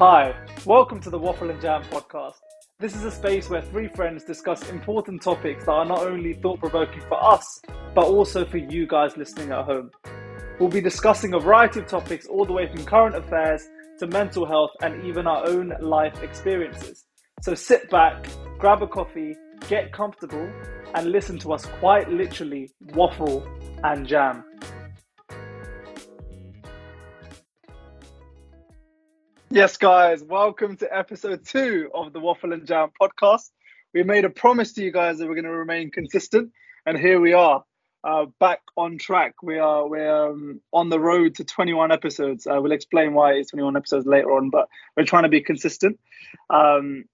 Hi, 0.00 0.34
welcome 0.64 0.98
to 1.00 1.10
the 1.10 1.18
Waffle 1.18 1.50
and 1.50 1.60
Jam 1.60 1.82
podcast. 1.82 2.36
This 2.78 2.96
is 2.96 3.04
a 3.04 3.10
space 3.10 3.50
where 3.50 3.60
three 3.60 3.88
friends 3.88 4.24
discuss 4.24 4.70
important 4.70 5.20
topics 5.20 5.66
that 5.66 5.72
are 5.72 5.84
not 5.84 5.98
only 5.98 6.32
thought 6.32 6.58
provoking 6.58 7.02
for 7.02 7.22
us, 7.22 7.60
but 7.94 8.06
also 8.06 8.46
for 8.46 8.56
you 8.56 8.86
guys 8.86 9.18
listening 9.18 9.52
at 9.52 9.66
home. 9.66 9.90
We'll 10.58 10.70
be 10.70 10.80
discussing 10.80 11.34
a 11.34 11.38
variety 11.38 11.80
of 11.80 11.86
topics, 11.86 12.26
all 12.26 12.46
the 12.46 12.52
way 12.54 12.66
from 12.66 12.82
current 12.86 13.14
affairs 13.14 13.68
to 13.98 14.06
mental 14.06 14.46
health 14.46 14.70
and 14.80 15.04
even 15.04 15.26
our 15.26 15.46
own 15.46 15.74
life 15.82 16.22
experiences. 16.22 17.04
So 17.42 17.54
sit 17.54 17.90
back, 17.90 18.26
grab 18.58 18.82
a 18.82 18.86
coffee, 18.86 19.36
get 19.68 19.92
comfortable, 19.92 20.50
and 20.94 21.12
listen 21.12 21.38
to 21.40 21.52
us 21.52 21.66
quite 21.78 22.08
literally 22.08 22.70
waffle 22.94 23.46
and 23.84 24.06
jam. 24.06 24.44
Yes, 29.52 29.78
guys, 29.78 30.22
welcome 30.22 30.76
to 30.76 30.96
episode 30.96 31.44
two 31.44 31.90
of 31.92 32.12
the 32.12 32.20
Waffle 32.20 32.52
and 32.52 32.64
Jam 32.64 32.90
podcast. 33.02 33.50
We 33.92 34.04
made 34.04 34.24
a 34.24 34.30
promise 34.30 34.74
to 34.74 34.84
you 34.84 34.92
guys 34.92 35.18
that 35.18 35.26
we're 35.26 35.34
going 35.34 35.42
to 35.42 35.50
remain 35.50 35.90
consistent, 35.90 36.52
and 36.86 36.96
here 36.96 37.18
we 37.18 37.32
are, 37.32 37.64
uh, 38.04 38.26
back 38.38 38.60
on 38.76 38.96
track. 38.96 39.34
We 39.42 39.58
are 39.58 39.88
we're 39.88 40.28
um, 40.28 40.60
on 40.72 40.88
the 40.88 41.00
road 41.00 41.34
to 41.34 41.44
21 41.44 41.90
episodes. 41.90 42.46
Uh, 42.46 42.60
we'll 42.62 42.70
explain 42.70 43.12
why 43.12 43.32
it's 43.32 43.50
21 43.50 43.76
episodes 43.76 44.06
later 44.06 44.30
on, 44.30 44.50
but 44.50 44.68
we're 44.96 45.04
trying 45.04 45.24
to 45.24 45.28
be 45.28 45.40
consistent. 45.40 45.98
Um, 46.48 47.06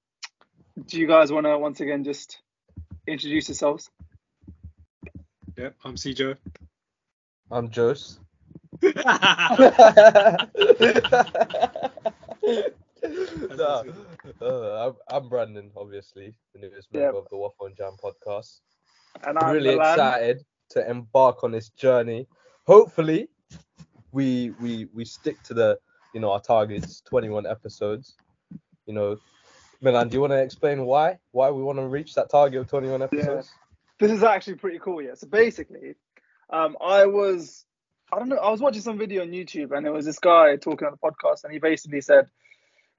do 0.85 1.01
you 1.01 1.07
guys 1.07 1.33
want 1.33 1.47
to 1.47 1.57
once 1.57 1.81
again 1.81 2.05
just 2.05 2.43
introduce 3.07 3.49
yourselves? 3.49 3.89
Yep, 5.57 5.75
I'm 5.85 5.95
CJ. 5.95 6.37
I'm 7.51 7.73
Jose. 7.73 8.19
no, 13.57 13.85
uh, 14.41 14.89
I'm, 14.89 14.95
I'm 15.11 15.29
Brandon, 15.29 15.71
obviously, 15.77 16.35
the 16.55 16.61
newest 16.61 16.93
member 16.93 17.07
Yep. 17.07 17.15
of 17.15 17.29
the 17.31 17.37
Waffle 17.37 17.67
and 17.67 17.77
Jam 17.77 17.93
podcast. 18.03 18.61
And 19.27 19.39
I'm 19.39 19.45
I'm 19.47 19.55
really 19.55 19.71
Milan. 19.77 19.93
excited 19.93 20.43
to 20.71 20.89
embark 20.91 21.43
on 21.45 21.53
this 21.53 21.71
journey. 21.71 22.27
Hopefully, 22.67 23.29
we 24.13 24.51
we 24.61 24.87
we 24.95 25.05
stick 25.05 25.43
to 25.45 25.55
the 25.55 25.79
you 26.15 26.21
know 26.21 26.33
our 26.33 26.41
targets, 26.41 27.01
21 27.07 27.47
episodes. 27.47 28.17
You 28.87 28.95
know, 28.95 29.17
Milan, 29.81 30.09
do 30.09 30.15
you 30.15 30.21
want 30.21 30.33
to 30.33 30.43
explain 30.43 30.85
why 30.85 31.19
why 31.33 31.51
we 31.51 31.63
want 31.63 31.79
to 31.79 31.87
reach 31.87 32.15
that 32.15 32.31
target 32.31 32.61
of 32.61 32.69
21 32.69 33.03
episodes? 33.03 33.51
Yeah. 33.53 33.63
This 33.99 34.13
is 34.13 34.23
actually 34.23 34.57
pretty 34.57 34.79
cool, 34.79 35.01
yeah. 35.01 35.15
So 35.15 35.27
basically, 35.27 35.95
um, 36.51 36.77
I 36.85 37.07
was, 37.07 37.65
I 38.13 38.19
don't 38.19 38.29
know, 38.29 38.37
I 38.37 38.51
was 38.51 38.61
watching 38.61 38.83
some 38.83 38.99
video 38.99 39.23
on 39.23 39.29
YouTube, 39.29 39.77
and 39.77 39.85
there 39.85 39.93
was 39.93 40.05
this 40.05 40.19
guy 40.19 40.57
talking 40.57 40.87
on 40.87 40.93
the 40.93 41.11
podcast, 41.11 41.45
and 41.45 41.53
he 41.53 41.59
basically 41.59 42.01
said, 42.01 42.29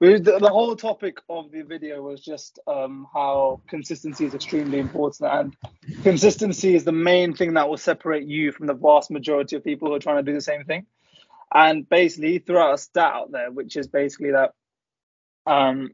the, 0.00 0.48
whole 0.52 0.76
topic 0.76 1.18
of 1.28 1.50
the 1.50 1.62
video 1.62 2.02
was 2.02 2.20
just 2.20 2.60
um, 2.68 3.06
how 3.12 3.60
consistency 3.68 4.26
is 4.26 4.34
extremely 4.34 4.78
important, 4.78 5.32
and 5.32 6.02
consistency 6.02 6.74
is 6.74 6.84
the 6.84 6.92
main 6.92 7.34
thing 7.34 7.54
that 7.54 7.68
will 7.68 7.78
separate 7.78 8.26
you 8.26 8.52
from 8.52 8.66
the 8.66 8.74
vast 8.74 9.10
majority 9.10 9.56
of 9.56 9.64
people 9.64 9.88
who 9.88 9.94
are 9.94 9.98
trying 9.98 10.24
to 10.24 10.30
do 10.30 10.34
the 10.34 10.40
same 10.40 10.64
thing. 10.64 10.86
And 11.52 11.88
basically, 11.88 12.32
he 12.32 12.38
threw 12.38 12.58
out 12.58 12.74
a 12.74 12.78
stat 12.78 13.12
out 13.12 13.32
there, 13.32 13.50
which 13.50 13.76
is 13.76 13.88
basically 13.88 14.32
that 14.32 14.52
um, 15.46 15.90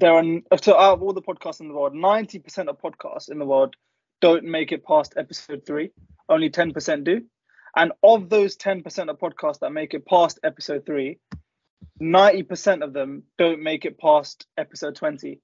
there 0.00 0.14
are 0.14 0.24
so 0.62 0.76
out 0.76 0.94
of 0.94 1.02
all 1.02 1.12
the 1.12 1.22
podcasts 1.22 1.60
in 1.60 1.68
the 1.68 1.74
world, 1.74 1.92
90% 1.92 2.68
of 2.68 2.80
podcasts 2.80 3.30
in 3.30 3.38
the 3.38 3.44
world 3.44 3.76
don't 4.20 4.44
make 4.44 4.72
it 4.72 4.84
past 4.84 5.14
episode 5.16 5.64
three. 5.66 5.90
Only 6.28 6.50
10% 6.50 7.04
do. 7.04 7.22
And 7.76 7.92
of 8.02 8.28
those 8.28 8.56
10% 8.56 9.10
of 9.10 9.18
podcasts 9.18 9.60
that 9.60 9.72
make 9.72 9.94
it 9.94 10.06
past 10.06 10.38
episode 10.42 10.84
three, 10.86 11.18
90% 12.00 12.82
of 12.82 12.92
them 12.92 13.24
don't 13.38 13.62
make 13.62 13.84
it 13.84 13.98
past 13.98 14.46
episode 14.56 14.96
20. 14.96 15.40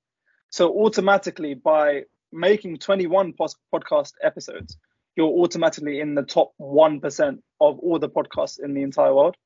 So 0.50 0.72
automatically, 0.84 1.54
by 1.54 2.04
making 2.32 2.78
21 2.78 3.34
pos- 3.34 3.56
podcast 3.72 4.12
episodes, 4.22 4.76
you're 5.16 5.28
automatically 5.28 6.00
in 6.00 6.14
the 6.14 6.22
top 6.22 6.52
1% 6.60 7.38
of 7.60 7.78
all 7.78 7.98
the 7.98 8.08
podcasts 8.08 8.60
in 8.62 8.74
the 8.74 8.82
entire 8.82 9.14
world. 9.14 9.36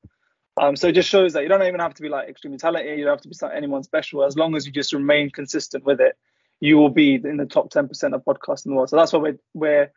Um, 0.57 0.75
so 0.75 0.87
it 0.87 0.95
just 0.95 1.09
shows 1.09 1.33
that 1.33 1.43
you 1.43 1.49
don't 1.49 1.63
even 1.63 1.79
have 1.79 1.93
to 1.93 2.01
be 2.01 2.09
like 2.09 2.27
extremely 2.27 2.57
talented, 2.57 2.97
you 2.99 3.05
don't 3.05 3.13
have 3.13 3.21
to 3.21 3.29
be 3.29 3.55
anyone 3.55 3.83
special. 3.83 4.23
As 4.23 4.35
long 4.35 4.55
as 4.55 4.65
you 4.65 4.71
just 4.71 4.91
remain 4.91 5.29
consistent 5.29 5.85
with 5.85 6.01
it, 6.01 6.17
you 6.59 6.77
will 6.77 6.89
be 6.89 7.15
in 7.15 7.37
the 7.37 7.45
top 7.45 7.71
10% 7.71 8.13
of 8.13 8.23
podcasts 8.25 8.65
in 8.65 8.71
the 8.71 8.75
world. 8.75 8.89
So 8.89 8.97
that's 8.97 9.13
why 9.13 9.19
we're, 9.19 9.39
we're 9.53 9.91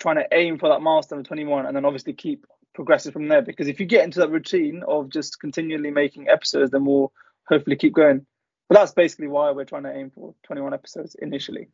trying 0.00 0.16
to 0.16 0.26
aim 0.32 0.58
for 0.58 0.68
that 0.70 0.80
milestone 0.82 1.20
of 1.20 1.26
21 1.26 1.66
and 1.66 1.76
then 1.76 1.84
obviously 1.84 2.12
keep 2.12 2.46
progressing 2.74 3.12
from 3.12 3.28
there. 3.28 3.42
Because 3.42 3.68
if 3.68 3.78
you 3.78 3.86
get 3.86 4.02
into 4.04 4.18
that 4.20 4.30
routine 4.30 4.82
of 4.88 5.08
just 5.10 5.38
continually 5.38 5.90
making 5.92 6.28
episodes, 6.28 6.72
then 6.72 6.84
we'll 6.84 7.12
hopefully 7.48 7.76
keep 7.76 7.94
going. 7.94 8.26
But 8.68 8.78
that's 8.78 8.92
basically 8.92 9.28
why 9.28 9.50
we're 9.52 9.64
trying 9.64 9.82
to 9.84 9.94
aim 9.94 10.10
for 10.10 10.34
21 10.44 10.74
episodes 10.74 11.14
initially. 11.20 11.68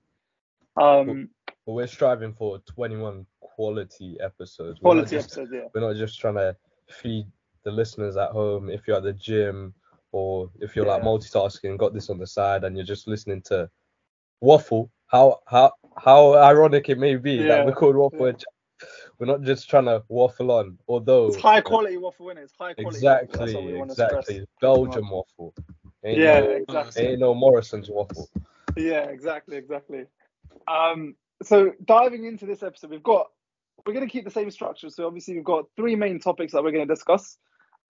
Um, 0.77 1.31
But 1.65 1.73
we're 1.73 1.87
striving 1.87 2.33
for 2.35 2.59
21 2.61 3.27
quality 3.41 4.17
episodes. 4.21 4.81
We're 4.83 4.95
not 4.95 5.07
quality 5.09 5.17
just- 5.17 5.29
episodes, 5.29 5.51
yeah. 5.55 5.69
We're 5.75 5.81
not 5.81 5.97
just 5.97 6.21
trying 6.21 6.35
to 6.35 6.57
feed 6.91 7.27
the 7.65 7.71
listeners 7.71 8.17
at 8.17 8.31
home 8.31 8.69
if 8.71 8.87
you're 8.87 8.97
at 8.97 9.03
the 9.03 9.13
gym 9.13 9.75
or 10.13 10.51
if 10.61 10.77
you're 10.77 10.87
like 10.87 11.03
Yeah. 11.03 11.09
multitasking, 11.09 11.77
got 11.79 11.95
this 11.95 12.11
on 12.11 12.19
the 12.19 12.27
side 12.27 12.65
and 12.65 12.77
you're 12.77 12.87
just 12.87 13.07
listening 13.09 13.43
to 13.43 13.69
waffle. 14.41 14.91
How 15.09 15.41
how 15.47 15.73
how 15.99 16.35
ironic 16.35 16.89
it 16.89 16.99
may 16.99 17.17
be 17.17 17.37
Yeah, 17.37 17.65
that 17.65 17.67
we're 17.67 17.93
waffle. 17.93 18.27
yeah. 18.29 18.33
We're 19.19 19.27
not 19.27 19.43
just 19.43 19.71
trying 19.71 19.87
to 19.87 20.03
waffle 20.09 20.51
on, 20.51 20.79
although 20.87 21.29
It's 21.29 21.39
high 21.39 21.63
quality 21.63 21.97
waffle, 21.97 22.27
innit? 22.27 22.45
It's 22.45 22.53
high 22.59 22.75
quality. 22.75 23.07
waffle. 23.07 23.23
That's 23.31 23.55
what 23.55 23.65
exactly 23.65 23.73
we 23.73 23.81
exactly 23.91 24.47
Belgium 24.61 25.11
waffle. 25.11 25.55
Ain't 26.05 26.19
Yeah, 26.19 26.41
no, 26.41 26.51
exactly. 26.51 27.07
ain't 27.07 27.21
no 27.21 27.35
Morrison's 27.35 27.89
waffle. 27.89 28.29
Yeah, 28.77 29.05
exactly, 29.05 29.57
exactly. 29.57 30.05
Um, 30.69 31.15
so 31.43 31.73
diving 31.85 32.25
into 32.25 32.45
this 32.45 32.63
episode, 32.63 32.91
we've 32.91 33.03
got 33.03 33.29
we're 33.87 33.95
going 33.95 34.07
to 34.07 34.13
keep 34.13 34.25
the 34.25 34.31
same 34.31 34.51
structure. 34.51 34.91
So 34.91 35.07
obviously 35.07 35.35
we've 35.35 35.45
got 35.45 35.67
three 35.77 35.97
main 35.97 36.19
topics 36.19 36.53
that 36.53 36.63
we're 36.63 36.73
going 36.73 36.87
to 36.87 36.95
discuss, 36.95 37.39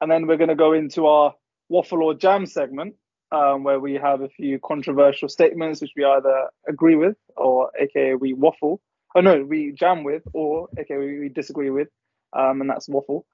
and 0.01 0.11
then 0.11 0.27
we're 0.27 0.37
going 0.37 0.49
to 0.49 0.55
go 0.55 0.73
into 0.73 1.07
our 1.07 1.35
waffle 1.69 2.03
or 2.03 2.15
jam 2.15 2.47
segment, 2.47 2.95
um, 3.33 3.65
where 3.65 3.81
we 3.81 3.95
have 3.95 4.21
a 4.21 4.29
few 4.29 4.59
controversial 4.59 5.29
statements 5.29 5.81
which 5.81 5.93
we 5.97 6.05
either 6.05 6.49
agree 6.69 6.97
with, 6.97 7.17
or 7.37 7.71
aka 7.79 8.15
we 8.15 8.33
waffle. 8.33 8.81
Oh 9.15 9.21
no, 9.21 9.43
we 9.43 9.73
jam 9.73 10.05
with, 10.05 10.23
or 10.33 10.69
aka 10.79 10.97
we, 10.97 11.29
disagree 11.29 11.71
with, 11.71 11.89
um, 12.33 12.61
and 12.61 12.71
that's 12.71 12.89
waffle. 12.89 13.27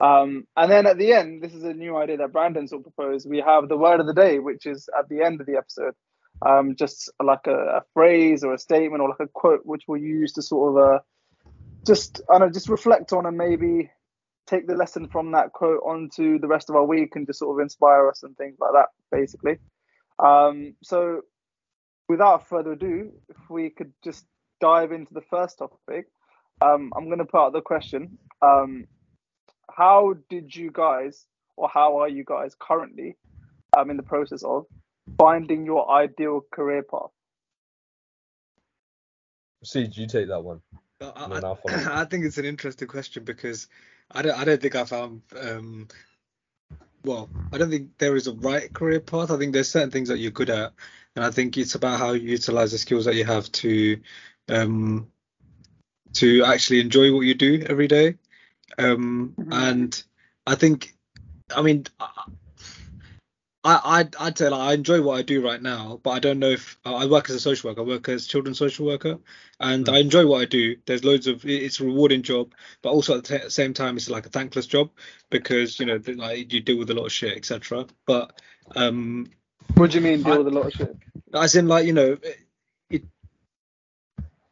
Um, 0.00 0.46
and 0.56 0.70
then 0.70 0.86
at 0.86 0.96
the 0.96 1.12
end, 1.12 1.42
this 1.42 1.54
is 1.54 1.64
a 1.64 1.74
new 1.74 1.96
idea 1.96 2.18
that 2.18 2.32
Brandon 2.32 2.66
sort 2.66 2.86
of 2.86 2.94
proposed. 2.94 3.28
We 3.28 3.42
have 3.46 3.68
the 3.68 3.76
word 3.76 4.00
of 4.00 4.06
the 4.06 4.14
day, 4.14 4.38
which 4.38 4.64
is 4.64 4.88
at 4.98 5.08
the 5.08 5.22
end 5.22 5.40
of 5.40 5.46
the 5.46 5.56
episode 5.56 5.94
um, 6.42 6.74
just 6.76 7.10
like 7.22 7.46
a, 7.46 7.56
a 7.56 7.82
phrase 7.94 8.44
or 8.44 8.54
a 8.54 8.58
statement 8.58 9.02
or 9.02 9.10
like 9.10 9.20
a 9.20 9.28
quote 9.28 9.60
which 9.64 9.82
we'll 9.86 10.00
use 10.00 10.32
to 10.34 10.42
sort 10.42 10.70
of 10.70 10.94
uh, 10.94 10.98
just 11.86 12.20
I 12.28 12.38
don't 12.38 12.48
know, 12.48 12.52
just 12.52 12.68
reflect 12.68 13.12
on 13.12 13.26
and 13.26 13.36
maybe 13.36 13.90
take 14.50 14.66
the 14.66 14.74
lesson 14.74 15.06
from 15.06 15.32
that 15.32 15.52
quote 15.52 15.80
onto 15.84 16.38
the 16.38 16.48
rest 16.48 16.68
of 16.68 16.76
our 16.76 16.84
week 16.84 17.14
and 17.14 17.26
just 17.26 17.38
sort 17.38 17.56
of 17.56 17.62
inspire 17.62 18.08
us 18.08 18.22
and 18.24 18.36
things 18.36 18.56
like 18.60 18.72
that, 18.72 18.88
basically. 19.12 19.58
Um, 20.18 20.74
so 20.82 21.22
without 22.08 22.48
further 22.48 22.72
ado, 22.72 23.12
if 23.28 23.36
we 23.48 23.70
could 23.70 23.92
just 24.02 24.26
dive 24.60 24.90
into 24.90 25.14
the 25.14 25.22
first 25.22 25.58
topic, 25.58 26.06
um, 26.60 26.92
I'm 26.96 27.06
going 27.06 27.18
to 27.18 27.24
put 27.24 27.40
out 27.40 27.52
the 27.52 27.62
question. 27.62 28.18
Um, 28.42 28.86
how 29.70 30.14
did 30.28 30.54
you 30.54 30.70
guys, 30.72 31.24
or 31.56 31.68
how 31.68 31.98
are 31.98 32.08
you 32.08 32.24
guys 32.24 32.54
currently 32.58 33.16
um, 33.78 33.88
in 33.88 33.96
the 33.96 34.02
process 34.02 34.42
of 34.42 34.66
finding 35.16 35.64
your 35.64 35.90
ideal 35.90 36.40
career 36.52 36.82
path? 36.82 37.10
CJ, 39.64 39.96
you 39.96 40.06
take 40.06 40.28
that 40.28 40.42
one. 40.42 40.60
I, 41.00 41.12
And 41.16 41.32
then 41.32 41.44
I'll 41.44 41.54
follow. 41.54 41.78
I, 41.78 42.00
I 42.02 42.04
think 42.04 42.24
it's 42.24 42.38
an 42.38 42.44
interesting 42.44 42.88
question 42.88 43.24
because 43.24 43.68
I 44.10 44.22
don't 44.22 44.38
I 44.38 44.44
don't 44.44 44.60
think 44.60 44.74
I 44.74 44.84
found 44.84 45.22
um 45.40 45.88
well 47.04 47.30
I 47.52 47.58
don't 47.58 47.70
think 47.70 47.98
there 47.98 48.16
is 48.16 48.26
a 48.26 48.32
right 48.34 48.72
career 48.72 49.00
path. 49.00 49.30
I 49.30 49.38
think 49.38 49.52
there's 49.52 49.70
certain 49.70 49.90
things 49.90 50.08
that 50.08 50.18
you're 50.18 50.30
good 50.30 50.50
at, 50.50 50.72
and 51.16 51.24
I 51.24 51.30
think 51.30 51.56
it's 51.58 51.74
about 51.74 51.98
how 51.98 52.12
you 52.12 52.28
utilize 52.30 52.72
the 52.72 52.78
skills 52.78 53.04
that 53.06 53.14
you 53.14 53.24
have 53.24 53.50
to 53.52 54.00
um 54.48 55.10
to 56.14 56.44
actually 56.44 56.80
enjoy 56.80 57.12
what 57.14 57.20
you 57.22 57.34
do 57.34 57.64
every 57.68 57.88
day. 57.88 58.16
Um 58.78 59.34
Mhm. 59.38 59.52
and 59.52 60.02
I 60.46 60.54
think 60.54 60.94
I 61.54 61.62
mean 61.62 61.86
I 63.62 63.80
I'd, 63.84 64.16
I'd 64.16 64.38
say 64.38 64.48
like 64.48 64.60
I 64.60 64.72
enjoy 64.72 65.02
what 65.02 65.18
I 65.18 65.22
do 65.22 65.44
right 65.44 65.60
now, 65.60 66.00
but 66.02 66.10
I 66.10 66.18
don't 66.18 66.38
know 66.38 66.48
if 66.50 66.78
I 66.84 67.06
work 67.06 67.28
as 67.28 67.36
a 67.36 67.40
social 67.40 67.68
worker. 67.70 67.82
I 67.82 67.84
work 67.84 68.08
as 68.08 68.26
children's 68.26 68.58
social 68.58 68.86
worker, 68.86 69.18
and 69.58 69.86
I 69.88 69.98
enjoy 69.98 70.26
what 70.26 70.40
I 70.40 70.44
do. 70.46 70.76
There's 70.86 71.04
loads 71.04 71.26
of 71.26 71.44
it's 71.44 71.78
a 71.80 71.84
rewarding 71.84 72.22
job, 72.22 72.54
but 72.82 72.90
also 72.90 73.18
at 73.18 73.24
the 73.24 73.38
t- 73.38 73.50
same 73.50 73.74
time 73.74 73.96
it's 73.96 74.08
like 74.08 74.24
a 74.26 74.30
thankless 74.30 74.66
job 74.66 74.90
because 75.28 75.78
you 75.78 75.86
know 75.86 75.98
th- 75.98 76.16
like 76.16 76.52
you 76.52 76.60
deal 76.60 76.78
with 76.78 76.90
a 76.90 76.94
lot 76.94 77.06
of 77.06 77.12
shit, 77.12 77.36
etc. 77.36 77.86
But 78.06 78.40
um, 78.76 79.30
What 79.74 79.90
do 79.90 79.98
you 79.98 80.04
mean 80.04 80.22
deal 80.22 80.34
I- 80.34 80.38
with 80.38 80.48
a 80.48 80.50
lot 80.50 80.66
of 80.66 80.72
shit? 80.72 80.96
as 81.34 81.54
in 81.54 81.68
like 81.68 81.86
you 81.86 81.92
know 81.92 82.12
it, 82.22 82.38
it, 82.88 83.02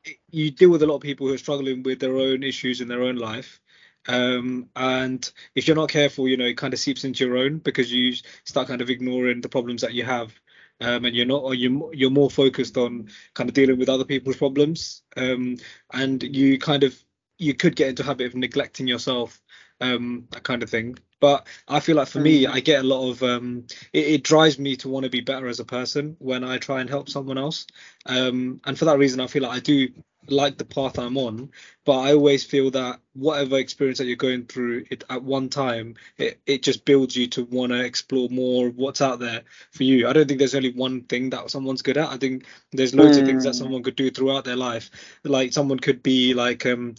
it 0.05 0.17
you 0.31 0.51
deal 0.51 0.71
with 0.71 0.83
a 0.83 0.87
lot 0.87 0.97
of 0.97 1.01
people 1.03 1.27
who 1.27 1.33
are 1.35 1.39
struggling 1.39 1.83
with 1.83 1.99
their 1.99 2.17
own 2.17 2.43
issues 2.43 2.81
in 2.83 2.89
their 2.89 3.03
own 3.03 3.17
life 3.17 3.61
Um, 4.07 4.69
and 4.77 5.31
if 5.55 5.67
you're 5.67 5.77
not 5.77 5.91
careful, 5.91 6.29
you 6.29 6.37
know, 6.37 6.47
it 6.47 6.57
kind 6.57 6.73
of 6.73 6.81
seeps 6.81 7.05
into 7.05 7.27
your 7.27 7.37
own 7.37 7.59
because 7.59 7.93
you 7.93 8.15
start 8.45 8.69
kind 8.69 8.81
of 8.81 8.91
ignoring 8.91 9.41
the 9.41 9.49
problems 9.49 9.83
that 9.83 9.95
you 9.95 10.05
have. 10.05 10.33
Um, 10.81 11.05
and 11.07 11.17
you're 11.17 11.27
not, 11.27 11.43
or 11.43 11.55
you 11.55 11.91
you're 11.93 12.09
more 12.11 12.31
focused 12.31 12.77
on 12.77 13.09
kind 13.35 13.51
of 13.51 13.55
dealing 13.55 13.79
with 13.79 13.89
other 13.89 14.05
people's 14.05 14.37
problems. 14.37 15.03
Um, 15.17 15.57
and 15.93 16.23
you 16.23 16.59
kind 16.59 16.85
of 16.85 16.97
you 17.37 17.55
could 17.55 17.77
get 17.77 17.89
into 17.89 18.03
a 18.03 18.07
habit 18.07 18.27
of 18.27 18.35
neglecting 18.35 18.87
yourself, 18.87 19.41
um, 19.81 20.27
that 20.31 20.43
kind 20.45 20.63
of 20.63 20.71
thing. 20.71 20.97
But 21.21 21.47
I 21.67 21.81
feel 21.81 21.97
like 21.97 22.09
for 22.09 22.21
me, 22.21 22.45
Mm. 22.45 22.51
I 22.53 22.61
get 22.61 22.85
a 22.85 22.87
lot 22.87 23.11
of 23.11 23.23
um, 23.25 23.67
it, 23.93 24.07
it 24.07 24.23
drives 24.25 24.59
me 24.59 24.77
to 24.77 24.89
want 24.89 25.05
to 25.05 25.11
be 25.11 25.21
better 25.21 25.49
as 25.49 25.59
a 25.61 25.65
person 25.65 26.17
when 26.21 26.45
I 26.45 26.59
try 26.59 26.81
and 26.81 26.89
help 26.89 27.09
someone 27.09 27.39
else. 27.39 27.67
Um, 28.07 28.61
and 28.65 28.79
for 28.79 28.85
that 28.85 28.99
reason, 28.99 29.21
I 29.21 29.27
feel 29.27 29.43
like 29.43 29.57
I 29.57 29.61
do 29.61 29.89
like 30.31 30.59
the 30.59 30.65
path 30.65 30.99
I'm 30.99 31.17
on, 31.17 31.51
but 31.85 31.99
I 31.99 32.13
always 32.15 32.45
feel 32.45 32.71
that 32.73 33.01
whatever 33.15 33.59
experience 33.59 33.99
that 33.99 34.07
you're 34.07 34.17
going 34.17 34.47
through 34.47 34.85
it 34.91 35.05
at 35.11 35.23
one 35.23 35.49
time, 35.49 35.95
it, 36.19 36.41
it 36.47 36.63
just 36.63 36.85
builds 36.85 37.17
you 37.17 37.27
to 37.29 37.45
want 37.45 37.73
to 37.73 37.81
explore 37.85 38.29
more 38.31 38.69
of 38.69 38.77
what's 38.77 39.01
out 39.01 39.19
there 39.21 39.43
for 39.73 39.83
you. 39.85 40.07
I 40.09 40.13
don't 40.13 40.27
think 40.29 40.39
there's 40.39 40.55
only 40.55 40.73
one 40.73 41.03
thing 41.03 41.31
that 41.31 41.51
someone's 41.51 41.83
good 41.83 41.97
at. 41.97 42.09
I 42.11 42.17
think 42.17 42.47
there's 42.73 42.95
loads 42.95 43.17
of 43.19 43.25
things 43.25 43.43
that 43.45 43.53
Mm. 43.55 43.59
someone 43.59 43.83
could 43.83 43.97
do 43.97 44.11
throughout 44.11 44.45
their 44.45 44.57
life. 44.57 44.91
Like 45.25 45.53
someone 45.53 45.79
could 45.79 46.03
be 46.03 46.35
like 46.35 46.65
um 46.67 46.95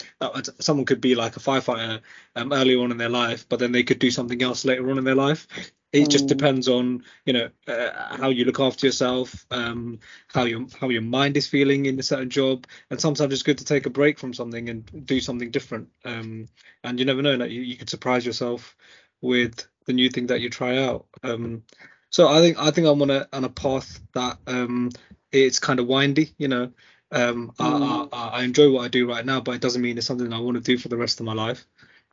someone 0.59 0.85
could 0.85 1.01
be 1.01 1.15
like 1.15 1.37
a 1.37 1.39
firefighter 1.39 2.01
um 2.35 2.53
early 2.53 2.75
on 2.75 2.91
in 2.91 2.97
their 2.97 3.09
life, 3.09 3.47
but 3.49 3.59
then 3.59 3.71
they 3.71 3.83
could 3.83 3.99
do 3.99 4.11
something 4.11 4.41
else 4.41 4.65
later 4.65 4.89
on 4.89 4.97
in 4.97 5.03
their 5.03 5.15
life. 5.15 5.47
It 5.91 6.09
just 6.09 6.25
Mm. 6.25 6.29
depends 6.29 6.67
on 6.67 7.03
you 7.25 7.33
know 7.33 7.49
uh, 7.67 8.15
how 8.17 8.29
you 8.29 8.45
look 8.45 8.59
after 8.59 8.85
yourself, 8.87 9.45
um, 9.51 9.99
how 10.27 10.43
your 10.45 10.65
how 10.79 10.89
your 10.89 11.01
mind 11.01 11.37
is 11.37 11.47
feeling 11.47 11.85
in 11.85 11.99
a 11.99 12.03
certain 12.03 12.29
job, 12.29 12.67
and 12.91 12.99
sometimes 13.01 13.33
it's 13.33 13.43
good 13.43 13.57
to 13.59 13.65
take 13.65 13.85
a 13.85 13.89
break 13.89 14.19
from 14.19 14.33
something 14.33 14.69
and 14.69 15.05
do 15.05 15.19
something 15.19 15.51
different. 15.51 15.89
Um, 16.05 16.47
and 16.83 16.99
you 16.99 17.05
never 17.05 17.21
know, 17.21 17.35
like 17.35 17.51
you, 17.51 17.61
you 17.61 17.77
could 17.77 17.89
surprise 17.89 18.25
yourself 18.25 18.75
with 19.21 19.67
the 19.85 19.93
new 19.93 20.09
thing 20.09 20.27
that 20.27 20.41
you 20.41 20.49
try 20.49 20.77
out. 20.77 21.07
Um, 21.23 21.63
so 22.09 22.27
I 22.27 22.39
think 22.41 22.57
I 22.59 22.71
think 22.71 22.87
I'm 22.87 23.01
on 23.01 23.09
a 23.09 23.27
on 23.33 23.43
a 23.43 23.49
path 23.49 23.99
that 24.13 24.37
um 24.47 24.89
it's 25.31 25.59
kind 25.59 25.79
of 25.79 25.87
windy, 25.87 26.33
you 26.37 26.47
know. 26.47 26.71
Um, 27.11 27.51
I, 27.59 27.67
Mm. 27.69 28.09
I 28.11 28.27
I 28.41 28.43
enjoy 28.43 28.71
what 28.71 28.85
I 28.85 28.87
do 28.87 29.07
right 29.09 29.25
now, 29.25 29.41
but 29.41 29.55
it 29.55 29.61
doesn't 29.61 29.81
mean 29.81 29.97
it's 29.97 30.07
something 30.07 30.31
I 30.33 30.39
want 30.39 30.57
to 30.57 30.61
do 30.63 30.77
for 30.77 30.89
the 30.89 30.97
rest 30.97 31.19
of 31.19 31.25
my 31.25 31.33
life. 31.33 31.65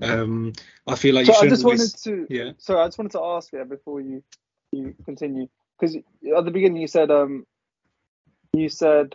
Um, 0.02 0.52
I 0.86 0.94
feel 0.94 1.14
like 1.14 1.26
So 1.26 1.34
I 1.34 1.48
just 1.48 1.64
wanted 1.64 1.94
to. 2.04 2.26
yeah. 2.28 2.52
So 2.58 2.78
I 2.78 2.86
just 2.86 2.98
wanted 2.98 3.12
to 3.12 3.22
ask 3.22 3.52
you 3.52 3.64
before 3.64 4.00
you 4.00 4.22
you 4.72 4.94
continue 5.04 5.48
because 5.78 5.96
at 5.96 6.44
the 6.44 6.50
beginning 6.50 6.82
you 6.82 6.88
said 6.88 7.10
um 7.10 7.46
you 8.52 8.68
said 8.68 9.14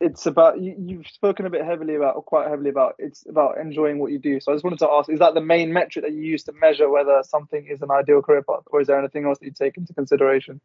it's 0.00 0.26
about 0.26 0.60
you, 0.60 0.74
you've 0.78 1.06
spoken 1.06 1.46
a 1.46 1.50
bit 1.50 1.64
heavily 1.64 1.94
about 1.94 2.16
or 2.16 2.22
quite 2.22 2.48
heavily 2.48 2.68
about 2.68 2.94
it's 2.98 3.24
about 3.26 3.58
enjoying 3.58 3.98
what 3.98 4.12
you 4.12 4.18
do. 4.18 4.38
So 4.40 4.52
I 4.52 4.54
just 4.54 4.64
wanted 4.64 4.78
to 4.80 4.90
ask: 4.90 5.08
is 5.08 5.18
that 5.20 5.34
the 5.34 5.40
main 5.40 5.72
metric 5.72 6.04
that 6.04 6.12
you 6.12 6.20
use 6.20 6.44
to 6.44 6.52
measure 6.52 6.90
whether 6.90 7.22
something 7.24 7.66
is 7.66 7.80
an 7.82 7.90
ideal 7.90 8.20
career 8.22 8.42
path, 8.42 8.62
or 8.66 8.80
is 8.80 8.86
there 8.88 8.98
anything 8.98 9.24
else 9.24 9.38
that 9.38 9.46
you 9.46 9.52
take 9.52 9.76
into 9.78 9.94
consideration? 9.94 10.60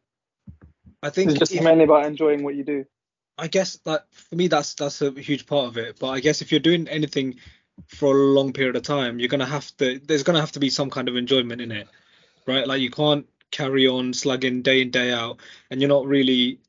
I 1.02 1.10
think 1.10 1.32
It's 1.32 1.40
just 1.40 1.54
if- 1.56 1.64
mainly 1.64 1.86
about 1.86 2.06
enjoying 2.06 2.44
what 2.44 2.56
you 2.56 2.64
do. 2.64 2.86
I 3.38 3.48
guess 3.48 3.78
that 3.86 4.06
for 4.12 4.36
me 4.36 4.48
that's 4.48 4.76
that's 4.76 5.02
a 5.02 5.12
huge 5.12 5.46
part 5.48 5.68
of 5.68 5.78
it. 5.78 5.98
But 5.98 6.10
I 6.10 6.20
guess 6.20 6.42
if 6.42 6.52
you're 6.52 6.60
doing 6.60 6.88
anything 6.90 7.40
for 7.88 8.16
a 8.16 8.24
long 8.34 8.54
period 8.54 8.76
of 8.76 8.84
time, 8.84 9.20
you're 9.20 9.30
gonna 9.30 9.46
have 9.46 9.76
to 9.78 10.00
there's 10.00 10.24
gonna 10.24 10.40
have 10.42 10.54
to 10.54 10.60
be 10.60 10.70
some 10.70 10.90
kind 10.90 11.10
of 11.10 11.16
enjoyment 11.16 11.62
in 11.62 11.72
it, 11.72 11.88
right? 12.48 12.68
Like 12.68 12.82
you 12.82 12.92
can't 12.92 13.28
carry 13.52 13.88
on 13.88 14.14
slugging 14.14 14.62
day 14.62 14.82
in 14.82 14.92
day 14.92 15.12
out 15.12 15.40
and 15.70 15.82
you're 15.82 15.90
not 15.90 16.06
really 16.08 16.60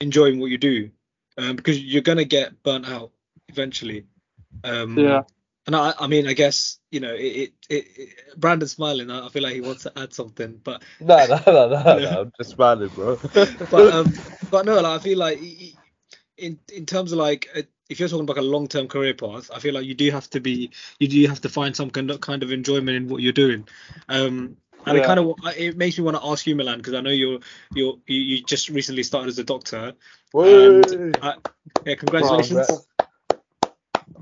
enjoying 0.00 0.38
what 0.40 0.50
you 0.50 0.58
do, 0.58 0.90
um, 1.36 1.56
because 1.56 1.80
you're 1.82 2.02
gonna 2.02 2.24
get 2.24 2.62
burnt 2.62 2.88
out 2.88 3.12
eventually. 3.48 4.06
Um, 4.64 4.98
Yeah. 4.98 5.22
And 5.66 5.76
I, 5.76 5.92
I 6.00 6.06
mean, 6.06 6.26
I 6.26 6.32
guess 6.32 6.78
you 6.90 7.00
know, 7.00 7.14
it, 7.14 7.52
it, 7.68 7.84
it, 7.96 8.08
Brandon's 8.40 8.72
smiling. 8.72 9.10
I 9.10 9.26
I 9.26 9.28
feel 9.28 9.42
like 9.42 9.54
he 9.54 9.60
wants 9.60 9.82
to 9.82 9.92
add 9.98 10.14
something, 10.14 10.60
but 10.64 10.82
No, 11.00 11.26
no, 11.26 11.40
no, 11.46 11.68
no, 11.68 11.98
Yeah. 11.98 12.10
no. 12.10 12.20
I'm 12.22 12.32
just 12.38 12.50
smiling, 12.52 12.88
bro. 12.88 13.16
but 13.70 13.92
um, 13.92 14.06
but 14.50 14.64
no, 14.64 14.76
like, 14.80 15.00
I 15.00 15.02
feel 15.02 15.18
like 15.18 15.40
in 16.38 16.58
in 16.72 16.86
terms 16.86 17.12
of 17.12 17.18
like 17.18 17.48
if 17.88 17.98
you're 17.98 18.08
talking 18.08 18.24
about 18.24 18.38
a 18.38 18.42
long 18.42 18.68
term 18.68 18.88
career 18.88 19.14
path, 19.14 19.50
I 19.54 19.60
feel 19.60 19.74
like 19.74 19.86
you 19.86 19.94
do 19.94 20.10
have 20.10 20.28
to 20.30 20.40
be 20.40 20.70
you 20.98 21.08
do 21.08 21.26
have 21.26 21.40
to 21.42 21.48
find 21.48 21.74
some 21.74 21.90
kind 21.90 22.10
of 22.10 22.20
kind 22.20 22.42
of 22.42 22.52
enjoyment 22.52 22.96
in 22.96 23.08
what 23.08 23.22
you're 23.22 23.32
doing. 23.32 23.66
Um, 24.08 24.56
and 24.86 24.96
it 24.96 25.04
kind 25.04 25.20
of 25.20 25.34
it 25.56 25.76
makes 25.76 25.98
me 25.98 26.04
want 26.04 26.16
to 26.16 26.24
ask 26.24 26.46
you, 26.46 26.54
Milan, 26.54 26.78
because 26.78 26.94
I 26.94 27.00
know 27.00 27.10
you're 27.10 27.40
you're 27.74 27.96
you, 28.06 28.20
you 28.20 28.42
just 28.44 28.68
recently 28.68 29.02
started 29.02 29.28
as 29.28 29.38
a 29.38 29.44
doctor. 29.44 29.94
Woo! 30.32 30.82
I, 31.22 31.34
yeah, 31.84 31.94
congratulations. 31.94 32.86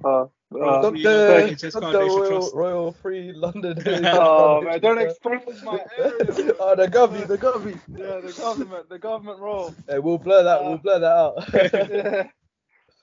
Uh, 0.05 0.27
uh, 0.55 0.81
Doctor, 0.91 1.57
Doctor 1.57 1.99
Royal, 1.99 2.51
Royal 2.55 2.93
Free 2.93 3.33
London. 3.33 3.83
oh 4.07 4.61
man, 4.63 4.81
don't 4.81 4.99
expose 4.99 5.63
my 5.65 5.81
area. 5.99 6.55
oh, 6.61 6.77
the 6.77 6.89
govy, 6.89 7.27
the 7.27 7.37
govy. 7.37 7.79
Yeah, 7.89 8.21
the 8.21 8.33
government, 8.37 8.89
the 8.89 8.99
government 8.99 9.41
role. 9.41 9.75
Hey, 9.89 9.99
we'll 9.99 10.19
blur 10.19 10.45
that. 10.45 10.65
We'll 10.65 10.79
blur 10.79 11.01
that 11.01 11.13
out. 11.13 11.91
Yeah. 11.91 12.29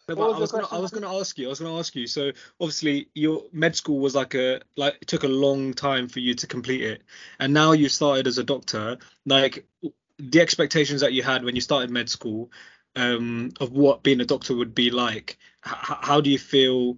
No, 0.10 0.16
but 0.16 0.28
was 0.28 0.36
I 0.36 0.40
was 0.40 0.52
gonna 0.52 0.68
I 0.72 0.78
was 0.80 0.92
gonna 0.92 1.20
ask 1.20 1.38
you 1.38 1.46
I 1.46 1.50
was 1.50 1.60
gonna 1.60 1.78
ask 1.80 1.96
you 1.96 2.08
so 2.08 2.32
obviously 2.60 3.08
your 3.16 3.44
med 3.54 3.76
school 3.76 4.00
was 4.00 4.16
like 4.16 4.34
a 4.36 4.62
like 4.76 4.98
it 5.02 5.08
took 5.08 5.24
a 5.24 5.30
long 5.30 5.74
time 5.74 6.10
for 6.10 6.20
you 6.20 6.34
to 6.36 6.48
complete 6.48 6.82
it 6.82 7.04
and 7.40 7.54
now 7.54 7.72
you 7.72 7.88
started 7.88 8.28
as 8.28 8.38
a 8.38 8.44
doctor. 8.44 8.98
Like 9.26 9.66
the 10.18 10.42
expectations 10.42 11.02
that 11.02 11.14
you 11.14 11.24
had 11.24 11.44
when 11.46 11.56
you 11.56 11.62
started 11.62 11.90
med 11.90 12.10
school 12.10 12.52
um 12.98 13.52
of 13.62 13.72
what 13.72 14.04
being 14.04 14.20
a 14.20 14.26
doctor 14.26 14.56
would 14.56 14.76
be 14.76 14.92
like 14.92 15.38
h- 15.66 15.74
how 16.02 16.20
do 16.20 16.30
you 16.30 16.38
feel 16.40 16.98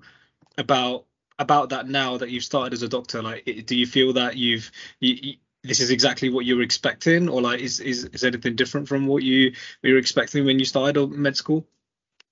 about 0.57 1.05
about 1.37 1.69
that 1.69 1.87
now 1.87 2.17
that 2.17 2.29
you've 2.31 2.43
started 2.43 2.73
as 2.73 2.81
a 2.83 2.87
doctor? 2.89 3.21
Like 3.21 3.65
do 3.67 3.75
you 3.75 3.85
feel 3.85 4.13
that 4.13 4.37
you've 4.37 4.71
you, 4.99 5.13
you, 5.21 5.33
this 5.63 5.79
is 5.79 5.91
exactly 5.91 6.29
what 6.29 6.45
you 6.45 6.55
were 6.57 6.63
expecting 6.63 7.29
or 7.29 7.41
like 7.41 7.59
is 7.59 7.79
is, 7.79 8.05
is 8.05 8.23
anything 8.23 8.55
different 8.55 8.87
from 8.87 9.05
what 9.07 9.23
you 9.23 9.53
you 9.83 9.93
were 9.93 9.99
expecting 9.99 10.45
when 10.45 10.59
you 10.59 10.65
started 10.65 11.11
med 11.11 11.37
school 11.37 11.67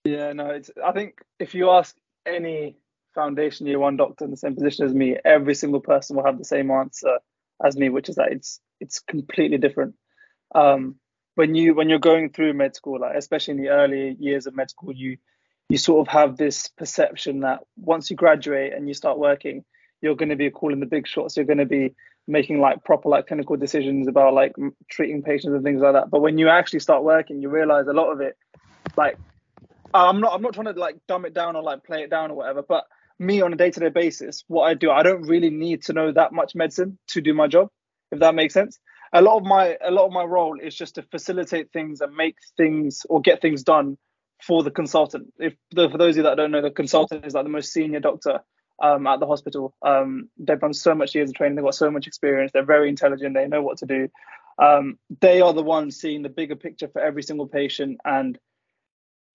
Yeah, 0.03 0.33
no, 0.33 0.47
it's. 0.49 0.69
I 0.83 0.91
think 0.91 1.21
if 1.39 1.55
you 1.55 1.69
ask 1.69 1.95
any 2.25 2.77
foundation 3.15 3.67
year 3.67 3.79
one 3.79 3.95
doctor 3.95 4.25
in 4.25 4.31
the 4.31 4.37
same 4.37 4.55
position 4.55 4.85
as 4.85 4.93
me, 4.93 5.17
every 5.23 5.55
single 5.55 5.79
person 5.79 6.15
will 6.15 6.25
have 6.25 6.37
the 6.37 6.45
same 6.45 6.71
answer 6.71 7.19
as 7.63 7.77
me, 7.77 7.89
which 7.89 8.09
is 8.09 8.15
that 8.15 8.31
it's 8.31 8.59
it's 8.81 8.99
completely 8.99 9.57
different. 9.57 9.95
Um, 10.53 10.95
when 11.35 11.55
you 11.55 11.73
when 11.73 11.89
you're 11.89 11.99
going 11.99 12.31
through 12.31 12.53
med 12.53 12.75
school, 12.75 12.99
like 12.99 13.15
especially 13.15 13.53
in 13.53 13.61
the 13.61 13.69
early 13.69 14.17
years 14.19 14.45
of 14.45 14.55
med 14.55 14.69
school, 14.69 14.93
you 14.93 15.17
you 15.69 15.77
sort 15.77 16.05
of 16.05 16.11
have 16.11 16.35
this 16.35 16.67
perception 16.67 17.39
that 17.39 17.61
once 17.77 18.09
you 18.09 18.17
graduate 18.17 18.73
and 18.73 18.87
you 18.87 18.93
start 18.93 19.17
working, 19.17 19.63
you're 20.01 20.15
going 20.15 20.29
to 20.29 20.35
be 20.35 20.49
calling 20.49 20.81
the 20.81 20.85
big 20.85 21.07
shots. 21.07 21.37
You're 21.37 21.45
going 21.45 21.59
to 21.59 21.65
be 21.65 21.95
making 22.27 22.59
like 22.59 22.83
proper 22.83 23.07
like 23.07 23.27
clinical 23.27 23.55
decisions 23.55 24.07
about 24.07 24.33
like 24.33 24.53
treating 24.89 25.23
patients 25.23 25.53
and 25.53 25.63
things 25.63 25.81
like 25.81 25.93
that. 25.93 26.09
But 26.09 26.21
when 26.21 26.37
you 26.37 26.49
actually 26.49 26.79
start 26.79 27.03
working, 27.03 27.41
you 27.41 27.49
realize 27.49 27.87
a 27.87 27.93
lot 27.93 28.11
of 28.11 28.19
it, 28.19 28.37
like 28.97 29.17
I'm 29.93 30.19
not 30.21 30.33
I'm 30.33 30.41
not 30.41 30.53
trying 30.53 30.73
to 30.73 30.79
like 30.79 30.97
dumb 31.07 31.25
it 31.25 31.33
down 31.33 31.55
or 31.55 31.63
like 31.63 31.83
play 31.83 32.03
it 32.03 32.09
down 32.09 32.31
or 32.31 32.35
whatever, 32.35 32.61
but 32.61 32.85
me 33.19 33.41
on 33.41 33.53
a 33.53 33.55
day-to-day 33.55 33.89
basis, 33.89 34.43
what 34.47 34.63
I 34.63 34.73
do, 34.73 34.91
I 34.91 35.03
don't 35.03 35.23
really 35.23 35.49
need 35.49 35.83
to 35.83 35.93
know 35.93 36.11
that 36.11 36.33
much 36.33 36.55
medicine 36.55 36.97
to 37.09 37.21
do 37.21 37.33
my 37.33 37.47
job, 37.47 37.69
if 38.11 38.19
that 38.19 38.35
makes 38.35 38.53
sense. 38.53 38.79
A 39.13 39.21
lot 39.21 39.37
of 39.37 39.43
my 39.43 39.77
a 39.83 39.91
lot 39.91 40.05
of 40.05 40.11
my 40.11 40.23
role 40.23 40.59
is 40.59 40.75
just 40.75 40.95
to 40.95 41.03
facilitate 41.03 41.71
things 41.71 42.01
and 42.01 42.15
make 42.15 42.37
things 42.57 43.05
or 43.09 43.21
get 43.21 43.41
things 43.41 43.63
done 43.63 43.97
for 44.41 44.63
the 44.63 44.71
consultant. 44.71 45.31
If 45.39 45.53
the, 45.71 45.89
for 45.89 45.97
those 45.97 46.13
of 46.13 46.17
you 46.17 46.23
that 46.23 46.35
don't 46.35 46.51
know, 46.51 46.61
the 46.61 46.71
consultant 46.71 47.25
is 47.25 47.33
like 47.33 47.45
the 47.45 47.49
most 47.49 47.71
senior 47.71 47.99
doctor 47.99 48.39
um, 48.81 49.05
at 49.05 49.19
the 49.19 49.27
hospital. 49.27 49.75
Um, 49.85 50.29
they've 50.37 50.59
done 50.59 50.73
so 50.73 50.95
much 50.95 51.13
years 51.13 51.29
of 51.29 51.35
training, 51.35 51.55
they've 51.55 51.63
got 51.63 51.75
so 51.75 51.91
much 51.91 52.07
experience, 52.07 52.51
they're 52.51 52.65
very 52.65 52.89
intelligent, 52.89 53.35
they 53.35 53.47
know 53.47 53.61
what 53.61 53.77
to 53.77 53.85
do. 53.85 54.09
Um, 54.61 54.97
they 55.21 55.41
are 55.41 55.53
the 55.53 55.63
ones 55.63 55.97
seeing 55.97 56.21
the 56.21 56.29
bigger 56.29 56.55
picture 56.55 56.87
for 56.87 57.01
every 57.01 57.23
single 57.23 57.47
patient 57.47 57.99
and 58.05 58.37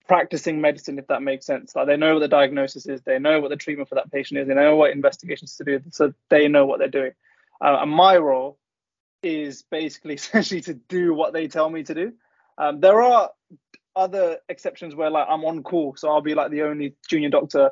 practicing 0.09 0.59
medicine, 0.59 0.97
if 0.97 1.07
that 1.07 1.21
makes 1.21 1.45
sense. 1.45 1.75
Like 1.75 1.85
they 1.85 1.95
know 1.95 2.15
what 2.15 2.19
the 2.19 2.27
diagnosis 2.27 2.87
is, 2.87 3.01
they 3.03 3.19
know 3.19 3.39
what 3.39 3.49
the 3.49 3.55
treatment 3.55 3.87
for 3.87 3.95
that 3.95 4.11
patient 4.11 4.39
is, 4.39 4.47
they 4.47 4.55
know 4.55 4.75
what 4.75 4.91
investigations 4.91 5.55
to 5.57 5.63
do, 5.63 5.81
so 5.91 6.13
they 6.29 6.49
know 6.49 6.65
what 6.65 6.79
they're 6.79 6.89
doing. 6.89 7.11
Uh, 7.61 7.77
and 7.81 7.91
my 7.91 8.17
role 8.17 8.57
is 9.21 9.61
basically 9.61 10.13
essentially 10.15 10.61
to 10.61 10.73
do 10.73 11.13
what 11.13 11.31
they 11.31 11.47
tell 11.47 11.69
me 11.69 11.83
to 11.83 11.93
do. 11.93 12.13
Um, 12.57 12.81
there 12.81 13.01
are 13.01 13.29
other 13.95 14.37
exceptions 14.49 14.95
where 14.95 15.11
like 15.11 15.27
I'm 15.29 15.45
on 15.45 15.61
call, 15.61 15.95
so 15.95 16.09
I'll 16.09 16.21
be 16.21 16.33
like 16.33 16.49
the 16.49 16.63
only 16.63 16.95
junior 17.07 17.29
doctor. 17.29 17.69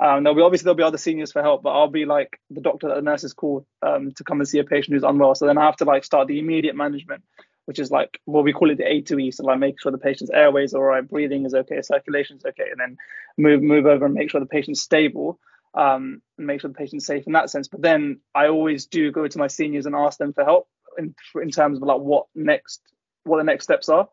Um, 0.00 0.22
there'll 0.22 0.36
be 0.36 0.42
obviously 0.42 0.64
there'll 0.64 0.76
be 0.76 0.84
other 0.84 0.96
seniors 0.96 1.32
for 1.32 1.42
help, 1.42 1.64
but 1.64 1.70
I'll 1.70 1.88
be 1.88 2.04
like 2.04 2.40
the 2.50 2.60
doctor 2.60 2.88
that 2.88 2.94
the 2.94 3.02
nurses 3.02 3.34
call 3.34 3.66
um, 3.82 4.12
to 4.12 4.24
come 4.24 4.40
and 4.40 4.48
see 4.48 4.60
a 4.60 4.64
patient 4.64 4.94
who's 4.94 5.02
unwell. 5.02 5.34
So 5.34 5.46
then 5.46 5.58
I 5.58 5.66
have 5.66 5.76
to 5.78 5.84
like 5.84 6.04
start 6.04 6.28
the 6.28 6.38
immediate 6.38 6.76
management, 6.76 7.24
which 7.70 7.78
is 7.78 7.92
like 7.92 8.20
well 8.26 8.42
we 8.42 8.52
call 8.52 8.68
it 8.68 8.78
the 8.78 8.92
A 8.92 9.00
to 9.02 9.16
E, 9.20 9.30
so 9.30 9.44
like 9.44 9.60
make 9.60 9.80
sure 9.80 9.92
the 9.92 9.98
patient's 9.98 10.32
airways 10.32 10.74
are 10.74 10.78
all 10.78 10.86
right, 10.86 11.08
breathing 11.08 11.46
is 11.46 11.54
okay, 11.54 11.80
circulation 11.82 12.36
is 12.36 12.44
okay, 12.44 12.64
and 12.68 12.80
then 12.80 12.96
move 13.38 13.62
move 13.62 13.86
over 13.86 14.06
and 14.06 14.14
make 14.14 14.28
sure 14.28 14.40
the 14.40 14.46
patient's 14.46 14.80
stable, 14.80 15.38
um, 15.74 16.20
and 16.36 16.48
make 16.48 16.60
sure 16.60 16.68
the 16.68 16.74
patient's 16.74 17.06
safe 17.06 17.28
in 17.28 17.34
that 17.34 17.48
sense. 17.48 17.68
But 17.68 17.80
then 17.80 18.18
I 18.34 18.48
always 18.48 18.86
do 18.86 19.12
go 19.12 19.28
to 19.28 19.38
my 19.38 19.46
seniors 19.46 19.86
and 19.86 19.94
ask 19.94 20.18
them 20.18 20.32
for 20.32 20.44
help 20.44 20.66
in 20.98 21.14
in 21.40 21.50
terms 21.52 21.78
of 21.78 21.84
like 21.84 22.00
what 22.00 22.26
next 22.34 22.80
what 23.22 23.36
the 23.36 23.44
next 23.44 23.62
steps 23.66 23.88
are. 23.88 24.08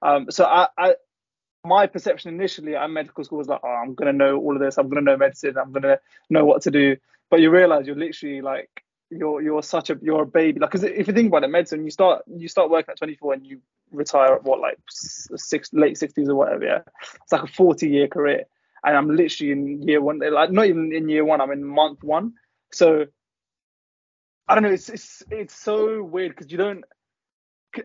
Um, 0.00 0.30
so 0.30 0.46
I, 0.46 0.68
I 0.78 0.94
my 1.66 1.86
perception 1.86 2.32
initially 2.32 2.76
at 2.76 2.88
medical 2.88 3.24
school 3.24 3.40
was 3.40 3.48
like, 3.48 3.60
oh, 3.62 3.68
I'm 3.68 3.94
gonna 3.94 4.14
know 4.14 4.38
all 4.38 4.54
of 4.56 4.62
this. 4.62 4.78
I'm 4.78 4.88
gonna 4.88 5.02
know 5.02 5.18
medicine. 5.18 5.58
I'm 5.58 5.70
gonna 5.70 5.98
know 6.30 6.46
what 6.46 6.62
to 6.62 6.70
do. 6.70 6.96
but 7.30 7.40
you 7.40 7.50
realize 7.50 7.86
you're 7.86 7.94
literally 7.94 8.40
like 8.40 8.81
you're 9.16 9.42
you're 9.42 9.62
such 9.62 9.90
a 9.90 9.98
you're 10.00 10.22
a 10.22 10.26
baby. 10.26 10.60
Like, 10.60 10.70
because 10.70 10.84
if 10.84 11.06
you 11.06 11.14
think 11.14 11.28
about 11.28 11.44
it, 11.44 11.48
medicine, 11.48 11.84
you 11.84 11.90
start 11.90 12.22
you 12.26 12.48
start 12.48 12.70
working 12.70 12.92
at 12.92 12.98
24 12.98 13.34
and 13.34 13.46
you 13.46 13.60
retire 13.90 14.34
at 14.34 14.44
what 14.44 14.60
like 14.60 14.78
six 14.88 15.70
late 15.72 15.96
60s 15.96 16.28
or 16.28 16.34
whatever. 16.34 16.64
Yeah, 16.64 16.80
it's 17.22 17.32
like 17.32 17.42
a 17.42 17.46
40 17.46 17.88
year 17.88 18.08
career, 18.08 18.44
and 18.84 18.96
I'm 18.96 19.14
literally 19.14 19.52
in 19.52 19.82
year 19.82 20.00
one. 20.00 20.18
Like, 20.18 20.50
not 20.50 20.66
even 20.66 20.92
in 20.92 21.08
year 21.08 21.24
one. 21.24 21.40
I'm 21.40 21.52
in 21.52 21.64
month 21.64 22.02
one. 22.02 22.34
So 22.72 23.06
I 24.48 24.54
don't 24.54 24.64
know. 24.64 24.70
It's 24.70 24.88
it's 24.88 25.22
it's 25.30 25.54
so 25.54 26.02
weird 26.02 26.32
because 26.32 26.50
you 26.50 26.58
don't. 26.58 26.84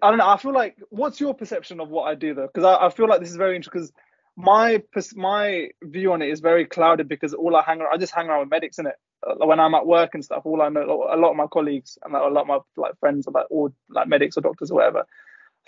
I 0.02 0.10
don't 0.10 0.18
know. 0.18 0.28
I 0.28 0.38
feel 0.38 0.54
like 0.54 0.78
what's 0.90 1.20
your 1.20 1.34
perception 1.34 1.80
of 1.80 1.90
what 1.90 2.04
I 2.04 2.16
do 2.16 2.34
though? 2.34 2.48
Because 2.48 2.66
I, 2.66 2.88
I 2.88 2.90
feel 2.90 3.08
like 3.08 3.20
this 3.20 3.30
is 3.30 3.38
very 3.38 3.56
interesting. 3.56 3.82
Because 3.82 3.94
my 4.36 4.84
my 5.16 5.70
view 5.82 6.14
on 6.14 6.22
it 6.22 6.30
is 6.30 6.40
very 6.40 6.66
clouded 6.66 7.08
because 7.08 7.34
all 7.34 7.56
I 7.56 7.64
hang 7.64 7.82
around, 7.82 7.94
I 7.94 7.98
just 7.98 8.14
hang 8.14 8.28
around 8.28 8.42
with 8.42 8.50
medics 8.50 8.80
in 8.80 8.88
it. 8.88 8.96
Uh, 9.26 9.46
when 9.46 9.60
I'm 9.60 9.74
at 9.74 9.88
work 9.88 10.14
and 10.14 10.24
stuff, 10.24 10.44
all 10.46 10.62
I 10.62 10.70
know, 10.70 11.08
a 11.12 11.18
lot 11.18 11.32
of 11.32 11.38
my 11.38 11.48
colleagues 11.48 11.98
and 12.04 12.14
a 12.14 12.28
lot 12.28 12.42
of 12.42 12.48
my 12.48 12.60
like 12.76 13.00
friends 13.00 13.28
are 13.28 13.32
like 13.32 13.48
all 13.50 13.74
like 13.90 14.08
medics 14.08 14.38
or 14.38 14.42
doctors 14.42 14.72
or 14.72 14.76
whatever. 14.76 15.06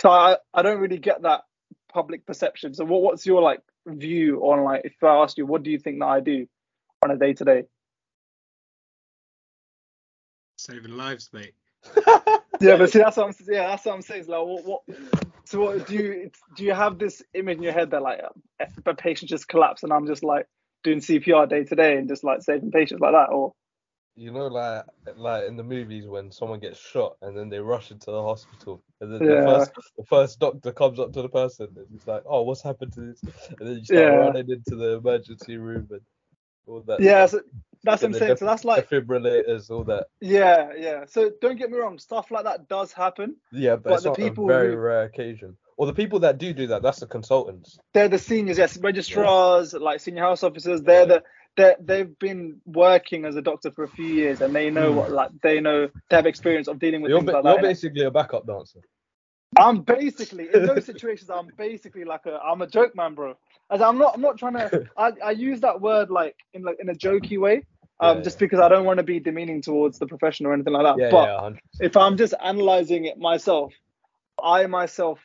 So 0.02 0.10
I 0.10 0.38
I 0.54 0.62
don't 0.62 0.80
really 0.80 1.00
get 1.00 1.24
that 1.24 1.42
public 1.92 2.26
perception. 2.26 2.74
So 2.74 2.86
what 2.86 3.02
what's 3.02 3.26
your 3.26 3.42
like 3.42 3.62
view 3.88 4.42
on 4.42 4.64
like 4.64 4.82
if 4.86 5.04
I 5.04 5.16
asked 5.24 5.38
you 5.38 5.46
what 5.46 5.64
do 5.64 5.72
you 5.72 5.80
think 5.80 6.00
that 6.00 6.06
I 6.06 6.20
do 6.20 6.48
on 7.04 7.12
a 7.12 7.18
day 7.18 7.34
to 7.34 7.46
day? 7.46 7.64
Saving 10.58 10.92
lives, 10.92 11.30
mate. 11.34 11.54
yeah, 12.60 12.76
but 12.76 12.92
see, 12.92 13.00
that's 13.00 13.18
what 13.18 13.28
I'm 13.28 13.34
yeah, 13.48 13.68
that's 13.68 13.86
what 13.86 13.96
I'm 13.96 14.02
saying. 14.02 14.22
It's 14.22 14.30
like, 14.30 14.42
what, 14.42 14.66
what, 14.66 14.82
so 15.46 15.62
what 15.62 15.88
do 15.88 15.94
you 15.94 16.32
do? 16.56 16.66
You 16.66 16.74
have 16.74 17.00
this 17.00 17.24
image 17.34 17.58
in 17.58 17.64
your 17.64 17.74
head 17.74 17.92
that 17.92 18.02
like 18.02 18.20
a 18.86 18.94
patient 18.94 19.30
just 19.30 19.48
collapsed, 19.48 19.84
and 19.84 19.94
I'm 19.94 20.06
just 20.06 20.24
like 20.24 20.48
doing 20.84 21.00
CPR 21.00 21.50
day 21.50 21.64
to 21.64 21.76
day 21.76 21.98
and 21.98 22.08
just 22.08 22.24
like 22.24 22.42
saving 22.42 22.72
patients 22.72 23.02
like 23.02 23.14
that, 23.14 23.30
or 23.32 23.54
you 24.20 24.32
know, 24.32 24.48
like 24.48 24.84
like 25.16 25.48
in 25.48 25.56
the 25.56 25.64
movies 25.64 26.06
when 26.06 26.30
someone 26.32 26.60
gets 26.60 26.78
shot 26.78 27.16
and 27.22 27.38
then 27.38 27.48
they 27.48 27.60
rush 27.60 27.90
into 27.92 28.12
the 28.12 28.22
hospital, 28.22 28.84
and 29.00 29.14
then 29.14 29.24
yeah. 29.24 29.42
the 29.42 29.46
first 29.46 29.72
the 29.98 30.04
first 30.06 30.40
doctor 30.40 30.74
comes 30.74 31.00
up 31.00 31.14
to 31.14 31.22
the 31.22 31.30
person 31.30 31.70
and 31.76 31.86
he's 31.90 32.06
like, 32.06 32.24
"Oh, 32.26 32.42
what's 32.42 32.62
happened 32.62 32.92
to 32.94 33.02
this?" 33.02 33.22
And 33.58 33.68
then 33.68 33.78
you 33.78 33.86
start 33.86 34.00
yeah. 34.00 34.16
running 34.16 34.50
into 34.50 34.76
the 34.76 34.98
emergency 34.98 35.56
room 35.56 35.88
and 35.92 36.02
all 36.68 36.82
that. 36.88 37.00
Yeah, 37.00 37.26
so 37.28 37.42
that's 37.84 38.02
what 38.02 38.10
I'm 38.10 38.14
saying. 38.14 38.38
so 38.38 38.46
that's 38.46 38.66
like 38.66 38.90
defibrillators, 38.90 39.70
all 39.70 39.86
that. 39.86 40.08
Yeah, 40.20 40.74
yeah. 40.78 41.06
So 41.08 41.32
don't 41.42 41.58
get 41.58 41.72
me 41.72 41.78
wrong, 41.78 41.98
stuff 41.98 42.30
like 42.30 42.44
that 42.44 42.68
does 42.68 42.92
happen. 42.92 43.38
Yeah, 43.54 43.78
but, 43.78 43.84
but 43.84 43.94
it's 43.94 44.04
the 44.04 44.12
people 44.12 44.46
a 44.46 44.48
very 44.48 44.72
who, 44.72 44.78
rare 44.78 45.04
occasion. 45.04 45.58
Or 45.80 45.86
the 45.86 45.94
people 45.94 46.20
that 46.20 46.38
do 46.38 46.52
do 46.52 46.68
that, 46.68 46.82
that's 46.82 47.00
the 47.00 47.08
consultants. 47.08 47.80
They're 47.94 48.10
the 48.10 48.20
seniors, 48.20 48.58
yes, 48.58 48.78
registrars, 48.78 49.72
yeah. 49.72 49.80
like 49.80 50.02
senior 50.02 50.24
house 50.24 50.44
officers. 50.44 50.82
They're 50.82 51.06
the 51.06 51.24
they 51.56 51.76
they've 51.80 52.20
been 52.20 52.60
working 52.66 53.24
as 53.24 53.38
a 53.38 53.42
doctor 53.42 53.72
for 53.72 53.86
a 53.86 53.88
few 53.88 54.06
years 54.06 54.42
and 54.42 54.54
they 54.54 54.70
know 54.70 54.92
mm. 54.92 54.96
what 54.96 55.12
like 55.12 55.32
they 55.42 55.62
know 55.62 55.88
they 56.10 56.16
have 56.18 56.26
experience 56.26 56.68
of 56.68 56.80
dealing 56.80 57.02
with 57.02 57.12
you're 57.12 57.20
things 57.20 57.32
ba- 57.32 57.38
like 57.38 57.44
that. 57.46 57.54
You're 57.54 57.62
basically 57.62 58.04
a 58.04 58.12
backup 58.12 58.46
dancer. 58.46 58.82
I'm 59.58 59.84
basically 59.84 60.50
in 60.54 60.66
those 60.66 60.86
situations. 60.94 61.30
I'm 61.30 61.48
basically 61.58 62.04
like 62.04 62.26
a 62.26 62.38
I'm 62.40 62.62
a 62.62 62.68
joke 62.68 62.94
man, 62.94 63.16
bro. 63.16 63.36
As 63.72 63.82
I'm 63.82 63.98
not 63.98 64.16
I'm 64.16 64.22
not 64.22 64.38
trying 64.38 64.56
to. 64.56 64.86
I, 64.98 65.14
I 65.24 65.32
use 65.32 65.62
that 65.62 65.80
word 65.80 66.10
like 66.10 66.36
in 66.54 66.62
like 66.64 66.76
in 66.82 66.90
a 66.90 66.94
jokey 66.94 67.40
way, 67.40 67.64
um, 68.02 68.18
yeah, 68.18 68.24
just 68.24 68.36
yeah. 68.36 68.48
because 68.48 68.60
I 68.60 68.68
don't 68.68 68.84
want 68.84 68.98
to 68.98 69.04
be 69.04 69.22
demeaning 69.22 69.62
towards 69.62 69.98
the 69.98 70.08
profession 70.08 70.46
or 70.46 70.54
anything 70.54 70.74
like 70.74 70.84
that. 70.84 71.02
Yeah, 71.02 71.10
but 71.10 71.54
if 71.80 71.96
I'm 71.96 72.18
just 72.18 72.34
analyzing 72.44 73.06
it 73.06 73.18
myself, 73.18 73.72
I 74.44 74.66
myself, 74.68 75.20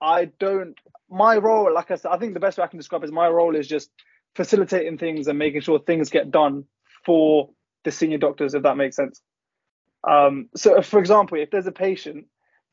I 0.00 0.26
don't. 0.38 0.76
My 1.10 1.36
role, 1.36 1.72
like 1.72 1.90
I 1.90 1.96
said, 1.96 2.10
I 2.10 2.18
think 2.18 2.34
the 2.34 2.40
best 2.40 2.58
way 2.58 2.64
I 2.64 2.68
can 2.68 2.78
describe 2.78 3.04
is 3.04 3.12
my 3.12 3.28
role 3.28 3.56
is 3.56 3.66
just 3.66 3.90
facilitating 4.34 4.98
things 4.98 5.26
and 5.26 5.38
making 5.38 5.60
sure 5.62 5.78
things 5.78 6.10
get 6.10 6.30
done 6.30 6.64
for 7.04 7.50
the 7.84 7.90
senior 7.90 8.18
doctors, 8.18 8.54
if 8.54 8.62
that 8.62 8.76
makes 8.76 8.96
sense. 8.96 9.20
Um, 10.08 10.48
so, 10.56 10.80
for 10.82 10.98
example, 10.98 11.38
if 11.38 11.50
there's 11.50 11.66
a 11.66 11.72
patient 11.72 12.26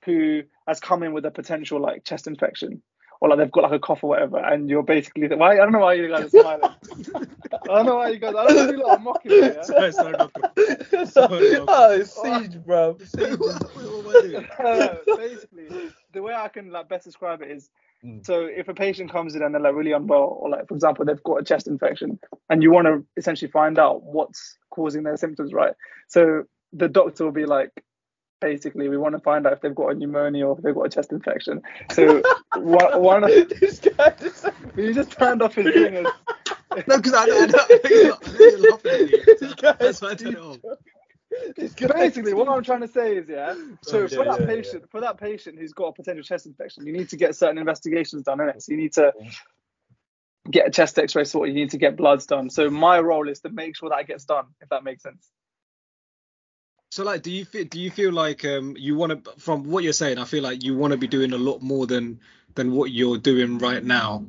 who 0.06 0.44
has 0.68 0.80
come 0.80 1.04
in 1.04 1.14
with 1.14 1.26
a 1.26 1.32
potential 1.32 1.82
like 1.82 2.04
chest 2.04 2.28
infection 2.28 2.82
or 3.20 3.30
like 3.30 3.40
they've 3.40 3.52
got 3.52 3.64
like 3.64 3.74
a 3.74 3.80
cough 3.80 4.04
or 4.04 4.10
whatever, 4.12 4.38
and 4.38 4.70
you're 4.70 4.84
basically 4.84 5.28
why 5.28 5.54
I 5.54 5.58
don't 5.58 5.72
know 5.72 5.80
why 5.80 5.94
you 5.94 6.08
guys 6.10 6.26
are 6.26 6.30
smiling. 6.30 6.62
I 6.64 7.68
don't 7.68 7.86
know 7.86 7.96
why 7.96 8.10
you 8.10 8.20
guys. 8.20 8.36
I 8.38 8.48
don't 8.48 8.78
know 8.78 8.86
if 8.86 8.98
I'm 8.98 9.04
mocking 9.04 9.32
you. 9.32 9.44
Yeah? 9.44 9.62
Sorry, 9.62 9.92
sorry, 9.92 10.16
sorry, 11.06 11.58
Oh, 11.68 11.92
it's 11.92 12.18
CJ, 12.18 12.66
bro. 12.66 12.96
CJ. 12.96 14.60
uh, 14.60 15.16
basically, 15.18 15.68
the 16.14 16.22
way 16.22 16.34
I 16.34 16.48
can 16.48 16.72
like 16.72 16.90
best 16.90 17.06
describe 17.06 17.42
it 17.42 17.52
is. 17.52 17.70
Mm. 18.06 18.24
So 18.26 18.46
if 18.46 18.68
a 18.68 18.76
patient 18.76 19.12
comes 19.12 19.36
in 19.36 19.42
and 19.42 19.56
they're 19.56 19.62
like 19.62 19.74
really 19.74 19.92
unwell, 19.92 20.38
or 20.40 20.50
like 20.50 20.68
for 20.68 20.76
example 20.76 21.06
they've 21.06 21.24
got 21.24 21.42
a 21.42 21.44
chest 21.44 21.68
infection, 21.68 22.20
and 22.50 22.62
you 22.62 22.72
want 22.72 22.88
to 22.88 23.04
essentially 23.18 23.50
find 23.50 23.80
out 23.80 24.04
what's 24.04 24.58
causing 24.70 25.04
their 25.04 25.18
symptoms, 25.18 25.54
right? 25.54 25.74
So 26.08 26.44
the 26.74 26.88
doctor 26.88 27.26
will 27.26 27.32
be 27.32 27.46
like, 27.46 27.72
basically 28.40 28.90
we 28.90 28.98
want 28.98 29.16
to 29.16 29.20
find 29.20 29.46
out 29.46 29.54
if 29.54 29.62
they've 29.62 29.76
got 29.76 29.90
a 29.90 29.94
pneumonia 29.96 30.48
or 30.48 30.58
if 30.58 30.64
they've 30.64 30.76
got 30.76 30.86
a 30.86 30.90
chest 30.90 31.12
infection. 31.12 31.62
So 31.92 32.22
one, 32.56 33.02
one 33.02 33.24
of 33.24 33.30
this 33.60 33.80
guy 33.80 34.14
just 34.20 34.46
he 34.76 34.94
just 34.94 35.12
turned 35.12 35.42
off 35.42 35.56
his 35.56 35.74
thing. 35.74 36.04
no, 36.04 36.98
because 36.98 37.14
I, 37.14 37.24
I, 37.24 37.26
I, 37.26 37.36
I 37.36 38.56
laughing 38.70 38.92
at 38.92 39.10
you. 39.10 39.24
That's 39.80 40.02
why 40.02 40.12
I 40.12 40.16
turned 40.16 40.36
it 40.36 40.40
off. 40.40 40.58
Basically, 41.96 42.34
what 42.34 42.48
I'm 42.48 42.64
trying 42.64 42.82
to 42.82 42.88
say 42.88 43.18
is, 43.18 43.28
yeah. 43.30 43.54
So 43.84 44.04
oh, 44.04 44.08
for 44.08 44.26
that 44.26 44.40
yeah, 44.42 44.46
patient, 44.46 44.84
yeah. 44.84 44.92
for 44.92 45.02
that 45.02 45.20
patient 45.20 45.60
who's 45.60 45.74
got 45.74 45.88
a 45.88 45.94
potential 45.94 46.24
chest 46.24 46.46
infection, 46.46 46.86
you 46.88 46.94
need 46.94 47.10
to 47.10 47.18
get 47.18 47.36
certain 47.36 47.58
investigations 47.58 48.24
done 48.24 48.40
in 48.40 48.50
it. 48.50 48.62
So 48.64 48.72
you 48.72 48.78
need 48.78 48.94
to 48.94 49.14
get 50.50 50.68
a 50.68 50.72
chest 50.72 50.98
X-ray 50.98 51.26
sorted. 51.26 51.54
You 51.54 51.62
need 51.62 51.72
to 51.72 51.78
get 51.78 51.98
bloods 51.98 52.26
done. 52.26 52.50
So 52.50 52.70
my 52.70 53.00
role 53.00 53.28
is 53.28 53.42
to 53.42 53.50
make 53.50 53.76
sure 53.76 53.90
that 53.90 54.08
gets 54.08 54.26
done, 54.26 54.46
if 54.62 54.70
that 54.70 54.84
makes 54.84 55.04
sense. 55.04 55.30
So 56.98 57.04
like, 57.04 57.22
do 57.22 57.30
you 57.30 57.46
feel 57.46 57.64
do 57.66 57.80
you 57.80 57.92
feel 57.92 58.12
like 58.12 58.44
um 58.44 58.76
you 58.76 58.96
want 58.96 59.24
to 59.24 59.32
from 59.40 59.66
what 59.66 59.84
you're 59.84 59.94
saying? 59.94 60.18
I 60.18 60.26
feel 60.26 60.42
like 60.42 60.64
you 60.64 60.76
want 60.76 60.94
to 60.94 60.98
be 60.98 61.06
doing 61.06 61.32
a 61.32 61.38
lot 61.38 61.62
more 61.62 61.86
than 61.86 62.22
than 62.56 62.72
what 62.72 62.90
you're 62.90 63.20
doing 63.20 63.60
right 63.60 63.84
now. 63.84 64.26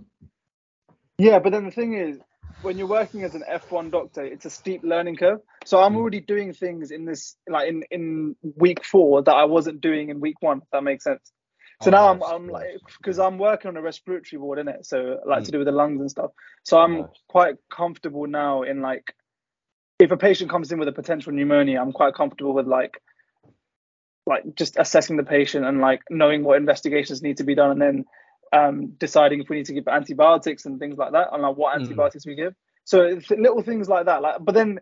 Yeah, 1.17 1.39
but 1.39 1.53
then 1.53 1.65
the 1.65 1.71
thing 1.71 1.95
is, 1.95 2.19
when 2.61 2.77
you're 2.77 2.87
working 2.87 3.25
as 3.25 3.35
an 3.35 3.43
F1 3.51 3.91
doctor, 3.91 4.23
it's 4.23 4.45
a 4.45 4.51
steep 4.51 4.83
learning 4.85 5.17
curve. 5.17 5.41
So 5.65 5.83
I'm 5.83 5.95
mm. 5.95 5.97
already 5.97 6.21
doing 6.21 6.53
things 6.53 6.91
in 6.91 7.07
this 7.07 7.37
like 7.49 7.71
in 7.71 7.85
in 7.91 8.37
week 8.43 8.85
four 8.85 9.23
that 9.23 9.35
I 9.35 9.47
wasn't 9.47 9.81
doing 9.81 10.11
in 10.11 10.21
week 10.21 10.37
one. 10.41 10.59
If 10.59 10.69
that 10.73 10.83
makes 10.83 11.05
sense. 11.05 11.33
So 11.81 11.89
oh, 11.89 11.93
now 11.93 12.11
I'm, 12.11 12.23
I'm 12.23 12.49
like 12.49 12.67
because 12.99 13.19
I'm 13.19 13.39
working 13.39 13.71
on 13.71 13.79
a 13.79 13.81
respiratory 13.81 14.39
ward 14.39 14.59
in 14.59 14.69
it, 14.69 14.85
so 14.85 15.21
like 15.27 15.41
mm. 15.41 15.47
to 15.47 15.53
do 15.53 15.59
with 15.61 15.69
the 15.69 15.73
lungs 15.73 16.03
and 16.03 16.11
stuff. 16.11 16.33
So 16.65 16.77
I'm 16.77 17.07
quite 17.29 17.55
comfortable 17.71 18.27
now 18.27 18.61
in 18.61 18.83
like 18.83 19.15
if 19.99 20.11
a 20.11 20.17
patient 20.17 20.51
comes 20.51 20.71
in 20.71 20.79
with 20.79 20.89
a 20.89 20.93
potential 20.93 21.33
pneumonia, 21.33 21.81
I'm 21.81 21.93
quite 21.93 22.15
comfortable 22.15 22.55
with 22.55 22.67
like 22.67 23.03
like 24.27 24.55
just 24.55 24.77
assessing 24.79 25.17
the 25.17 25.25
patient 25.25 25.65
and 25.65 25.81
like 25.81 26.03
knowing 26.11 26.45
what 26.45 26.59
investigations 26.59 27.23
need 27.23 27.39
to 27.39 27.45
be 27.45 27.55
done 27.55 27.71
and 27.71 27.81
then 27.81 28.05
um, 28.53 28.89
deciding 28.99 29.41
if 29.41 29.49
we 29.49 29.57
need 29.57 29.67
to 29.67 29.73
give 29.73 29.89
antibiotics 29.89 30.67
and 30.67 30.79
things 30.79 30.99
like 30.99 31.13
that 31.13 31.29
and 31.33 31.43
like 31.43 31.57
what 31.57 31.75
hmm. 31.75 31.83
antibiotics 31.83 32.25
mm. 32.25 32.29
we 32.29 32.35
give. 32.35 32.55
So 32.85 33.19
little 33.31 33.63
things 33.63 33.89
like 33.89 34.07
that. 34.07 34.23
Like, 34.23 34.37
but 34.41 34.55
then 34.55 34.81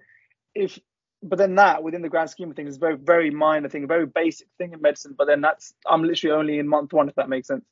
if 0.54 0.78
but 1.22 1.38
then 1.38 1.54
that 1.56 1.82
within 1.82 2.02
the 2.02 2.08
grand 2.08 2.30
scheme 2.30 2.50
of 2.50 2.56
things 2.56 2.70
is 2.70 2.76
very 2.76 2.96
very 2.96 3.30
minor 3.30 3.68
thing, 3.68 3.84
a 3.84 3.86
very 3.86 4.06
basic 4.06 4.48
thing 4.58 4.72
in 4.72 4.80
medicine. 4.80 5.14
But 5.16 5.26
then 5.26 5.40
that's 5.40 5.72
I'm 5.86 6.02
literally 6.02 6.36
only 6.36 6.58
in 6.58 6.68
month 6.68 6.92
one, 6.92 7.08
if 7.08 7.14
that 7.14 7.28
makes 7.28 7.48
sense. 7.48 7.64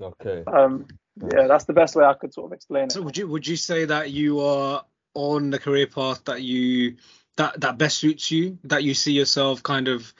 Okay. 0.00 0.44
Um. 0.46 0.86
Yeah, 1.34 1.48
that's 1.48 1.64
the 1.64 1.72
best 1.72 1.96
way 1.96 2.04
I 2.04 2.14
could 2.14 2.32
sort 2.32 2.46
of 2.46 2.52
explain 2.52 2.84
it. 2.84 2.92
So 2.92 3.02
would 3.02 3.16
you 3.16 3.26
would 3.26 3.46
you 3.46 3.56
say 3.56 3.84
that 3.86 4.12
you 4.12 4.40
are 4.40 4.84
on 5.18 5.50
the 5.50 5.58
career 5.58 5.86
path 5.86 6.24
that 6.24 6.42
you 6.42 6.96
that 7.36 7.60
that 7.60 7.76
best 7.76 7.98
suits 7.98 8.30
you 8.30 8.58
that 8.64 8.84
you 8.84 8.94
see 8.94 9.12
yourself 9.12 9.62
kind 9.62 9.88
of 9.88 10.14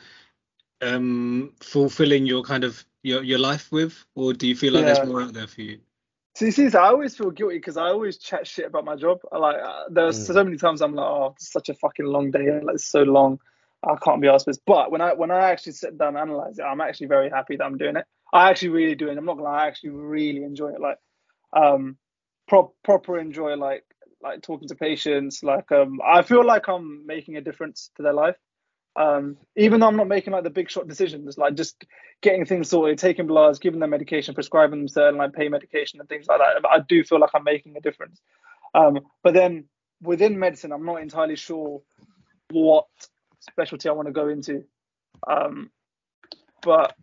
um 0.82 1.52
fulfilling 1.60 2.26
your 2.26 2.42
kind 2.42 2.64
of 2.64 2.84
your 3.02 3.22
your 3.22 3.38
life 3.38 3.70
with 3.70 4.04
or 4.14 4.32
do 4.32 4.46
you 4.48 4.56
feel 4.56 4.72
like 4.72 4.84
yeah. 4.84 4.94
there's 4.94 5.08
more 5.08 5.22
out 5.22 5.32
there 5.32 5.46
for 5.46 5.62
you 5.62 5.78
See, 6.34 6.52
see, 6.52 6.66
I 6.68 6.86
always 6.86 7.16
feel 7.16 7.32
guilty 7.32 7.56
because 7.56 7.76
I 7.76 7.86
always 7.86 8.16
chat 8.16 8.46
shit 8.46 8.66
about 8.66 8.84
my 8.84 8.94
job. 8.94 9.18
I 9.32 9.38
like 9.38 9.56
uh, 9.60 9.84
there's 9.90 10.16
mm. 10.16 10.32
so 10.32 10.44
many 10.44 10.56
times 10.56 10.80
I'm 10.80 10.94
like, 10.94 11.04
oh, 11.04 11.32
it's 11.34 11.50
such 11.50 11.68
a 11.68 11.74
fucking 11.74 12.06
long 12.06 12.30
day, 12.30 12.60
like 12.62 12.76
it's 12.76 12.84
so 12.88 13.02
long, 13.02 13.40
I 13.82 13.96
can't 13.96 14.22
be 14.22 14.28
asked 14.28 14.46
this. 14.46 14.60
But 14.64 14.92
when 14.92 15.00
I 15.00 15.14
when 15.14 15.32
I 15.32 15.50
actually 15.50 15.72
sit 15.72 15.98
down 15.98 16.16
and 16.16 16.18
analyze 16.18 16.60
it, 16.60 16.62
I'm 16.62 16.80
actually 16.80 17.08
very 17.08 17.28
happy 17.28 17.56
that 17.56 17.64
I'm 17.64 17.76
doing 17.76 17.96
it. 17.96 18.04
I 18.32 18.50
actually 18.50 18.68
really 18.68 18.94
do 18.94 19.08
it. 19.08 19.18
I'm 19.18 19.24
not 19.24 19.36
gonna 19.36 19.48
lie, 19.48 19.64
I 19.64 19.66
actually 19.66 19.90
really 19.90 20.44
enjoy 20.44 20.68
it. 20.68 20.80
Like, 20.80 20.98
um, 21.52 21.96
pro- 22.46 22.72
proper 22.84 23.18
enjoy 23.18 23.56
like 23.56 23.82
like 24.22 24.42
talking 24.42 24.68
to 24.68 24.74
patients. 24.74 25.42
Like 25.42 25.70
um, 25.72 26.00
I 26.06 26.22
feel 26.22 26.44
like 26.44 26.68
I'm 26.68 27.06
making 27.06 27.36
a 27.36 27.40
difference 27.40 27.90
to 27.96 28.02
their 28.02 28.12
life. 28.12 28.36
Um, 28.96 29.36
even 29.56 29.78
though 29.78 29.86
I'm 29.86 29.96
not 29.96 30.08
making 30.08 30.32
like 30.32 30.42
the 30.42 30.50
big 30.50 30.70
shot 30.70 30.88
decisions, 30.88 31.38
like 31.38 31.54
just 31.54 31.84
getting 32.20 32.44
things 32.44 32.68
sorted, 32.68 32.98
taking 32.98 33.28
bloods, 33.28 33.60
giving 33.60 33.78
them 33.78 33.90
medication, 33.90 34.34
prescribing 34.34 34.80
them 34.80 34.88
certain 34.88 35.18
like 35.18 35.34
pain 35.34 35.52
medication 35.52 36.00
and 36.00 36.08
things 36.08 36.26
like 36.26 36.40
that. 36.40 36.68
I 36.68 36.80
do 36.88 37.04
feel 37.04 37.20
like 37.20 37.30
I'm 37.34 37.44
making 37.44 37.76
a 37.76 37.80
difference. 37.80 38.20
Um, 38.74 38.98
but 39.22 39.34
then 39.34 39.66
within 40.02 40.38
medicine, 40.38 40.72
I'm 40.72 40.84
not 40.84 41.00
entirely 41.00 41.36
sure 41.36 41.82
what 42.50 42.86
specialty 43.40 43.88
I 43.88 43.92
want 43.92 44.08
to 44.08 44.12
go 44.12 44.28
into. 44.28 44.64
Um, 45.28 45.70
but 46.62 46.94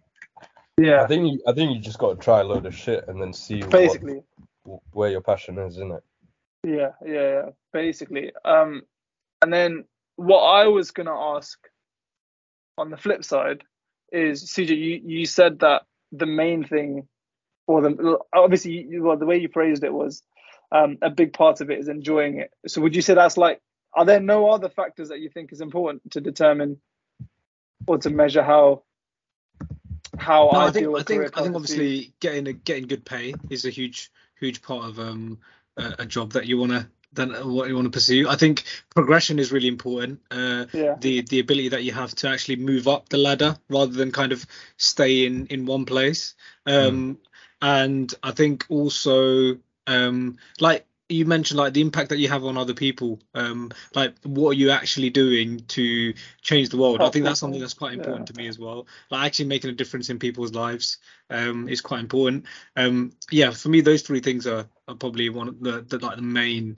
yeah, 0.77 1.03
I 1.03 1.07
think 1.07 1.31
you, 1.31 1.41
I 1.47 1.53
think 1.53 1.73
you 1.73 1.79
just 1.79 1.99
got 1.99 2.09
to 2.09 2.15
try 2.17 2.41
a 2.41 2.43
load 2.43 2.65
of 2.65 2.75
shit 2.75 3.07
and 3.07 3.21
then 3.21 3.31
see 3.31 3.61
basically 3.61 4.21
what, 4.63 4.81
where 4.91 5.11
your 5.11 5.21
passion 5.21 5.57
is, 5.59 5.75
isn't 5.75 5.93
it? 5.93 6.03
Yeah, 6.65 6.91
yeah, 7.05 7.13
yeah. 7.13 7.49
Basically, 7.71 8.31
um, 8.43 8.83
and 9.41 9.53
then 9.53 9.85
what 10.15 10.41
I 10.41 10.67
was 10.67 10.91
gonna 10.91 11.15
ask 11.35 11.59
on 12.77 12.89
the 12.89 12.97
flip 12.97 13.23
side 13.23 13.63
is 14.11 14.43
CJ, 14.45 14.69
you, 14.69 15.01
you 15.05 15.25
said 15.25 15.59
that 15.59 15.83
the 16.11 16.25
main 16.25 16.63
thing, 16.63 17.07
or 17.67 17.81
the 17.81 18.19
obviously, 18.33 18.87
you, 18.89 19.03
well, 19.03 19.17
the 19.17 19.25
way 19.25 19.37
you 19.37 19.49
phrased 19.49 19.83
it 19.83 19.93
was 19.93 20.23
um, 20.71 20.97
a 21.01 21.09
big 21.09 21.33
part 21.33 21.61
of 21.61 21.69
it 21.69 21.79
is 21.79 21.87
enjoying 21.87 22.39
it. 22.39 22.51
So 22.67 22.81
would 22.81 22.95
you 22.95 23.01
say 23.01 23.13
that's 23.13 23.37
like, 23.37 23.61
are 23.93 24.05
there 24.05 24.19
no 24.19 24.49
other 24.49 24.69
factors 24.69 25.09
that 25.09 25.19
you 25.19 25.29
think 25.29 25.53
is 25.53 25.61
important 25.61 26.11
to 26.11 26.21
determine 26.21 26.81
or 27.87 27.97
to 27.99 28.09
measure 28.09 28.43
how 28.43 28.83
how 30.17 30.49
No, 30.51 30.59
I 30.59 30.71
think 30.71 30.87
I 30.95 31.03
think 31.03 31.23
I 31.23 31.27
think 31.27 31.27
is 31.27 31.31
for 31.31 31.41
you? 31.41 31.55
obviously 31.55 32.13
getting 32.19 32.47
a, 32.47 32.53
getting 32.53 32.87
good 32.87 33.05
pay 33.05 33.35
is 33.49 33.65
a 33.65 33.69
huge 33.69 34.11
huge 34.39 34.61
part 34.61 34.85
of 34.85 34.99
um 34.99 35.39
a, 35.77 35.95
a 35.99 36.05
job 36.05 36.33
that 36.33 36.45
you 36.45 36.57
wanna 36.57 36.89
that 37.13 37.45
what 37.45 37.67
you 37.69 37.75
want 37.75 37.85
to 37.85 37.91
pursue. 37.91 38.27
I 38.27 38.35
think 38.35 38.63
progression 38.93 39.39
is 39.39 39.51
really 39.51 39.67
important. 39.67 40.21
Uh, 40.29 40.65
Yeah. 40.73 40.95
the 40.99 41.21
the 41.21 41.39
ability 41.39 41.69
that 41.69 41.83
you 41.83 41.91
have 41.93 42.13
to 42.15 42.29
actually 42.29 42.57
move 42.57 42.87
up 42.87 43.09
the 43.09 43.17
ladder 43.17 43.57
rather 43.69 43.93
than 43.93 44.11
kind 44.11 44.31
of 44.31 44.45
stay 44.77 45.25
in 45.25 45.47
in 45.47 45.65
one 45.65 45.85
place. 45.85 46.35
Um, 46.65 47.17
and 47.61 48.13
I 48.23 48.31
think 48.31 48.65
also 48.69 49.57
um 49.87 50.37
like 50.59 50.85
you 51.07 51.25
mentioned 51.25 51.59
like 51.59 51.73
the 51.73 51.81
impact 51.81 52.09
that 52.09 52.17
you 52.17 52.27
have 52.27 52.43
on 52.45 52.57
other 52.57 52.73
people 52.73 53.19
um 53.35 53.71
like 53.93 54.15
what 54.23 54.51
are 54.51 54.53
you 54.53 54.71
actually 54.71 55.09
doing 55.09 55.59
to 55.67 56.13
change 56.41 56.69
the 56.69 56.77
world 56.77 57.01
i 57.01 57.09
think 57.09 57.23
that's 57.25 57.39
something 57.39 57.59
that's 57.59 57.73
quite 57.75 57.93
yeah. 57.93 57.99
important 57.99 58.27
to 58.27 58.33
me 58.33 58.47
as 58.47 58.57
well 58.57 58.87
like 59.11 59.25
actually 59.25 59.45
making 59.45 59.69
a 59.69 59.73
difference 59.73 60.09
in 60.09 60.17
people's 60.17 60.53
lives 60.53 60.97
um 61.29 61.69
is 61.69 61.81
quite 61.81 61.99
important 61.99 62.45
um 62.75 63.11
yeah 63.31 63.51
for 63.51 63.69
me 63.69 63.81
those 63.81 64.01
three 64.01 64.19
things 64.19 64.47
are, 64.47 64.65
are 64.87 64.95
probably 64.95 65.29
one 65.29 65.47
of 65.47 65.59
the, 65.59 65.81
the 65.81 65.99
like 65.99 66.15
the 66.15 66.21
main 66.23 66.75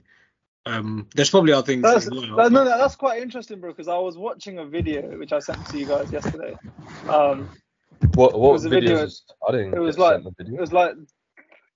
um 0.66 1.06
there's 1.14 1.30
probably 1.30 1.52
other 1.52 1.64
things 1.66 1.82
That's, 1.82 2.06
as 2.06 2.10
well, 2.10 2.36
that- 2.36 2.52
no, 2.52 2.64
no, 2.64 2.78
that's 2.78 2.96
quite 2.96 3.22
interesting, 3.22 3.58
bro. 3.60 3.70
Because 3.70 3.88
I 3.88 3.96
was 3.96 4.18
watching 4.18 4.58
a 4.58 4.66
video 4.66 5.18
which 5.18 5.32
I 5.32 5.38
sent 5.38 5.64
to 5.66 5.78
you 5.78 5.86
guys 5.86 6.12
yesterday. 6.12 6.56
Um, 7.08 7.48
What 8.14 8.38
what 8.38 8.52
was 8.52 8.66
a 8.66 8.68
video- 8.68 9.06
videos? 9.06 9.22
I 9.48 9.52
didn't. 9.52 9.74
it 9.74 9.78
was 9.80 9.98
like- 9.98 10.22
sent 10.22 10.36
the 10.36 10.44
it 10.54 10.60
was 10.60 10.72
like, 10.72 10.94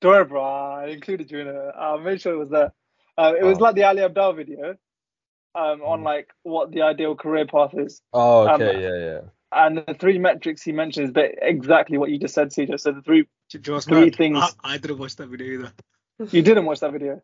don't 0.02 0.12
worry, 0.12 0.26
bro. 0.26 0.42
I 0.44 0.88
included 0.88 1.30
you 1.32 1.40
in 1.40 1.49
it. 1.49 1.56
I 1.78 1.97
made 1.99 2.21
sure 2.23 2.35
it 2.35 2.38
was 2.38 2.50
there. 2.50 2.73
Uh, 3.18 3.35
it 3.40 3.44
was 3.44 3.59
Oh. 3.59 3.62
like 3.64 3.76
the 3.76 3.85
Ali 3.85 4.02
Abdaal 4.02 4.37
video 4.37 4.76
um, 5.54 5.82
on 5.82 6.00
Mm. 6.00 6.04
like 6.04 6.30
what 6.44 6.73
the 6.73 6.82
ideal 6.82 7.16
career 7.16 7.47
path 7.47 7.75
is, 7.75 8.02
Oh, 8.12 8.49
um, 8.49 8.62
okay, 8.62 8.82
yeah, 8.82 8.99
yeah. 9.06 9.21
and 9.52 9.78
the 9.87 9.94
three 9.94 10.18
metrics 10.18 10.62
he 10.62 10.73
mentions, 10.73 11.12
but 11.12 11.32
exactly 11.42 11.99
what 11.99 12.11
you 12.11 12.18
just 12.18 12.35
said, 12.35 12.49
CJ. 12.52 12.80
So 12.80 12.92
the 12.92 13.02
three 13.02 13.28
Do 13.50 13.59
you 13.59 13.62
know 13.68 13.75
what's 13.75 13.87
Three 13.87 14.04
mad? 14.06 14.16
things- 14.16 14.38
I, 14.64 14.75
I 14.75 14.78
didn't 14.78 14.99
watch 14.99 15.16
that 15.16 15.28
video 15.28 15.49
either 15.54 15.73
you 16.32 16.42
didn't 16.42 16.66
watch 16.66 16.80
that 16.80 16.92
video. 16.92 17.21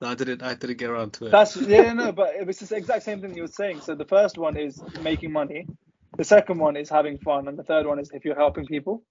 No, 0.00 0.08
i 0.08 0.14
didn't 0.14 0.42
i 0.42 0.54
didn't 0.54 0.78
get 0.78 0.90
around 0.90 1.12
to 1.14 1.26
it 1.26 1.30
That's 1.30 1.56
yeah, 1.56 1.92
no, 1.92 2.12
but 2.12 2.34
it 2.34 2.46
was 2.46 2.58
the 2.58 2.76
exact 2.76 3.04
same 3.04 3.20
thing 3.20 3.34
you 3.36 3.42
were 3.42 3.48
saying. 3.48 3.80
So 3.82 3.94
the 3.94 4.04
first 4.06 4.38
one 4.38 4.56
is 4.56 4.82
making 5.02 5.32
money, 5.32 5.66
the 6.18 6.24
second 6.24 6.58
one 6.58 6.76
is 6.76 6.88
having 6.90 7.18
fun, 7.18 7.48
and 7.48 7.58
the 7.58 7.62
third 7.64 7.86
one 7.86 7.98
is 7.98 8.10
if 8.12 8.24
you're 8.24 8.36
helping 8.36 8.66
people. 8.66 9.02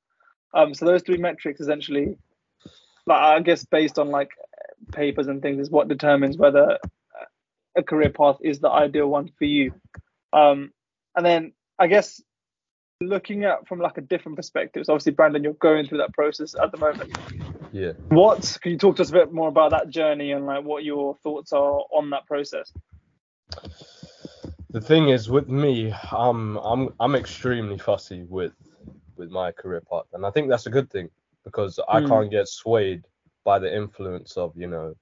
Um, 0.53 0.73
so 0.73 0.85
those 0.85 1.03
three 1.03 1.17
metrics 1.17 1.59
essentially, 1.61 2.17
like 3.09 3.21
I 3.21 3.39
guess 3.41 3.65
based 3.65 3.99
on 3.99 4.09
like 4.09 4.29
papers 4.91 5.27
and 5.27 5.41
things, 5.41 5.59
is 5.59 5.69
what 5.69 5.87
determines 5.87 6.37
whether 6.37 6.77
a 7.77 7.83
career 7.83 8.09
path 8.09 8.37
is 8.41 8.59
the 8.59 8.69
ideal 8.69 9.07
one 9.07 9.29
for 9.37 9.45
you. 9.45 9.73
Um, 10.31 10.71
and 11.15 11.25
then 11.25 11.53
I 11.77 11.87
guess 11.87 12.21
looking 13.01 13.45
at 13.45 13.67
from 13.67 13.79
like 13.79 13.97
a 13.97 14.01
different 14.01 14.37
perspective. 14.37 14.85
So 14.85 14.93
obviously, 14.93 15.13
Brandon, 15.13 15.43
you're 15.43 15.53
going 15.53 15.87
through 15.87 15.99
that 15.99 16.13
process 16.13 16.55
at 16.61 16.71
the 16.71 16.77
moment. 16.77 17.17
Yeah. 17.71 17.93
What 18.09 18.57
can 18.61 18.71
you 18.71 18.77
talk 18.77 18.97
to 18.97 19.01
us 19.01 19.09
a 19.09 19.13
bit 19.13 19.33
more 19.33 19.47
about 19.47 19.71
that 19.71 19.89
journey 19.89 20.31
and 20.31 20.45
like 20.45 20.63
what 20.63 20.83
your 20.83 21.15
thoughts 21.23 21.53
are 21.53 21.83
on 21.91 22.09
that 22.11 22.25
process? 22.25 22.71
The 24.71 24.81
thing 24.81 25.09
is 25.09 25.29
with 25.29 25.49
me, 25.49 25.93
I'm 26.11 26.57
I'm 26.57 26.89
I'm 26.99 27.15
extremely 27.15 27.77
fussy 27.77 28.23
with 28.23 28.53
with 29.15 29.31
my 29.31 29.51
career 29.51 29.81
path, 29.81 30.05
and 30.13 30.25
I 30.25 30.31
think 30.31 30.49
that's 30.49 30.67
a 30.67 30.69
good 30.69 30.89
thing 30.89 31.09
because 31.45 31.79
I 31.89 31.99
Mm. 31.99 32.01
can't 32.01 32.31
get 32.31 32.47
swayed 32.47 33.03
by 33.45 33.59
the 33.59 33.73
influence 33.75 34.37
of 34.37 34.53
you 34.55 34.67
know 34.67 34.93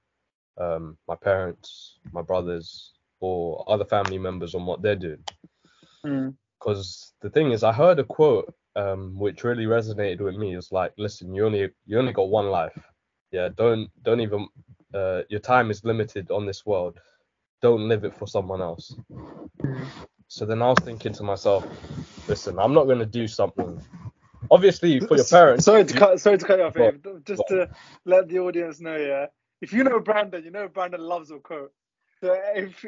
um, 0.58 0.96
my 1.08 1.16
parents, 1.16 1.98
my 2.12 2.22
brothers, 2.22 2.92
or 3.20 3.64
other 3.68 3.84
family 3.84 4.18
members 4.18 4.54
on 4.54 4.66
what 4.66 4.82
they're 4.82 4.96
doing. 4.96 5.24
Mm. 6.04 6.36
Because 6.60 7.14
the 7.20 7.30
thing 7.30 7.52
is, 7.52 7.62
I 7.64 7.72
heard 7.72 7.98
a 7.98 8.04
quote 8.04 8.52
um, 8.76 9.18
which 9.18 9.44
really 9.44 9.64
resonated 9.66 10.20
with 10.20 10.36
me. 10.36 10.56
It's 10.56 10.72
like, 10.72 10.92
listen, 10.98 11.34
you 11.34 11.46
only 11.46 11.70
you 11.86 11.98
only 11.98 12.12
got 12.12 12.30
one 12.30 12.48
life. 12.50 12.78
Yeah, 13.32 13.48
don't 13.56 13.90
don't 14.02 14.20
even 14.20 14.48
uh, 14.94 15.22
your 15.28 15.40
time 15.40 15.70
is 15.70 15.84
limited 15.84 16.30
on 16.30 16.46
this 16.46 16.66
world. 16.66 16.98
Don't 17.62 17.88
live 17.88 18.04
it 18.04 18.14
for 18.14 18.26
someone 18.26 18.60
else. 18.62 18.98
So 20.28 20.46
then 20.46 20.62
I 20.62 20.68
was 20.68 20.80
thinking 20.80 21.12
to 21.14 21.24
myself, 21.24 21.66
listen, 22.28 22.58
I'm 22.58 22.74
not 22.74 22.86
gonna 22.86 23.06
do 23.06 23.26
something. 23.28 23.82
Obviously, 24.50 25.00
for 25.00 25.16
your 25.16 25.24
parents. 25.24 25.64
Sorry 25.64 25.84
to 25.84 25.94
cut. 25.94 26.20
Sorry 26.20 26.38
to 26.38 26.44
cut 26.44 26.58
you 26.58 26.64
off. 26.64 26.76
Abe. 26.76 27.04
Just 27.24 27.42
to 27.48 27.68
let 28.04 28.28
the 28.28 28.38
audience 28.38 28.80
know, 28.80 28.96
yeah. 28.96 29.26
If 29.60 29.72
you 29.72 29.84
know 29.84 30.00
Brandon, 30.00 30.44
you 30.44 30.50
know 30.50 30.68
Brandon 30.68 31.00
loves 31.00 31.30
a 31.30 31.38
quote. 31.38 31.72
So 32.20 32.36
if 32.54 32.84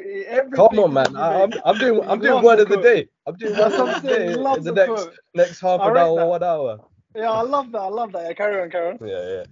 Come 0.53 0.79
on, 0.79 0.93
man. 0.93 1.15
I, 1.15 1.43
I'm, 1.43 1.51
I'm 1.63 1.77
doing 1.77 2.01
I'm 2.09 2.19
doing 2.19 2.43
word 2.43 2.59
of 2.59 2.69
the 2.69 2.81
day. 2.81 3.07
I'm 3.25 3.35
doing 3.35 3.57
word 3.57 3.73
of 3.73 4.01
the 4.01 4.09
day 4.17 4.33
in 4.33 4.63
the 4.63 4.71
next 4.71 4.87
quote. 4.89 5.17
next 5.33 5.59
half 5.61 5.81
an 5.81 5.97
hour, 5.97 6.15
that. 6.17 6.27
one 6.27 6.43
hour. 6.43 6.79
Yeah, 7.15 7.31
I 7.31 7.41
love 7.41 7.71
that. 7.71 7.79
I 7.79 7.87
love 7.87 8.11
that. 8.13 8.25
Yeah, 8.25 8.33
carry 8.33 8.61
on, 8.61 8.69
carry 8.69 8.91
on. 8.91 9.07
Yeah, 9.07 9.43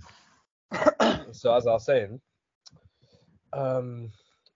yeah. 0.72 1.24
so 1.32 1.56
as 1.56 1.68
I 1.68 1.72
was 1.72 1.86
saying, 1.86 2.20
um, 3.54 4.12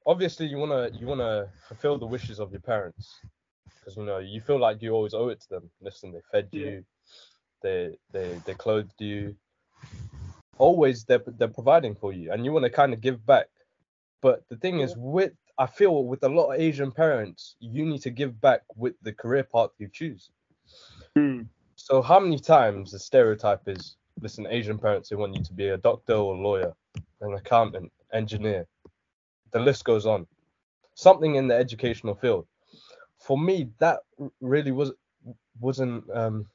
obviously 0.06 0.45
you 0.45 0.58
wanna 0.58 0.89
you 0.93 1.08
wanna 1.08 1.47
fulfill 1.67 1.97
the 1.97 2.06
wishes 2.06 2.39
of 2.39 2.51
your 2.51 2.62
parents, 2.62 3.19
because 3.79 3.97
you 3.97 4.03
know 4.03 4.19
you 4.19 4.41
feel 4.41 4.60
like 4.60 4.82
you 4.82 4.91
always 4.91 5.13
owe 5.13 5.29
it 5.29 5.41
to 5.41 5.49
them. 5.49 5.69
Listen, 5.82 6.12
they 6.12 6.21
fed 6.32 6.49
Yeah. 6.51 6.79
They 7.63 7.97
they 8.12 8.39
they 8.45 8.54
clothed 8.54 8.99
you. 8.99 9.36
Always 10.58 11.06
they're 11.06 11.23
they're 11.26 11.47
providing 11.47 11.95
for 11.95 12.13
you, 12.13 12.32
and 12.32 12.45
you 12.45 12.52
want 12.52 12.65
to 12.65 12.69
kind 12.69 12.93
of 12.93 13.02
give 13.02 13.26
back. 13.26 13.47
But 14.21 14.43
the 14.49 14.58
thing 14.58 14.82
is, 14.82 14.93
with 14.95 15.34
I 15.58 15.65
feel 15.65 16.04
with 16.06 16.23
a 16.23 16.30
lot 16.30 16.52
of 16.52 16.60
Asian 16.60 16.91
parents, 16.91 17.56
you 17.60 17.86
need 17.86 18.02
to 18.04 18.10
give 18.10 18.39
back 18.39 18.62
with 18.76 18.93
the 19.02 19.13
career 19.13 19.43
path 19.43 19.69
you 19.80 19.89
choose. 19.91 20.30
So 21.76 22.02
how 22.02 22.19
many 22.19 22.39
times 22.39 22.91
the 22.91 22.99
stereotype 22.99 23.67
is, 23.67 23.97
listen, 24.21 24.47
Asian 24.47 24.80
parents 24.80 25.10
they 25.10 25.15
want 25.15 25.36
you 25.36 25.43
to 25.43 25.54
be 25.54 25.67
a 25.69 25.78
doctor 25.78 26.13
or 26.13 26.36
a 26.36 26.39
lawyer, 26.39 26.73
an 27.21 27.34
accountant, 27.34 27.91
engineer. 28.13 28.65
The 29.52 29.60
list 29.60 29.84
goes 29.84 30.06
on. 30.06 30.26
Something 30.95 31.36
in 31.36 31.47
the 31.47 31.56
educational 31.56 32.15
field. 32.15 32.47
For 33.19 33.38
me, 33.38 33.69
that 33.80 33.99
really 34.41 34.71
was 34.71 34.91
wasn't 35.60 36.04
um, 36.13 36.47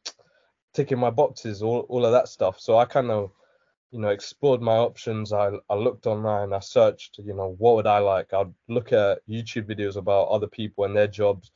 ticking 0.78 0.98
my 1.00 1.10
boxes, 1.10 1.60
all, 1.60 1.80
all 1.88 2.06
of 2.06 2.12
that 2.12 2.28
stuff. 2.28 2.60
So 2.60 2.78
I 2.78 2.84
kind 2.84 3.10
of, 3.10 3.32
you 3.90 3.98
know, 3.98 4.10
explored 4.10 4.62
my 4.62 4.76
options. 4.76 5.32
I, 5.32 5.50
I 5.68 5.74
looked 5.74 6.06
online, 6.06 6.52
I 6.52 6.60
searched, 6.60 7.18
you 7.18 7.34
know, 7.34 7.56
what 7.58 7.74
would 7.74 7.88
I 7.88 7.98
like? 7.98 8.32
I'd 8.32 8.54
look 8.68 8.92
at 8.92 9.26
YouTube 9.28 9.68
videos 9.68 9.96
about 9.96 10.28
other 10.28 10.46
people 10.46 10.84
and 10.84 10.96
their 10.96 11.08
jobs. 11.08 11.50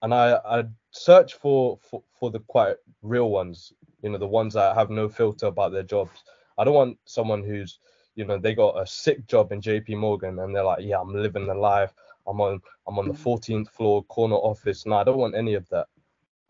And 0.00 0.14
I, 0.14 0.38
I 0.46 0.64
search 0.92 1.34
for, 1.34 1.78
for 1.82 2.02
for 2.18 2.30
the 2.30 2.40
quite 2.40 2.76
real 3.02 3.28
ones, 3.30 3.74
you 4.02 4.08
know, 4.08 4.18
the 4.18 4.26
ones 4.26 4.54
that 4.54 4.74
have 4.74 4.88
no 4.88 5.10
filter 5.10 5.46
about 5.46 5.72
their 5.72 5.82
jobs. 5.82 6.24
I 6.56 6.64
don't 6.64 6.74
want 6.74 6.98
someone 7.04 7.42
who's, 7.42 7.80
you 8.14 8.24
know, 8.24 8.38
they 8.38 8.54
got 8.54 8.80
a 8.80 8.86
sick 8.86 9.26
job 9.26 9.52
in 9.52 9.60
JP 9.60 9.98
Morgan 9.98 10.38
and 10.38 10.54
they're 10.54 10.64
like, 10.64 10.84
yeah, 10.84 11.00
I'm 11.00 11.12
living 11.12 11.46
the 11.46 11.54
life. 11.54 11.92
I'm 12.26 12.40
on 12.40 12.60
I'm 12.86 12.98
on 12.98 13.08
the 13.08 13.14
mm. 13.14 13.40
14th 13.40 13.68
floor 13.68 14.04
corner 14.04 14.36
office. 14.36 14.86
No, 14.86 14.96
I 14.96 15.04
don't 15.04 15.18
want 15.18 15.34
any 15.36 15.52
of 15.52 15.68
that. 15.68 15.88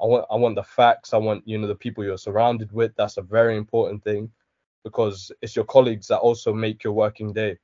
I 0.00 0.06
want 0.06 0.26
I 0.30 0.36
want 0.36 0.54
the 0.56 0.62
facts. 0.62 1.12
I 1.14 1.18
want 1.18 1.46
you 1.46 1.58
know 1.58 1.66
the 1.66 1.74
people 1.74 2.04
you're 2.04 2.18
surrounded 2.18 2.72
with. 2.72 2.92
That's 2.96 3.16
a 3.16 3.22
very 3.22 3.56
important 3.56 4.04
thing 4.04 4.30
because 4.84 5.32
it's 5.42 5.56
your 5.56 5.64
colleagues 5.64 6.08
that 6.08 6.18
also 6.18 6.52
make 6.52 6.84
your 6.84 6.92
working 6.92 7.32
day. 7.32 7.58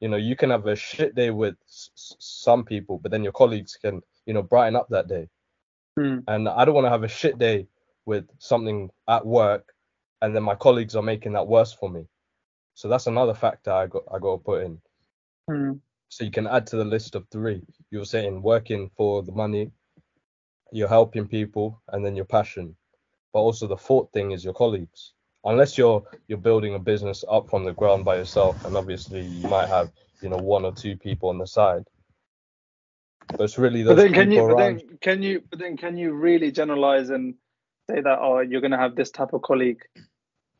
You 0.00 0.08
know, 0.08 0.16
you 0.16 0.36
can 0.36 0.50
have 0.50 0.66
a 0.66 0.76
shit 0.76 1.14
day 1.14 1.30
with 1.30 1.56
s- 1.66 1.90
some 2.18 2.64
people, 2.64 2.98
but 2.98 3.10
then 3.10 3.22
your 3.24 3.32
colleagues 3.32 3.76
can 3.80 4.02
you 4.26 4.34
know 4.34 4.42
brighten 4.42 4.76
up 4.76 4.88
that 4.90 5.08
day. 5.08 5.28
Hmm. 5.98 6.20
And 6.28 6.48
I 6.48 6.64
don't 6.64 6.74
want 6.74 6.86
to 6.86 6.90
have 6.90 7.04
a 7.04 7.08
shit 7.08 7.38
day 7.38 7.68
with 8.06 8.26
something 8.38 8.90
at 9.08 9.26
work, 9.26 9.72
and 10.22 10.34
then 10.36 10.42
my 10.42 10.54
colleagues 10.54 10.96
are 10.96 11.02
making 11.02 11.32
that 11.34 11.46
worse 11.46 11.72
for 11.72 11.90
me. 11.90 12.06
So 12.74 12.88
that's 12.88 13.06
another 13.06 13.34
factor 13.34 13.72
I 13.72 13.86
got 13.86 14.04
I 14.12 14.18
got 14.18 14.38
to 14.38 14.44
put 14.44 14.62
in. 14.64 14.80
Mm. 15.50 15.80
So 16.08 16.24
you 16.24 16.30
can 16.30 16.46
add 16.46 16.66
to 16.68 16.76
the 16.76 16.84
list 16.84 17.14
of 17.14 17.26
three. 17.30 17.62
You 17.90 18.00
were 18.00 18.04
saying 18.04 18.42
working 18.42 18.90
for 18.96 19.22
the 19.22 19.32
money, 19.32 19.70
you're 20.72 20.88
helping 20.88 21.28
people, 21.28 21.80
and 21.88 22.04
then 22.04 22.16
your 22.16 22.24
passion. 22.26 22.76
But 23.32 23.40
also 23.40 23.66
the 23.66 23.76
fourth 23.76 24.12
thing 24.12 24.32
is 24.32 24.44
your 24.44 24.54
colleagues. 24.54 25.12
Unless 25.44 25.78
you're 25.78 26.04
you're 26.28 26.38
building 26.38 26.74
a 26.74 26.78
business 26.78 27.24
up 27.30 27.50
from 27.50 27.64
the 27.64 27.72
ground 27.72 28.04
by 28.04 28.16
yourself, 28.16 28.64
and 28.64 28.76
obviously 28.76 29.22
you 29.22 29.48
might 29.48 29.68
have 29.68 29.90
you 30.22 30.28
know 30.28 30.38
one 30.38 30.64
or 30.64 30.72
two 30.72 30.96
people 30.96 31.30
on 31.30 31.38
the 31.38 31.46
side. 31.46 31.84
But 33.36 33.44
it's 33.44 33.58
really 33.58 33.82
those 33.82 33.96
But 33.96 34.02
then 34.02 34.12
can 34.14 34.30
you? 34.32 34.42
But 34.42 34.52
around. 34.52 34.58
then 34.58 34.98
can 35.00 35.22
you? 35.22 35.42
But 35.50 35.58
then 35.58 35.76
can 35.76 35.96
you 35.98 36.12
really 36.12 36.52
generalize 36.52 37.10
and 37.10 37.34
say 37.90 38.00
that 38.00 38.18
oh 38.20 38.40
you're 38.40 38.60
gonna 38.60 38.78
have 38.78 38.96
this 38.96 39.10
type 39.10 39.32
of 39.32 39.42
colleague 39.42 39.82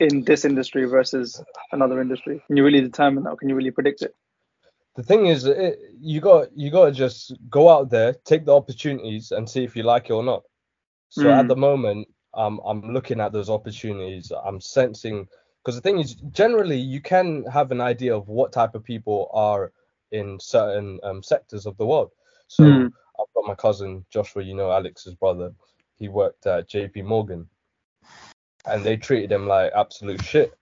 in 0.00 0.24
this 0.24 0.44
industry 0.44 0.86
versus 0.86 1.42
another 1.72 2.00
industry? 2.00 2.42
Can 2.46 2.56
you 2.56 2.64
really 2.64 2.80
determine 2.82 3.24
that? 3.24 3.38
Can 3.38 3.48
you 3.48 3.54
really 3.56 3.70
predict 3.72 4.02
it? 4.02 4.14
The 4.96 5.02
thing 5.02 5.26
is, 5.26 5.46
it, 5.46 5.78
you 6.00 6.20
got 6.20 6.48
you 6.56 6.70
got 6.70 6.86
to 6.86 6.92
just 6.92 7.34
go 7.50 7.68
out 7.68 7.90
there, 7.90 8.14
take 8.24 8.44
the 8.44 8.54
opportunities, 8.54 9.32
and 9.32 9.48
see 9.48 9.64
if 9.64 9.76
you 9.76 9.82
like 9.84 10.10
it 10.10 10.12
or 10.12 10.22
not. 10.22 10.42
So 11.08 11.32
at 11.32 11.44
Mm. 11.44 11.48
the 11.48 11.56
moment, 11.56 12.08
um, 12.34 12.60
I'm 12.64 12.92
looking 12.92 13.20
at 13.20 13.32
those 13.32 13.50
opportunities. 13.50 14.32
I'm 14.44 14.60
sensing 14.60 15.28
because 15.62 15.76
the 15.76 15.80
thing 15.82 15.98
is, 16.00 16.14
generally, 16.32 16.78
you 16.78 17.00
can 17.00 17.44
have 17.44 17.70
an 17.70 17.80
idea 17.80 18.14
of 18.16 18.28
what 18.28 18.52
type 18.52 18.74
of 18.74 18.84
people 18.84 19.30
are 19.32 19.72
in 20.10 20.38
certain 20.40 20.98
um, 21.04 21.22
sectors 21.22 21.66
of 21.66 21.76
the 21.78 21.86
world. 21.86 22.10
So 22.48 22.64
Mm. 22.64 22.92
I've 23.20 23.32
got 23.34 23.46
my 23.46 23.54
cousin 23.54 24.04
Joshua, 24.10 24.42
you 24.42 24.54
know 24.54 24.72
Alex's 24.72 25.14
brother. 25.14 25.54
He 25.98 26.08
worked 26.08 26.46
at 26.46 26.68
J.P. 26.68 27.02
Morgan, 27.02 27.48
and 28.66 28.84
they 28.84 28.96
treated 28.96 29.32
him 29.32 29.46
like 29.46 29.72
absolute 29.74 30.22
shit. 30.22 30.54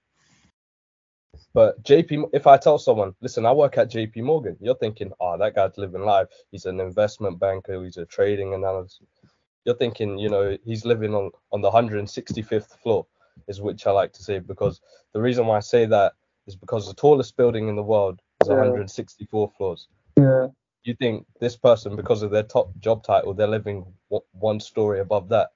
But 1.52 1.82
JP, 1.82 2.30
if 2.32 2.46
I 2.46 2.56
tell 2.56 2.78
someone, 2.78 3.14
listen, 3.20 3.44
I 3.44 3.52
work 3.52 3.76
at 3.76 3.90
JP 3.90 4.22
Morgan, 4.22 4.56
you're 4.60 4.76
thinking, 4.76 5.12
oh, 5.20 5.36
that 5.38 5.54
guy's 5.54 5.76
living 5.78 6.02
life. 6.02 6.28
He's 6.52 6.66
an 6.66 6.80
investment 6.80 7.40
banker. 7.40 7.82
He's 7.82 7.96
a 7.96 8.06
trading 8.06 8.54
analyst. 8.54 9.02
You're 9.64 9.76
thinking, 9.76 10.18
you 10.18 10.28
know, 10.28 10.56
he's 10.64 10.84
living 10.84 11.14
on 11.14 11.30
on 11.52 11.60
the 11.60 11.70
165th 11.70 12.78
floor, 12.82 13.06
is 13.48 13.60
which 13.60 13.86
I 13.86 13.90
like 13.90 14.12
to 14.14 14.22
say 14.22 14.38
because 14.38 14.80
the 15.12 15.20
reason 15.20 15.46
why 15.46 15.56
I 15.56 15.60
say 15.60 15.86
that 15.86 16.12
is 16.46 16.56
because 16.56 16.86
the 16.86 16.94
tallest 16.94 17.36
building 17.36 17.68
in 17.68 17.76
the 17.76 17.82
world 17.82 18.20
is 18.40 18.48
Yeah. 18.48 18.54
164 18.54 19.50
floors. 19.56 19.88
Yeah. 20.16 20.48
You 20.84 20.94
think 20.94 21.26
this 21.40 21.56
person, 21.56 21.94
because 21.96 22.22
of 22.22 22.30
their 22.30 22.42
top 22.44 22.70
job 22.78 23.02
title, 23.02 23.34
they're 23.34 23.46
living 23.46 23.84
w- 24.08 24.24
one 24.32 24.60
story 24.60 25.00
above 25.00 25.28
that, 25.28 25.50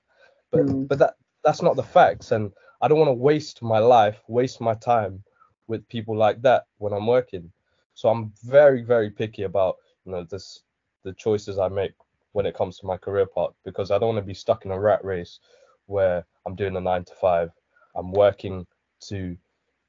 but 0.51 0.67
Mm. 0.67 0.89
but 0.89 0.99
that 0.99 1.15
that's 1.45 1.63
not 1.63 1.77
the 1.77 1.83
facts, 1.83 2.33
and 2.33 2.53
I 2.81 2.89
don't 2.89 2.99
want 2.99 3.09
to 3.09 3.15
waste 3.31 3.63
my 3.63 3.79
life, 3.79 4.21
waste 4.29 4.61
my 4.61 4.75
time 4.75 5.23
with 5.69 5.89
people 5.89 6.17
like 6.17 6.43
that 6.43 6.65
when 6.79 6.93
I'm 6.93 7.07
working. 7.07 7.51
So 7.95 8.09
I'm 8.09 8.33
very, 8.45 8.83
very 8.83 9.11
picky 9.11 9.45
about 9.45 9.77
you 10.05 10.13
know 10.13 10.25
this 10.25 10.63
the 11.05 11.13
choices 11.15 11.59
I 11.59 11.69
make 11.69 11.95
when 12.33 12.47
it 12.47 12.55
comes 12.57 12.79
to 12.79 12.87
my 12.87 12.97
career 12.97 13.27
path 13.27 13.51
because 13.65 13.91
I 13.91 13.99
don't 13.99 14.15
want 14.15 14.25
to 14.25 14.29
be 14.29 14.35
stuck 14.35 14.65
in 14.65 14.73
a 14.73 14.81
rat 14.81 15.05
race 15.05 15.41
where 15.87 16.27
I'm 16.47 16.57
doing 16.57 16.77
a 16.77 16.81
nine 16.81 17.05
to 17.05 17.15
five. 17.15 17.51
I'm 17.97 18.13
working 18.13 18.67
to 19.09 19.37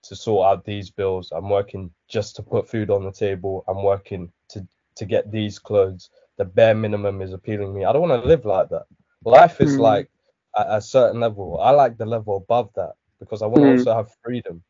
to 0.04 0.16
sort 0.16 0.48
out 0.48 0.66
these 0.66 0.90
bills. 0.92 1.32
I'm 1.32 1.50
working 1.50 1.92
just 2.10 2.36
to 2.38 2.44
put 2.44 2.70
food 2.70 2.90
on 2.92 3.04
the 3.06 3.12
table. 3.12 3.64
I'm 3.68 3.84
working 3.84 4.32
to 4.50 4.68
to 4.98 5.06
get 5.06 5.32
these 5.32 5.60
clothes. 5.60 6.10
The 6.38 6.46
bare 6.46 6.76
minimum 6.76 7.22
is 7.22 7.34
appealing 7.34 7.68
to 7.70 7.74
me. 7.74 7.86
I 7.86 7.94
don't 7.94 8.08
want 8.10 8.22
to 8.22 8.28
live 8.28 8.46
like 8.46 8.70
that. 8.70 8.86
Life 9.26 9.62
is 9.62 9.80
Mm. 9.80 9.80
like 9.80 10.10
at 10.58 10.68
a 10.70 10.82
certain 10.82 11.20
level. 11.22 11.60
I 11.62 11.72
like 11.72 11.98
the 11.98 12.06
level 12.06 12.38
above 12.38 12.70
that 12.76 12.94
because 13.20 13.42
I 13.42 13.48
want 13.48 13.64
to 13.64 13.68
Mm. 13.68 13.68
also 13.68 13.94
have 13.96 14.10
freedom. 14.24 14.64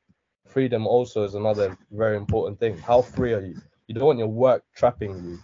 Freedom 0.48 0.88
also 0.88 1.24
is 1.24 1.36
another 1.36 1.78
very 1.92 2.18
important 2.18 2.60
thing. 2.60 2.80
How 2.80 3.02
free 3.02 3.34
are 3.34 3.42
you? 3.42 3.62
You 3.88 3.96
don't 3.96 4.06
want 4.06 4.20
your 4.20 4.28
work 4.28 4.64
trapping 4.76 5.12
you, 5.24 5.40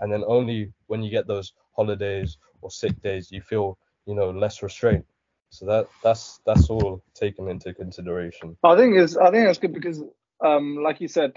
and 0.00 0.12
then 0.12 0.24
only 0.26 0.72
when 0.86 1.02
you 1.02 1.10
get 1.10 1.26
those 1.26 1.52
holidays 1.76 2.36
or 2.62 2.70
sick 2.70 3.00
days 3.02 3.30
you 3.30 3.40
feel 3.40 3.78
you 4.06 4.14
know 4.14 4.30
less 4.30 4.62
restraint. 4.62 5.04
So 5.50 5.66
that 5.66 5.88
that's 6.02 6.40
that's 6.46 6.70
all 6.70 7.02
taken 7.14 7.48
into 7.48 7.74
consideration. 7.74 8.56
I 8.62 8.76
think 8.76 8.96
is 8.96 9.16
I 9.16 9.30
think 9.30 9.46
that's 9.46 9.58
good 9.58 9.74
because 9.74 10.02
um 10.44 10.76
like 10.82 11.00
you 11.00 11.08
said, 11.08 11.32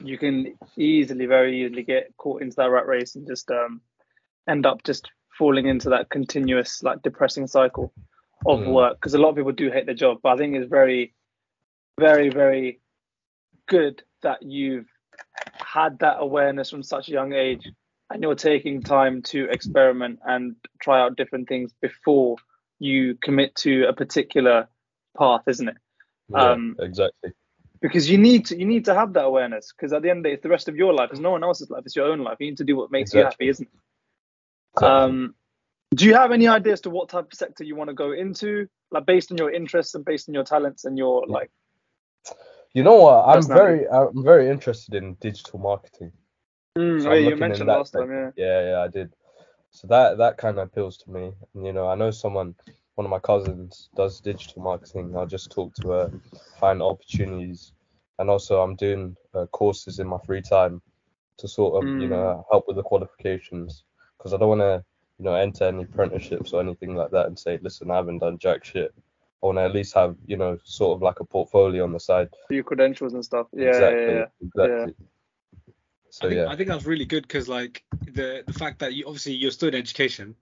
you 0.00 0.18
can 0.18 0.54
easily, 0.78 1.26
very 1.26 1.62
easily 1.64 1.82
get 1.82 2.16
caught 2.16 2.42
into 2.42 2.56
that 2.56 2.70
rat 2.70 2.86
race 2.86 3.16
and 3.16 3.26
just 3.26 3.50
um 3.50 3.80
end 4.48 4.66
up 4.66 4.82
just 4.84 5.10
falling 5.38 5.66
into 5.66 5.90
that 5.90 6.08
continuous 6.10 6.82
like 6.82 7.02
depressing 7.02 7.46
cycle 7.46 7.92
of 8.46 8.60
Mm. 8.60 8.66
work 8.74 8.96
because 9.00 9.14
a 9.14 9.18
lot 9.18 9.30
of 9.30 9.36
people 9.36 9.52
do 9.52 9.70
hate 9.70 9.86
their 9.86 9.94
job. 9.94 10.18
But 10.22 10.30
I 10.34 10.36
think 10.36 10.54
it's 10.56 10.68
very, 10.70 11.14
very, 11.98 12.28
very 12.28 12.80
good 13.68 14.02
that 14.22 14.42
you've 14.42 14.86
had 15.58 15.98
that 16.00 16.16
awareness 16.20 16.70
from 16.70 16.82
such 16.82 17.08
a 17.08 17.12
young 17.12 17.32
age 17.32 17.70
and 18.10 18.22
you're 18.22 18.34
taking 18.34 18.82
time 18.82 19.22
to 19.22 19.44
experiment 19.50 20.20
and 20.24 20.54
try 20.80 21.00
out 21.00 21.16
different 21.16 21.48
things 21.48 21.72
before 21.80 22.36
you 22.78 23.16
commit 23.22 23.54
to 23.56 23.84
a 23.88 23.92
particular 23.92 24.68
path, 25.18 25.42
isn't 25.48 25.68
it? 25.68 25.76
Yeah, 26.28 26.52
Um, 26.52 26.76
exactly. 26.78 27.32
because 27.80 28.08
you 28.10 28.18
need 28.18 28.46
to 28.46 28.58
you 28.58 28.66
need 28.66 28.84
to 28.84 28.94
have 28.94 29.12
that 29.14 29.24
awareness 29.24 29.72
because 29.72 29.92
at 29.92 30.02
the 30.02 30.10
end 30.10 30.18
of 30.18 30.22
the 30.24 30.28
day 30.30 30.34
it's 30.34 30.42
the 30.42 30.48
rest 30.48 30.68
of 30.68 30.76
your 30.76 30.92
life 30.92 31.10
it's 31.12 31.20
no 31.20 31.30
one 31.30 31.44
else's 31.44 31.70
life 31.70 31.82
it's 31.86 31.94
your 31.94 32.06
own 32.06 32.18
life 32.20 32.36
you 32.40 32.46
need 32.48 32.56
to 32.56 32.64
do 32.64 32.74
what 32.76 32.90
makes 32.90 33.14
you 33.14 33.20
happy 33.20 33.48
isn't 33.48 33.68
it 33.68 33.80
Exactly. 34.74 34.88
um 35.04 35.34
do 35.94 36.04
you 36.06 36.14
have 36.14 36.32
any 36.32 36.48
ideas 36.48 36.80
to 36.80 36.90
what 36.90 37.08
type 37.08 37.26
of 37.26 37.34
sector 37.34 37.62
you 37.62 37.76
want 37.76 37.88
to 37.88 37.94
go 37.94 38.10
into 38.12 38.66
like 38.90 39.06
based 39.06 39.30
on 39.30 39.38
your 39.38 39.52
interests 39.52 39.94
and 39.94 40.04
based 40.04 40.28
on 40.28 40.34
your 40.34 40.42
talents 40.42 40.84
and 40.84 40.98
your 40.98 41.24
Yeah. 41.28 41.34
like 41.34 41.50
You 42.74 42.82
know 42.84 42.96
what? 42.96 43.24
I'm 43.28 43.46
very 43.48 43.88
I'm 43.88 44.22
very 44.24 44.50
interested 44.50 44.94
in 44.94 45.14
digital 45.14 45.58
marketing. 45.58 46.12
mm, 46.78 47.02
So 47.02 47.12
yeah, 47.12 47.18
you 47.30 47.36
mentioned 47.36 47.70
last 47.70 47.92
time 47.92 48.10
yeah. 48.10 48.30
Yeah, 48.36 48.70
yeah, 48.70 48.80
I 48.82 48.88
did. 48.88 49.12
So 49.70 49.86
that 49.88 50.18
that 50.18 50.38
kind 50.38 50.58
of 50.58 50.68
appeals 50.68 50.96
to 50.98 51.10
me. 51.10 51.32
And, 51.54 51.66
you 51.66 51.72
know, 51.72 51.88
I 51.88 51.94
know 51.96 52.10
someone, 52.10 52.54
one 52.96 53.06
of 53.06 53.10
my 53.10 53.18
cousins 53.18 53.90
does 53.96 54.20
digital 54.20 54.62
marketing. 54.62 55.16
I'll 55.16 55.26
just 55.26 55.50
talk 55.52 55.74
to 55.76 55.88
her, 55.90 56.12
find 56.60 56.82
opportunities, 56.82 57.72
and 58.18 58.30
also 58.30 58.62
I'm 58.62 58.76
doing 58.76 59.16
uh, 59.34 59.46
courses 59.46 59.98
in 59.98 60.06
my 60.08 60.18
free 60.26 60.42
time 60.42 60.82
to 61.38 61.48
sort 61.48 61.76
of 61.84 61.92
you 61.98 62.08
Mm. 62.08 62.10
know 62.10 62.46
help 62.50 62.66
with 62.66 62.76
the 62.76 62.82
qualifications 62.82 63.84
because 64.18 64.32
I 64.34 64.38
don't 64.38 64.48
want 64.48 64.60
to 64.62 64.84
you 65.18 65.24
know 65.26 65.34
enter 65.34 65.64
any 65.64 65.84
apprenticeships 65.84 66.52
or 66.52 66.60
anything 66.62 66.94
like 66.94 67.10
that 67.12 67.26
and 67.26 67.38
say, 67.38 67.58
listen, 67.62 67.90
I 67.90 67.96
haven't 67.96 68.20
done 68.20 68.38
jack 68.38 68.64
shit. 68.64 68.94
I 69.42 69.46
want 69.46 69.58
to 69.58 69.62
at 69.62 69.74
least 69.74 69.94
have 69.94 70.16
you 70.26 70.36
know 70.36 70.58
sort 70.64 70.96
of 70.96 71.02
like 71.02 71.20
a 71.20 71.24
portfolio 71.24 71.84
on 71.84 71.92
the 71.92 72.00
side. 72.00 72.28
your 72.50 72.64
credentials 72.64 73.14
and 73.14 73.24
stuff 73.24 73.46
yeah 73.52 73.68
exactly. 73.68 74.14
yeah, 74.14 74.18
yeah. 74.18 74.26
Exactly. 74.42 74.94
So 76.10 76.26
I 76.26 76.30
think, 76.30 76.40
yeah. 76.40 76.48
I 76.52 76.56
think 76.56 76.68
that's 76.70 76.84
really 76.86 77.04
good 77.04 77.22
because 77.24 77.48
like 77.48 77.84
the 78.06 78.42
the 78.46 78.52
fact 78.52 78.78
that 78.78 78.94
you 78.94 79.04
obviously 79.06 79.34
you're 79.34 79.50
still 79.50 79.68
in 79.68 79.74
education, 79.74 80.34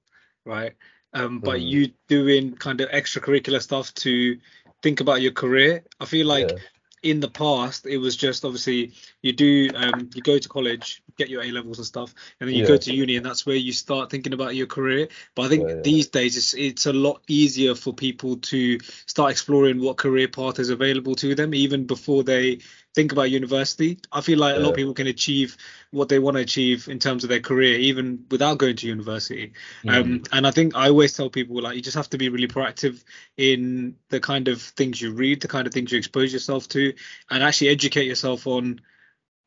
right? 0.45 0.75
Um, 1.13 1.41
but 1.41 1.61
Mm. 1.61 1.69
you 1.71 1.93
doing 2.09 2.55
kind 2.57 2.81
of 2.81 2.91
extracurricular 2.91 3.61
stuff 3.61 3.93
to 3.95 4.39
think 4.83 5.01
about 5.01 5.23
your 5.23 5.33
career. 5.33 5.85
I 6.01 6.05
feel 6.05 6.27
like 6.27 6.51
yeah. 6.51 6.57
In 7.05 7.21
the 7.21 7.29
past 7.29 7.87
it 7.87 7.99
was 7.99 8.17
just 8.17 8.45
obviously 8.45 8.93
you 9.23 9.33
do 9.33 9.71
um 9.77 10.09
you 10.15 10.23
go 10.23 10.39
to 10.39 10.49
college 10.49 11.03
get 11.19 11.29
your 11.29 11.43
a 11.43 11.51
levels 11.53 11.79
and 11.79 11.87
stuff 11.87 12.15
and 12.41 12.49
then 12.49 12.57
you 12.57 12.65
go 12.65 12.77
to 12.79 12.91
uni 12.91 13.17
and 13.17 13.27
that's 13.27 13.45
where 13.45 13.57
you 13.57 13.73
start 13.73 14.11
thinking 14.11 14.33
about 14.33 14.57
your 14.57 14.67
career 14.67 15.07
but 15.35 15.43
i 15.43 15.49
think 15.49 15.69
Yeah, 15.69 15.75
yeah. 15.77 15.83
these 15.83 16.09
days 16.09 16.37
it's 16.37 16.55
it's 16.55 16.87
a 16.87 16.93
lot 16.93 17.23
easier 17.29 17.75
for 17.75 17.93
people 17.93 18.37
to 18.39 18.81
start 19.07 19.31
exploring 19.31 19.81
what 19.81 19.99
career 19.99 20.29
path 20.29 20.59
is 20.59 20.71
available 20.71 21.15
to 21.15 21.35
them 21.35 21.55
even 21.55 21.87
before 21.87 22.25
they 22.25 22.59
think 22.95 23.13
about 23.13 23.31
university 23.31 23.99
i 24.13 24.21
feel 24.21 24.39
like 24.39 24.57
a 24.57 24.59
lot 24.59 24.71
of 24.71 24.77
people 24.77 24.95
can 24.95 25.07
achieve 25.09 25.57
what 25.91 26.09
they 26.09 26.19
want 26.19 26.37
to 26.37 26.43
achieve 26.43 26.89
in 26.89 26.99
terms 26.99 27.25
of 27.25 27.31
their 27.31 27.41
career 27.41 27.79
even 27.79 28.25
without 28.31 28.59
going 28.59 28.77
to 28.77 28.87
university 28.87 29.53
Mm. 29.85 29.95
um, 29.95 30.23
and 30.33 30.47
I 30.47 30.51
think 30.51 30.75
I 30.75 30.89
always 30.89 31.15
tell 31.15 31.31
people 31.31 31.61
like 31.61 31.77
you 31.77 31.83
just 31.83 31.97
have 31.97 32.11
to 32.11 32.19
be 32.19 32.29
really 32.29 32.49
proactive 32.49 33.03
in 33.37 33.97
the 34.09 34.21
kind 34.21 34.49
of 34.49 34.61
things 34.63 35.01
you 35.01 35.13
read, 35.13 35.43
the 35.43 35.49
kind 35.49 35.67
of 35.67 35.73
things 35.73 35.93
you 35.93 35.99
expose 35.99 36.33
yourself 36.33 36.69
to, 36.71 36.95
and 37.31 37.43
actually 37.43 37.69
educate 37.69 38.07
yourself 38.07 38.47
on 38.47 38.81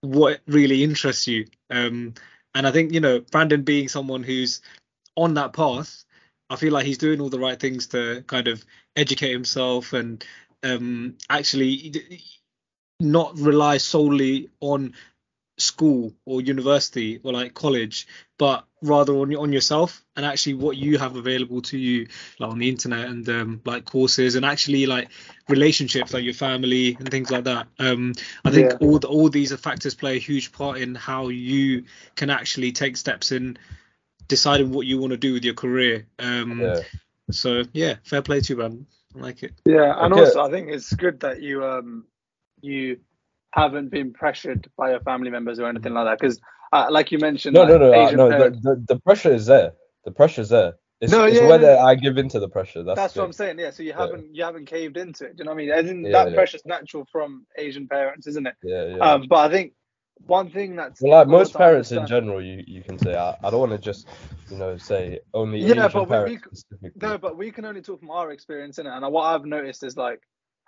what 0.02 0.42
really 0.48 0.84
interests 0.84 1.28
you. 1.28 1.46
Um, 1.70 2.14
and 2.54 2.68
I 2.68 2.72
think 2.72 2.94
you 2.94 3.00
know 3.00 3.20
Brandon 3.20 3.64
being 3.64 3.88
someone 3.88 4.24
who's 4.24 4.62
on 5.16 5.36
that 5.36 5.54
path, 5.54 6.06
I 6.50 6.56
feel 6.56 6.74
like 6.74 6.86
he's 6.86 6.98
doing 6.98 7.22
all 7.22 7.30
the 7.30 7.40
right 7.40 7.60
things 7.60 7.88
to 7.88 8.24
kind 8.28 8.48
of 8.48 8.64
educate 8.96 9.32
himself 9.32 9.94
and 9.94 10.24
um, 10.64 11.18
actually 11.30 12.22
not 13.00 13.38
rely 13.38 13.78
solely 13.78 14.50
on 14.60 14.94
school 15.60 16.14
or 16.26 16.40
university 16.42 17.20
or 17.24 17.34
like 17.34 17.54
college 17.54 18.08
but 18.38 18.64
rather 18.84 19.14
on 19.16 19.36
on 19.36 19.52
yourself 19.52 20.04
and 20.16 20.24
actually 20.24 20.54
what 20.54 20.78
you 20.78 21.00
have 21.00 21.16
available 21.16 21.62
to 21.62 21.80
you 21.80 22.08
like 22.40 22.52
on 22.52 22.60
the 22.60 22.70
internet 22.70 23.06
and 23.10 23.28
um, 23.30 23.60
like 23.66 23.84
courses 23.84 24.36
and 24.36 24.46
actually 24.46 24.86
like 24.86 25.10
relationships 25.50 26.14
like 26.14 26.24
your 26.24 26.34
family 26.34 26.96
and 27.00 27.10
things 27.10 27.32
like 27.32 27.44
that 27.46 27.68
um 27.80 28.14
i 28.46 28.52
think 28.52 28.70
Yeah. 28.70 28.78
all 28.82 29.00
the, 29.00 29.08
all 29.08 29.30
these 29.30 29.52
factors 29.56 29.96
play 29.96 30.18
a 30.18 30.20
huge 30.20 30.52
part 30.52 30.78
in 30.78 30.94
how 30.94 31.30
you 31.30 31.84
can 32.16 32.30
actually 32.30 32.72
take 32.72 32.96
steps 32.96 33.32
in 33.32 33.58
deciding 34.28 34.72
what 34.72 34.86
you 34.86 35.00
want 35.00 35.12
to 35.12 35.18
do 35.18 35.34
with 35.34 35.44
your 35.44 35.56
career 35.56 36.06
um 36.20 36.62
yeah. 36.62 36.82
so 37.32 37.64
yeah 37.74 37.96
fair 38.04 38.22
play 38.22 38.42
to 38.42 38.54
you 38.54 38.60
man 38.60 38.86
i 39.16 39.20
like 39.20 39.42
it 39.42 39.54
Yeah, 39.66 39.96
and 40.06 40.14
Okay. 40.14 40.22
also 40.22 40.44
I 40.44 40.52
think 40.52 40.70
it's 40.70 40.94
good 40.94 41.20
that 41.22 41.42
you 41.42 41.66
um 41.66 42.06
you 42.62 43.00
haven't 43.52 43.90
been 43.90 44.14
pressured 44.14 44.70
by 44.78 44.92
your 44.92 45.00
family 45.02 45.30
members 45.30 45.60
or 45.60 45.68
anything 45.68 45.94
like 45.94 46.06
that 46.06 46.20
because 46.20 46.40
uh, 46.74 46.88
like 46.90 47.12
you 47.12 47.18
mentioned 47.20 47.54
No, 47.54 47.62
like, 47.62 47.70
no, 47.70 47.78
no, 47.78 47.94
uh, 47.94 48.06
Asian 48.06 48.18
no. 48.18 48.30
parents- 48.30 48.60
The, 48.62 48.76
the, 48.76 48.94
the 48.96 49.00
pressure 49.00 49.34
is 49.34 49.46
there. 49.46 49.74
The 50.06 50.12
pressure 50.12 50.42
is 50.42 50.50
there. 50.50 50.74
It's, 51.00 51.12
No, 51.12 51.26
it's 51.26 51.40
yeah, 51.40 51.48
whether 51.48 51.68
no, 51.68 51.76
no. 51.76 51.80
I 51.86 51.96
give 51.96 52.18
in 52.18 52.28
to 52.30 52.40
the 52.40 52.50
pressure. 52.50 52.84
That's, 52.84 52.98
That's 53.00 53.16
what 53.16 53.24
I'm 53.26 53.32
saying. 53.34 53.60
Yeah, 53.60 53.70
so 53.70 53.84
you 53.84 53.94
haven't 53.94 54.36
you 54.36 54.44
haven't 54.44 54.66
caved 54.66 54.98
into 54.98 55.26
it. 55.26 55.36
Do 55.38 55.42
you 55.42 55.46
know 55.46 55.52
what 55.52 55.62
I 55.62 55.66
mean? 55.66 55.72
And 55.72 55.88
then 55.88 56.04
Yeah, 56.04 56.12
that 56.24 56.30
yeah. 56.32 56.36
pressure's 56.36 56.66
natural 56.66 57.08
from 57.12 57.46
Asian 57.58 57.88
parents, 57.88 58.26
isn't 58.28 58.48
it? 58.48 58.56
Yeah, 58.64 58.86
yeah. 58.86 58.98
Um, 58.98 59.28
but 59.30 59.38
I 59.38 59.50
think 59.52 59.74
one 60.26 60.50
thing 60.50 60.76
that's 60.76 61.00
well, 61.00 61.20
like 61.20 61.28
most 61.28 61.54
parents 61.54 61.92
in 61.92 62.08
general, 62.08 62.42
you, 62.44 62.64
you 62.66 62.82
can 62.82 62.98
say 62.98 63.16
I, 63.16 63.36
I 63.44 63.50
don't 63.52 63.60
want 63.60 63.74
to 63.74 63.78
just 63.78 64.08
you 64.50 64.58
know 64.58 64.76
say 64.78 65.20
only 65.36 65.60
Yeah, 65.60 65.86
Asian 65.86 65.92
but 65.94 66.10
we- 66.10 66.34
we 66.34 66.38
parents. 66.40 66.66
No, 67.00 67.18
but 67.20 67.38
we 67.38 67.52
can 67.52 67.66
only 67.66 67.82
talk 67.82 68.00
from 68.00 68.10
our 68.10 68.32
experience 68.32 68.80
in 68.80 68.88
it. 68.88 68.90
And 68.92 69.06
what 69.14 69.24
I've 69.26 69.46
noticed 69.46 69.84
is 69.84 69.96
like 69.98 70.22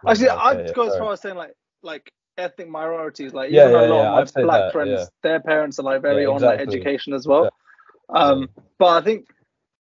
actually 0.07 0.29
okay, 0.29 0.37
I'd 0.39 0.65
yeah, 0.67 0.73
go 0.73 0.87
as 0.89 0.97
far 0.97 1.11
as 1.13 1.21
saying 1.21 1.35
like 1.35 1.53
like 1.83 2.11
ethnic 2.37 2.69
minorities, 2.69 3.33
like 3.33 3.51
Yeah, 3.51 3.69
even 3.69 3.73
yeah, 3.73 3.87
a 3.87 3.87
lot 3.87 4.01
yeah, 4.01 4.09
of 4.09 4.15
my 4.15 4.25
say 4.25 4.43
black 4.43 4.61
that, 4.61 4.71
friends, 4.73 4.89
yeah. 4.91 5.05
their 5.23 5.39
parents 5.39 5.79
are 5.79 5.83
like 5.83 6.01
very 6.01 6.25
on 6.25 6.41
like 6.41 6.59
exactly. 6.59 6.77
education 6.77 7.13
as 7.13 7.27
well. 7.27 7.49
Um, 8.09 8.49
but 8.77 8.87
I 8.87 9.01
think, 9.01 9.27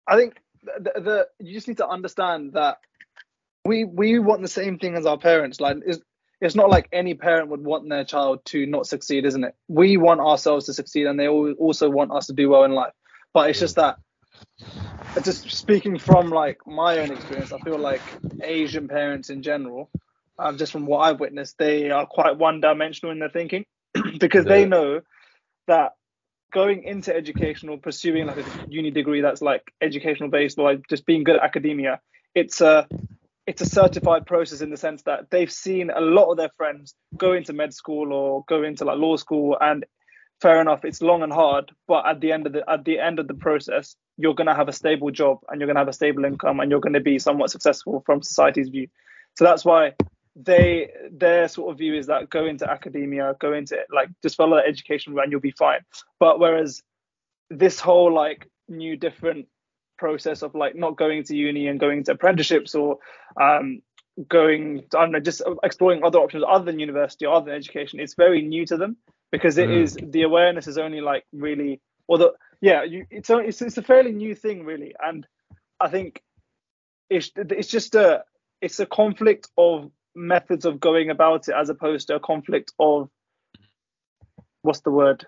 I 0.07 0.17
think 0.17 0.41
the, 0.63 1.01
the 1.01 1.29
you 1.45 1.55
just 1.55 1.69
need 1.69 1.79
to 1.79 1.89
understand 1.89 2.53
that 2.55 2.79
we 3.65 3.85
we 3.85 4.19
want 4.19 4.43
the 4.43 4.49
same 4.49 4.79
thing 4.79 4.95
as 4.95 5.07
our 5.07 5.19
parents. 5.19 5.61
Like 5.61 5.79
it's 5.87 6.01
it's 6.41 6.55
not 6.55 6.69
like 6.71 6.89
any 6.93 7.15
parent 7.15 7.49
would 7.49 7.65
want 7.65 7.89
their 7.89 8.05
child 8.05 8.45
to 8.47 8.67
not 8.67 8.87
succeed, 8.87 9.25
isn't 9.25 9.45
it? 9.45 9.55
We 9.69 9.97
want 9.97 10.21
ourselves 10.21 10.67
to 10.67 10.75
succeed, 10.75 11.07
and 11.07 11.19
they 11.19 11.29
also 11.29 11.89
want 11.89 12.13
us 12.13 12.27
to 12.27 12.33
do 12.33 12.51
well 12.51 12.65
in 12.65 12.73
life. 12.73 12.93
But 13.33 13.51
it's 13.51 13.59
just 13.59 13.77
that, 13.77 13.99
just 15.23 15.51
speaking 15.51 15.99
from 15.99 16.31
like 16.31 16.59
my 16.67 16.99
own 16.99 17.11
experience, 17.11 17.53
I 17.53 17.59
feel 17.59 17.79
like 17.79 18.03
Asian 18.43 18.89
parents 18.89 19.31
in 19.31 19.43
general, 19.43 19.91
um, 20.39 20.59
just 20.59 20.73
from 20.73 20.87
what 20.87 20.99
I've 21.01 21.21
witnessed, 21.21 21.57
they 21.59 21.91
are 21.91 22.07
quite 22.07 22.37
one-dimensional 22.39 23.13
in 23.13 23.19
their 23.19 23.31
thinking 23.31 23.65
because 24.19 24.45
they 24.45 24.65
know 24.65 25.01
that 25.67 25.93
going 26.53 26.85
into 26.85 27.15
education 27.15 27.69
or 27.69 27.79
pursuing 27.79 28.27
like 28.27 28.39
a 28.39 28.45
uni 28.69 28.91
degree 28.91 29.21
that's 29.21 29.43
like 29.43 29.63
educational 29.81 30.29
based 30.29 30.59
or 30.59 30.73
like 30.73 30.83
just 30.89 31.07
being 31.07 31.25
good 31.25 31.37
at 31.37 31.43
academia, 31.43 32.01
it's 32.35 32.61
a 32.61 32.87
it's 33.47 33.61
a 33.61 33.67
certified 33.67 34.25
process 34.27 34.63
in 34.63 34.71
the 34.71 34.77
sense 34.77 35.03
that 35.03 35.31
they've 35.31 35.53
seen 35.53 35.91
a 35.91 36.01
lot 36.01 36.31
of 36.31 36.37
their 36.37 36.51
friends 36.57 36.95
go 37.17 37.33
into 37.33 37.53
med 37.53 37.75
school 37.75 38.13
or 38.13 38.45
go 38.49 38.63
into 38.63 38.85
like 38.85 38.99
law 38.99 39.17
school 39.17 39.57
and 39.61 39.85
fair 40.41 40.61
enough 40.61 40.85
it's 40.85 41.03
long 41.03 41.23
and 41.23 41.33
hard 41.33 41.71
but 41.87 42.07
at 42.07 42.21
the 42.21 42.33
end 42.33 42.47
of 42.47 42.55
the 42.55 42.69
at 42.69 42.85
the 42.87 42.99
end 42.99 43.19
of 43.19 43.29
the 43.29 43.35
process 43.35 43.97
you're 44.17 44.35
going 44.35 44.47
to 44.47 44.55
have 44.55 44.69
a 44.69 44.73
stable 44.73 45.11
job 45.11 45.39
and 45.49 45.61
you're 45.61 45.67
going 45.67 45.75
to 45.75 45.81
have 45.81 45.89
a 45.89 45.93
stable 45.93 46.25
income 46.25 46.61
and 46.61 46.71
you're 46.71 46.81
going 46.81 46.93
to 46.93 47.01
be 47.01 47.19
somewhat 47.19 47.51
successful 47.51 48.03
from 48.07 48.23
society's 48.23 48.69
view. 48.69 48.89
So 49.37 49.45
that's 49.45 49.65
why 49.65 49.95
they 50.37 50.91
their 51.13 51.49
sort 51.49 51.71
of 51.71 51.79
view 51.79 51.95
is 51.95 52.07
that 52.07 52.29
go 52.29 52.45
into 52.45 52.69
academia 52.69 53.37
go 53.41 53.53
into 53.53 53.79
like 53.93 54.09
just 54.23 54.37
follow 54.37 54.57
that 54.57 54.67
education 54.67 55.17
and 55.19 55.31
you'll 55.31 55.41
be 55.41 55.53
fine 55.53 55.81
but 56.19 56.41
whereas 56.41 56.83
this 57.51 57.79
whole 57.79 58.13
like 58.13 58.49
new 58.69 58.97
different 58.97 59.47
process 59.97 60.43
of 60.43 60.55
like 60.55 60.75
not 60.75 60.97
going 60.97 61.23
to 61.23 61.37
uni 61.37 61.69
and 61.69 61.79
going 61.79 62.03
to 62.03 62.13
apprenticeships 62.13 62.75
or 62.75 62.99
um 63.41 63.81
going 64.29 64.83
I 64.95 65.03
don't 65.03 65.13
know 65.13 65.21
just 65.21 65.43
exploring 65.63 66.03
other 66.05 66.19
options 66.19 66.45
other 66.49 66.65
than 66.65 66.81
university 66.81 67.27
or 67.27 67.35
other 67.35 67.47
than 67.47 67.55
education 67.55 68.01
it's 68.01 68.15
very 68.15 68.43
new 68.43 68.67
to 68.67 68.77
them 68.77 68.97
because 69.31 69.59
it 69.59 69.69
Mm. 69.69 69.83
is 69.83 69.99
the 70.03 70.23
awareness 70.23 70.67
is 70.67 70.79
only 70.79 71.01
like 71.01 71.25
really 71.33 71.81
or 72.09 72.19
the 72.19 72.33
yeah 72.61 72.83
you 72.83 73.07
it's 73.11 73.31
a, 73.31 73.39
it's, 73.39 73.63
it's 73.63 73.79
a 73.79 73.83
fairly 73.83 74.13
new 74.13 74.35
thing 74.35 74.65
really 74.65 74.95
and 75.05 75.27
I 75.81 75.89
think 75.89 76.23
it's 77.11 77.31
it's 77.37 77.69
just 77.69 77.95
a 77.95 78.25
it's 78.61 78.81
a 78.81 78.87
conflict 78.87 79.49
of 79.57 79.91
methods 80.15 80.65
of 80.65 80.81
going 80.81 81.11
about 81.11 81.49
it 81.49 81.55
as 81.55 81.69
opposed 81.69 82.09
to 82.09 82.17
a 82.17 82.21
conflict 82.21 82.73
of 82.79 83.09
what's 84.63 84.81
the 84.81 84.91
word 84.91 85.27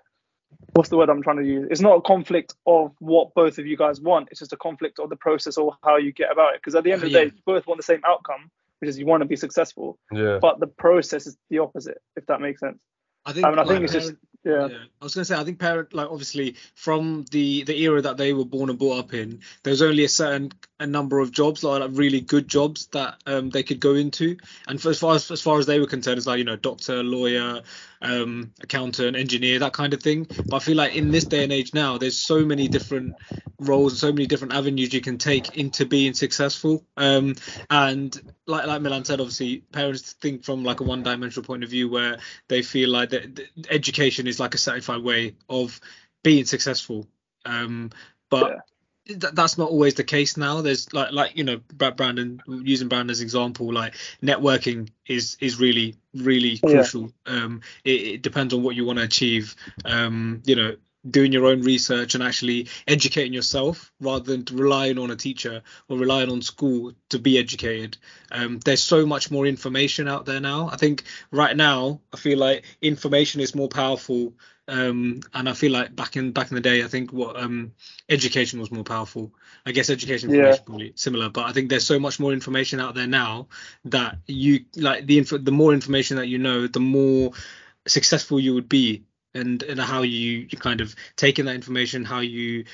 what's 0.73 0.89
the 0.89 0.97
word 0.97 1.09
I'm 1.09 1.23
trying 1.23 1.39
to 1.39 1.45
use? 1.45 1.69
It's 1.71 1.81
not 1.81 1.97
a 1.97 2.01
conflict 2.03 2.55
of 2.67 2.93
what 2.99 3.35
both 3.35 3.59
of 3.59 3.67
you 3.67 3.77
guys 3.77 4.01
want. 4.01 4.29
It's 4.31 4.41
just 4.41 4.53
a 4.53 4.57
conflict 4.57 4.99
of 4.99 5.09
the 5.11 5.17
process 5.17 5.57
or 5.57 5.77
how 5.83 5.97
you 5.97 6.13
get 6.13 6.31
about 6.31 6.55
it. 6.55 6.61
Because 6.61 6.75
at 6.75 6.85
the 6.85 6.93
end 6.93 7.03
of 7.03 7.11
the 7.11 7.15
Yeah. 7.19 7.25
day, 7.25 7.33
you 7.35 7.43
both 7.45 7.67
want 7.67 7.79
the 7.79 7.85
same 7.85 8.01
outcome, 8.07 8.51
which 8.81 8.89
is 8.89 8.99
you 8.99 9.07
want 9.07 9.23
to 9.23 9.27
be 9.27 9.37
successful, 9.37 9.99
Yeah. 10.13 10.39
but 10.41 10.61
the 10.61 10.67
process 10.67 11.27
is 11.27 11.37
the 11.51 11.59
opposite. 11.61 12.03
If 12.15 12.27
that 12.27 12.41
makes 12.41 12.61
sense. 12.61 12.79
I 13.25 13.33
think. 13.33 13.47
I 13.47 13.51
mean, 13.51 13.59
I 13.59 13.63
like, 13.63 13.69
think 13.71 13.85
it's 13.85 13.93
just 13.93 14.15
yeah, 14.45 14.69
Yeah, 14.69 14.79
I 15.01 15.05
was 15.05 15.15
gonna 15.15 15.25
say 15.25 15.37
I 15.37 15.43
think 15.43 15.59
parent 15.59 15.93
like 15.93 16.09
obviously 16.09 16.55
from 16.77 17.25
the 17.33 17.65
the 17.65 17.77
era 17.83 18.01
that 18.03 18.17
they 18.17 18.33
were 18.33 18.45
born 18.45 18.71
and 18.71 18.79
brought 18.79 18.99
up 19.01 19.15
in, 19.15 19.41
there's 19.65 19.83
only 19.83 20.05
a 20.05 20.09
certain 20.09 20.53
a 20.79 20.87
number 20.87 21.21
of 21.21 21.33
jobs 21.33 21.65
like, 21.65 21.83
really 21.93 22.21
good 22.21 22.49
jobs 22.49 22.87
that 22.89 23.17
um 23.27 23.51
they 23.51 23.63
could 23.63 23.81
go 23.81 23.95
into, 23.95 24.37
and 24.69 24.81
for, 24.81 24.91
as 24.91 24.99
far 24.99 25.15
as 25.15 25.31
as 25.31 25.41
far 25.41 25.59
as 25.59 25.67
they 25.67 25.81
were 25.81 25.87
concerned, 25.87 26.19
it's 26.19 26.27
like 26.27 26.39
you 26.39 26.45
know 26.45 26.57
doctor, 26.57 27.03
lawyer, 27.03 27.63
um 28.03 28.53
accountant, 28.63 29.17
engineer, 29.17 29.59
that 29.59 29.73
kind 29.73 29.95
of 29.95 30.03
thing. 30.03 30.27
But 30.49 30.57
I 30.57 30.59
feel 30.59 30.77
like 30.77 30.95
in 30.95 31.11
this 31.11 31.25
day 31.25 31.45
and 31.45 31.53
age 31.53 31.73
now, 31.73 31.99
there's 31.99 32.19
so 32.19 32.45
many 32.45 32.69
different 32.69 33.17
roles 33.59 33.93
and 33.93 33.99
so 33.99 34.13
many 34.13 34.27
different 34.27 34.53
avenues 34.53 34.93
you 34.93 35.01
can 35.01 35.17
take 35.19 35.57
into 35.57 35.87
being 35.87 36.13
successful. 36.13 36.85
Um 36.97 37.37
and 37.71 38.21
like 38.47 38.67
like 38.67 38.83
Milan 38.83 39.05
said, 39.05 39.21
obviously 39.21 39.59
parents 39.73 40.13
think 40.13 40.45
from 40.45 40.63
like 40.63 40.81
a 40.81 40.85
one 40.85 41.03
dimensional 41.03 41.47
point 41.47 41.65
of 41.65 41.71
view 41.71 41.89
where 41.89 42.19
they 42.49 42.63
feel 42.63 42.91
like 42.91 43.11
that 43.11 43.41
education 43.71 44.27
is 44.27 44.39
like 44.39 44.55
a 44.55 44.59
certified 44.59 45.03
way 45.03 45.35
of 45.49 45.81
being 46.23 46.45
successful 46.45 47.07
um 47.45 47.91
but 48.29 48.67
th- 49.07 49.33
that's 49.35 49.59
not 49.59 49.71
always 49.71 49.95
the 49.95 50.05
case 50.05 50.37
now. 50.37 50.61
There's 50.63 50.93
like 50.93 51.13
like 51.13 51.37
you 51.37 51.45
know 51.45 51.61
brandon 51.77 52.43
using 52.47 52.89
brandon 52.89 53.11
as 53.11 53.21
example 53.21 53.73
like 53.73 53.95
networking 54.23 54.89
is 55.07 55.37
is 55.41 55.59
really 55.59 55.97
really 56.15 56.61
Yeah. 56.63 56.83
crucial. 56.83 57.13
Um 57.27 57.63
it, 57.85 57.91
it 57.91 58.23
depends 58.23 58.55
on 58.55 58.63
what 58.63 58.75
you 58.77 58.85
want 58.85 58.99
to 58.99 59.05
achieve. 59.05 59.55
Um 59.85 60.43
you 60.45 60.57
know 60.57 60.77
doing 61.11 61.33
your 61.33 61.47
own 61.47 61.63
research 61.63 62.15
and 62.15 62.23
actually 62.23 62.69
educating 62.87 63.33
yourself 63.33 63.93
rather 64.01 64.37
than 64.37 64.45
relying 64.57 64.99
on 64.99 65.11
a 65.11 65.17
teacher 65.17 65.63
or 65.89 65.99
relying 65.99 66.31
on 66.31 66.43
school 66.43 66.93
to 67.11 67.19
be 67.19 67.39
educated. 67.39 67.97
Um, 68.31 68.59
there's 68.61 68.83
so 68.83 69.07
much 69.07 69.31
more 69.31 69.47
information 69.47 70.09
out 70.09 70.27
there 70.27 70.41
now. 70.41 70.69
I 70.73 70.77
think 70.77 71.05
right 71.31 71.57
now 71.57 72.01
i 72.13 72.17
feel 72.17 72.39
like 72.39 72.65
information 72.81 73.41
is 73.41 73.55
more 73.55 73.69
powerful 73.69 74.35
um, 74.69 75.21
and 75.35 75.49
i 75.49 75.53
feel 75.53 75.73
like 75.73 75.95
back 75.95 76.17
in 76.17 76.33
back 76.33 76.51
in 76.51 76.55
the 76.55 76.61
day 76.61 76.83
i 76.83 76.89
think 76.89 77.13
what 77.13 77.37
um, 77.41 77.73
education 78.09 78.61
was 78.61 78.71
more 78.71 78.85
powerful. 78.85 79.33
I 79.65 79.73
guess 79.73 79.91
education 79.91 80.31
Yeah. 80.31 80.37
information 80.37 80.65
probably 80.65 80.93
similar 80.97 81.29
but 81.29 81.47
i 81.47 81.53
think 81.53 81.69
there's 81.69 81.87
so 81.87 81.99
much 81.99 82.19
more 82.21 82.33
information 82.33 82.81
out 82.81 82.95
there 82.95 83.07
now 83.07 83.49
that 83.87 84.19
you 84.27 84.65
like 84.77 85.07
the 85.07 85.19
info 85.19 85.39
the 85.39 85.53
more 85.53 85.73
information 85.73 86.17
that 86.17 86.29
you 86.29 86.39
know 86.39 86.67
the 86.67 86.81
more 86.81 87.33
successful 87.87 88.41
you 88.41 88.55
would 88.55 88.69
be 88.69 89.05
and 89.37 89.63
and 89.63 89.81
how 89.81 90.03
you, 90.03 90.47
you 90.51 90.59
kind 90.59 90.81
of 90.81 90.95
take 91.17 91.39
in 91.39 91.47
that 91.47 91.55
information 91.55 92.05
how 92.05 92.21
you 92.21 92.65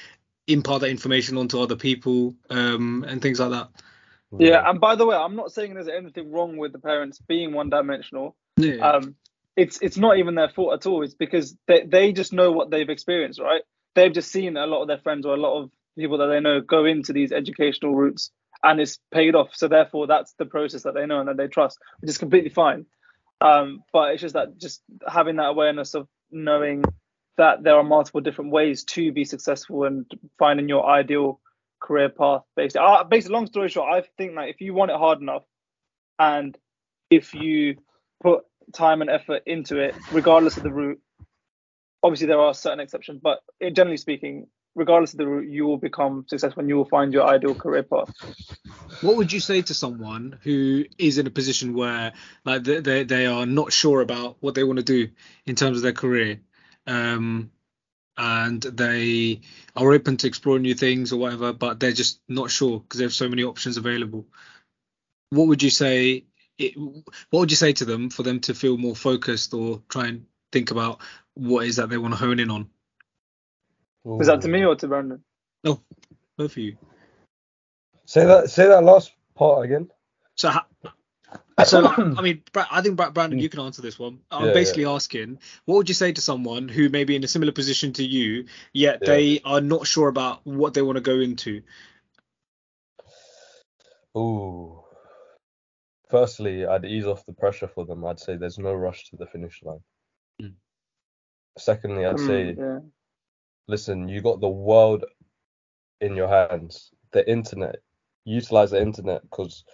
impart 0.46 0.80
that 0.80 0.90
information 0.90 1.36
onto 1.36 1.60
other 1.60 1.76
people 1.76 2.34
um, 2.50 3.04
and 3.08 3.22
things 3.22 3.40
like 3.40 3.50
that 3.50 3.68
yeah. 4.38 4.68
And 4.68 4.80
by 4.80 4.96
the 4.96 5.04
way, 5.04 5.14
I'm 5.14 5.36
not 5.36 5.52
saying 5.52 5.74
there's 5.74 5.88
anything 5.88 6.32
wrong 6.32 6.56
with 6.56 6.72
the 6.72 6.78
parents 6.78 7.18
being 7.18 7.52
one 7.52 7.68
dimensional. 7.68 8.34
yeah 8.56 8.76
um, 8.76 9.14
it's 9.56 9.78
it's 9.82 9.98
not 9.98 10.18
even 10.18 10.34
their 10.34 10.48
fault 10.48 10.72
at 10.72 10.86
all. 10.86 11.02
It's 11.02 11.14
because 11.14 11.56
they 11.66 11.82
they 11.82 12.12
just 12.12 12.32
know 12.32 12.52
what 12.52 12.70
they've 12.70 12.88
experienced, 12.88 13.40
right? 13.40 13.62
They've 13.94 14.12
just 14.12 14.32
seen 14.32 14.56
a 14.56 14.66
lot 14.66 14.82
of 14.82 14.88
their 14.88 14.98
friends 14.98 15.26
or 15.26 15.34
a 15.34 15.40
lot 15.40 15.60
of 15.60 15.70
people 15.96 16.18
that 16.18 16.26
they 16.26 16.40
know 16.40 16.60
go 16.60 16.86
into 16.86 17.12
these 17.12 17.32
educational 17.32 17.94
routes, 17.94 18.30
and 18.62 18.80
it's 18.80 18.98
paid 19.12 19.34
off. 19.34 19.50
So 19.52 19.68
therefore, 19.68 20.06
that's 20.06 20.32
the 20.38 20.46
process 20.46 20.84
that 20.84 20.94
they 20.94 21.06
know 21.06 21.20
and 21.20 21.28
that 21.28 21.36
they 21.36 21.48
trust, 21.48 21.78
which 22.00 22.10
is 22.10 22.18
completely 22.18 22.50
fine. 22.50 22.86
Um, 23.40 23.82
but 23.92 24.12
it's 24.12 24.22
just 24.22 24.34
that 24.34 24.56
just 24.58 24.82
having 25.06 25.36
that 25.36 25.50
awareness 25.50 25.94
of 25.94 26.08
knowing 26.32 26.84
that 27.38 27.62
there 27.62 27.76
are 27.76 27.84
multiple 27.84 28.20
different 28.20 28.50
ways 28.50 28.84
to 28.84 29.12
be 29.12 29.24
successful 29.24 29.84
and 29.84 30.06
finding 30.38 30.68
your 30.68 30.86
ideal 30.86 31.40
career 31.80 32.08
path. 32.08 32.42
Basically, 32.56 32.86
uh, 32.86 33.04
basically, 33.04 33.34
long 33.34 33.46
story 33.46 33.68
short, 33.68 33.92
I 33.92 34.02
think 34.16 34.34
that 34.34 34.48
if 34.48 34.60
you 34.60 34.74
want 34.74 34.90
it 34.90 34.96
hard 34.96 35.20
enough, 35.20 35.44
and 36.18 36.56
if 37.10 37.34
you 37.34 37.76
put 38.22 38.44
time 38.72 39.00
and 39.00 39.10
effort 39.10 39.42
into 39.46 39.78
it, 39.78 39.94
regardless 40.12 40.56
of 40.56 40.62
the 40.62 40.72
route. 40.72 41.00
Obviously, 42.02 42.26
there 42.26 42.40
are 42.40 42.54
certain 42.54 42.80
exceptions, 42.80 43.20
but 43.22 43.40
generally 43.72 43.96
speaking, 43.96 44.48
regardless 44.74 45.12
of 45.12 45.18
the 45.18 45.38
you 45.40 45.66
will 45.66 45.76
become 45.76 46.24
successful 46.28 46.60
and 46.60 46.68
you 46.68 46.76
will 46.76 46.88
find 46.88 47.12
your 47.12 47.26
ideal 47.26 47.54
career 47.54 47.82
path. 47.82 48.08
what 49.02 49.16
would 49.16 49.32
you 49.32 49.40
say 49.40 49.62
to 49.62 49.74
someone 49.74 50.38
who 50.42 50.84
is 50.98 51.18
in 51.18 51.26
a 51.26 51.30
position 51.30 51.74
where 51.74 52.12
like 52.44 52.64
they 52.64 52.80
they, 52.80 53.04
they 53.04 53.26
are 53.26 53.46
not 53.46 53.72
sure 53.72 54.00
about 54.00 54.36
what 54.40 54.54
they 54.54 54.64
want 54.64 54.78
to 54.78 54.84
do 54.84 55.08
in 55.46 55.54
terms 55.54 55.76
of 55.76 55.82
their 55.82 55.92
career 55.92 56.40
um 56.86 57.50
and 58.16 58.62
they 58.62 59.40
are 59.74 59.92
open 59.92 60.16
to 60.18 60.26
exploring 60.26 60.62
new 60.62 60.74
things 60.74 61.12
or 61.12 61.18
whatever 61.18 61.52
but 61.52 61.80
they're 61.80 61.92
just 61.92 62.20
not 62.28 62.50
sure 62.50 62.80
because 62.80 62.98
they 62.98 63.04
have 63.04 63.12
so 63.12 63.28
many 63.28 63.44
options 63.44 63.76
available 63.76 64.26
what 65.30 65.48
would 65.48 65.62
you 65.62 65.70
say 65.70 66.24
it, 66.58 66.76
what 66.76 67.40
would 67.40 67.50
you 67.50 67.56
say 67.56 67.72
to 67.72 67.84
them 67.84 68.10
for 68.10 68.22
them 68.22 68.40
to 68.40 68.54
feel 68.54 68.76
more 68.76 68.96
focused 68.96 69.54
or 69.54 69.82
try 69.88 70.08
and 70.08 70.26
think 70.50 70.70
about 70.70 71.00
what 71.34 71.66
is 71.66 71.76
that 71.76 71.88
they 71.88 71.96
want 71.96 72.12
to 72.12 72.18
hone 72.18 72.38
in 72.38 72.50
on 72.50 72.68
Is 74.04 74.26
that 74.26 74.42
to 74.42 74.48
me 74.48 74.64
or 74.64 74.74
to 74.76 74.88
Brandon? 74.88 75.22
No, 75.64 75.80
both 76.36 76.52
of 76.52 76.58
you 76.58 76.76
Say 78.06 78.26
that. 78.26 78.50
Say 78.50 78.66
that 78.66 78.82
last 78.84 79.12
part 79.34 79.64
again. 79.64 79.88
So, 80.36 80.48
ha- 80.50 80.66
so 81.64 81.86
I 81.86 82.20
mean, 82.20 82.42
Bra- 82.52 82.66
I 82.70 82.82
think 82.82 82.96
Bra- 82.96 83.10
Brandon, 83.10 83.38
you 83.38 83.48
can 83.48 83.60
answer 83.60 83.80
this 83.80 83.98
one. 83.98 84.20
I'm 84.30 84.48
Yeah, 84.48 84.52
basically 84.52 84.86
asking, 84.86 85.38
what 85.64 85.76
would 85.76 85.88
you 85.88 85.94
say 85.94 86.12
to 86.12 86.20
someone 86.20 86.68
who 86.68 86.88
may 86.88 87.04
be 87.04 87.16
in 87.16 87.24
a 87.24 87.28
similar 87.28 87.52
position 87.52 87.92
to 87.94 88.04
you, 88.04 88.46
yet 88.72 88.98
Yeah. 89.02 89.08
they 89.08 89.40
are 89.44 89.60
not 89.60 89.86
sure 89.86 90.08
about 90.08 90.44
what 90.44 90.74
they 90.74 90.82
want 90.82 90.96
to 90.96 91.00
go 91.02 91.20
into? 91.20 91.62
Ooh. 94.16 94.82
Firstly, 96.10 96.66
I'd 96.66 96.84
ease 96.84 97.06
off 97.06 97.24
the 97.24 97.32
pressure 97.32 97.68
for 97.68 97.86
them. 97.86 98.04
I'd 98.04 98.20
say 98.20 98.36
there's 98.36 98.58
no 98.58 98.74
rush 98.74 99.08
to 99.10 99.16
the 99.16 99.26
finish 99.26 99.62
line. 99.62 99.80
Mm. 100.42 100.54
Secondly, 101.56 102.04
I'd 102.04 102.16
Mm, 102.16 102.26
say, 102.26 102.54
yeah. 102.58 102.78
Listen, 103.68 104.08
you 104.08 104.20
got 104.22 104.40
the 104.40 104.48
world 104.48 105.04
in 106.00 106.16
your 106.16 106.28
hands. 106.28 106.90
The 107.12 107.28
internet. 107.30 107.76
Utilize 108.24 108.70
the 108.70 108.80
internet 108.80 109.22
because 109.22 109.64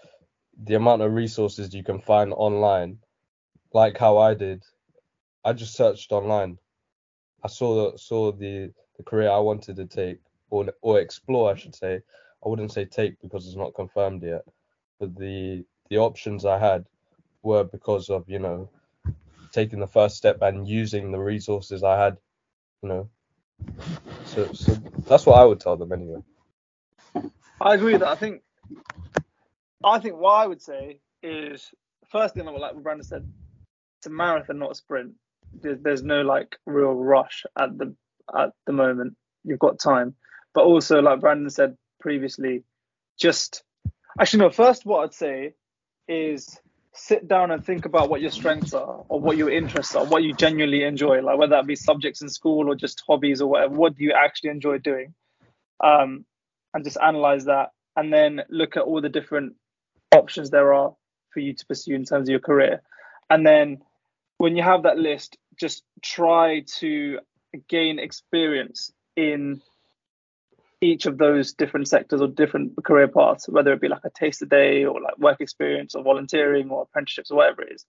the 0.64 0.74
amount 0.74 1.03
of 1.03 1.12
resources 1.12 1.74
you 1.74 1.85
can 1.85 2.01
find 2.01 2.33
online 2.33 2.98
like 3.72 3.98
how 3.98 4.18
I 4.18 4.35
did, 4.35 4.64
I 5.44 5.53
just 5.53 5.74
searched 5.74 6.12
online. 6.12 6.59
I 7.44 7.48
saw 7.48 7.96
saw 7.96 8.33
the 8.33 8.72
the 8.96 9.05
career 9.05 9.31
I 9.31 9.38
wanted 9.38 9.77
to 9.77 9.87
take 9.87 10.20
or 10.51 10.66
or 10.83 11.01
explore, 11.01 11.53
I 11.53 11.57
should 11.57 11.74
say. 11.74 12.01
I 12.44 12.48
wouldn't 12.48 12.72
say 12.72 12.85
take 12.85 13.20
because 13.20 13.46
it's 13.46 13.57
not 13.57 13.74
confirmed 13.74 14.22
yet, 14.22 14.44
but 14.98 15.14
the 15.16 15.64
the 15.90 15.98
options 15.98 16.44
I 16.44 16.59
had 16.59 16.87
were 17.42 17.64
because 17.64 18.11
of 18.11 18.29
you 18.29 18.38
know 18.38 18.70
taking 19.53 19.81
the 19.81 19.87
first 19.87 20.16
step 20.16 20.42
and 20.42 20.68
using 20.68 21.11
the 21.12 21.18
resources 21.18 21.83
I 21.83 21.98
had, 21.98 22.18
you 22.83 22.88
know. 22.88 23.11
So 24.27 24.53
so 24.53 24.75
that's 25.07 25.27
what 25.27 25.38
I 25.38 25.44
would 25.44 25.61
tell 25.61 25.77
them 25.77 25.92
anyway. 25.92 26.23
I 27.61 27.75
agree 27.75 27.92
with 27.92 28.03
that. 28.03 28.11
I 28.11 28.14
think, 28.14 28.42
I 29.85 29.99
think 29.99 30.16
what 30.16 30.35
I 30.35 30.47
would 30.47 30.62
say 30.62 31.01
is 31.23 31.71
first 32.09 32.35
thing, 32.35 32.44
like 32.44 32.77
Brandon 32.77 33.05
said, 33.05 33.29
it's 33.99 34.07
a 34.07 34.11
marathon, 34.11 34.59
not 34.59 34.73
a 34.73 34.75
sprint. 34.75 35.14
There's, 35.61 35.81
there's 35.81 36.03
no 36.03 36.23
like 36.23 36.57
real 36.66 36.92
rush 36.92 37.44
at 37.59 37.77
the 37.77 37.94
at 38.37 38.51
the 38.66 38.73
moment. 38.73 39.16
You've 39.44 39.59
got 39.59 39.81
time, 39.81 40.14
but 40.55 40.64
also 40.64 41.01
like 41.01 41.21
Brandon 41.21 41.51
said 41.51 41.77
previously, 42.01 42.64
just 43.18 43.62
actually 44.21 44.40
no. 44.40 44.51
First, 44.51 44.87
what 44.87 45.05
I'd 45.05 45.14
say 45.14 45.55
is 46.07 46.61
sit 46.99 47.29
down 47.29 47.51
and 47.51 47.65
think 47.65 47.85
about 47.85 48.11
what 48.11 48.21
your 48.21 48.31
strengths 48.31 48.75
are 48.75 49.05
or 49.09 49.21
what 49.21 49.37
your 49.37 49.51
interests 49.51 49.95
are, 49.95 50.05
what 50.05 50.23
you 50.23 50.35
genuinely 50.35 50.83
enjoy, 50.83 51.21
like 51.23 51.39
whether 51.39 51.57
that 51.57 51.67
be 51.67 51.77
subjects 51.77 52.23
in 52.23 52.29
school 52.29 52.69
or 52.69 52.75
just 52.75 53.03
hobbies 53.07 53.41
or 53.41 53.49
whatever. 53.49 53.75
What 53.75 53.97
do 53.97 54.05
you 54.05 54.13
actually 54.13 54.51
enjoy 54.51 54.79
doing? 54.79 55.15
Um, 55.83 56.25
and 56.75 56.85
just 56.85 56.99
analyze 57.03 57.47
that 57.47 57.71
and 57.97 58.13
then 58.13 58.43
look 58.49 58.77
at 58.77 58.83
all 58.83 59.01
the 59.01 59.09
different 59.09 59.55
options 60.15 60.51
there 60.51 60.75
are 60.75 60.95
for 61.31 61.41
you 61.41 61.55
to 61.55 61.67
pursue 61.67 61.95
in 61.95 62.05
terms 62.05 62.29
of 62.29 62.31
your 62.31 62.41
career. 62.41 62.83
And 63.31 63.47
then 63.47 63.79
when 64.39 64.57
you 64.57 64.63
have 64.63 64.85
that 64.85 64.99
list, 64.99 65.37
just 65.59 65.83
try 66.03 66.65
to 66.79 67.19
gain 67.69 67.99
experience 67.99 68.93
in 69.17 69.61
each 70.81 71.07
of 71.07 71.19
those 71.19 71.53
different 71.53 71.88
sectors 71.88 72.21
or 72.21 72.29
different 72.29 72.73
career 72.85 73.09
paths, 73.09 73.49
whether 73.49 73.73
it 73.73 73.81
be 73.81 73.88
like 73.88 74.05
a 74.05 74.11
taste 74.11 74.43
a 74.43 74.47
day 74.47 74.85
or 74.85 75.01
like 75.01 75.19
work 75.19 75.41
experience 75.41 75.95
or 75.95 76.03
volunteering 76.03 76.71
or 76.71 76.83
apprenticeships 76.83 77.31
or 77.31 77.37
whatever 77.37 77.62
it 77.62 77.73
is. 77.73 77.85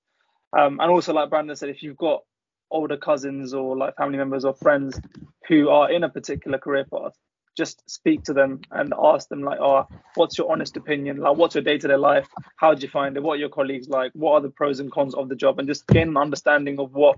Um, 0.58 0.80
and 0.80 0.90
also, 0.90 1.14
like 1.14 1.30
Brandon 1.30 1.56
said, 1.56 1.70
if 1.70 1.84
you've 1.84 1.98
got 1.98 2.24
older 2.72 2.98
cousins 2.98 3.54
or 3.54 3.78
like 3.78 3.96
family 3.96 4.18
members 4.18 4.46
or 4.46 4.54
friends 4.54 5.00
who 5.48 5.70
are 5.70 5.92
in 5.92 6.04
a 6.04 6.10
particular 6.10 6.58
career 6.58 6.86
path, 6.92 7.14
just 7.58 7.88
speak 7.90 8.24
to 8.24 8.34
them 8.34 8.62
and 8.72 8.94
ask 9.04 9.28
them 9.28 9.44
like, 9.44 9.60
oh, 9.60 9.88
what's 10.16 10.38
your 10.38 10.52
honest 10.52 10.78
opinion? 10.78 11.18
Like, 11.18 11.36
what's 11.36 11.56
your 11.56 11.64
day-to-day 11.64 11.96
life? 11.96 12.28
How 12.56 12.74
did 12.74 12.82
you 12.82 12.90
find 12.90 13.18
it? 13.18 13.24
What 13.24 13.34
are 13.34 13.40
your 13.40 13.50
colleagues 13.50 13.90
like? 13.90 14.12
What 14.14 14.34
are 14.34 14.42
the 14.42 14.50
pros 14.50 14.80
and 14.80 14.92
cons 14.92 15.14
of 15.14 15.30
the 15.30 15.36
job? 15.36 15.60
And 15.60 15.68
just 15.68 15.86
gain 15.86 16.10
an 16.10 16.18
understanding 16.18 16.80
of 16.80 16.94
what 16.94 17.18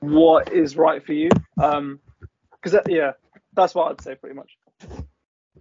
what 0.00 0.52
is 0.52 0.76
right 0.76 1.04
for 1.04 1.12
you. 1.12 1.30
Um, 1.60 2.00
because 2.62 2.78
yeah, 2.88 3.12
that's 3.54 3.74
what 3.74 3.90
I'd 3.90 4.00
say 4.02 4.14
pretty 4.14 4.36
much. 4.36 4.50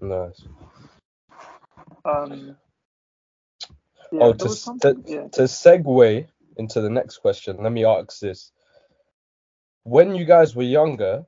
Nice. 0.01 0.43
Um, 2.05 2.55
yeah, 4.12 4.19
oh, 4.21 4.34
to, 4.34 4.43
was 4.45 4.53
s- 4.53 4.62
something- 4.63 5.03
to, 5.03 5.12
yeah. 5.12 5.27
to 5.34 5.41
segue 5.43 6.27
into 6.58 6.82
the 6.82 6.89
next 6.89 7.17
question, 7.17 7.58
let 7.62 7.71
me 7.71 7.86
ask 7.86 8.19
this. 8.19 8.51
When 9.84 10.15
you 10.15 10.25
guys 10.25 10.55
were 10.55 10.63
younger, 10.63 11.25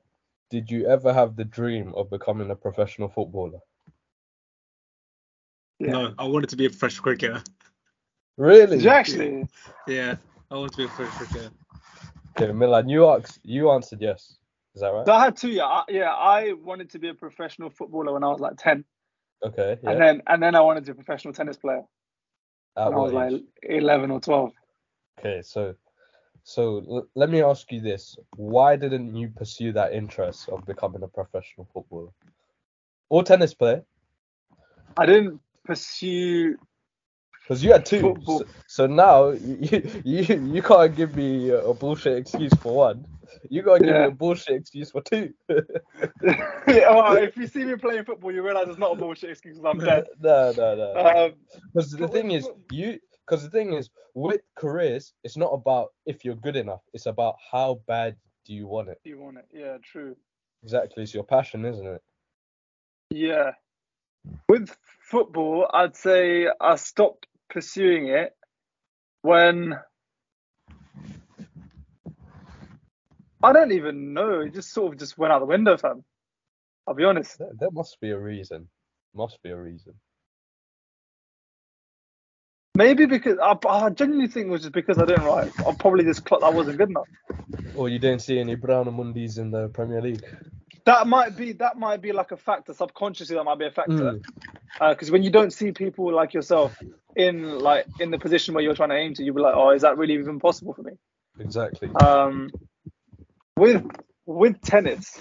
did 0.50 0.70
you 0.70 0.86
ever 0.86 1.12
have 1.12 1.36
the 1.36 1.44
dream 1.44 1.94
of 1.96 2.10
becoming 2.10 2.50
a 2.50 2.56
professional 2.56 3.08
footballer? 3.08 3.60
yeah. 5.78 5.92
No, 5.92 6.14
I 6.18 6.24
wanted 6.24 6.50
to 6.50 6.56
be 6.56 6.66
a 6.66 6.70
professional 6.70 7.02
cricketer. 7.04 7.42
Really? 8.36 8.76
Did 8.76 8.84
you 8.84 8.90
actually? 8.90 9.46
Yeah, 9.88 10.16
I 10.50 10.54
wanted 10.56 10.72
to 10.72 10.76
be 10.78 10.84
a 10.84 10.88
professional 10.88 11.28
cricketer. 11.28 11.54
Okay, 12.36 12.52
Milan, 12.52 12.88
you 12.88 13.08
asked, 13.08 13.40
you 13.42 13.70
answered 13.70 14.00
yes. 14.00 14.36
Is 14.74 14.80
that 14.80 14.88
right? 14.88 15.08
I 15.08 15.24
had 15.24 15.36
two. 15.36 15.50
Yeah, 15.50 15.64
I, 15.64 15.84
yeah. 15.88 16.10
I 16.10 16.52
wanted 16.52 16.90
to 16.90 16.98
be 16.98 17.08
a 17.08 17.14
professional 17.14 17.70
footballer 17.70 18.12
when 18.14 18.24
I 18.24 18.28
was 18.28 18.40
like 18.40 18.56
ten, 18.56 18.84
Okay, 19.44 19.78
yeah. 19.82 19.90
and 19.90 20.00
then 20.00 20.22
and 20.26 20.42
then 20.42 20.54
I 20.54 20.60
wanted 20.60 20.86
to 20.86 20.94
be 20.94 21.00
a 21.00 21.04
professional 21.04 21.34
tennis 21.34 21.58
player 21.58 21.82
At 22.76 22.86
when 22.88 22.94
I 22.94 22.98
was 22.98 23.12
what 23.12 23.32
like 23.32 23.42
eleven 23.62 24.10
or 24.10 24.20
twelve. 24.20 24.52
Okay, 25.18 25.42
so 25.42 25.74
so 26.42 26.82
l- 26.88 27.08
let 27.14 27.28
me 27.28 27.42
ask 27.42 27.70
you 27.70 27.80
this: 27.80 28.16
Why 28.36 28.76
didn't 28.76 29.14
you 29.14 29.28
pursue 29.28 29.72
that 29.72 29.92
interest 29.92 30.48
of 30.48 30.64
becoming 30.66 31.02
a 31.02 31.08
professional 31.08 31.68
footballer 31.74 32.10
or 33.10 33.22
tennis 33.22 33.52
player? 33.52 33.84
I 34.96 35.06
didn't 35.06 35.40
pursue. 35.64 36.56
Because 37.42 37.62
you 37.62 37.72
had 37.72 37.84
two. 37.84 38.00
Football. 38.00 38.38
So, 38.38 38.46
so 38.66 38.86
now 38.86 39.28
you, 39.30 40.02
you 40.04 40.52
you 40.54 40.62
can't 40.62 40.94
give 40.96 41.14
me 41.14 41.50
a 41.50 41.74
bullshit 41.74 42.16
excuse 42.16 42.54
for 42.54 42.74
one. 42.74 43.06
You 43.48 43.62
gotta 43.62 43.84
give 43.84 43.94
me 43.94 44.04
a 44.04 44.10
bullshit 44.10 44.56
excuse 44.56 44.90
for 44.90 45.00
two. 45.02 45.32
yeah, 45.48 46.90
well, 46.90 47.16
if 47.16 47.36
you 47.36 47.46
see 47.46 47.64
me 47.64 47.76
playing 47.76 48.04
football, 48.04 48.32
you 48.32 48.42
realize 48.42 48.68
it's 48.68 48.78
not 48.78 48.92
a 48.92 48.96
bullshit 48.96 49.30
excuse. 49.30 49.56
'cause 49.58 49.64
I'm 49.66 49.78
dead. 49.78 50.06
no, 50.20 50.52
no, 50.56 50.74
no. 50.76 51.26
Um, 51.26 51.32
Because 51.72 51.90
the 51.92 52.08
thing 52.08 52.30
is, 52.32 52.48
you. 52.70 52.98
Because 53.26 53.44
the 53.44 53.50
thing 53.50 53.72
is, 53.72 53.88
with 54.14 54.40
careers, 54.56 55.14
it's 55.22 55.36
not 55.36 55.50
about 55.50 55.92
if 56.06 56.24
you're 56.24 56.34
good 56.34 56.56
enough. 56.56 56.82
It's 56.92 57.06
about 57.06 57.36
how 57.50 57.80
bad 57.86 58.16
do 58.44 58.52
you 58.52 58.66
want 58.66 58.88
it. 58.88 58.98
you 59.04 59.18
want 59.20 59.38
it? 59.38 59.46
Yeah, 59.52 59.76
true. 59.82 60.16
Exactly. 60.64 61.04
It's 61.04 61.14
your 61.14 61.22
passion, 61.24 61.64
isn't 61.64 61.86
it? 61.86 62.02
Yeah. 63.10 63.52
With 64.48 64.76
football, 65.00 65.70
I'd 65.72 65.94
say 65.96 66.48
I 66.60 66.74
stopped 66.76 67.26
pursuing 67.48 68.08
it 68.08 68.34
when 69.22 69.78
I 73.42 73.52
don't 73.52 73.72
even 73.72 74.14
know. 74.14 74.40
It 74.40 74.54
just 74.54 74.72
sort 74.72 74.92
of 74.92 74.98
just 74.98 75.18
went 75.18 75.32
out 75.32 75.40
the 75.40 75.46
window, 75.46 75.76
fam. 75.76 76.04
I'll 76.86 76.94
be 76.94 77.04
honest. 77.04 77.38
There, 77.38 77.50
there 77.58 77.70
must 77.70 78.00
be 78.00 78.10
a 78.10 78.18
reason. 78.18 78.68
Must 79.14 79.42
be 79.42 79.50
a 79.50 79.56
reason. 79.56 79.94
Maybe 82.74 83.04
because 83.04 83.38
I, 83.38 83.56
I 83.68 83.90
genuinely 83.90 84.28
think 84.28 84.46
it 84.46 84.50
was 84.50 84.62
just 84.62 84.72
because 84.72 84.98
I 84.98 85.04
didn't 85.04 85.24
write. 85.24 85.52
I 85.60 85.74
probably 85.74 86.04
just 86.04 86.24
clocked 86.24 86.42
I 86.42 86.48
wasn't 86.48 86.78
good 86.78 86.88
enough. 86.88 87.08
Or 87.76 87.88
you 87.88 87.98
didn't 87.98 88.22
see 88.22 88.38
any 88.38 88.54
Brown 88.54 88.88
and 88.88 88.98
Mundis 88.98 89.38
in 89.38 89.50
the 89.50 89.68
Premier 89.68 90.00
League. 90.00 90.24
That 90.84 91.06
might 91.06 91.36
be 91.36 91.52
that 91.52 91.76
might 91.78 92.00
be 92.00 92.12
like 92.12 92.32
a 92.32 92.36
factor. 92.36 92.72
Subconsciously, 92.72 93.36
that 93.36 93.44
might 93.44 93.58
be 93.58 93.66
a 93.66 93.70
factor. 93.70 93.92
Mm. 94.14 94.22
Because 94.80 95.10
when 95.10 95.22
you 95.22 95.30
don't 95.30 95.52
see 95.52 95.70
people 95.70 96.12
like 96.12 96.32
yourself 96.32 96.76
in 97.14 97.58
like 97.58 97.86
in 98.00 98.10
the 98.10 98.18
position 98.18 98.54
where 98.54 98.64
you're 98.64 98.74
trying 98.74 98.88
to 98.88 98.96
aim 98.96 99.14
to, 99.14 99.22
you'll 99.22 99.34
be 99.34 99.42
like, 99.42 99.54
oh, 99.54 99.70
is 99.70 99.82
that 99.82 99.98
really 99.98 100.14
even 100.14 100.40
possible 100.40 100.72
for 100.72 100.82
me? 100.82 100.92
Exactly. 101.38 101.90
Um, 102.02 102.50
with 103.56 103.84
with 104.26 104.60
tennis, 104.62 105.20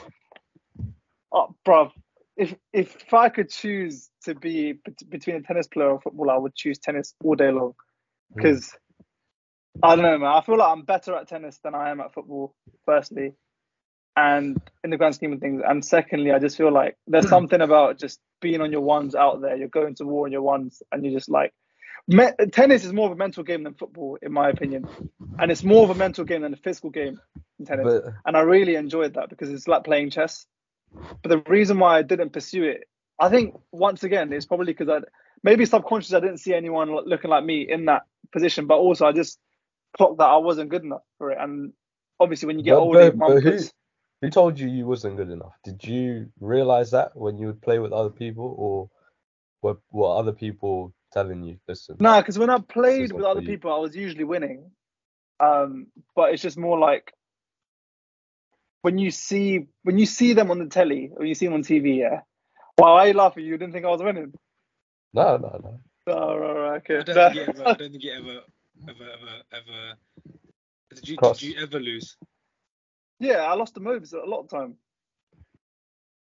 oh, 1.31 1.55
bruv, 1.67 1.91
if 2.37 2.55
if 2.73 3.13
I 3.13 3.29
could 3.29 3.49
choose 3.49 4.09
to 4.23 4.35
be 4.35 4.75
between 5.09 5.37
a 5.37 5.41
tennis 5.41 5.67
player 5.67 5.89
or 5.89 5.95
a 5.95 6.01
footballer, 6.01 6.33
I 6.33 6.37
would 6.37 6.55
choose 6.55 6.79
tennis 6.79 7.13
all 7.23 7.35
day 7.35 7.51
long. 7.51 7.73
Hmm. 8.33 8.41
Because 8.41 8.75
I 9.83 9.95
don't 9.95 10.03
know, 10.03 10.17
man. 10.17 10.31
I 10.31 10.41
feel 10.41 10.57
like 10.57 10.69
I'm 10.69 10.83
better 10.83 11.15
at 11.15 11.27
tennis 11.27 11.59
than 11.63 11.75
I 11.75 11.91
am 11.91 12.01
at 12.01 12.13
football. 12.13 12.55
Firstly, 12.85 13.33
and 14.15 14.61
in 14.83 14.89
the 14.89 14.97
grand 14.97 15.15
scheme 15.15 15.33
of 15.33 15.39
things, 15.39 15.61
and 15.65 15.83
secondly, 15.83 16.31
I 16.31 16.39
just 16.39 16.57
feel 16.57 16.71
like 16.71 16.97
there's 17.07 17.29
something 17.35 17.61
about 17.61 17.99
just 17.99 18.19
being 18.41 18.61
on 18.61 18.71
your 18.71 18.81
ones 18.81 19.15
out 19.15 19.41
there. 19.41 19.55
You're 19.55 19.67
going 19.67 19.95
to 19.95 20.05
war 20.05 20.25
on 20.25 20.31
your 20.31 20.41
ones, 20.41 20.81
and 20.91 21.03
you're 21.03 21.17
just 21.17 21.29
like. 21.29 21.53
Me- 22.07 22.31
tennis 22.51 22.83
is 22.83 22.93
more 22.93 23.05
of 23.07 23.11
a 23.13 23.15
mental 23.15 23.43
game 23.43 23.63
than 23.63 23.73
football, 23.73 24.17
in 24.21 24.31
my 24.31 24.49
opinion, 24.49 24.87
and 25.39 25.51
it's 25.51 25.63
more 25.63 25.83
of 25.83 25.89
a 25.89 25.95
mental 25.95 26.25
game 26.25 26.41
than 26.41 26.53
a 26.53 26.57
physical 26.57 26.89
game 26.89 27.19
in 27.59 27.65
tennis 27.65 27.85
But 27.85 28.13
and 28.25 28.35
I 28.35 28.41
really 28.41 28.75
enjoyed 28.75 29.13
that 29.13 29.29
because 29.29 29.49
it's 29.49 29.67
like 29.67 29.83
playing 29.83 30.09
chess. 30.09 30.45
But 30.93 31.29
the 31.29 31.37
reason 31.49 31.79
why 31.79 31.97
I 31.97 32.01
didn't 32.01 32.31
pursue 32.33 32.63
it, 32.63 32.83
I 33.19 33.29
think 33.29 33.55
once 33.71 34.03
again, 34.03 34.33
it's 34.33 34.45
probably 34.45 34.73
because 34.73 34.89
I 34.89 34.99
maybe 35.43 35.65
subconsciously 35.65 36.17
I 36.17 36.21
didn't 36.21 36.39
see 36.39 36.53
anyone 36.53 36.89
looking 37.05 37.29
like 37.29 37.45
me 37.45 37.61
in 37.69 37.85
that 37.85 38.03
position, 38.33 38.67
but 38.67 38.75
also 38.77 39.05
I 39.05 39.11
just 39.13 39.39
clocked 39.95 40.17
that 40.17 40.25
I 40.29 40.37
wasn't 40.37 40.69
good 40.69 40.83
enough 40.83 41.03
for 41.17 41.31
it. 41.31 41.37
And 41.39 41.71
obviously, 42.19 42.47
when 42.47 42.57
you 42.57 42.65
get 42.65 42.73
But- 42.73 42.79
older, 42.81 43.11
but- 43.11 43.27
but 43.27 43.43
who- 43.43 43.59
who 44.21 44.29
told 44.29 44.59
you 44.59 44.67
you 44.67 44.85
wasn't 44.85 45.17
good 45.17 45.29
enough? 45.29 45.53
Did 45.63 45.83
you 45.83 46.31
realize 46.39 46.91
that 46.91 47.15
when 47.15 47.37
you 47.37 47.47
would 47.47 47.61
play 47.61 47.79
with 47.79 47.93
other 47.93 48.09
people, 48.09 48.53
or 48.57 48.89
were 49.61 49.77
were 49.91 50.15
other 50.17 50.33
people 50.33 50.93
telling 51.11 51.43
you, 51.43 51.57
listen? 51.67 51.97
no, 51.99 52.19
because 52.19 52.39
when 52.39 52.49
I 52.49 52.59
played 52.59 53.11
with 53.11 53.25
other 53.25 53.41
you. 53.41 53.47
people, 53.47 53.73
I 53.73 53.77
was 53.77 53.95
usually 53.95 54.23
winning. 54.23 54.71
Um, 55.39 55.87
but 56.15 56.33
it's 56.33 56.41
just 56.41 56.57
more 56.57 56.77
like 56.77 57.13
when 58.81 58.97
you 58.97 59.11
see 59.11 59.67
when 59.83 59.97
you 59.97 60.05
see 60.05 60.33
them 60.33 60.51
on 60.51 60.59
the 60.59 60.67
telly 60.67 61.11
or 61.15 61.25
you 61.25 61.33
see 61.33 61.45
them 61.45 61.55
on 61.55 61.63
TV, 61.63 61.97
yeah. 61.97 62.21
Well, 62.77 62.93
why 62.93 63.05
are 63.05 63.07
you 63.07 63.13
laughing? 63.13 63.45
You 63.45 63.57
didn't 63.57 63.73
think 63.73 63.85
I 63.85 63.89
was 63.89 64.03
winning? 64.03 64.33
No, 65.13 65.37
no, 65.37 65.59
no. 65.63 65.79
Oh, 66.07 66.37
right, 66.37 66.53
right, 66.53 66.77
okay. 66.77 66.99
I 66.99 67.03
don't 67.03 67.33
think 67.33 67.35
you 67.35 67.41
ever. 67.55 67.67
I 67.67 67.73
don't 67.73 67.91
think 67.91 68.03
you 68.03 68.11
ever, 68.13 68.39
ever, 68.87 69.03
ever, 69.03 69.41
ever. 69.51 69.93
Did 70.95 71.07
you? 71.09 71.17
Cross. 71.17 71.39
Did 71.39 71.55
you 71.55 71.61
ever 71.61 71.79
lose? 71.79 72.17
Yeah, 73.19 73.41
I 73.41 73.53
lost 73.53 73.75
the 73.75 73.81
Mobes 73.81 74.13
a 74.13 74.19
lot 74.19 74.41
of 74.41 74.49
time. 74.49 74.75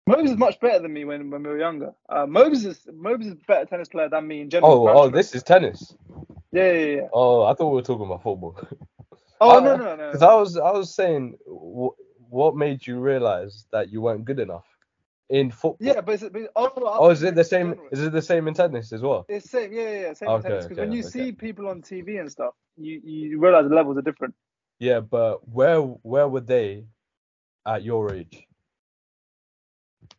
Mobes 0.07 0.31
is 0.31 0.37
much 0.37 0.59
better 0.59 0.79
than 0.79 0.93
me 0.93 1.05
when, 1.05 1.29
when 1.31 1.43
we 1.43 1.49
were 1.49 1.59
younger. 1.59 1.93
Uh, 2.09 2.25
Mobes 2.27 2.65
is 2.65 2.87
Mobes 2.93 3.27
is 3.27 3.33
a 3.33 3.37
better 3.47 3.65
tennis 3.65 3.89
player 3.89 4.09
than 4.09 4.27
me 4.27 4.41
in 4.41 4.49
general. 4.49 4.81
Oh, 4.81 4.89
oh, 4.89 5.09
this 5.09 5.35
is 5.35 5.43
tennis. 5.43 5.95
Yeah, 6.51 6.71
yeah, 6.71 6.95
yeah. 6.95 7.07
Oh, 7.13 7.43
I 7.43 7.53
thought 7.53 7.69
we 7.69 7.75
were 7.75 7.81
talking 7.83 8.05
about 8.05 8.23
football. 8.23 8.57
Oh 9.41 9.59
I- 9.59 9.61
no 9.61 9.77
no 9.77 9.95
no. 9.95 10.11
Because 10.11 10.23
I 10.23 10.35
was 10.35 10.57
I 10.57 10.71
was 10.71 10.95
saying, 10.95 11.37
wh- 11.47 11.97
what 12.31 12.55
made 12.55 12.85
you 12.87 12.99
realize 12.99 13.65
that 13.71 13.89
you 13.91 14.01
weren't 14.01 14.25
good 14.25 14.39
enough 14.39 14.65
in 15.29 15.51
football? 15.51 15.79
Yeah, 15.79 16.01
but, 16.01 16.13
it's, 16.15 16.23
but 16.31 16.51
oh, 16.55 16.69
Oh, 16.99 17.09
is 17.11 17.23
it 17.23 17.35
the 17.35 17.43
same? 17.43 17.71
general. 17.71 17.89
Is 17.91 18.01
it 18.03 18.13
the 18.13 18.21
same 18.21 18.47
in 18.47 18.53
tennis 18.53 18.93
as 18.93 19.01
well? 19.01 19.27
It's 19.27 19.49
same, 19.49 19.73
yeah, 19.73 19.83
yeah, 19.89 20.01
yeah 20.01 20.13
same 20.13 20.29
Okay, 20.31 20.53
Because 20.53 20.79
when 20.79 20.91
you 20.91 21.03
okay. 21.03 21.09
see 21.09 21.31
people 21.33 21.67
on 21.67 21.81
TV 21.81 22.19
and 22.19 22.31
stuff, 22.31 22.53
you 22.77 23.01
you 23.03 23.39
realize 23.39 23.67
the 23.69 23.75
levels 23.75 23.97
are 23.97 24.01
different. 24.03 24.35
Yeah, 24.79 25.01
but 25.01 25.47
where 25.47 25.79
where 25.81 26.27
were 26.27 26.41
they 26.41 26.85
at 27.65 27.83
your 27.83 28.13
age? 28.13 28.47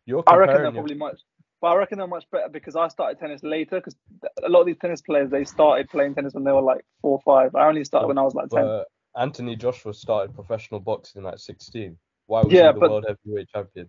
You're 0.04 0.22
I 0.26 0.36
reckon 0.36 0.62
they're 0.62 0.72
probably 0.72 0.94
much, 0.96 1.20
but 1.60 1.68
I 1.68 1.76
reckon 1.76 1.98
they're 1.98 2.06
much 2.06 2.24
better 2.30 2.48
because 2.48 2.76
I 2.76 2.88
started 2.88 3.18
tennis 3.18 3.42
later. 3.42 3.76
Because 3.76 3.96
a 4.44 4.48
lot 4.48 4.60
of 4.60 4.66
these 4.66 4.78
tennis 4.78 5.00
players 5.02 5.30
they 5.30 5.44
started 5.44 5.88
playing 5.90 6.14
tennis 6.14 6.34
when 6.34 6.44
they 6.44 6.52
were 6.52 6.60
like 6.62 6.84
four 7.02 7.12
or 7.12 7.22
five. 7.22 7.54
I 7.54 7.66
only 7.68 7.84
started 7.84 8.08
when 8.08 8.18
I 8.18 8.22
was 8.22 8.34
like 8.34 8.48
ten. 8.50 8.82
Anthony 9.18 9.56
Joshua 9.56 9.94
started 9.94 10.34
professional 10.34 10.78
boxing 10.80 11.24
at 11.26 11.40
16. 11.40 11.96
Why 12.26 12.42
was 12.42 12.52
Yeah, 12.52 12.68
he 12.68 12.74
the 12.74 12.80
but- 12.80 12.90
world 12.90 13.06
heavyweight 13.08 13.48
champion? 13.48 13.88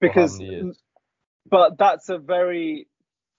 because, 0.00 0.40
but 1.48 1.78
that's 1.78 2.08
a 2.08 2.18
very 2.18 2.88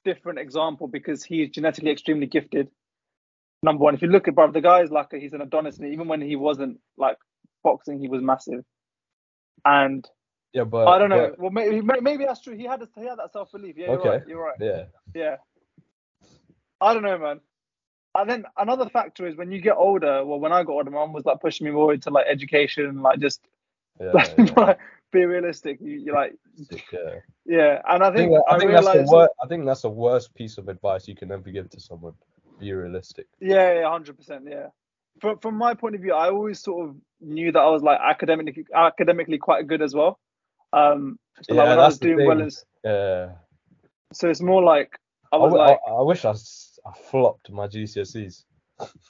different 0.05 0.39
example 0.39 0.87
because 0.87 1.23
he's 1.23 1.49
genetically 1.49 1.91
extremely 1.91 2.25
gifted. 2.25 2.69
Number 3.61 3.83
one, 3.83 3.95
if 3.95 4.01
you 4.01 4.07
look 4.07 4.27
at 4.27 4.35
Bob, 4.35 4.53
the 4.53 4.61
guy 4.61 4.81
is 4.81 4.89
like 4.89 5.07
a, 5.13 5.17
he's 5.19 5.33
an 5.33 5.41
Adonis, 5.41 5.77
and 5.77 5.93
even 5.93 6.07
when 6.07 6.21
he 6.21 6.35
wasn't 6.35 6.79
like 6.97 7.17
boxing, 7.63 7.99
he 7.99 8.07
was 8.07 8.21
massive. 8.21 8.63
And 9.65 10.07
Yeah, 10.53 10.63
but 10.65 10.87
I 10.87 10.97
don't 10.99 11.09
know. 11.09 11.29
but- 11.29 11.39
Well, 11.39 11.51
maybe 11.51 11.81
maybe 11.81 12.25
that's 12.25 12.41
true. 12.41 12.55
He 12.55 12.63
had 12.65 12.81
he 12.95 13.05
had 13.05 13.17
that 13.19 13.31
self 13.33 13.51
belief. 13.51 13.75
Yeah, 13.77 13.87
you're 13.87 13.99
Okay. 13.99 14.09
right. 14.09 14.27
You're 14.27 14.43
right. 14.43 14.55
yeah, 14.59 14.83
Yeah. 15.15 15.37
I 16.81 16.93
don't 16.93 17.03
know, 17.03 17.17
man. 17.17 17.39
And 18.15 18.29
then 18.29 18.45
another 18.57 18.89
factor 18.89 19.25
is 19.25 19.35
when 19.35 19.51
you 19.51 19.59
get 19.61 19.75
older. 19.75 20.23
Well, 20.25 20.39
when 20.39 20.51
I 20.51 20.63
got 20.63 20.73
older, 20.73 20.91
my 20.91 20.99
mum 20.99 21.13
was 21.13 21.25
like 21.25 21.39
pushing 21.41 21.65
me 21.65 21.71
more 21.71 21.93
into 21.93 22.09
like 22.11 22.25
education, 22.29 23.01
like 23.01 23.19
just 23.19 23.41
yeah, 23.99 24.11
like, 24.13 24.37
yeah. 24.37 24.75
be 25.11 25.25
realistic. 25.25 25.79
You, 25.81 25.93
you 25.93 26.13
like, 26.13 26.35
yeah. 26.91 27.19
yeah. 27.45 27.81
And 27.89 28.03
I 28.03 28.09
I 28.09 28.15
think, 28.15 28.31
think 28.31 28.43
I 28.49 28.55
I, 28.55 28.59
think 28.59 28.71
that's 28.71 28.85
the 28.85 28.91
realized, 28.91 29.11
worst. 29.11 29.31
I 29.43 29.47
think 29.47 29.65
that's 29.65 29.81
the 29.81 29.89
worst 29.89 30.35
piece 30.35 30.57
of 30.59 30.67
advice 30.67 31.07
you 31.07 31.15
can 31.15 31.31
ever 31.31 31.49
give 31.49 31.69
to 31.71 31.79
someone. 31.79 32.13
Be 32.59 32.71
realistic. 32.73 33.25
yeah, 33.39 33.73
yeah, 33.79 33.89
hundred 33.89 34.15
percent, 34.17 34.45
yeah. 34.47 34.67
From 35.19 35.39
from 35.39 35.55
my 35.55 35.73
point 35.73 35.95
of 35.95 36.01
view, 36.01 36.13
I 36.13 36.29
always 36.29 36.59
sort 36.59 36.87
of 36.89 36.95
knew 37.21 37.51
that 37.51 37.59
I 37.59 37.69
was 37.69 37.81
like 37.81 37.99
academically 37.99 38.65
academically 38.75 39.39
quite 39.39 39.67
good 39.67 39.81
as 39.81 39.95
well. 39.95 40.19
Um, 40.73 41.19
so 41.43 41.53
like 41.55 41.65
Yeah, 41.65 41.69
when 41.69 41.79
I 41.79 41.85
was 41.87 41.99
doing 41.99 42.27
well, 42.27 42.41
in, 42.41 42.49
Yeah. 42.83 43.29
so 44.11 44.29
it's 44.29 44.41
more 44.41 44.63
like 44.63 44.97
I 45.31 45.37
I, 45.37 45.39
was 45.39 45.53
w- 45.53 45.63
like, 45.69 45.79
I, 45.87 45.91
I 45.91 46.01
wish 46.01 46.25
I, 46.25 46.31
I 46.31 46.93
flopped 47.09 47.51
my 47.51 47.67
GCSEs. 47.67 48.43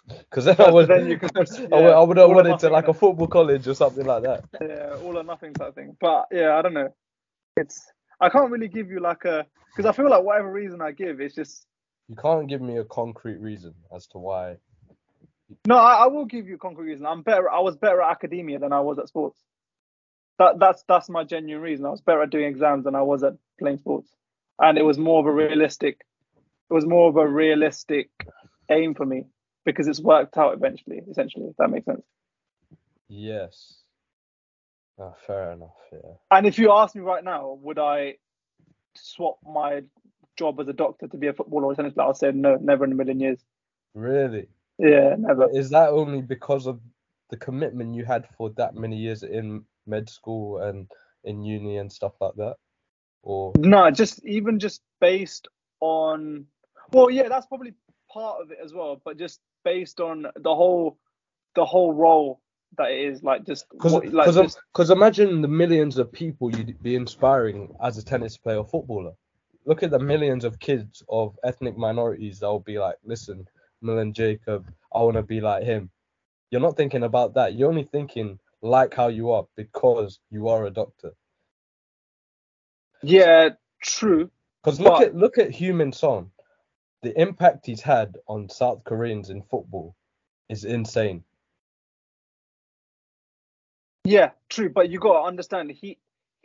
Because 0.08 0.46
then 0.46 0.56
I 0.60 0.70
would, 0.72 0.88
then 0.88 1.08
you 1.08 1.18
could- 1.18 1.32
I 1.38 1.42
yeah, 1.72 1.80
would, 1.80 1.94
I 1.94 2.04
would 2.04 2.18
have 2.18 2.30
went 2.30 2.48
into 2.48 2.70
like 2.70 2.88
a 2.90 2.94
football 2.94 3.28
college 3.28 3.68
or 3.68 3.74
something 3.74 4.06
like 4.06 4.24
that. 4.24 4.44
yeah, 4.62 4.98
all 5.04 5.18
or 5.18 5.24
nothing 5.24 5.54
type 5.54 5.74
thing. 5.76 5.96
But 6.00 6.28
yeah, 6.32 6.56
I 6.58 6.62
don't 6.62 6.74
know. 6.74 6.94
It's 7.58 7.82
I 8.20 8.30
can't 8.30 8.52
really 8.52 8.68
give 8.68 8.90
you 8.90 9.00
like 9.00 9.26
a 9.26 9.46
because 9.76 9.86
I 9.90 9.94
feel 9.96 10.10
like 10.10 10.24
whatever 10.24 10.52
reason 10.52 10.82
I 10.82 10.92
give, 10.92 11.20
it's 11.22 11.36
just 11.36 11.66
You 12.10 12.16
can't 12.16 12.48
give 12.48 12.62
me 12.62 12.78
a 12.78 12.84
concrete 12.86 13.40
reason 13.40 13.74
as 13.96 14.08
to 14.08 14.18
why. 14.18 14.58
no. 15.68 15.76
I, 15.78 16.04
I 16.04 16.08
will 16.08 16.26
give 16.26 16.48
you 16.48 16.56
a 16.56 16.60
concrete 16.60 16.88
reason. 16.92 17.06
I'm 17.06 17.22
better. 17.22 17.50
I 17.50 17.60
was 17.60 17.76
better 17.78 18.02
at 18.02 18.12
academia 18.12 18.60
than 18.60 18.74
I 18.74 18.82
was 18.82 19.00
at 19.00 19.08
sports. 19.08 19.40
That 20.40 20.60
that's 20.60 20.84
that's 20.88 21.10
my 21.10 21.24
genuine 21.24 21.64
reason. 21.64 21.86
I 21.86 21.90
was 21.90 22.02
better 22.02 22.24
at 22.24 22.30
doing 22.30 22.46
exams 22.46 22.86
than 22.86 22.96
I 22.96 23.02
was 23.02 23.24
at 23.24 23.34
playing 23.60 23.78
sports, 23.78 24.12
and 24.60 24.78
it 24.78 24.84
was 24.84 24.98
more 24.98 25.20
of 25.20 25.26
a 25.26 25.32
realistic. 25.32 26.02
It 26.70 26.74
was 26.74 26.86
more 26.86 27.10
of 27.10 27.18
a 27.18 27.28
realistic 27.28 28.10
aim 28.70 28.96
for 28.96 29.06
me 29.06 29.26
because 29.66 29.88
it's 29.88 30.00
worked 30.00 30.38
out 30.38 30.54
eventually. 30.54 31.02
Essentially, 31.10 31.46
if 31.46 31.58
that 31.58 31.70
makes 31.70 31.86
sense. 31.86 32.04
Yes. 33.08 33.76
Ah, 35.00 35.14
fair 35.26 35.52
enough. 35.52 35.76
Yeah. 35.92 36.00
And 36.32 36.46
if 36.48 36.58
you 36.58 36.72
ask 36.72 36.96
me 36.96 37.02
right 37.02 37.24
now, 37.24 37.58
would 37.62 37.80
I 37.80 38.16
swap 38.96 39.38
my 39.44 39.82
job 40.38 40.60
as 40.60 40.68
a 40.68 40.74
doctor 40.74 41.08
to 41.08 41.18
be 41.18 41.28
a 41.28 41.34
footballer 41.34 41.66
or 41.66 41.76
tennis 41.76 41.94
player? 41.94 42.08
I'll 42.08 42.14
say 42.14 42.32
no, 42.32 42.58
never 42.62 42.86
in 42.86 42.92
a 42.92 42.96
million 42.96 43.20
years. 43.20 43.40
Really? 43.94 44.48
Yeah, 44.78 45.16
never. 45.18 45.50
Is 45.52 45.70
that 45.72 45.90
only 45.90 46.22
because 46.22 46.66
of 46.66 46.80
the 47.30 47.38
commitment 47.38 47.96
you 47.96 48.06
had 48.06 48.28
for 48.38 48.52
that 48.58 48.76
many 48.76 48.98
years 48.98 49.24
in 49.24 49.66
med 49.86 50.10
school 50.10 50.60
and 50.60 50.88
in 51.24 51.44
uni 51.44 51.78
and 51.78 51.92
stuff 51.92 52.14
like 52.20 52.36
that? 52.36 52.56
Or 53.22 53.54
No, 53.58 53.90
just 53.92 54.26
even 54.26 54.60
just 54.60 54.82
based 55.00 55.48
on. 55.80 56.46
Well, 56.92 57.10
yeah, 57.10 57.30
that's 57.30 57.48
probably 57.48 57.74
part 58.12 58.42
of 58.42 58.52
it 58.52 58.60
as 58.64 58.74
well, 58.74 59.02
but 59.04 59.18
just 59.18 59.40
based 59.64 60.00
on 60.00 60.28
the 60.36 60.54
whole, 60.54 60.98
the 61.56 61.66
whole 61.66 61.94
role 61.94 62.42
that 62.78 62.92
it 62.92 63.00
is, 63.12 63.24
like 63.24 63.46
just 63.46 63.66
because 63.72 63.94
like 64.12 64.34
just, 64.34 64.90
imagine 64.90 65.42
the 65.42 65.48
millions 65.48 65.98
of 65.98 66.12
people 66.12 66.56
you'd 66.56 66.82
be 66.82 66.96
inspiring 66.96 67.74
as 67.82 67.98
a 67.98 68.06
tennis 68.06 68.38
player 68.38 68.58
or 68.58 68.66
footballer. 68.66 69.14
Look 69.66 69.84
at 69.84 69.92
the 69.92 70.00
millions 70.00 70.44
of 70.44 70.60
kids 70.60 71.04
of 71.08 71.38
ethnic 71.44 71.78
minorities 71.78 72.40
that 72.40 72.48
will 72.48 72.60
be 72.60 72.80
like, 72.80 72.96
listen, 73.06 73.48
Milan 73.82 74.12
Jacob, 74.14 74.68
I 74.94 75.00
want 75.00 75.16
to 75.16 75.24
be 75.24 75.40
like 75.40 75.64
him. 75.64 75.90
You're 76.52 76.62
not 76.62 76.76
thinking 76.76 77.04
about 77.04 77.34
that. 77.36 77.56
You're 77.56 77.70
only 77.70 77.84
thinking 77.84 78.40
like 78.64 78.94
how 78.96 79.10
you 79.10 79.30
are 79.32 79.46
because 79.56 80.20
you 80.32 80.48
are 80.48 80.66
a 80.66 80.72
doctor. 80.72 81.12
yeah, 83.04 83.50
true. 83.82 84.32
Because 84.64 84.80
look 84.80 84.94
But- 85.00 85.08
at 85.10 85.16
look 85.16 85.38
at 85.38 85.50
Heung-min 85.50 85.92
Son, 85.92 86.32
the 87.02 87.20
impact 87.22 87.66
he's 87.66 87.82
had 87.82 88.16
on 88.28 88.48
South 88.50 88.84
Koreans 88.86 89.30
in 89.30 89.42
football 89.44 89.96
is 90.50 90.64
insane. 90.64 91.24
Yeah, 94.06 94.32
true. 94.50 94.70
But 94.70 94.90
you 94.90 95.00
got 95.00 95.22
to 95.22 95.28
understand, 95.28 95.72
he, 95.72 95.98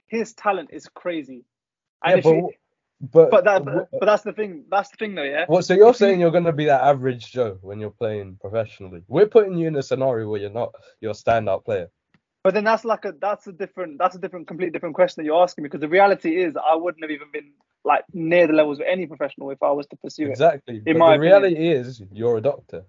his 0.08 0.34
talent 0.34 0.70
is 0.72 0.88
crazy. 0.88 1.44
And 2.04 2.24
yeah, 2.24 2.40
but, 3.00 3.30
but 3.30 3.30
but 3.30 3.44
that, 3.44 3.64
but, 3.64 3.88
but 3.92 4.06
that's 4.06 4.22
the 4.22 4.32
thing. 4.32 4.64
That's 4.70 4.90
the 4.90 4.96
thing, 4.96 5.14
though. 5.14 5.22
Yeah. 5.22 5.44
What? 5.46 5.64
So 5.64 5.74
you're 5.74 5.94
saying 5.94 6.20
you're 6.20 6.30
gonna 6.32 6.52
be 6.52 6.66
that 6.66 6.82
average 6.82 7.30
Joe 7.32 7.58
when 7.62 7.78
you're 7.80 7.90
playing 7.90 8.38
professionally? 8.40 9.02
We're 9.08 9.26
putting 9.26 9.56
you 9.56 9.66
in 9.68 9.76
a 9.76 9.82
scenario 9.82 10.28
where 10.28 10.40
you're 10.40 10.50
not 10.50 10.74
you're 11.00 11.10
a 11.12 11.14
standout 11.14 11.64
player. 11.64 11.88
But 12.49 12.55
then 12.55 12.64
that's 12.64 12.82
like 12.82 13.05
a 13.05 13.12
that's 13.20 13.46
a 13.46 13.53
different 13.53 13.99
that's 13.99 14.16
a 14.16 14.18
different 14.18 14.46
completely 14.46 14.72
different 14.72 14.94
question 14.94 15.22
that 15.22 15.26
you're 15.26 15.42
asking 15.42 15.64
me 15.64 15.68
because 15.68 15.82
the 15.82 15.88
reality 15.90 16.42
is 16.42 16.57
I 16.57 16.76
wouldn't 16.76 17.05
have 17.05 17.11
even 17.11 17.30
been 17.30 17.53
like 17.84 18.05
near 18.14 18.46
the 18.46 18.55
levels 18.55 18.80
of 18.80 18.86
any 18.90 19.05
professional 19.05 19.51
if 19.51 19.62
I 19.62 19.70
was 19.70 19.86
to 19.88 19.96
pursue 19.96 20.28
it. 20.28 20.30
Exactly. 20.30 20.78
but 20.78 20.96
my 20.96 21.18
the 21.18 21.20
reality 21.20 21.68
is 21.68 22.01
you're 22.11 22.38
a 22.38 22.40
doctor. 22.40 22.84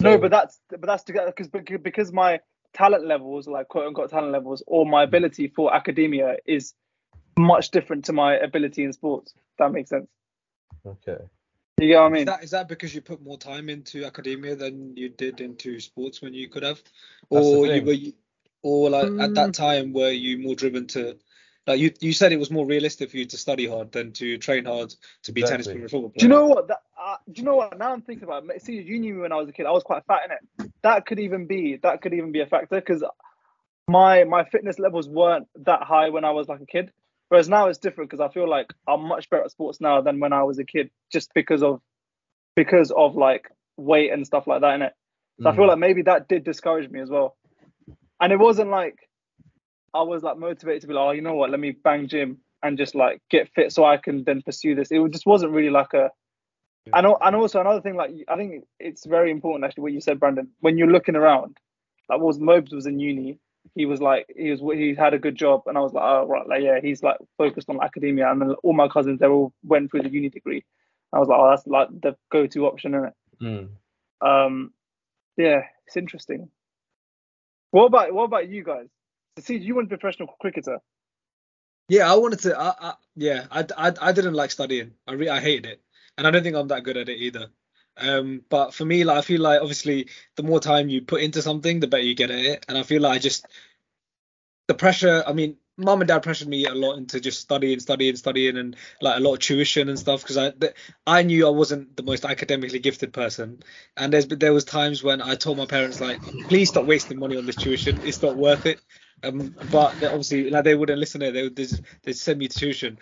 No, 0.00 0.18
but 0.18 0.30
that's 0.30 0.60
but 0.68 0.82
that's 0.82 1.04
because 1.04 1.48
because 1.48 2.12
my 2.12 2.40
talent 2.74 3.06
levels, 3.06 3.48
like 3.48 3.68
quote 3.68 3.86
unquote 3.86 4.10
talent 4.10 4.32
levels, 4.32 4.62
or 4.66 4.84
my 4.84 5.06
hmm. 5.06 5.08
ability 5.08 5.48
for 5.48 5.74
academia 5.74 6.36
is 6.44 6.74
much 7.38 7.70
different 7.70 8.04
to 8.04 8.12
my 8.12 8.36
ability 8.36 8.84
in 8.84 8.92
sports. 8.92 9.32
If 9.34 9.56
that 9.60 9.72
makes 9.72 9.88
sense. 9.88 10.08
okay. 10.86 11.24
You 11.80 11.88
get 11.88 12.00
what 12.00 12.06
I 12.06 12.08
mean? 12.10 12.20
Is 12.20 12.26
that 12.26 12.44
is 12.44 12.50
that 12.50 12.68
because 12.68 12.94
you 12.94 13.00
put 13.00 13.22
more 13.22 13.38
time 13.38 13.70
into 13.70 14.04
academia 14.04 14.56
than 14.56 14.94
you 14.94 15.08
did 15.08 15.40
into 15.40 15.80
sports 15.80 16.20
when 16.20 16.34
you 16.34 16.50
could 16.50 16.64
have, 16.64 16.82
or 17.30 17.66
you 17.66 17.82
were, 17.82 17.92
you- 17.92 18.12
or 18.66 18.90
like 18.90 19.12
at 19.20 19.30
Mm. 19.30 19.34
that 19.34 19.54
time 19.54 19.92
were 19.92 20.10
you 20.10 20.38
more 20.38 20.56
driven 20.56 20.88
to, 20.88 21.16
like 21.68 21.78
you 21.78 21.92
you 22.00 22.12
said 22.12 22.32
it 22.32 22.38
was 22.38 22.50
more 22.50 22.66
realistic 22.66 23.10
for 23.12 23.16
you 23.16 23.24
to 23.26 23.36
study 23.36 23.66
hard 23.68 23.92
than 23.92 24.12
to 24.14 24.38
train 24.38 24.64
hard 24.64 24.92
to 25.22 25.32
be 25.32 25.42
tennis 25.42 25.66
Exactly. 25.68 25.80
player 25.80 25.88
football 25.88 26.10
player. 26.10 26.20
Do 26.20 26.24
you 26.24 26.28
know 26.28 26.46
what? 26.46 26.68
That, 26.68 26.78
uh, 27.00 27.16
do 27.30 27.40
you 27.40 27.44
know 27.44 27.54
what? 27.56 27.78
Now 27.78 27.92
I'm 27.92 28.02
thinking 28.02 28.24
about 28.24 28.44
it. 28.50 28.62
See, 28.62 28.72
you 28.74 28.98
knew 28.98 29.14
me 29.14 29.20
when 29.20 29.32
I 29.32 29.36
was 29.36 29.48
a 29.48 29.52
kid. 29.52 29.66
I 29.66 29.70
was 29.70 29.84
quite 29.84 30.04
fat 30.06 30.22
in 30.24 30.32
it. 30.32 30.70
That 30.82 31.06
could 31.06 31.20
even 31.20 31.46
be 31.46 31.78
that 31.84 32.02
could 32.02 32.12
even 32.12 32.32
be 32.32 32.40
a 32.40 32.46
factor 32.46 32.74
because 32.74 33.04
my 33.86 34.24
my 34.24 34.44
fitness 34.44 34.80
levels 34.80 35.08
weren't 35.08 35.46
that 35.64 35.82
high 35.84 36.08
when 36.08 36.24
I 36.24 36.32
was 36.32 36.48
like 36.48 36.60
a 36.60 36.66
kid. 36.66 36.90
Whereas 37.28 37.48
now 37.48 37.68
it's 37.68 37.78
different 37.78 38.10
because 38.10 38.20
I 38.28 38.32
feel 38.32 38.48
like 38.48 38.66
I'm 38.88 39.02
much 39.02 39.30
better 39.30 39.44
at 39.44 39.50
sports 39.52 39.80
now 39.80 40.00
than 40.00 40.18
when 40.18 40.32
I 40.32 40.42
was 40.42 40.58
a 40.58 40.64
kid, 40.64 40.90
just 41.12 41.30
because 41.34 41.62
of 41.62 41.80
because 42.56 42.90
of 42.90 43.14
like 43.14 43.48
weight 43.76 44.12
and 44.12 44.26
stuff 44.26 44.46
like 44.48 44.62
that 44.62 44.74
in 44.74 44.82
it. 44.82 44.92
So 45.42 45.50
I 45.50 45.54
feel 45.56 45.66
Mm. 45.66 45.68
like 45.68 45.78
maybe 45.78 46.02
that 46.02 46.28
did 46.28 46.44
discourage 46.44 46.90
me 46.90 47.00
as 47.00 47.10
well. 47.10 47.36
And 48.20 48.32
it 48.32 48.38
wasn't 48.38 48.70
like 48.70 49.08
I 49.94 50.02
was 50.02 50.22
like 50.22 50.38
motivated 50.38 50.82
to 50.82 50.86
be 50.86 50.94
like, 50.94 51.02
oh, 51.02 51.10
you 51.12 51.22
know 51.22 51.34
what, 51.34 51.50
let 51.50 51.60
me 51.60 51.72
bang 51.72 52.08
gym 52.08 52.38
and 52.62 52.78
just 52.78 52.94
like 52.94 53.22
get 53.30 53.48
fit 53.54 53.72
so 53.72 53.84
I 53.84 53.96
can 53.96 54.24
then 54.24 54.42
pursue 54.42 54.74
this. 54.74 54.90
It 54.90 55.00
just 55.10 55.26
wasn't 55.26 55.52
really 55.52 55.70
like 55.70 55.94
a. 55.94 56.10
And 56.92 57.06
and 57.20 57.36
also 57.36 57.60
another 57.60 57.80
thing, 57.80 57.96
like 57.96 58.12
I 58.28 58.36
think 58.36 58.64
it's 58.78 59.06
very 59.06 59.32
important 59.32 59.64
actually 59.64 59.82
what 59.82 59.92
you 59.92 60.00
said, 60.00 60.20
Brandon. 60.20 60.48
When 60.60 60.78
you're 60.78 60.86
looking 60.86 61.16
around, 61.16 61.58
like 62.08 62.20
was 62.20 62.38
Mobes 62.38 62.72
was 62.72 62.86
in 62.86 63.00
uni, 63.00 63.40
he 63.74 63.86
was 63.86 64.00
like 64.00 64.26
he 64.36 64.50
was 64.52 64.60
he 64.60 64.94
had 64.94 65.12
a 65.12 65.18
good 65.18 65.34
job, 65.34 65.62
and 65.66 65.76
I 65.76 65.80
was 65.80 65.92
like, 65.92 66.04
oh 66.04 66.26
right, 66.26 66.46
like 66.46 66.62
yeah, 66.62 66.78
he's 66.80 67.02
like 67.02 67.16
focused 67.38 67.68
on 67.68 67.82
academia, 67.82 68.30
and 68.30 68.40
then 68.40 68.54
all 68.62 68.72
my 68.72 68.86
cousins 68.86 69.18
they 69.18 69.26
all 69.26 69.52
went 69.64 69.90
through 69.90 70.02
the 70.02 70.10
uni 70.10 70.28
degree. 70.28 70.64
I 71.12 71.18
was 71.18 71.28
like, 71.28 71.38
oh, 71.40 71.50
that's 71.50 71.66
like 71.66 71.88
the 72.02 72.16
go-to 72.30 72.66
option, 72.66 72.94
isn't 72.94 73.06
it? 73.06 73.14
Mm. 73.42 73.68
Um, 74.46 74.72
yeah, 75.36 75.62
it's 75.86 75.96
interesting. 75.96 76.50
What 77.70 77.86
about 77.86 78.12
what 78.12 78.24
about 78.24 78.48
you 78.48 78.64
guys? 78.64 78.86
See, 79.38 79.56
you 79.56 79.74
went 79.74 79.88
professional 79.88 80.28
cricketer. 80.40 80.78
Yeah, 81.88 82.10
I 82.10 82.16
wanted 82.16 82.40
to. 82.40 82.58
I, 82.58 82.74
I, 82.80 82.94
yeah, 83.14 83.46
I, 83.50 83.64
I, 83.76 83.92
I 84.00 84.12
didn't 84.12 84.34
like 84.34 84.50
studying. 84.50 84.92
I 85.06 85.12
re, 85.12 85.28
I 85.28 85.40
hated 85.40 85.66
it, 85.66 85.82
and 86.16 86.26
I 86.26 86.30
don't 86.30 86.42
think 86.42 86.56
I'm 86.56 86.68
that 86.68 86.84
good 86.84 86.96
at 86.96 87.08
it 87.08 87.18
either. 87.18 87.48
Um, 87.98 88.42
but 88.48 88.74
for 88.74 88.84
me, 88.84 89.04
like 89.04 89.18
I 89.18 89.22
feel 89.22 89.40
like 89.40 89.60
obviously 89.60 90.08
the 90.36 90.42
more 90.42 90.60
time 90.60 90.88
you 90.88 91.02
put 91.02 91.22
into 91.22 91.42
something, 91.42 91.80
the 91.80 91.86
better 91.86 92.02
you 92.02 92.14
get 92.14 92.30
at 92.30 92.38
it. 92.44 92.66
And 92.68 92.76
I 92.76 92.82
feel 92.82 93.02
like 93.02 93.16
I 93.16 93.18
just 93.18 93.46
the 94.68 94.74
pressure. 94.74 95.22
I 95.26 95.32
mean, 95.32 95.56
mom 95.76 96.00
and 96.00 96.08
dad 96.08 96.22
pressured 96.22 96.48
me 96.48 96.64
a 96.66 96.74
lot 96.74 96.96
into 96.96 97.20
just 97.20 97.40
studying, 97.40 97.80
studying, 97.80 98.16
studying, 98.16 98.56
and 98.56 98.76
like 99.00 99.18
a 99.18 99.20
lot 99.20 99.34
of 99.34 99.38
tuition 99.40 99.88
and 99.88 99.98
stuff 99.98 100.22
because 100.22 100.36
I 100.36 100.50
th- 100.50 100.74
I 101.06 101.22
knew 101.22 101.46
I 101.46 101.50
wasn't 101.50 101.96
the 101.96 102.02
most 102.02 102.24
academically 102.24 102.78
gifted 102.78 103.12
person, 103.12 103.62
and 103.96 104.12
there's 104.12 104.26
there 104.26 104.52
was 104.52 104.64
times 104.64 105.02
when 105.02 105.20
I 105.22 105.34
told 105.34 105.58
my 105.58 105.66
parents 105.66 106.00
like, 106.00 106.20
please 106.48 106.68
stop 106.70 106.86
wasting 106.86 107.18
money 107.18 107.36
on 107.36 107.46
this 107.46 107.56
tuition, 107.56 108.00
it's 108.02 108.22
not 108.22 108.36
worth 108.36 108.66
it. 108.66 108.80
Um, 109.22 109.54
but 109.70 110.02
obviously 110.02 110.50
like 110.50 110.64
they 110.64 110.74
wouldn't 110.74 110.98
listen 110.98 111.20
to 111.20 111.28
it. 111.28 111.32
They 111.32 111.42
would 111.42 111.56
they 111.56 111.66
they 112.02 112.12
send 112.12 112.38
me 112.38 112.48
to 112.48 112.58
tuition. 112.58 112.98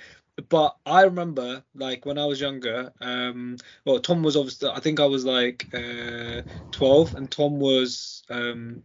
But 0.49 0.77
I 0.85 1.03
remember 1.03 1.62
like 1.75 2.07
when 2.07 2.18
I 2.18 2.27
was 2.27 2.41
younger, 2.41 2.93
um, 3.01 3.57
well 3.85 4.01
Tom 4.01 4.22
was 4.22 4.37
obviously 4.37 4.70
I 4.70 4.81
think 4.81 5.01
I 5.01 5.07
was 5.07 5.25
like 5.25 5.68
uh, 5.72 6.43
12 6.72 7.14
and 7.14 7.31
Tom 7.31 7.61
was 7.61 8.22
um 8.31 8.83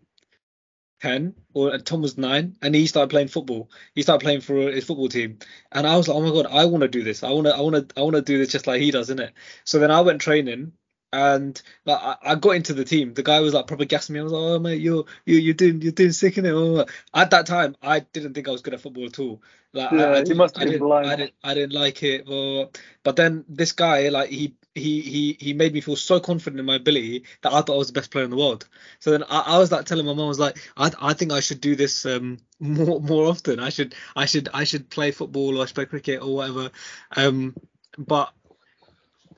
10 1.01 1.33
or 1.53 1.73
uh, 1.73 1.77
Tom 1.77 2.01
was 2.01 2.17
9 2.17 2.57
and 2.61 2.75
he 2.75 2.87
started 2.87 3.09
playing 3.09 3.27
football. 3.29 3.69
He 3.95 4.01
started 4.01 4.23
playing 4.23 4.41
for 4.41 4.57
uh, 4.69 4.71
his 4.71 4.85
football 4.85 5.09
team 5.09 5.39
and 5.71 5.87
I 5.87 5.97
was 5.97 6.07
like, 6.07 6.17
"Oh 6.17 6.21
my 6.21 6.31
god, 6.31 6.47
I 6.51 6.65
want 6.65 6.81
to 6.81 6.87
do 6.87 7.03
this. 7.03 7.23
I 7.23 7.31
want 7.31 7.47
to 7.47 7.55
I 7.55 7.61
want 7.61 7.89
to 7.89 7.99
I 7.99 8.03
want 8.03 8.15
to 8.15 8.21
do 8.21 8.37
this 8.37 8.49
just 8.51 8.67
like 8.67 8.81
he 8.81 8.91
does, 8.91 9.07
isn't 9.07 9.19
it?" 9.19 9.33
So 9.63 9.79
then 9.79 9.91
I 9.91 10.01
went 10.01 10.21
training 10.21 10.73
and 11.11 11.61
like 11.85 11.99
I, 12.01 12.15
I 12.23 12.35
got 12.35 12.51
into 12.51 12.73
the 12.73 12.85
team. 12.85 13.13
The 13.13 13.23
guy 13.23 13.39
was 13.39 13.53
like 13.53 13.67
probably 13.67 13.87
gassing 13.87 14.13
me. 14.13 14.19
I 14.19 14.23
was 14.23 14.31
like, 14.31 14.41
"Oh 14.41 14.59
mate, 14.59 14.81
you're 14.81 15.05
you 15.25 15.37
you're 15.37 15.53
doing 15.53 15.81
you're 15.81 15.91
doing 15.91 16.11
sick 16.11 16.37
in 16.37 16.45
it." 16.45 16.89
At 17.13 17.31
that 17.31 17.45
time, 17.45 17.75
I 17.81 18.01
didn't 18.01 18.33
think 18.33 18.47
I 18.47 18.51
was 18.51 18.61
good 18.61 18.73
at 18.73 18.81
football 18.81 19.05
at 19.05 19.19
all. 19.19 19.41
Like 19.73 19.91
Yeah, 19.91 20.05
I, 20.05 20.17
I 20.17 20.23
you 20.23 20.35
must 20.35 20.57
I 20.57 20.61
have 20.61 20.69
been 20.69 20.79
blind. 20.79 21.07
I 21.07 21.15
didn't 21.15 21.33
I 21.43 21.53
didn't 21.53 21.73
like 21.73 22.03
it. 22.03 22.25
Or, 22.27 22.69
but 23.03 23.15
then 23.15 23.45
this 23.47 23.71
guy 23.71 24.09
like 24.09 24.29
he 24.29 24.53
he 24.75 25.01
he 25.01 25.37
he 25.39 25.53
made 25.53 25.73
me 25.73 25.81
feel 25.81 25.95
so 25.95 26.19
confident 26.19 26.59
in 26.59 26.65
my 26.65 26.75
ability 26.75 27.25
that 27.41 27.53
I 27.53 27.61
thought 27.61 27.75
I 27.75 27.77
was 27.77 27.87
the 27.87 27.93
best 27.93 28.11
player 28.11 28.23
in 28.23 28.31
the 28.31 28.37
world. 28.37 28.67
So 28.99 29.11
then 29.11 29.23
I, 29.23 29.39
I 29.47 29.57
was 29.57 29.71
like 29.71 29.85
telling 29.85 30.05
my 30.05 30.13
mom, 30.13 30.25
I 30.25 30.27
was 30.27 30.39
like, 30.39 30.57
I 30.77 30.91
I 30.99 31.13
think 31.13 31.31
I 31.31 31.39
should 31.39 31.61
do 31.61 31.75
this 31.75 32.05
um 32.05 32.37
more 32.59 33.01
more 33.01 33.25
often. 33.27 33.59
I 33.59 33.69
should 33.69 33.95
I 34.15 34.25
should 34.25 34.49
I 34.53 34.63
should 34.63 34.89
play 34.89 35.11
football 35.11 35.57
or 35.57 35.63
I 35.63 35.65
should 35.65 35.75
play 35.75 35.85
cricket 35.85 36.21
or 36.21 36.35
whatever. 36.35 36.71
Um, 37.15 37.55
but 37.97 38.31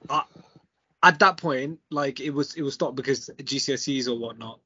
I, 0.09 0.23
at 1.03 1.19
that 1.19 1.37
point, 1.37 1.79
like 1.89 2.19
it 2.19 2.31
was 2.31 2.55
it 2.55 2.61
was 2.61 2.73
stopped 2.75 2.95
because 2.95 3.29
GCSEs 3.37 4.07
or 4.07 4.17
whatnot. 4.17 4.59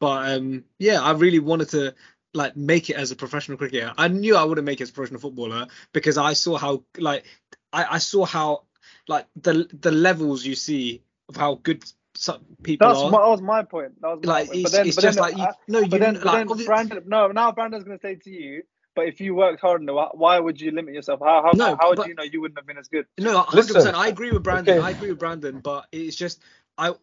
But 0.00 0.32
um, 0.36 0.64
yeah, 0.78 1.00
I 1.02 1.12
really 1.12 1.38
wanted 1.38 1.70
to 1.70 1.94
like 2.34 2.56
make 2.56 2.90
it 2.90 2.96
as 2.96 3.10
a 3.10 3.16
professional 3.16 3.58
cricketer. 3.58 3.92
I 3.96 4.08
knew 4.08 4.36
I 4.36 4.44
wouldn't 4.44 4.66
make 4.66 4.80
it 4.80 4.84
as 4.84 4.90
a 4.90 4.94
professional 4.94 5.20
footballer 5.20 5.66
because 5.92 6.18
I 6.18 6.32
saw 6.34 6.56
how 6.56 6.84
like 6.98 7.24
I, 7.72 7.84
I 7.96 7.98
saw 7.98 8.24
how 8.24 8.64
like 9.08 9.26
the 9.36 9.68
the 9.80 9.92
levels 9.92 10.44
you 10.44 10.54
see 10.54 11.02
of 11.28 11.36
how 11.36 11.56
good 11.62 11.84
some 12.14 12.44
people 12.62 12.88
That's 12.88 12.96
are. 12.96 13.10
my, 13.10 13.20
that 13.22 13.28
was 13.28 13.42
my 13.42 13.62
point. 13.62 14.00
That 14.02 14.08
was 14.16 14.22
my 14.22 14.30
like 14.30 14.46
point. 14.46 14.62
but 14.62 14.72
then, 14.72 14.86
it's 14.86 14.96
but 14.96 15.02
just 15.02 15.18
then, 15.18 15.20
like 15.20 15.36
you, 15.36 15.48
I- 15.48 15.54
no, 15.68 15.80
you 15.80 15.88
but 15.90 16.00
then, 16.00 16.14
but 16.22 16.24
like 16.24 16.46
then 16.48 16.56
Brandon, 16.64 17.02
no, 17.06 17.28
now 17.28 17.52
Brandon's 17.52 17.84
going 17.84 17.98
to 17.98 18.02
say 18.02 18.16
to 18.16 18.30
you, 18.30 18.62
but 18.94 19.06
if 19.06 19.20
you 19.20 19.34
worked 19.34 19.60
hard 19.60 19.80
enough, 19.82 20.10
why 20.14 20.38
would 20.38 20.60
you 20.60 20.70
limit 20.70 20.94
yourself? 20.94 21.20
How 21.20 21.42
how, 21.42 21.50
No, 21.54 21.76
how 21.80 21.94
but- 21.94 22.04
do 22.04 22.08
you 22.10 22.14
know 22.14 22.22
you 22.24 22.40
wouldn't 22.40 22.58
have 22.58 22.66
been 22.66 22.78
as 22.78 22.88
good? 22.88 23.06
No, 23.18 23.38
hundred 23.38 23.56
Listen, 23.56 23.74
percent. 23.74 23.96
I 23.96 24.08
agree 24.08 24.30
with 24.30 24.42
Brandon. 24.42 24.78
okay. 24.78 24.86
I 24.86 24.90
agree 24.90 25.10
with 25.10 25.18
Brandon, 25.18 25.60
but 25.60 25.86
it's 25.92 26.16
just 26.16 26.40
I 26.78 26.94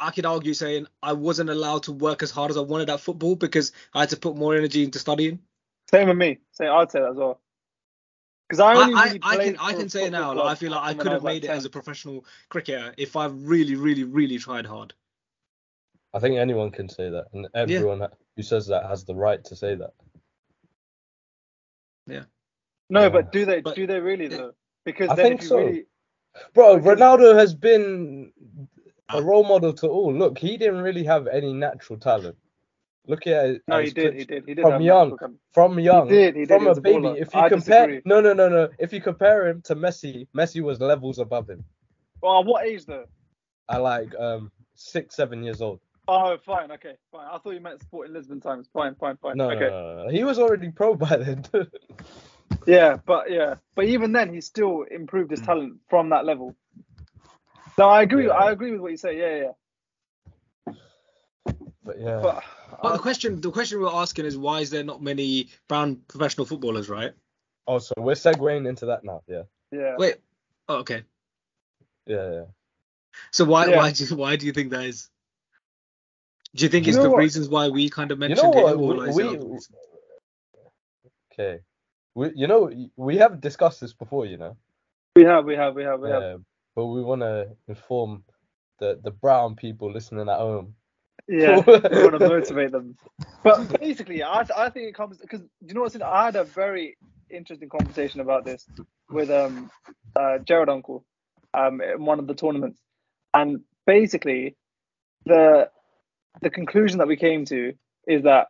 I 0.00 0.10
could 0.10 0.26
argue 0.26 0.54
saying 0.54 0.86
I 1.02 1.12
wasn't 1.12 1.50
allowed 1.50 1.84
to 1.84 1.92
work 1.92 2.22
as 2.22 2.30
hard 2.30 2.50
as 2.50 2.56
I 2.56 2.60
wanted 2.60 2.90
at 2.90 3.00
football 3.00 3.36
because 3.36 3.72
I 3.94 4.00
had 4.00 4.10
to 4.10 4.16
put 4.16 4.36
more 4.36 4.54
energy 4.56 4.82
into 4.84 4.98
studying. 4.98 5.40
Same 5.90 6.08
with 6.08 6.16
me. 6.16 6.38
Say 6.52 6.66
I'd 6.66 6.90
say 6.90 7.00
that 7.00 7.10
as 7.10 7.16
well. 7.16 7.40
Because 8.48 8.60
I 8.60 8.72
I, 8.72 8.82
only 8.82 8.94
I, 8.94 9.04
really 9.04 9.20
I 9.22 9.34
played 9.36 9.56
can 9.56 9.64
I 9.66 9.72
can 9.72 9.88
say 9.88 10.06
it 10.06 10.10
now. 10.10 10.34
Like, 10.34 10.46
I 10.46 10.54
feel 10.56 10.70
like 10.72 10.82
I 10.84 10.94
could 10.94 11.06
have 11.12 11.22
was, 11.22 11.24
like, 11.24 11.34
made 11.34 11.44
it 11.44 11.50
as 11.50 11.64
a 11.64 11.70
professional 11.70 12.24
cricketer 12.50 12.92
if 12.98 13.16
I 13.16 13.26
really, 13.26 13.76
really, 13.76 14.04
really 14.04 14.38
tried 14.38 14.66
hard. 14.66 14.92
I 16.14 16.18
think 16.18 16.36
anyone 16.36 16.70
can 16.70 16.88
say 16.90 17.08
that, 17.08 17.26
and 17.32 17.48
everyone 17.54 18.00
that- 18.00 18.12
who 18.36 18.42
says 18.42 18.66
that 18.66 18.84
has 18.86 19.04
the 19.04 19.14
right 19.14 19.42
to 19.44 19.56
say 19.56 19.74
that. 19.76 19.92
No, 22.06 22.24
Yeah. 23.04 23.08
but 23.08 23.32
do 23.32 23.44
they 23.46 23.60
But- 23.62 23.74
do 23.74 23.86
they 23.86 24.00
really 24.00 24.28
though? 24.28 24.52
Because 24.84 25.08
I 25.10 25.14
then 25.14 25.24
think 25.24 25.40
if 25.40 25.42
you 25.44 25.48
so. 25.48 25.56
really 25.58 25.86
Bro, 26.54 26.78
Ronaldo 26.80 27.34
has 27.36 27.54
been 27.54 28.32
a 29.10 29.22
role 29.22 29.44
model 29.44 29.72
to 29.74 29.88
all. 29.88 30.12
Look, 30.14 30.38
he 30.38 30.56
didn't 30.56 30.80
really 30.80 31.04
have 31.04 31.26
any 31.26 31.52
natural 31.52 31.98
talent. 31.98 32.36
Look 33.06 33.26
at 33.26 33.46
it. 33.46 33.62
no, 33.68 33.78
he 33.78 33.84
his 33.84 33.94
did, 33.94 34.14
he 34.14 34.24
did, 34.24 34.44
he 34.46 34.54
did 34.54 34.62
From 34.62 34.80
young. 34.80 35.18
from 35.52 35.78
young, 35.78 36.08
did, 36.08 36.34
he 36.34 36.40
did, 36.42 36.48
from 36.48 36.60
he 36.60 36.66
a 36.66 36.68
was 36.70 36.78
a 36.78 36.80
baby. 36.80 36.98
baller. 37.00 37.16
If 37.20 37.34
you 37.34 37.40
I 37.40 37.48
compare, 37.48 37.86
disagree. 37.88 38.02
no, 38.06 38.20
no, 38.22 38.32
no, 38.32 38.48
no. 38.48 38.68
If 38.78 38.92
you 38.92 39.00
compare 39.02 39.48
him 39.48 39.60
to 39.62 39.74
Messi, 39.76 40.26
Messi 40.34 40.62
was 40.62 40.80
levels 40.80 41.18
above 41.18 41.50
him. 41.50 41.64
Well, 42.22 42.44
what 42.44 42.64
age 42.66 42.86
though? 42.86 43.06
At 43.68 43.82
like 43.82 44.14
um 44.18 44.50
six, 44.74 45.16
seven 45.16 45.42
years 45.42 45.60
old. 45.60 45.80
Oh, 46.08 46.36
fine, 46.44 46.70
okay, 46.72 46.94
fine. 47.12 47.28
I 47.30 47.38
thought 47.38 47.54
you 47.54 47.60
meant 47.60 47.80
Sporting 47.80 48.12
Lisbon 48.12 48.40
times. 48.40 48.68
Fine, 48.72 48.96
fine, 48.96 49.16
fine. 49.18 49.36
No, 49.36 49.50
okay. 49.50 49.68
no, 49.68 49.96
no, 49.96 50.04
no. 50.04 50.10
He 50.10 50.24
was 50.24 50.38
already 50.38 50.70
pro 50.70 50.94
by 50.94 51.16
then. 51.16 51.44
Yeah, 52.66 52.98
but 53.06 53.30
yeah, 53.30 53.54
but 53.74 53.86
even 53.86 54.12
then, 54.12 54.32
he 54.32 54.40
still 54.40 54.84
improved 54.88 55.30
his 55.30 55.40
talent 55.40 55.80
from 55.88 56.10
that 56.10 56.24
level. 56.24 56.54
No, 57.78 57.88
I 57.88 58.02
agree. 58.02 58.26
Yeah. 58.26 58.32
I 58.32 58.52
agree 58.52 58.72
with 58.72 58.80
what 58.80 58.90
you 58.92 58.96
say. 58.96 59.18
Yeah, 59.18 59.50
yeah. 60.66 60.74
but 61.84 61.98
yeah. 61.98 62.20
But, 62.22 62.44
But 62.70 62.88
uh, 62.88 62.92
the 62.92 62.98
question 62.98 63.40
the 63.40 63.50
question 63.50 63.80
we're 63.80 63.92
asking 63.92 64.26
is 64.26 64.36
why 64.36 64.60
is 64.60 64.70
there 64.70 64.84
not 64.84 65.02
many 65.02 65.48
brown 65.68 66.02
professional 66.08 66.46
footballers, 66.46 66.88
right? 66.88 67.12
oh, 67.66 67.78
so 67.78 67.94
we're 67.96 68.14
segueing 68.14 68.68
into 68.68 68.86
that 68.86 69.04
now. 69.04 69.22
Yeah, 69.26 69.42
yeah. 69.70 69.96
Wait. 69.98 70.16
Oh, 70.68 70.76
okay. 70.76 71.02
yeah, 72.06 72.32
yeah. 72.32 72.44
So 73.30 73.44
why 73.44 73.66
Yeah. 73.68 73.76
why 73.76 73.92
do 73.92 74.04
you, 74.04 74.16
why 74.16 74.36
do 74.36 74.46
you 74.46 74.52
think 74.52 74.70
that 74.70 74.84
is? 74.84 75.10
Do 76.54 76.64
you 76.64 76.68
think 76.68 76.86
You 76.86 76.90
it's 76.92 76.98
the 77.02 77.10
what? 77.10 77.18
reasons 77.18 77.48
why 77.48 77.68
we 77.68 77.88
kind 77.88 78.10
of 78.10 78.18
mentioned 78.18 78.38
You 78.38 78.44
mentioned 78.44 78.66
know 78.66 78.72
it? 78.72 78.78
what? 78.78 78.96
or 78.96 79.06
We, 79.06 79.14
we 79.14 79.22
it 79.24 79.28
other 79.40 79.46
reasons? 79.46 79.76
okay. 81.32 81.60
We, 82.14 82.32
you 82.34 82.46
know, 82.46 82.70
we 82.96 83.16
have 83.18 83.40
discussed 83.40 83.80
this 83.80 83.94
before. 83.94 84.26
You 84.26 84.36
know. 84.36 84.56
We 85.16 85.24
have, 85.24 85.44
we 85.44 85.54
have, 85.56 85.74
we 85.74 85.84
have, 85.84 86.00
we 86.00 86.10
have. 86.10 86.22
Yeah, 86.22 86.36
but 86.76 86.86
we 86.86 87.02
want 87.02 87.22
to 87.22 87.48
inform 87.68 88.24
the 88.80 89.00
the 89.02 89.10
brown 89.10 89.56
people 89.56 89.90
listening 89.90 90.28
at 90.28 90.38
home. 90.38 90.74
Yeah, 91.28 91.56
we 91.66 91.72
want 91.72 92.18
to 92.18 92.18
motivate 92.18 92.72
them. 92.72 92.96
But 93.42 93.80
basically, 93.80 94.22
I, 94.22 94.44
I 94.56 94.68
think 94.70 94.88
it 94.88 94.94
comes 94.94 95.18
because 95.18 95.40
you 95.66 95.74
know 95.74 95.82
what's 95.82 95.94
in, 95.94 96.02
I 96.02 96.26
had 96.26 96.36
a 96.36 96.44
very 96.44 96.96
interesting 97.30 97.68
conversation 97.70 98.20
about 98.20 98.44
this 98.44 98.66
with 99.10 99.30
um 99.30 99.70
uh, 100.16 100.38
Gerald 100.38 100.68
Uncle 100.68 101.04
um 101.54 101.80
in 101.80 102.04
one 102.04 102.18
of 102.18 102.26
the 102.26 102.34
tournaments, 102.34 102.78
and 103.32 103.60
basically 103.86 104.56
the 105.24 105.70
the 106.40 106.50
conclusion 106.50 106.98
that 106.98 107.08
we 107.08 107.16
came 107.16 107.44
to 107.46 107.72
is 108.06 108.22
that 108.22 108.48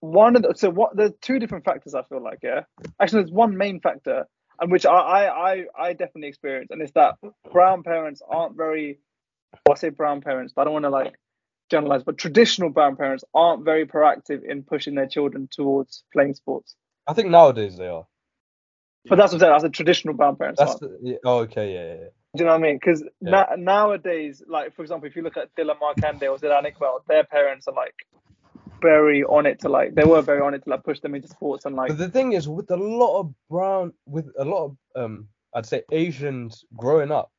one 0.00 0.36
of 0.36 0.42
the 0.42 0.54
so 0.54 0.70
what 0.70 0.96
there's 0.96 1.12
two 1.20 1.38
different 1.38 1.64
factors 1.64 1.94
I 1.94 2.02
feel 2.02 2.22
like 2.22 2.38
yeah 2.42 2.62
actually 3.00 3.22
there's 3.22 3.32
one 3.32 3.56
main 3.56 3.80
factor 3.80 4.26
and 4.60 4.70
which 4.70 4.86
I 4.86 4.92
I 4.92 5.52
I, 5.52 5.64
I 5.78 5.92
definitely 5.92 6.28
experienced 6.28 6.70
and 6.70 6.82
it's 6.82 6.92
that 6.92 7.16
brown 7.52 7.82
parents 7.82 8.22
aren't 8.28 8.56
very 8.56 8.98
well, 9.66 9.74
I 9.74 9.78
say 9.78 9.88
brown 9.88 10.20
parents 10.20 10.52
but 10.54 10.62
I 10.62 10.64
don't 10.64 10.74
want 10.74 10.84
to 10.84 10.90
like 10.90 11.14
generalize 11.70 12.04
but 12.04 12.18
traditional 12.18 12.70
brown 12.70 12.96
parents 12.96 13.24
aren't 13.34 13.64
very 13.64 13.86
proactive 13.86 14.44
in 14.44 14.62
pushing 14.62 14.94
their 14.94 15.08
children 15.08 15.48
towards 15.50 16.04
playing 16.12 16.34
sports 16.34 16.76
I 17.06 17.14
think 17.14 17.30
nowadays 17.30 17.76
they 17.76 17.88
are. 17.88 18.06
but 19.08 19.16
that's 19.16 19.32
what 19.32 19.36
I'm 19.36 19.40
saying 19.40 19.52
I 19.52 19.58
said 19.58 19.72
traditional 19.74 20.14
brown 20.14 20.36
parents 20.36 20.60
That's 20.60 20.78
the, 20.78 20.98
yeah, 21.02 21.16
oh, 21.24 21.38
okay, 21.38 21.72
yeah, 21.72 21.94
yeah. 22.02 22.08
Do 22.36 22.44
you 22.44 22.46
know 22.46 22.54
what 22.54 22.60
I 22.60 22.68
mean? 22.68 22.76
Because 22.76 23.04
Yeah. 23.24 23.44
na- 23.44 23.56
nowadays, 23.58 24.42
like 24.48 24.76
for 24.76 24.82
example, 24.82 25.08
if 25.08 25.16
you 25.16 25.22
look 25.22 25.38
at 25.38 25.54
Dilan 25.56 25.80
Markanday 25.80 26.28
or 26.30 26.38
Zidane 26.38 26.72
Iqbal, 26.72 27.00
their 27.08 27.24
parents 27.24 27.68
are 27.68 27.74
like 27.74 27.94
very 28.82 29.24
on 29.24 29.46
it 29.46 29.60
to 29.62 29.68
like 29.70 29.94
they 29.94 30.04
were 30.04 30.22
very 30.22 30.40
on 30.42 30.54
it 30.54 30.64
to 30.64 30.70
like 30.70 30.84
push 30.84 31.00
them 31.00 31.14
into 31.14 31.28
sports 31.28 31.66
and 31.66 31.76
like 31.76 31.88
But 31.88 31.98
the 31.98 32.10
thing 32.10 32.32
is, 32.32 32.48
with 32.48 32.70
a 32.70 32.76
lot 32.76 33.20
of 33.20 33.34
brown, 33.50 33.94
with 34.06 34.30
a 34.38 34.44
lot 34.44 34.66
of 34.66 34.76
um, 34.96 35.28
I'd 35.54 35.66
say 35.66 35.82
Asians 35.92 36.64
growing 36.76 37.12
up, 37.12 37.30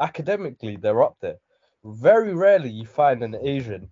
academically 0.00 0.76
they're 0.76 1.02
up 1.02 1.16
there. 1.22 1.36
Very 1.84 2.34
rarely 2.34 2.70
you 2.70 2.86
find 2.86 3.22
an 3.24 3.36
Asian 3.42 3.90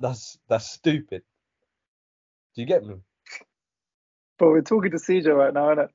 that's 0.00 0.38
that's 0.48 0.70
stupid. 0.70 1.22
Do 2.56 2.62
you 2.62 2.68
get 2.68 2.84
me? 2.84 2.96
But 4.38 4.48
we're 4.48 4.62
talking 4.62 4.92
to 4.92 4.98
CJ 4.98 5.28
right 5.36 5.54
now, 5.54 5.74
innit? 5.74 5.88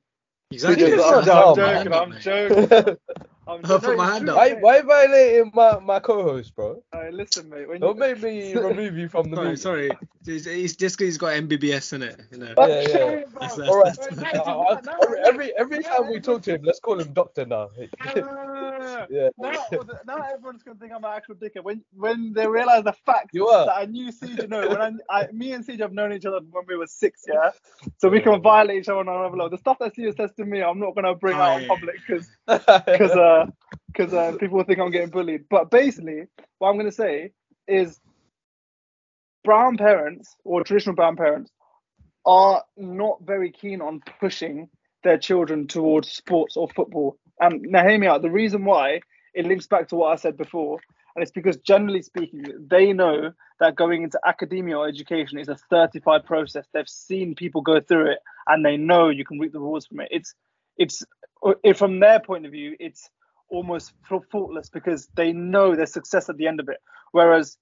Exactly. 0.54 0.94
Oh, 0.94 1.02
oh, 1.02 1.20
I'm, 1.20 1.38
I'm 1.38 1.54
joking. 1.54 1.92
I'm 1.92 2.18
joking. 2.20 2.96
I'm 3.46 3.60
I'll 3.64 3.78
put 3.78 3.96
my 3.96 4.12
hand 4.12 4.28
up. 4.28 4.36
why 4.36 4.54
why 4.54 4.80
violating 4.80 5.50
my, 5.54 5.78
my 5.78 6.00
co-host, 6.00 6.54
bro? 6.54 6.82
Alright, 6.94 7.12
listen, 7.12 7.48
mate. 7.50 7.68
When 7.68 7.80
Don't 7.80 7.96
you, 7.96 8.00
make 8.00 8.22
me 8.22 8.54
remove 8.68 8.96
you 8.96 9.08
from 9.08 9.30
the 9.30 9.36
Sorry, 9.36 9.48
meeting. 9.48 9.60
sorry. 9.60 9.90
It's, 10.26 10.46
it's 10.46 10.76
just 10.76 10.96
because 10.96 11.08
he's 11.08 11.18
got 11.18 11.34
MBBS 11.34 11.92
in 11.92 12.02
it. 12.02 12.20
You 12.32 12.38
know. 12.38 12.54
Yeah, 12.56 12.66
yeah. 12.66 13.22
That's- 13.34 13.56
that's- 13.56 13.68
All 13.68 13.80
right. 13.80 13.94
that's- 13.94 14.40
I'll- 14.46 14.80
every, 15.26 15.52
every 15.54 15.54
every 15.58 15.82
time 15.82 16.10
we 16.10 16.20
talk 16.20 16.42
to 16.42 16.54
him, 16.54 16.62
let's 16.62 16.80
call 16.80 17.00
him 17.00 17.12
Doctor 17.12 17.44
now. 17.44 17.68
yeah. 19.10 19.28
Now, 19.38 19.52
now 20.06 20.22
everyone's 20.32 20.62
gonna 20.62 20.78
think 20.78 20.92
I'm 20.92 21.04
an 21.04 21.12
actual 21.14 21.34
dickhead. 21.34 21.64
When 21.64 21.84
when 21.94 22.32
they 22.32 22.46
realize 22.46 22.84
the 22.84 22.92
fact 22.92 23.32
that 23.32 23.72
I 23.74 23.86
knew 23.86 24.10
CJ. 24.10 24.48
No, 24.48 24.68
when 24.68 24.80
I, 24.80 24.92
I 25.10 25.28
me 25.32 25.52
and 25.52 25.66
CJ 25.66 25.80
have 25.80 25.92
known 25.92 26.12
each 26.12 26.24
other 26.26 26.40
when 26.50 26.64
we 26.66 26.76
were 26.76 26.86
six, 26.86 27.24
yeah. 27.28 27.50
So 27.98 28.08
we 28.08 28.20
can 28.20 28.40
violate 28.40 28.80
each 28.80 28.88
other 28.88 29.00
on 29.00 29.08
another 29.08 29.36
level. 29.36 29.50
The 29.50 29.58
stuff 29.58 29.78
that 29.80 29.94
CJ 29.94 30.16
says 30.16 30.30
to 30.36 30.44
me, 30.44 30.62
I'm 30.62 30.78
not 30.78 30.94
gonna 30.94 31.14
bring 31.14 31.36
oh, 31.36 31.42
out 31.42 31.62
in 31.62 31.68
public 31.68 31.96
because 32.06 32.28
because 32.46 33.10
uh, 33.12 33.46
because 33.86 34.12
uh, 34.12 34.36
people 34.40 34.62
think 34.64 34.78
I'm 34.78 34.90
getting 34.90 35.10
bullied. 35.10 35.44
But 35.48 35.70
basically, 35.70 36.24
what 36.58 36.68
I'm 36.68 36.76
going 36.76 36.86
to 36.86 36.92
say 36.92 37.32
is 37.66 38.00
brown 39.42 39.76
parents 39.76 40.36
or 40.44 40.64
traditional 40.64 40.94
brown 40.94 41.16
parents 41.16 41.50
are 42.26 42.62
not 42.76 43.18
very 43.22 43.50
keen 43.50 43.80
on 43.80 44.02
pushing 44.20 44.68
their 45.02 45.18
children 45.18 45.66
towards 45.66 46.10
sports 46.10 46.56
or 46.56 46.68
football. 46.68 47.18
And 47.40 47.62
now, 47.62 47.86
hear 47.86 47.98
me 47.98 48.06
out. 48.06 48.22
The 48.22 48.30
reason 48.30 48.64
why 48.64 49.00
it 49.34 49.46
links 49.46 49.66
back 49.66 49.88
to 49.88 49.96
what 49.96 50.12
I 50.12 50.16
said 50.16 50.36
before, 50.36 50.80
and 51.14 51.22
it's 51.22 51.32
because 51.32 51.56
generally 51.58 52.02
speaking, 52.02 52.44
they 52.68 52.92
know 52.92 53.32
that 53.60 53.76
going 53.76 54.02
into 54.02 54.18
academia 54.26 54.78
or 54.78 54.88
education 54.88 55.38
is 55.38 55.48
a 55.48 55.56
certified 55.70 56.24
process. 56.24 56.66
They've 56.72 56.88
seen 56.88 57.34
people 57.34 57.60
go 57.60 57.80
through 57.80 58.12
it, 58.12 58.18
and 58.46 58.64
they 58.64 58.76
know 58.76 59.08
you 59.08 59.24
can 59.24 59.38
reap 59.38 59.52
the 59.52 59.60
rewards 59.60 59.86
from 59.86 60.00
it. 60.00 60.08
It's, 60.10 60.34
it's, 60.76 61.02
from 61.76 62.00
their 62.00 62.20
point 62.20 62.46
of 62.46 62.52
view, 62.52 62.76
it's 62.80 63.08
almost 63.50 63.92
faultless 64.30 64.68
because 64.68 65.08
they 65.16 65.32
know 65.32 65.74
their 65.76 65.86
success 65.86 66.28
at 66.28 66.36
the 66.36 66.46
end 66.46 66.60
of 66.60 66.68
it. 66.68 66.78
Whereas 67.12 67.56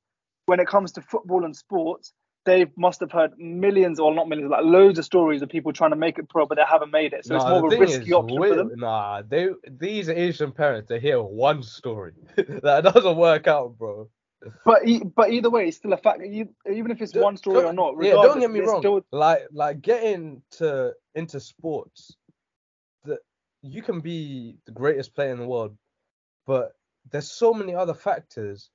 when 0.46 0.60
it 0.60 0.66
comes 0.68 0.92
to 0.92 1.02
football 1.02 1.44
and 1.44 1.54
sports, 1.56 2.12
they 2.44 2.66
must 2.76 3.00
have 3.00 3.12
heard 3.12 3.32
millions 3.38 4.00
or 4.00 4.12
not 4.14 4.28
millions, 4.28 4.50
like 4.50 4.64
loads 4.64 4.98
of 4.98 5.04
stories 5.04 5.42
of 5.42 5.48
people 5.48 5.72
trying 5.72 5.90
to 5.90 5.96
make 5.96 6.18
it 6.18 6.28
pro, 6.28 6.44
but 6.46 6.56
they 6.56 6.64
haven't 6.68 6.90
made 6.90 7.12
it. 7.12 7.24
So 7.24 7.36
it's 7.36 7.44
more 7.46 7.66
of 7.68 7.72
a 7.72 7.78
risky 7.78 8.06
is, 8.06 8.12
option 8.12 8.40
we- 8.40 8.48
for 8.48 8.54
them. 8.56 8.72
Nah, 8.76 9.22
they 9.22 9.50
these 9.70 10.08
Asian 10.08 10.50
parents 10.50 10.88
they 10.88 10.98
hear 10.98 11.22
one 11.22 11.62
story 11.62 12.12
that 12.36 12.82
doesn't 12.82 13.16
work 13.16 13.46
out, 13.46 13.78
bro. 13.78 14.08
But 14.64 14.88
e- 14.88 15.04
but 15.04 15.30
either 15.30 15.50
way, 15.50 15.68
it's 15.68 15.76
still 15.76 15.92
a 15.92 15.96
fact. 15.96 16.20
Even 16.24 16.90
if 16.90 17.00
it's 17.00 17.12
Don't- 17.12 17.22
one 17.22 17.36
story 17.36 17.64
or 17.64 17.72
not, 17.72 17.94
Yeah, 18.02 18.14
don't 18.14 18.40
get 18.40 18.50
me 18.50 18.58
wrong. 18.60 18.80
Still, 18.80 19.02
Like 19.12 19.42
like 19.52 19.80
getting 19.80 20.42
to 20.58 20.94
into 21.14 21.38
sports, 21.38 22.16
you 23.62 23.82
can 23.82 24.00
be 24.00 24.56
the 24.66 24.72
greatest 24.72 25.14
player 25.14 25.32
in 25.32 25.38
the 25.38 25.46
world, 25.46 25.76
but 26.46 26.72
there's 27.10 27.30
so 27.30 27.52
many 27.52 27.74
other 27.74 27.94
factors 27.94 28.70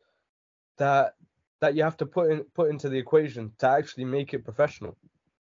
that 0.78 1.16
that 1.60 1.76
you 1.76 1.84
have 1.84 1.98
to 1.98 2.06
put 2.06 2.32
in 2.32 2.44
put 2.54 2.70
into 2.70 2.90
the 2.90 2.98
equation 2.98 3.52
to 3.60 3.68
actually 3.68 4.06
make 4.06 4.34
it 4.34 4.44
professional. 4.44 4.98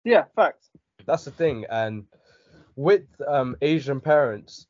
yeah, 0.04 0.24
facts. 0.34 0.70
That's 1.06 1.24
the 1.24 1.30
thing. 1.30 1.66
And 1.70 2.04
with 2.76 3.06
um, 3.26 3.56
Asian 3.62 4.00
parents, 4.00 4.66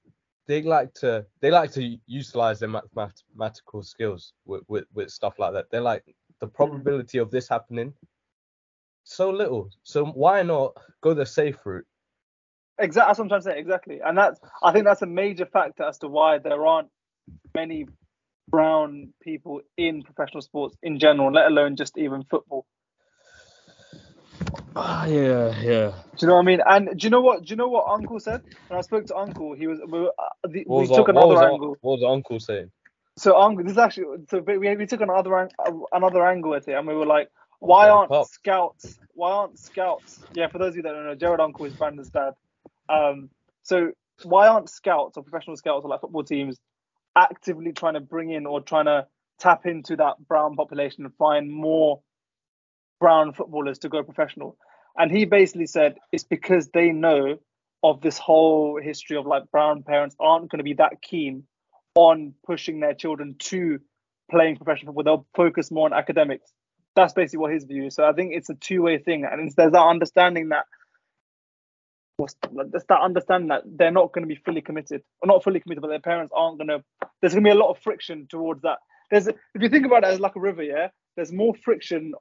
they 0.47 0.63
like 0.63 0.95
to 0.95 1.27
they 1.41 1.51
like 1.51 1.73
to 1.73 1.97
utilize 2.07 2.61
their 2.61 2.69
math- 2.69 2.85
mathematical 2.95 3.83
skills 3.83 4.33
with, 4.45 4.63
with, 4.69 4.85
with 4.95 5.11
stuff 5.11 5.39
like 5.39 5.53
that. 5.55 5.67
They're 5.71 5.81
like 5.81 6.05
the 6.41 6.47
probability 6.47 7.19
of 7.19 7.31
this 7.31 7.49
happening 7.49 7.93
so 9.07 9.31
little. 9.31 9.71
So 9.85 10.05
why 10.05 10.43
not 10.43 10.77
go 11.01 11.15
the 11.15 11.25
safe 11.25 11.65
route? 11.65 11.87
Exactly. 12.79 13.09
That's 13.09 13.19
what 13.19 13.25
I'm 13.25 13.29
trying 13.31 13.41
to 13.43 13.45
say. 13.45 13.59
Exactly. 13.59 14.01
And 14.05 14.19
that's 14.19 14.41
I 14.63 14.73
think 14.73 14.87
that's 14.87 15.03
a 15.03 15.07
major 15.07 15.47
factor 15.47 15.85
as 15.85 15.99
to 15.99 16.09
why 16.09 16.39
there 16.39 16.67
aren't 16.67 16.89
many 17.55 17.87
brown 18.49 19.13
people 19.23 19.63
in 19.77 20.03
professional 20.05 20.43
sports 20.43 20.77
in 20.83 20.99
general, 20.99 21.33
let 21.33 21.47
alone 21.47 21.77
just 21.77 21.99
even 21.99 22.25
football. 22.31 22.67
Ah, 24.77 25.07
yeah, 25.07 25.55
yeah. 25.63 25.93
Do 26.19 26.27
you 26.27 26.29
know 26.31 26.37
what 26.37 26.43
I 26.43 26.47
mean? 26.47 26.61
And 26.67 26.99
do 26.99 27.07
you 27.07 27.11
know 27.11 27.21
what? 27.23 27.43
Do 27.45 27.51
you 27.51 27.57
know 27.57 27.69
what 27.69 27.87
Uncle 27.91 28.21
said? 28.21 28.43
When 28.69 28.79
I 28.79 28.83
spoke 28.83 29.07
to 29.07 29.17
Uncle, 29.17 29.55
he 29.55 29.67
was 29.67 29.81
we, 29.89 30.01
uh, 30.07 30.49
the, 30.49 30.67
What 30.67 30.77
we 30.77 30.89
took 30.89 31.09
another 31.09 31.39
was 31.39 31.43
un- 31.43 31.51
angle. 31.51 31.81
what 31.83 32.01
was 32.01 32.05
uncle 32.07 32.41
saying? 32.41 32.71
So 33.19 33.37
Uncle, 33.39 33.65
this 33.65 33.73
is 33.73 33.79
actually 33.79 34.25
so 34.31 34.41
we 34.41 34.59
we 34.77 34.87
took 34.87 35.01
another 35.03 35.37
uh, 35.39 35.73
another 35.93 36.27
angle 36.27 36.55
at 36.55 36.69
it, 36.69 36.75
and 36.75 36.87
we 36.87 36.95
were 36.95 37.07
like, 37.07 37.29
why 37.61 37.89
aren't 37.89 38.15
scouts? 38.17 38.99
Why 39.15 39.33
aren't 39.33 39.59
scouts? 39.59 40.25
Yeah, 40.33 40.49
for 40.49 40.59
those 40.59 40.71
of 40.71 40.77
you 40.77 40.83
that 40.83 40.93
don't 40.93 41.07
know, 41.07 41.15
Jared 41.17 41.41
Uncle 41.41 41.67
is 41.67 41.75
Brandon's 41.75 42.11
dad. 42.11 42.35
Um, 42.89 43.31
so 43.63 43.93
why 44.23 44.49
aren't 44.49 44.71
scouts 44.71 45.17
or 45.17 45.23
professional 45.23 45.57
scouts 45.57 45.85
or 45.85 45.91
like 45.91 46.01
football 46.01 46.25
teams 46.25 46.59
actively 47.17 47.73
trying 47.73 47.95
to 47.95 48.01
bring 48.01 48.31
in 48.31 48.47
or 48.47 48.61
trying 48.61 48.87
to 48.87 49.07
tap 49.39 49.67
into 49.67 49.97
that 49.97 50.15
brown 50.27 50.57
population 50.57 51.05
and 51.05 51.15
find 51.17 51.51
more 51.51 52.01
brown 53.01 53.33
footballers 53.33 53.79
to 53.81 53.89
go 53.89 54.03
professional? 54.03 54.57
And 54.97 55.11
he 55.11 55.25
basically 55.27 55.67
said 55.67 55.97
it's 56.13 56.25
because 56.25 56.69
they 56.69 56.91
know 56.91 57.39
of 57.83 58.01
this 58.01 58.19
whole 58.19 58.81
history 58.83 59.17
of 59.17 59.27
like 59.27 59.51
brown 59.51 59.83
parents 59.83 60.17
aren't 60.19 60.51
going 60.51 60.59
to 60.59 60.65
be 60.65 60.75
that 60.75 61.03
keen 61.03 61.45
on 61.95 62.35
pushing 62.45 62.81
their 62.81 62.95
children 62.95 63.37
to 63.39 63.79
playing 64.31 64.57
professional 64.57 64.95
football. 64.95 65.05
They'll 65.19 65.27
focus 65.35 65.71
more 65.71 65.87
on 65.87 65.93
academics. 65.93 66.51
That's 66.95 67.13
basically 67.13 67.41
what 67.41 67.53
his 67.53 67.65
view 67.65 67.87
is. 67.87 67.95
So 67.95 68.05
I 68.05 68.13
think 68.13 68.33
it's 68.35 68.49
a 68.49 68.55
two-way 68.55 68.99
thing, 68.99 69.27
and 69.31 69.53
there's 69.55 69.73
that 69.73 69.83
understanding 69.83 70.49
that 70.49 70.65
that 72.19 73.01
understanding 73.01 73.49
that 73.49 73.63
they're 73.67 73.91
not 73.91 74.13
going 74.13 74.23
to 74.23 74.29
be 74.29 74.41
fully 74.45 74.61
committed, 74.61 75.03
or 75.23 75.27
not 75.27 75.45
fully 75.45 75.61
committed, 75.61 75.83
but 75.83 75.89
their 75.89 76.01
parents 76.01 76.33
aren't 76.35 76.59
going 76.59 76.69
to. 76.69 76.83
There's 77.21 77.35
going 77.35 77.45
to 77.45 77.49
be 77.51 77.57
a 77.57 77.59
lot 77.61 77.71
of 77.71 77.79
friction 77.79 78.27
towards 78.29 78.63
that. 78.63 78.79
There's 79.11 79.29
if 79.29 79.37
you 79.61 79.69
think 79.69 79.87
about 79.87 80.05
it 80.05 80.09
as 80.09 80.21
like 80.21 80.37
a 80.37 80.41
river, 80.41 80.63
yeah. 80.63 80.89
There's 81.17 81.33
more 81.33 81.55
friction 81.65 82.13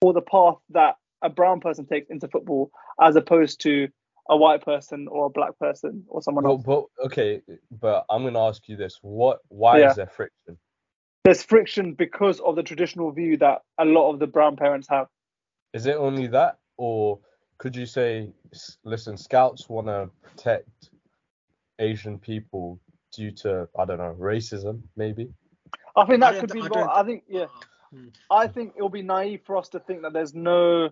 for 0.00 0.12
the 0.12 0.22
path 0.22 0.56
that 0.70 0.96
a 1.22 1.30
brown 1.30 1.60
person 1.60 1.86
takes 1.86 2.10
into 2.10 2.28
football 2.28 2.70
as 3.00 3.16
opposed 3.16 3.60
to 3.62 3.88
a 4.28 4.36
white 4.36 4.64
person 4.64 5.06
or 5.08 5.26
a 5.26 5.30
black 5.30 5.56
person 5.58 6.04
or 6.08 6.20
someone 6.20 6.44
But, 6.44 6.50
else. 6.50 6.62
but 6.64 6.84
okay, 7.06 7.42
but 7.70 8.04
I'm 8.10 8.24
gonna 8.24 8.44
ask 8.46 8.68
you 8.68 8.76
this: 8.76 8.98
what? 9.02 9.40
Why 9.48 9.80
Yeah. 9.80 9.90
is 9.90 9.96
there 9.96 10.06
friction? 10.06 10.58
There's 11.24 11.42
friction 11.42 11.94
because 11.94 12.40
of 12.40 12.54
the 12.54 12.62
traditional 12.62 13.10
view 13.10 13.36
that 13.38 13.62
a 13.78 13.84
lot 13.84 14.12
of 14.12 14.20
the 14.20 14.28
brown 14.28 14.56
parents 14.56 14.86
have. 14.88 15.08
Is 15.72 15.86
it 15.86 15.96
only 15.96 16.28
that, 16.28 16.58
or 16.76 17.18
could 17.58 17.76
you 17.76 17.86
say, 17.86 18.30
listen, 18.84 19.16
scouts 19.16 19.68
want 19.68 19.86
to 19.86 20.10
protect 20.22 20.90
Asian 21.78 22.18
people 22.18 22.80
due 23.12 23.30
to 23.30 23.68
I 23.78 23.84
don't 23.84 23.98
know 23.98 24.14
racism, 24.18 24.82
maybe? 24.96 25.28
I 25.96 26.04
think 26.04 26.20
that 26.20 26.32
don't 26.32 26.40
could 26.40 26.52
be. 26.52 26.62
I 26.62 27.00
I 27.00 27.04
think 27.04 27.24
yeah. 27.28 27.46
Hmm. 27.92 28.08
I 28.30 28.46
think 28.48 28.74
it'll 28.76 28.88
be 28.88 29.02
naive 29.02 29.40
for 29.44 29.56
us 29.56 29.68
to 29.70 29.80
think 29.80 30.02
that 30.02 30.12
there's 30.12 30.34
no. 30.34 30.90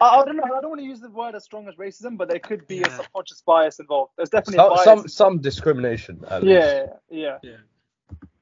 I, 0.00 0.06
I 0.06 0.24
don't 0.24 0.36
know. 0.36 0.44
I 0.44 0.60
don't 0.60 0.70
want 0.70 0.80
to 0.80 0.86
use 0.86 1.00
the 1.00 1.10
word 1.10 1.34
as 1.34 1.44
strong 1.44 1.68
as 1.68 1.74
racism, 1.76 2.16
but 2.16 2.28
there 2.28 2.38
could 2.38 2.66
be 2.66 2.82
a 2.82 2.90
subconscious 2.90 3.42
bias 3.42 3.78
involved. 3.78 4.12
There's 4.16 4.30
definitely 4.30 4.56
Some, 4.56 4.68
bias. 4.70 4.84
some 4.84 5.08
some 5.08 5.38
discrimination 5.40 6.24
at 6.28 6.42
least. 6.42 6.52
yeah, 6.52 6.86
yeah, 7.10 7.38
Yeah. 7.42 7.56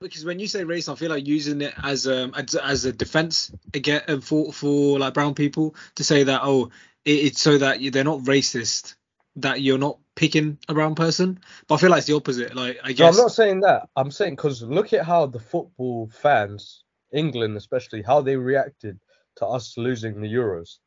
Because 0.00 0.24
when 0.24 0.38
you 0.38 0.46
say 0.46 0.62
race, 0.62 0.88
I 0.88 0.94
feel 0.94 1.10
like 1.10 1.26
using 1.26 1.60
it 1.60 1.74
as 1.82 2.06
um 2.06 2.32
as, 2.36 2.54
as 2.54 2.84
a 2.84 2.92
defense 2.92 3.52
again 3.74 4.02
uh, 4.06 4.20
for 4.20 4.52
for 4.52 4.98
like 4.98 5.12
brown 5.12 5.34
people 5.34 5.74
to 5.96 6.04
say 6.04 6.22
that 6.22 6.40
oh 6.44 6.66
it, 6.66 6.70
it's 7.04 7.40
so 7.40 7.58
that 7.58 7.80
you, 7.80 7.90
they're 7.90 8.04
not 8.04 8.20
racist 8.20 8.94
that 9.36 9.60
you're 9.60 9.78
not 9.78 9.98
picking 10.16 10.58
a 10.68 10.74
brown 10.74 10.94
person. 10.94 11.40
But 11.66 11.76
I 11.76 11.78
feel 11.78 11.90
like 11.90 11.98
it's 11.98 12.06
the 12.08 12.16
opposite. 12.16 12.54
Like 12.54 12.78
I 12.82 12.88
No, 12.88 12.94
guess 12.94 13.16
I'm 13.16 13.22
not 13.22 13.32
saying 13.32 13.60
that. 13.60 13.88
I'm 13.96 14.10
saying 14.10 14.36
because 14.36 14.62
look 14.62 14.92
at 14.92 15.04
how 15.04 15.26
the 15.26 15.38
football 15.38 16.10
fans, 16.12 16.84
England 17.12 17.56
especially, 17.56 18.02
how 18.02 18.20
they 18.20 18.36
reacted 18.36 18.98
to 19.36 19.46
us 19.46 19.76
losing 19.76 20.20
the 20.20 20.32
Euros. 20.32 20.78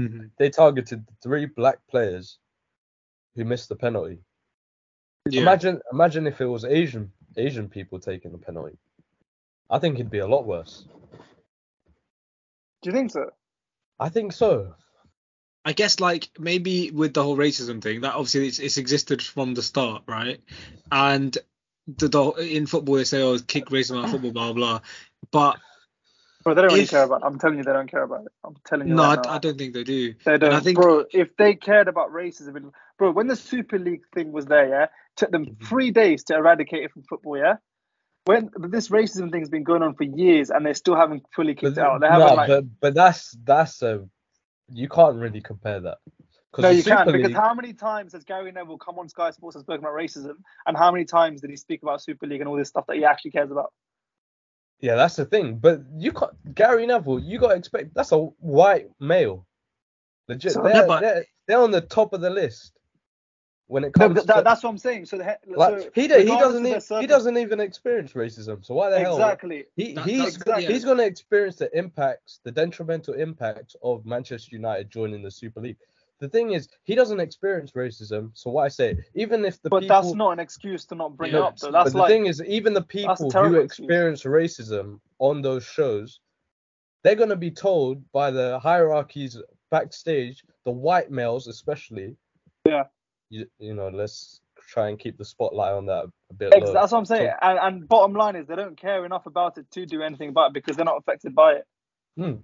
Mhm. 0.00 0.30
They 0.38 0.50
targeted 0.50 1.06
three 1.22 1.46
black 1.46 1.78
players 1.88 2.38
who 3.34 3.44
missed 3.44 3.68
the 3.68 3.76
penalty. 3.76 4.18
Yeah. 5.28 5.40
Imagine, 5.42 5.80
imagine 5.92 6.26
if 6.26 6.40
it 6.40 6.46
was 6.46 6.64
Asian 6.64 7.10
Asian 7.36 7.68
people 7.68 7.98
taking 7.98 8.32
the 8.32 8.38
penalty. 8.38 8.78
I 9.70 9.78
think 9.78 9.96
it'd 9.96 10.10
be 10.10 10.18
a 10.18 10.26
lot 10.26 10.46
worse. 10.46 10.86
Do 12.82 12.90
you 12.90 12.92
think 12.92 13.10
so? 13.10 13.30
I 13.98 14.08
think 14.10 14.32
so. 14.32 14.74
I 15.66 15.72
guess 15.72 15.98
like 15.98 16.30
maybe 16.38 16.92
with 16.92 17.12
the 17.12 17.24
whole 17.24 17.36
racism 17.36 17.82
thing, 17.82 18.02
that 18.02 18.14
obviously 18.14 18.46
it's, 18.46 18.60
it's 18.60 18.76
existed 18.78 19.20
from 19.20 19.52
the 19.54 19.62
start, 19.62 20.04
right? 20.06 20.40
And 20.92 21.36
the, 21.88 22.06
the 22.08 22.30
in 22.56 22.66
football 22.66 22.94
they 22.94 23.04
say 23.04 23.20
oh 23.20 23.36
kick 23.40 23.66
racism 23.66 23.98
out 23.98 24.04
of 24.04 24.10
football, 24.12 24.30
blah 24.32 24.52
blah. 24.52 24.80
But 25.32 25.56
Bro, 26.44 26.54
they 26.54 26.62
don't 26.62 26.72
really 26.72 26.86
care 26.86 27.02
about. 27.02 27.22
It. 27.22 27.24
I'm 27.26 27.40
telling 27.40 27.58
you, 27.58 27.64
they 27.64 27.72
don't 27.72 27.90
care 27.90 28.04
about 28.04 28.26
it. 28.26 28.32
I'm 28.44 28.54
telling 28.64 28.86
you. 28.86 28.94
no, 28.94 29.02
right 29.02 29.26
I. 29.26 29.34
I 29.34 29.38
don't 29.38 29.58
think 29.58 29.74
they 29.74 29.82
do. 29.82 30.14
They 30.24 30.38
don't, 30.38 30.52
I 30.52 30.60
think- 30.60 30.78
bro. 30.78 31.04
If 31.10 31.36
they 31.36 31.56
cared 31.56 31.88
about 31.88 32.12
racism, 32.12 32.70
bro, 32.98 33.10
when 33.10 33.26
the 33.26 33.34
Super 33.34 33.80
League 33.80 34.02
thing 34.14 34.30
was 34.30 34.46
there, 34.46 34.68
yeah, 34.68 34.86
took 35.16 35.32
them 35.32 35.46
Mhm. 35.46 35.66
three 35.66 35.90
days 35.90 36.22
to 36.24 36.36
eradicate 36.36 36.84
it 36.84 36.92
from 36.92 37.02
football, 37.02 37.36
yeah. 37.36 37.56
When 38.26 38.50
this 38.56 38.88
racism 38.90 39.32
thing's 39.32 39.48
been 39.48 39.64
going 39.64 39.82
on 39.82 39.94
for 39.96 40.04
years 40.04 40.50
and 40.50 40.64
they 40.64 40.74
still 40.74 40.94
haven't 40.94 41.24
fully 41.34 41.54
But, 41.54 41.60
kicked 41.60 41.78
it 41.78 41.82
out. 41.82 42.00
They 42.00 42.08
no, 42.08 42.12
haven't 42.20 42.36
like. 42.36 42.48
but 42.48 42.64
but 42.80 42.94
that's 42.94 43.36
that's 43.42 43.82
a 43.82 44.08
you 44.70 44.88
can't 44.88 45.16
really 45.16 45.40
compare 45.40 45.80
that. 45.80 45.98
'Cause 46.52 46.62
No, 46.62 46.68
the 46.70 46.74
you 46.76 46.82
can 46.82 47.06
Super 47.06 47.18
because 47.18 47.32
how 47.34 47.52
many 47.54 47.72
times 47.74 48.12
has 48.14 48.24
Gary 48.24 48.50
Neville 48.50 48.78
come 48.78 48.98
on 48.98 49.08
Sky 49.08 49.30
Sports 49.30 49.56
and 49.56 49.64
spoken 49.64 49.84
about 49.84 49.94
racism, 49.94 50.36
and 50.66 50.76
how 50.76 50.90
many 50.90 51.04
times 51.04 51.40
did 51.42 51.50
he 51.50 51.56
speak 51.56 51.82
about 51.82 52.00
Super 52.00 52.26
League 52.26 52.40
and 52.40 52.48
all 52.48 52.56
this 52.56 52.68
stuff 52.68 52.86
that 52.86 52.96
he 52.96 53.04
actually 53.04 53.32
cares 53.32 53.50
about? 53.50 53.72
Yeah, 54.80 54.94
that's 54.94 55.16
the 55.16 55.24
thing. 55.26 55.58
But 55.58 55.80
you 55.96 56.12
can't 56.12 56.54
Gary 56.54 56.86
Neville, 56.86 57.18
you 57.18 57.38
gotta 57.38 57.56
expect 57.56 57.94
that's 57.94 58.12
a 58.12 58.18
white 58.18 58.88
male. 59.00 59.46
Legit. 60.28 60.52
So- 60.52 60.62
they're, 60.62 60.74
Yeah, 60.76 60.86
but- 60.86 61.00
they're, 61.00 61.24
they're 61.46 61.60
on 61.60 61.70
the 61.72 61.80
top 61.82 62.12
of 62.14 62.20
the 62.20 62.30
list 62.30 62.75
when 63.68 63.82
it 63.84 63.92
comes 63.92 64.14
but 64.14 64.26
that, 64.28 64.36
to 64.36 64.42
that's 64.42 64.62
what 64.62 64.70
I'm 64.70 64.78
saying. 64.78 65.06
So, 65.06 65.18
the, 65.18 65.24
he- 65.44 65.54
like, 65.54 65.80
so 65.80 65.90
he, 65.94 66.02
he 66.02 66.08
doesn't 66.08 66.64
of 66.66 66.70
their 66.70 66.76
even, 66.76 67.00
he 67.00 67.06
doesn't 67.06 67.36
even 67.36 67.60
experience 67.60 68.12
racism. 68.12 68.64
So 68.64 68.74
why 68.74 68.90
the 68.90 69.00
hell 69.00 69.16
exactly. 69.16 69.64
he, 69.76 69.94
That- 69.94 70.04
he's 70.06 70.36
exactly- 70.36 70.64
yeah. 70.64 70.68
he's 70.70 70.84
gonna 70.84 71.02
experience 71.02 71.56
the 71.56 71.76
impacts, 71.76 72.40
the 72.44 72.52
detrimental 72.52 73.14
impacts 73.14 73.74
of 73.82 74.06
Manchester 74.06 74.54
United 74.54 74.90
joining 74.90 75.22
the 75.22 75.30
Super 75.30 75.60
League. 75.60 75.78
the 76.20 76.28
thing 76.28 76.52
is, 76.52 76.68
he 76.84 76.94
doesn't 76.94 77.20
experience 77.20 77.72
racism. 77.72 78.30
So 78.34 78.50
why 78.50 78.64
I 78.64 78.68
say, 78.68 78.96
even 79.14 79.44
if 79.44 79.60
the 79.60 79.68
people 79.68 79.76
but 79.78 79.80
people, 79.82 80.02
that's 80.02 80.14
not 80.14 80.30
an 80.32 80.38
excuse 80.40 80.84
to 80.86 80.94
not 80.94 81.16
bring 81.16 81.32
Yeah, 81.32 81.38
it 81.40 81.42
up. 81.44 81.58
Though. 81.58 81.70
That's 81.72 81.92
but 81.92 81.98
like 81.98 82.08
the 82.08 82.14
thing 82.14 82.26
is, 82.26 82.42
even 82.44 82.72
the 82.72 82.80
people 82.82 83.30
terrible 83.30 83.56
who 83.56 83.60
excuse. 83.62 83.84
experience 83.86 84.22
racism 84.22 84.98
on 85.18 85.42
those 85.42 85.64
shows, 85.64 86.20
they're 87.02 87.16
gonna 87.16 87.36
be 87.36 87.50
told 87.50 88.00
by 88.12 88.30
the 88.30 88.58
hierarchies 88.60 89.36
backstage, 89.70 90.42
the 90.64 90.70
white 90.70 91.10
males 91.10 91.48
especially. 91.48 92.16
Yeah. 92.64 92.84
You, 93.28 93.46
you 93.58 93.74
know, 93.74 93.88
let's 93.88 94.40
try 94.68 94.88
and 94.88 94.98
keep 94.98 95.16
the 95.18 95.24
spotlight 95.24 95.72
on 95.72 95.86
that 95.86 96.06
a 96.30 96.34
bit 96.34 96.52
low. 96.52 96.72
that's 96.72 96.92
what 96.92 96.98
I'm 96.98 97.04
saying. 97.04 97.30
And, 97.40 97.58
and 97.58 97.88
bottom 97.88 98.14
line 98.14 98.36
is 98.36 98.46
they 98.46 98.56
don't 98.56 98.76
care 98.76 99.04
enough 99.04 99.26
about 99.26 99.58
it 99.58 99.70
to 99.72 99.86
do 99.86 100.02
anything 100.02 100.28
about 100.28 100.48
it 100.48 100.54
because 100.54 100.76
they're 100.76 100.84
not 100.84 100.98
affected 100.98 101.34
by 101.34 101.54
it. 101.54 101.66
Hmm. 102.16 102.34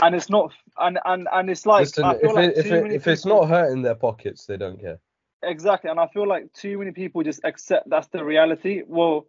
And 0.00 0.14
it's 0.14 0.28
not, 0.28 0.52
and 0.76 0.98
and 1.04 1.28
and 1.32 1.48
it's 1.48 1.64
like 1.64 1.82
Listen, 1.82 2.16
if, 2.20 2.32
like 2.32 2.50
it, 2.50 2.58
if, 2.58 2.66
it, 2.66 2.92
if 2.92 3.06
it's 3.06 3.24
not 3.24 3.48
hurting 3.48 3.82
their 3.82 3.94
pockets, 3.94 4.44
they 4.46 4.56
don't 4.56 4.80
care. 4.80 4.98
exactly, 5.42 5.88
and 5.88 6.00
I 6.00 6.08
feel 6.08 6.26
like 6.26 6.52
too 6.52 6.78
many 6.78 6.90
people 6.90 7.22
just 7.22 7.40
accept 7.44 7.88
that's 7.88 8.08
the 8.08 8.24
reality. 8.24 8.82
Well, 8.84 9.26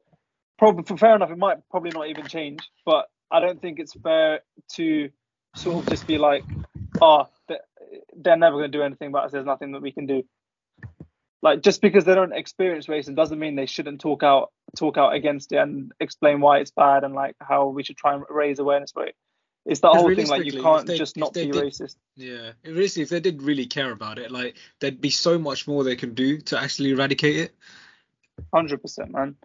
probably 0.58 0.98
fair 0.98 1.16
enough, 1.16 1.30
it 1.30 1.38
might 1.38 1.58
probably 1.70 1.92
not 1.92 2.10
even 2.10 2.26
change, 2.26 2.62
but 2.84 3.10
I 3.32 3.40
don't 3.40 3.62
think 3.62 3.80
it's 3.80 3.94
fair 3.94 4.40
to 4.74 5.10
sort 5.56 5.84
of 5.84 5.90
just 5.90 6.08
be 6.08 6.18
like, 6.18 6.44
oh, 7.02 7.28
they're, 7.48 7.60
they're 8.16 8.38
never 8.38 8.58
going 8.58 8.72
to 8.72 8.78
do 8.78 8.84
anything 8.84 9.10
about 9.10 9.28
it. 9.28 9.32
There's 9.32 9.46
nothing 9.46 9.74
that 9.74 9.82
we 9.82 9.92
can 9.92 10.06
do. 10.06 10.24
Like 11.42 11.62
just 11.62 11.82
because 11.82 12.04
they 12.06 12.16
don't 12.16 12.34
experience 12.34 12.88
racism 12.88 13.16
doesn't 13.16 13.40
mean 13.40 13.56
they 13.56 13.66
shouldn't 13.66 14.02
talk 14.02 14.24
out 14.24 14.52
talk 14.78 14.98
out 14.98 15.14
against 15.14 15.52
it 15.52 15.58
and 15.58 15.92
explain 16.00 16.42
why 16.42 16.60
it's 16.60 16.72
bad 16.72 17.04
and 17.04 17.14
like 17.14 17.36
how 17.40 17.68
we 17.68 17.84
should 17.84 17.98
try 17.98 18.14
and 18.14 18.24
raise 18.30 18.60
awareness 18.60 18.92
for 18.92 19.06
it. 19.06 19.16
It's 19.66 19.82
the 19.82 19.90
whole 19.90 20.14
thing 20.14 20.28
like 20.28 20.46
you 20.46 20.62
can't 20.62 20.86
they- 20.86 20.98
just 20.98 21.16
not 21.16 21.34
be 21.34 21.46
did- 21.46 21.56
racist. 21.56 21.96
Yeah, 22.16 22.52
it 22.64 22.72
really, 22.72 23.02
if 23.02 23.10
they 23.10 23.20
did 23.20 23.42
really 23.42 23.66
care 23.68 23.92
about 23.92 24.20
it, 24.20 24.32
like 24.32 24.58
there'd 24.82 25.00
be 25.00 25.10
so 25.12 25.38
much 25.40 25.68
more 25.68 25.84
they 25.84 25.96
can 25.96 26.14
do 26.14 26.40
to 26.42 26.60
actually 26.60 26.92
eradicate 26.92 27.38
it. 27.38 27.56
Hundred 28.54 28.82
percent, 28.82 29.12
man. 29.12 29.36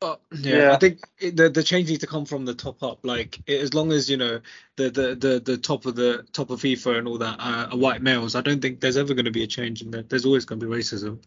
But 0.00 0.20
yeah, 0.30 0.56
Yeah. 0.56 0.72
I 0.72 0.76
think 0.76 1.00
the 1.20 1.48
the 1.48 1.62
change 1.62 1.88
needs 1.88 2.00
to 2.00 2.06
come 2.06 2.24
from 2.24 2.44
the 2.44 2.54
top 2.54 2.82
up. 2.82 3.00
Like 3.04 3.40
it, 3.46 3.60
as 3.60 3.74
long 3.74 3.92
as 3.92 4.08
you 4.08 4.16
know 4.16 4.40
the, 4.76 4.90
the 4.90 5.14
the 5.14 5.40
the 5.40 5.58
top 5.58 5.86
of 5.86 5.96
the 5.96 6.24
top 6.32 6.50
of 6.50 6.60
FIFA 6.60 6.98
and 6.98 7.08
all 7.08 7.18
that 7.18 7.38
uh, 7.40 7.68
are 7.72 7.76
white 7.76 8.02
males, 8.02 8.34
I 8.34 8.40
don't 8.40 8.62
think 8.62 8.80
there's 8.80 8.96
ever 8.96 9.14
going 9.14 9.24
to 9.24 9.32
be 9.32 9.42
a 9.42 9.48
change 9.48 9.82
in 9.82 9.90
that. 9.92 10.08
There's 10.08 10.24
always 10.24 10.44
going 10.44 10.60
to 10.60 10.66
be 10.66 10.72
racism. 10.72 11.18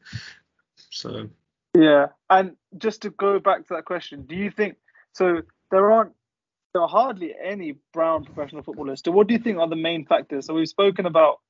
So 0.89 1.29
Yeah, 1.77 2.07
and 2.29 2.55
just 2.77 3.01
to 3.01 3.09
go 3.09 3.39
back 3.39 3.67
to 3.67 3.73
that 3.75 3.85
question, 3.85 4.23
do 4.23 4.35
you 4.35 4.49
think 4.49 4.77
so? 5.13 5.41
There 5.69 5.91
aren't 5.91 6.13
there 6.73 6.81
are 6.81 6.87
hardly 6.87 7.35
any 7.43 7.75
brown 7.93 8.23
professional 8.23 8.63
footballers. 8.63 9.01
So 9.03 9.11
what 9.11 9.27
do 9.27 9.33
you 9.33 9.39
think 9.39 9.57
are 9.57 9.67
the 9.67 9.75
main 9.75 10.05
factors? 10.05 10.45
So 10.45 10.53
we've 10.53 10.69
spoken 10.69 11.05
about 11.05 11.41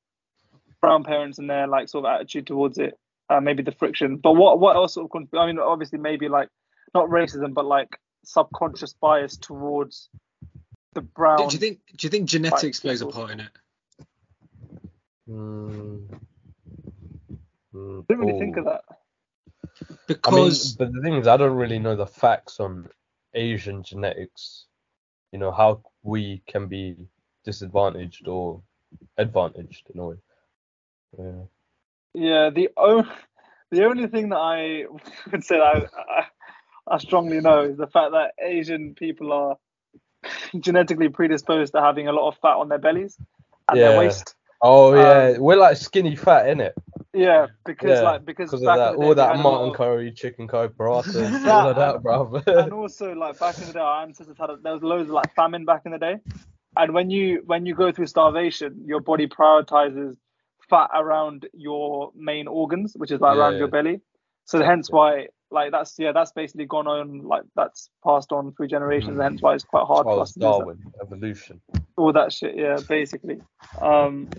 brown 0.81 1.03
parents 1.03 1.37
and 1.37 1.47
their 1.47 1.67
like 1.67 1.87
sort 1.87 2.05
of 2.05 2.11
attitude 2.11 2.47
towards 2.47 2.79
it, 2.79 2.97
uh, 3.29 3.39
maybe 3.39 3.61
the 3.61 3.71
friction. 3.71 4.17
But 4.17 4.33
what 4.33 4.59
what 4.59 4.75
else 4.75 4.95
sort 4.95 5.11
of? 5.13 5.39
I 5.39 5.45
mean, 5.45 5.59
obviously 5.59 5.99
maybe 5.99 6.27
like 6.27 6.49
not 6.93 7.09
racism, 7.09 7.53
but 7.53 7.65
like 7.65 7.99
subconscious 8.23 8.93
bias 8.93 9.37
towards 9.37 10.09
the 10.93 11.01
brown. 11.01 11.47
do 11.47 11.53
you 11.53 11.59
think 11.59 11.79
do 11.97 12.05
you 12.05 12.09
think 12.09 12.29
genetics 12.29 12.63
White 12.63 12.81
plays 12.81 13.01
a 13.01 13.07
part 13.07 13.31
in 13.31 13.39
it? 13.41 13.49
Mm. 15.29 16.19
Mm, 17.73 17.99
I 17.99 18.03
didn't 18.07 18.25
really 18.25 18.39
think 18.39 18.57
of 18.57 18.65
that. 18.65 18.81
I 20.23 20.31
mean, 20.31 20.45
Because 20.47 20.73
but 20.73 20.91
the 20.91 21.01
thing 21.01 21.13
is, 21.15 21.27
I 21.27 21.37
don't 21.37 21.55
really 21.55 21.79
know 21.79 21.95
the 21.95 22.05
facts 22.05 22.59
on 22.59 22.89
Asian 23.33 23.83
genetics. 23.83 24.65
You 25.31 25.39
know 25.39 25.51
how 25.51 25.81
we 26.03 26.43
can 26.47 26.67
be 26.67 26.95
disadvantaged 27.45 28.27
or 28.27 28.61
advantaged 29.17 29.89
in 29.93 29.99
a 29.99 30.07
way. 30.07 30.15
Yeah. 31.17 31.31
Yeah, 32.13 32.49
the 32.49 32.69
o- 32.75 33.09
the 33.71 33.85
only 33.85 34.07
thing 34.07 34.29
that 34.29 34.37
I 34.37 34.85
would 35.31 35.43
say 35.45 35.57
that 35.57 35.89
I, 35.97 36.25
I, 36.93 36.97
strongly 36.97 37.39
know 37.41 37.63
is 37.63 37.77
the 37.77 37.87
fact 37.87 38.11
that 38.11 38.33
Asian 38.43 38.95
people 38.95 39.31
are 39.33 39.57
genetically 40.59 41.09
predisposed 41.09 41.73
to 41.73 41.81
having 41.81 42.07
a 42.07 42.11
lot 42.13 42.27
of 42.29 42.37
fat 42.41 42.55
on 42.57 42.69
their 42.69 42.79
bellies 42.79 43.17
and 43.69 43.79
Yeah. 43.79 43.89
their 43.89 43.97
waist. 43.99 44.35
Oh 44.61 44.93
yeah, 44.93 45.31
Um, 45.33 45.41
we're 45.41 45.55
like 45.55 45.77
skinny 45.77 46.15
fat, 46.15 46.45
innit? 46.45 46.73
Yeah, 47.13 47.47
because 47.65 47.89
Yeah, 47.89 48.01
like 48.01 48.25
because 48.25 48.51
back 48.63 48.77
that, 48.77 48.93
in 48.93 48.99
day 48.99 49.05
all 49.05 49.15
that 49.15 49.27
had 49.27 49.39
a 49.39 49.49
lot 49.49 49.59
mutton 49.61 49.73
curry, 49.73 50.11
chicken 50.11 50.47
curry, 50.47 50.69
all 50.79 50.99
of 50.99 51.75
that, 51.75 51.95
and- 51.95 52.47
and 52.47 52.73
also 52.73 53.13
like 53.13 53.39
back 53.39 53.59
in 53.59 53.67
the 53.67 53.73
day, 53.73 53.79
our 53.79 54.03
ancestors 54.03 54.37
had 54.37 54.49
a, 54.51 54.57
there 54.57 54.73
was 54.73 54.83
loads 54.83 55.09
of 55.09 55.15
like 55.15 55.33
famine 55.35 55.65
back 55.65 55.81
in 55.85 55.91
the 55.91 55.97
day, 55.97 56.17
and 56.75 56.93
when 56.93 57.09
you 57.09 57.41
when 57.45 57.65
you 57.65 57.73
go 57.73 57.91
through 57.91 58.05
starvation, 58.05 58.83
your 58.85 58.99
body 58.99 59.27
prioritizes 59.27 60.15
fat 60.69 60.89
around 60.93 61.47
your 61.53 62.11
main 62.15 62.47
organs, 62.47 62.93
which 62.95 63.11
is 63.11 63.19
like 63.19 63.35
around 63.35 63.57
your 63.57 63.67
belly. 63.67 63.99
So 64.45 64.63
hence 64.63 64.91
why 64.91 65.27
like 65.51 65.71
that's 65.71 65.95
yeah 65.99 66.11
that's 66.13 66.31
basically 66.31 66.65
gone 66.65 66.87
on 66.87 67.27
like 67.27 67.43
that's 67.55 67.89
passed 68.03 68.31
on 68.31 68.53
through 68.53 68.67
generations, 68.67 69.13
and 69.13 69.21
hence 69.21 69.41
why 69.41 69.53
it's 69.55 69.63
quite 69.63 69.85
hard 69.85 70.05
for 70.05 70.15
Charles 70.15 70.29
us 70.29 70.33
to 70.33 70.39
do 70.39 70.45
that. 70.45 70.51
Darwin, 70.51 70.79
evolution. 71.01 71.61
all 71.97 72.13
that 72.13 72.33
shit. 72.33 72.55
Yeah, 72.55 72.77
basically. 72.87 73.41
Um, 73.81 74.29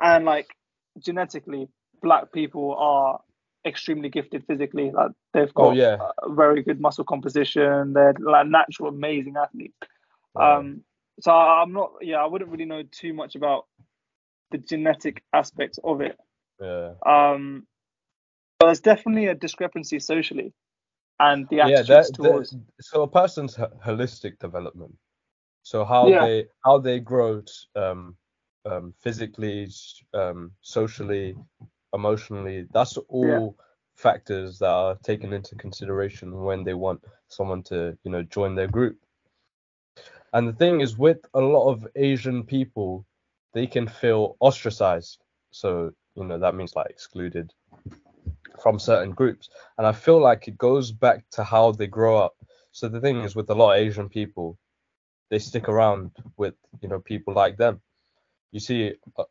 and 0.00 0.24
like 0.24 0.48
genetically, 0.98 1.68
black 2.02 2.32
people 2.32 2.74
are 2.78 3.20
extremely 3.66 4.10
gifted 4.10 4.44
physically. 4.46 4.90
Like 4.92 5.12
they've 5.32 5.52
got 5.54 5.68
Oh 5.68 5.72
yeah. 5.72 5.96
very 6.28 6.62
good 6.62 6.80
muscle 6.80 7.04
composition. 7.04 7.94
They're 7.94 8.14
like 8.18 8.46
natural, 8.46 8.88
amazing 8.90 9.36
athletes. 9.36 9.74
Um, 10.36 10.82
so 11.20 11.32
I'm 11.32 11.72
not, 11.72 11.92
yeah, 12.00 12.16
I 12.16 12.26
wouldn't 12.26 12.50
really 12.50 12.64
know 12.64 12.82
too 12.90 13.14
much 13.14 13.36
about 13.36 13.66
the 14.50 14.58
genetic 14.58 15.22
aspects 15.32 15.78
of 15.82 16.00
it. 16.00 16.18
yeah. 16.60 16.94
Um, 17.06 17.66
but 18.64 18.80
there's 18.80 18.80
definitely 18.80 19.26
a 19.28 19.34
discrepancy 19.34 20.00
socially, 20.00 20.54
and 21.20 21.48
the 21.50 21.60
yeah, 21.60 21.82
attitudes 21.82 22.10
that, 22.10 22.20
that- 22.22 22.44
towards. 22.44 22.56
so 22.80 23.02
a 23.02 23.08
person's 23.08 23.56
holistic 23.84 24.38
development. 24.40 24.94
So 25.62 25.84
how 25.84 26.10
Yeah. 26.10 26.28
they 26.28 26.46
how 26.64 26.78
they 26.78 27.00
grow 27.00 27.42
um, 27.76 28.16
um, 28.66 28.94
physically, 29.00 29.68
um, 30.14 30.52
socially, 30.62 31.36
emotionally. 31.94 32.66
That's 32.72 32.96
all 33.08 33.56
factors 33.96 34.58
that 34.60 34.70
are 34.70 34.96
taken 35.04 35.32
into 35.32 35.56
consideration 35.56 36.44
when 36.44 36.64
they 36.64 36.74
want 36.74 37.02
someone 37.28 37.62
to 37.64 37.96
you 38.04 38.10
know 38.12 38.22
join 38.24 38.54
their 38.56 38.68
group. 38.68 38.98
And 40.34 40.48
the 40.48 40.54
thing 40.54 40.80
is, 40.80 40.98
with 40.98 41.18
a 41.34 41.40
lot 41.40 41.70
of 41.70 41.86
Asian 41.96 42.44
people, 42.44 43.06
they 43.54 43.66
can 43.66 43.88
feel 43.88 44.36
ostracized. 44.40 45.22
So 45.52 45.92
you 46.16 46.24
know 46.24 46.38
that 46.38 46.54
means 46.56 46.76
like 46.76 46.90
excluded 46.90 47.52
from 48.62 48.78
certain 48.78 49.12
groups 49.12 49.48
and 49.78 49.86
I 49.86 49.92
feel 49.92 50.20
like 50.20 50.48
it 50.48 50.58
goes 50.58 50.92
back 50.92 51.24
to 51.32 51.44
how 51.44 51.72
they 51.72 51.86
grow 51.86 52.18
up. 52.18 52.34
So 52.72 52.88
the 52.88 53.00
thing 53.00 53.20
is, 53.20 53.36
with 53.36 53.50
a 53.50 53.54
lot 53.54 53.74
of 53.74 53.78
Asian 53.78 54.08
people, 54.08 54.58
they 55.30 55.38
stick 55.38 55.68
around 55.68 56.10
with 56.36 56.54
you 56.80 56.88
know 56.88 57.00
people 57.00 57.34
like 57.34 57.56
them. 57.56 57.80
You 58.50 58.60
see 58.60 58.94
uh, 59.16 59.24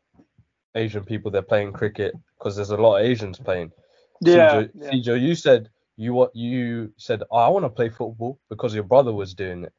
Asian 0.74 1.04
people 1.04 1.30
they're 1.30 1.42
playing 1.42 1.72
cricket 1.72 2.14
because 2.38 2.56
there's 2.56 2.70
a 2.70 2.76
lot 2.76 2.98
of 2.98 3.06
Asians 3.06 3.38
playing. 3.38 3.72
Yeah, 4.20 4.64
Cijo, 4.64 4.70
yeah. 4.74 5.14
You 5.14 5.34
said 5.34 5.68
you 5.96 6.14
what 6.14 6.34
you 6.34 6.92
said 6.96 7.22
oh, 7.30 7.36
I 7.36 7.48
want 7.48 7.64
to 7.64 7.70
play 7.70 7.88
football 7.88 8.38
because 8.48 8.74
your 8.74 8.84
brother 8.84 9.12
was 9.12 9.34
doing 9.34 9.64
it. 9.64 9.72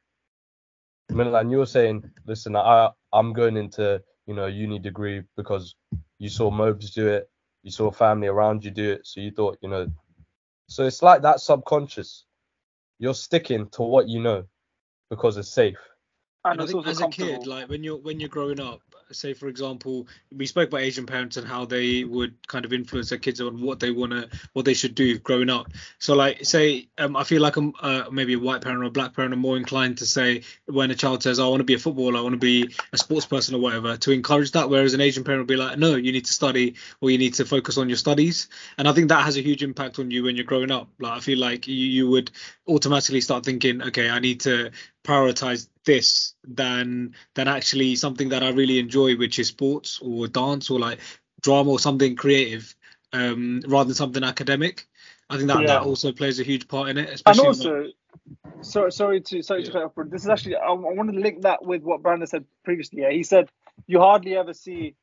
Milan, 1.10 1.50
you 1.50 1.58
were 1.58 1.66
saying, 1.66 2.10
listen, 2.26 2.56
I 2.56 2.90
I'm 3.12 3.32
going 3.32 3.56
into 3.56 4.02
you 4.26 4.34
know 4.34 4.46
uni 4.46 4.78
degree 4.78 5.22
because 5.36 5.74
you 6.18 6.28
saw 6.28 6.50
Mobes 6.50 6.90
do 6.92 7.08
it, 7.08 7.28
you 7.66 7.72
saw 7.72 7.90
family 7.90 8.28
around 8.28 8.64
you 8.64 8.70
do 8.70 8.92
it, 8.92 9.04
so 9.04 9.20
you 9.20 9.32
thought 9.32 9.58
you 9.60 9.68
know. 9.68 9.88
So 10.68 10.84
it's 10.84 11.02
like 11.02 11.22
that 11.22 11.40
subconscious. 11.40 12.24
You're 13.00 13.12
sticking 13.12 13.68
to 13.70 13.82
what 13.82 14.08
you 14.08 14.20
know 14.22 14.44
because 15.10 15.36
it's 15.36 15.48
safe. 15.48 15.78
and 16.44 16.60
And 16.60 16.62
I 16.62 16.66
think 16.66 16.86
as 16.86 17.00
a 17.00 17.08
kid, 17.08 17.44
like 17.48 17.68
when 17.68 17.82
you're 17.82 17.96
when 17.98 18.20
you're 18.20 18.28
growing 18.28 18.60
up, 18.60 18.82
say 19.12 19.32
for 19.32 19.48
example, 19.48 20.08
we 20.36 20.46
spoke 20.46 20.68
about 20.68 20.80
Asian 20.80 21.06
parents 21.06 21.36
and 21.36 21.46
how 21.46 21.64
they 21.64 22.04
would 22.04 22.34
kind 22.46 22.64
of 22.64 22.72
influence 22.72 23.10
their 23.10 23.18
kids 23.18 23.40
on 23.40 23.60
what 23.60 23.80
they 23.80 23.90
wanna 23.90 24.28
what 24.52 24.64
they 24.64 24.74
should 24.74 24.94
do 24.94 25.18
growing 25.18 25.50
up. 25.50 25.68
So 25.98 26.14
like 26.14 26.44
say 26.44 26.88
um, 26.98 27.16
I 27.16 27.24
feel 27.24 27.42
like 27.42 27.56
I'm 27.56 27.72
uh, 27.80 28.04
maybe 28.10 28.34
a 28.34 28.38
white 28.38 28.62
parent 28.62 28.82
or 28.82 28.86
a 28.86 28.90
black 28.90 29.14
parent 29.14 29.32
are 29.32 29.36
more 29.36 29.56
inclined 29.56 29.98
to 29.98 30.06
say 30.06 30.42
when 30.66 30.90
a 30.90 30.94
child 30.94 31.22
says 31.22 31.38
I 31.38 31.46
want 31.46 31.60
to 31.60 31.64
be 31.64 31.74
a 31.74 31.78
footballer, 31.78 32.18
I 32.18 32.22
want 32.22 32.34
to 32.34 32.38
be 32.38 32.74
a 32.92 32.98
sports 32.98 33.26
person 33.26 33.54
or 33.54 33.58
whatever, 33.60 33.96
to 33.96 34.12
encourage 34.12 34.52
that. 34.52 34.68
Whereas 34.70 34.94
an 34.94 35.00
Asian 35.00 35.24
parent 35.24 35.40
will 35.40 35.46
be 35.46 35.56
like, 35.56 35.78
no, 35.78 35.94
you 35.94 36.12
need 36.12 36.24
to 36.24 36.32
study 36.32 36.74
or 37.00 37.10
you 37.10 37.18
need 37.18 37.34
to 37.34 37.44
focus 37.44 37.78
on 37.78 37.88
your 37.88 37.98
studies. 37.98 38.48
And 38.78 38.88
I 38.88 38.92
think 38.92 39.08
that 39.08 39.24
has 39.24 39.36
a 39.36 39.42
huge 39.42 39.62
impact 39.62 39.98
on 39.98 40.10
you 40.10 40.24
when 40.24 40.36
you're 40.36 40.44
growing 40.44 40.70
up. 40.70 40.88
Like 40.98 41.12
I 41.12 41.20
feel 41.20 41.38
like 41.38 41.66
you, 41.68 41.74
you 41.74 42.08
would 42.08 42.30
automatically 42.68 43.20
start 43.20 43.44
thinking, 43.44 43.82
okay, 43.82 44.10
I 44.10 44.18
need 44.18 44.40
to 44.40 44.70
prioritize 45.06 45.68
this 45.84 46.34
than 46.44 47.14
than 47.34 47.48
actually 47.48 47.96
something 47.96 48.30
that 48.30 48.42
I 48.42 48.50
really 48.50 48.78
enjoy, 48.78 49.16
which 49.16 49.38
is 49.38 49.48
sports 49.48 50.00
or 50.02 50.26
dance 50.28 50.70
or 50.70 50.78
like 50.78 50.98
drama 51.40 51.70
or 51.70 51.78
something 51.78 52.16
creative, 52.16 52.74
um, 53.12 53.62
rather 53.66 53.88
than 53.88 53.94
something 53.94 54.24
academic. 54.24 54.86
I 55.30 55.36
think 55.36 55.48
that 55.48 55.60
Yeah. 55.60 55.66
that 55.66 55.82
also 55.82 56.12
plays 56.12 56.40
a 56.40 56.44
huge 56.44 56.68
part 56.68 56.88
in 56.90 56.98
it, 56.98 57.08
and 57.08 57.14
especially. 57.14 57.48
also 57.48 57.90
sorry 58.62 58.90
sorry 58.92 59.20
to 59.20 59.42
sorry 59.42 59.62
to 59.62 59.68
Yeah. 59.68 59.72
cut 59.72 59.82
off 59.84 60.10
this 60.10 60.22
is 60.24 60.28
actually 60.28 60.56
I, 60.56 60.68
I 60.68 60.72
want 60.72 61.12
to 61.12 61.18
link 61.20 61.42
that 61.42 61.64
with 61.64 61.82
what 61.82 62.02
Brandon 62.02 62.26
said 62.26 62.44
previously 62.64 63.02
yeah 63.02 63.10
he 63.10 63.22
said 63.22 63.48
you 63.86 64.00
hardly 64.00 64.36
ever 64.36 64.54
see 64.54 64.96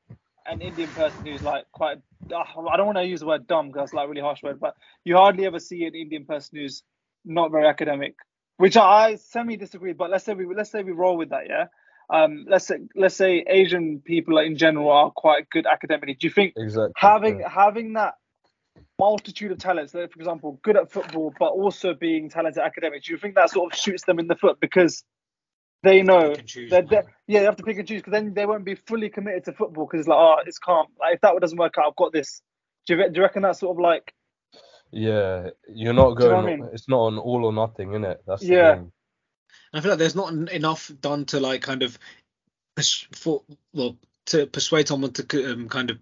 an 0.45 0.61
Indian 0.61 0.89
person 0.89 1.25
who's 1.25 1.41
like 1.43 1.65
quite. 1.71 1.99
Uh, 2.33 2.43
I 2.71 2.77
don't 2.77 2.85
want 2.85 2.97
to 2.97 3.05
use 3.05 3.19
the 3.19 3.27
word 3.27 3.47
dumb 3.47 3.67
because 3.67 3.81
that's 3.81 3.93
like 3.93 4.05
a 4.05 4.09
really 4.09 4.21
harsh 4.21 4.43
word, 4.43 4.59
but 4.59 4.75
you 5.03 5.15
hardly 5.15 5.45
ever 5.45 5.59
see 5.59 5.85
an 5.85 5.95
Indian 5.95 6.25
person 6.25 6.57
who's 6.59 6.83
not 7.25 7.51
very 7.51 7.67
academic, 7.67 8.15
which 8.57 8.77
I 8.77 9.15
semi 9.15 9.57
disagree. 9.57 9.93
But 9.93 10.09
let's 10.09 10.23
say 10.25 10.33
we 10.33 10.45
let's 10.53 10.71
say 10.71 10.83
we 10.83 10.91
roll 10.91 11.17
with 11.17 11.29
that, 11.29 11.47
yeah. 11.47 11.65
Um, 12.09 12.45
let's 12.47 12.67
say 12.67 12.75
let's 12.95 13.15
say 13.15 13.45
Asian 13.47 14.01
people 14.03 14.37
in 14.37 14.57
general 14.57 14.91
are 14.91 15.11
quite 15.11 15.49
good 15.49 15.65
academically. 15.65 16.15
Do 16.15 16.27
you 16.27 16.33
think 16.33 16.53
Exactly. 16.57 16.93
having 16.95 17.39
yeah. 17.39 17.49
having 17.49 17.93
that 17.93 18.15
multitude 18.99 19.51
of 19.51 19.57
talents, 19.57 19.93
like 19.93 20.11
for 20.11 20.19
example, 20.19 20.59
good 20.63 20.77
at 20.77 20.91
football 20.91 21.33
but 21.39 21.49
also 21.49 21.93
being 21.93 22.29
talented 22.29 22.61
academics, 22.61 23.07
do 23.07 23.13
you 23.13 23.19
think 23.19 23.35
that 23.35 23.49
sort 23.49 23.73
of 23.73 23.79
shoots 23.79 24.03
them 24.05 24.19
in 24.19 24.27
the 24.27 24.35
foot 24.35 24.59
because 24.59 25.03
they 25.81 26.01
know 26.01 26.29
Pick 26.29 26.39
and 26.39 26.47
choose, 26.47 26.71
that 26.71 26.89
man. 26.89 27.03
yeah 27.27 27.39
they 27.39 27.45
have 27.45 27.57
to 27.57 27.63
pick 27.63 27.77
and 27.77 27.87
choose 27.87 28.01
because 28.01 28.11
then 28.13 28.33
they 28.33 28.45
won't 28.45 28.63
be 28.63 28.75
fully 28.75 29.09
committed 29.09 29.43
to 29.45 29.51
football 29.53 29.85
because 29.85 29.99
it's 30.01 30.07
like 30.07 30.17
oh 30.17 30.37
it's 30.45 30.57
calm 30.57 30.87
like 30.99 31.15
if 31.15 31.21
that 31.21 31.33
doesn't 31.41 31.57
work 31.57 31.73
out 31.77 31.87
I've 31.87 31.95
got 31.95 32.13
this. 32.13 32.41
Do 32.87 32.95
you, 32.95 33.09
do 33.09 33.15
you 33.15 33.21
reckon 33.21 33.41
that 33.43 33.57
sort 33.57 33.75
of 33.77 33.81
like 33.81 34.13
Yeah, 34.93 35.49
you're 35.67 35.93
not 35.93 36.11
Do 36.17 36.27
you 36.27 36.29
know 36.29 36.35
going. 36.35 36.45
I 36.45 36.55
mean? 36.57 36.69
It's 36.73 36.87
not 36.87 37.07
an 37.07 37.17
all 37.19 37.45
or 37.45 37.53
nothing, 37.53 37.89
innit? 37.89 38.19
That's 38.27 38.47
Yeah. 38.47 38.75
thing. 38.75 38.91
I 39.73 39.81
feel 39.81 39.91
like 39.91 39.99
there's 39.99 40.15
not 40.15 40.33
enough 40.51 40.91
done 41.01 41.25
to 41.27 41.39
like 41.39 41.61
kind 41.63 41.83
of 41.83 41.97
pers- 42.75 43.07
for 43.13 43.43
well 43.73 43.97
to 44.27 44.47
persuade 44.47 44.87
someone 44.89 45.13
to 45.13 45.53
um, 45.53 45.69
kind 45.69 45.91
of 45.91 45.99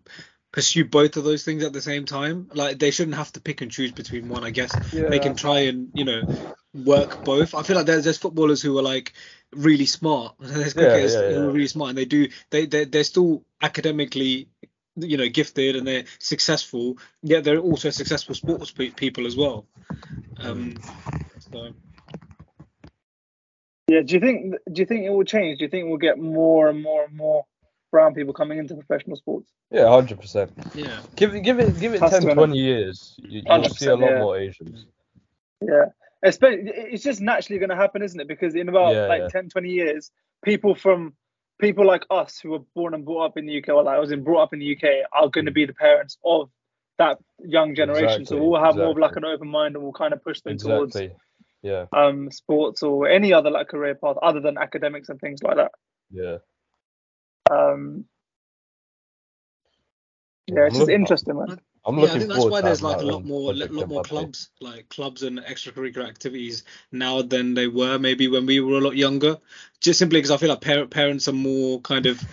pursue 0.52 0.86
both 0.86 1.18
of 1.18 1.26
those 1.26 1.46
things 1.46 1.64
at 1.64 1.74
the 1.74 1.82
same 1.82 2.06
time. 2.06 2.50
Like 2.54 2.80
they 2.80 2.92
shouldn't 2.92 3.18
have 3.18 3.34
to 3.34 3.42
pick 3.42 3.62
and 3.62 3.72
choose 3.72 3.94
between 3.94 4.30
one. 4.30 4.46
I 4.46 4.52
guess 4.52 4.80
yeah 4.92 5.10
they 5.10 5.20
can 5.20 5.36
try 5.36 5.62
and 5.62 5.92
you 5.96 6.06
know 6.06 6.26
work 6.74 7.24
both. 7.24 7.56
I 7.56 7.64
feel 7.64 7.78
like 7.78 7.88
there's 7.88 8.06
there's 8.06 8.20
footballers 8.20 8.62
who 8.64 8.78
are 8.80 8.84
like 8.84 9.14
really 9.54 9.88
smart. 9.88 10.36
There's 10.42 10.76
Yeah, 10.76 10.84
cricketers 10.86 11.16
yeah, 11.16 11.22
who 11.28 11.50
are 11.50 11.54
really 11.54 11.68
smart 11.68 11.90
and 11.92 12.00
they 12.00 12.06
do 12.06 12.30
they 12.52 12.68
they 12.68 12.86
they're 12.86 13.04
still 13.06 13.46
academically 13.62 14.50
you 14.96 15.18
know 15.18 15.30
gifted 15.30 15.76
and 15.76 15.88
they're 15.88 16.06
successful. 16.20 16.98
Yet 17.22 17.44
they're 17.44 17.60
also 17.60 17.90
successful 17.90 18.36
sports 18.36 18.72
pe- 18.72 18.90
people 18.90 19.26
as 19.26 19.36
well. 19.36 19.66
Um, 20.40 20.78
so. 21.52 21.74
yeah 23.88 24.02
do 24.02 24.16
you 24.16 24.20
think 24.20 24.56
do 24.72 24.82
you 24.82 24.86
think 24.86 25.06
it 25.06 25.10
will 25.10 25.24
change? 25.24 25.60
Do 25.60 25.66
you 25.66 25.70
think 25.70 25.88
we'll 25.88 25.98
get 25.98 26.18
more 26.18 26.68
and 26.70 26.82
more 26.82 27.06
and 27.06 27.16
more 27.16 27.46
brown 27.92 28.14
people 28.14 28.34
coming 28.34 28.58
into 28.58 28.76
professional 28.76 29.18
sports? 29.18 29.52
Yeah, 29.70 29.90
hundred 29.90 30.20
percent. 30.20 30.52
Yeah. 30.74 31.00
Give 31.16 31.36
it, 31.36 31.42
give 31.42 31.60
it, 31.60 31.80
give 31.80 31.94
it 31.94 32.02
Has 32.02 32.12
10, 32.12 32.22
to, 32.22 32.28
innit? 32.30 32.34
20 32.34 32.58
years. 32.58 33.16
You, 33.18 33.42
you'll 33.46 33.64
see 33.66 33.88
a 33.88 33.96
lot 33.96 34.12
yeah. 34.12 34.20
more 34.20 34.38
Asians. 34.38 34.86
Yeah. 35.62 35.86
Especially, 36.24 36.72
it's 36.74 37.04
just 37.04 37.22
naturally 37.22 37.60
going 37.60 37.70
to 37.70 37.76
happen, 37.76 38.02
isn't 38.02 38.20
it? 38.20 38.28
Because 38.28 38.54
in 38.56 38.70
about 38.70 38.94
Yeah, 38.94 39.08
like 39.08 39.22
yeah. 39.22 39.28
10, 39.30 39.50
20 39.50 39.70
years, 39.70 40.12
people 40.44 40.76
from 40.76 41.14
people 41.62 41.86
like 41.86 42.04
us 42.10 42.40
who 42.40 42.52
were 42.52 42.60
born 42.76 42.94
and 42.94 43.06
brought 43.06 43.26
up 43.28 43.38
in 43.38 43.46
the 43.46 43.58
UK, 43.60 43.70
or 43.70 43.84
like 43.84 43.96
I 43.96 44.00
was 44.00 44.12
in 44.12 44.24
brought 44.24 44.44
up 44.44 44.54
in 44.54 44.60
the 44.60 44.76
UK, 44.76 45.06
are 45.14 45.30
going 45.30 45.46
to 45.46 45.52
be 45.52 45.66
the 45.66 45.74
parents 45.74 46.18
of 46.26 46.50
that 46.98 47.20
young 47.40 47.76
generation. 47.76 48.26
so 48.26 48.38
we'll 48.38 48.62
have 48.62 48.76
more 48.76 48.92
of 48.92 48.98
like 48.98 49.16
an 49.16 49.26
open 49.26 49.48
mind, 49.48 49.76
and 49.76 49.84
we'll 49.84 49.94
kind 49.94 50.14
of 50.14 50.24
push 50.24 50.42
them 50.42 50.58
towards 50.58 50.98
Yeah, 51.64 51.86
um 51.94 52.32
sports 52.32 52.82
or 52.84 53.08
any 53.08 53.34
other 53.34 53.52
like 53.52 53.68
career 53.70 53.96
path 53.96 54.18
other 54.22 54.40
than 54.42 54.58
academics 54.58 55.10
and 55.10 55.20
things 55.22 55.44
like 55.44 55.58
that. 55.58 55.72
yeah. 56.12 56.38
Um, 57.50 58.06
Yeah, 60.48 60.56
yeah, 60.56 60.66
it's 60.68 60.78
just 60.78 60.90
interesting, 60.90 61.38
man. 61.38 61.60
I'm 61.86 61.96
yeah, 61.96 62.02
looking 62.02 62.16
I 62.16 62.20
think 62.20 62.32
that's 62.32 62.46
why 62.46 62.62
there's 62.62 62.84
like 62.84 63.02
a 63.02 63.06
lot 63.06 63.26
more, 63.26 63.54
lot 63.54 63.88
more 63.88 64.02
clubs, 64.02 64.50
like 64.60 64.90
clubs 64.90 65.24
and 65.24 65.40
extracurricular 65.40 66.08
activities 66.08 66.64
now 66.92 67.22
than 67.22 67.54
they 67.54 67.68
were 67.68 67.98
maybe 67.98 68.28
when 68.28 68.46
we 68.46 68.60
were 68.60 68.78
a 68.78 68.82
lot 68.82 68.96
younger. 68.96 69.38
Just 69.80 69.98
simply 70.00 70.20
because 70.20 70.32
I 70.32 70.38
feel 70.38 70.50
like 70.50 70.62
par- 70.62 70.86
parents 70.86 71.28
are 71.28 71.34
more 71.34 71.82
kind 71.82 72.06
of 72.06 72.26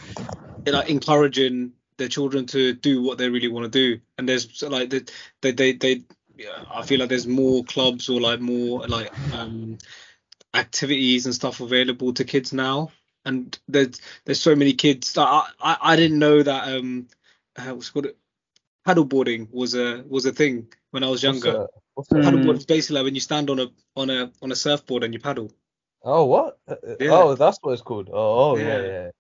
like 0.67 0.91
encouraging 0.91 1.73
their 1.97 2.09
children 2.09 2.47
to 2.47 2.75
do 2.75 3.03
what 3.03 3.19
they 3.19 3.29
really 3.31 3.49
want 3.49 3.65
to 3.65 3.71
do, 3.97 4.01
and 4.19 4.29
there's 4.29 4.63
like 4.63 4.91
they 4.91 5.03
they 5.41 5.53
they, 5.53 5.73
they 5.73 6.03
yeah, 6.37 6.65
I 6.71 6.83
feel 6.83 7.01
like 7.01 7.09
there's 7.09 7.27
more 7.27 7.65
clubs 7.65 8.09
or 8.09 8.21
like 8.21 8.41
more 8.41 8.87
like 8.87 9.13
um 9.33 9.79
activities 10.55 11.27
and 11.27 11.35
stuff 11.35 11.61
available 11.61 12.13
to 12.15 12.25
kids 12.25 12.53
now, 12.53 12.93
and 13.25 13.59
there's 13.69 14.01
there's 14.25 14.41
so 14.41 14.55
many 14.55 14.75
kids. 14.75 15.17
I 15.17 15.47
I, 15.61 15.77
I 15.81 15.97
didn't 15.97 16.19
know 16.19 16.43
that 16.43 16.77
um 16.77 17.09
uh, 17.57 17.75
what's 17.75 17.89
it 17.89 17.93
called 17.93 18.09
paddleboarding 18.89 19.49
was 19.53 19.75
a 19.75 20.03
was 20.09 20.25
a 20.27 20.33
thing 20.33 20.69
when 20.91 21.05
I 21.05 21.09
was 21.09 21.23
younger. 21.23 21.69
What's 21.95 22.09
that? 22.11 22.23
Paddleboard 22.23 22.57
is 22.57 22.67
basically 22.67 22.97
like 22.97 23.05
when 23.05 23.15
you 23.15 23.21
stand 23.21 23.51
on 23.51 23.61
a 23.61 23.67
on 23.97 24.11
a 24.11 24.33
on 24.41 24.53
a 24.53 24.57
surfboard 24.57 25.05
and 25.05 25.13
you 25.13 25.21
paddle. 25.21 25.53
Oh, 26.03 26.25
what? 26.25 26.59
Uh, 26.69 26.77
uh, 26.87 26.95
Yeah. 27.01 27.11
Oh, 27.13 27.35
that's 27.35 27.59
what 27.61 27.73
it's 27.73 27.83
called. 27.83 28.09
Oh, 28.11 28.53
oh 28.53 28.57
yeah, 28.57 28.65
Yeah. 28.65 28.87
yeah. 28.87 29.11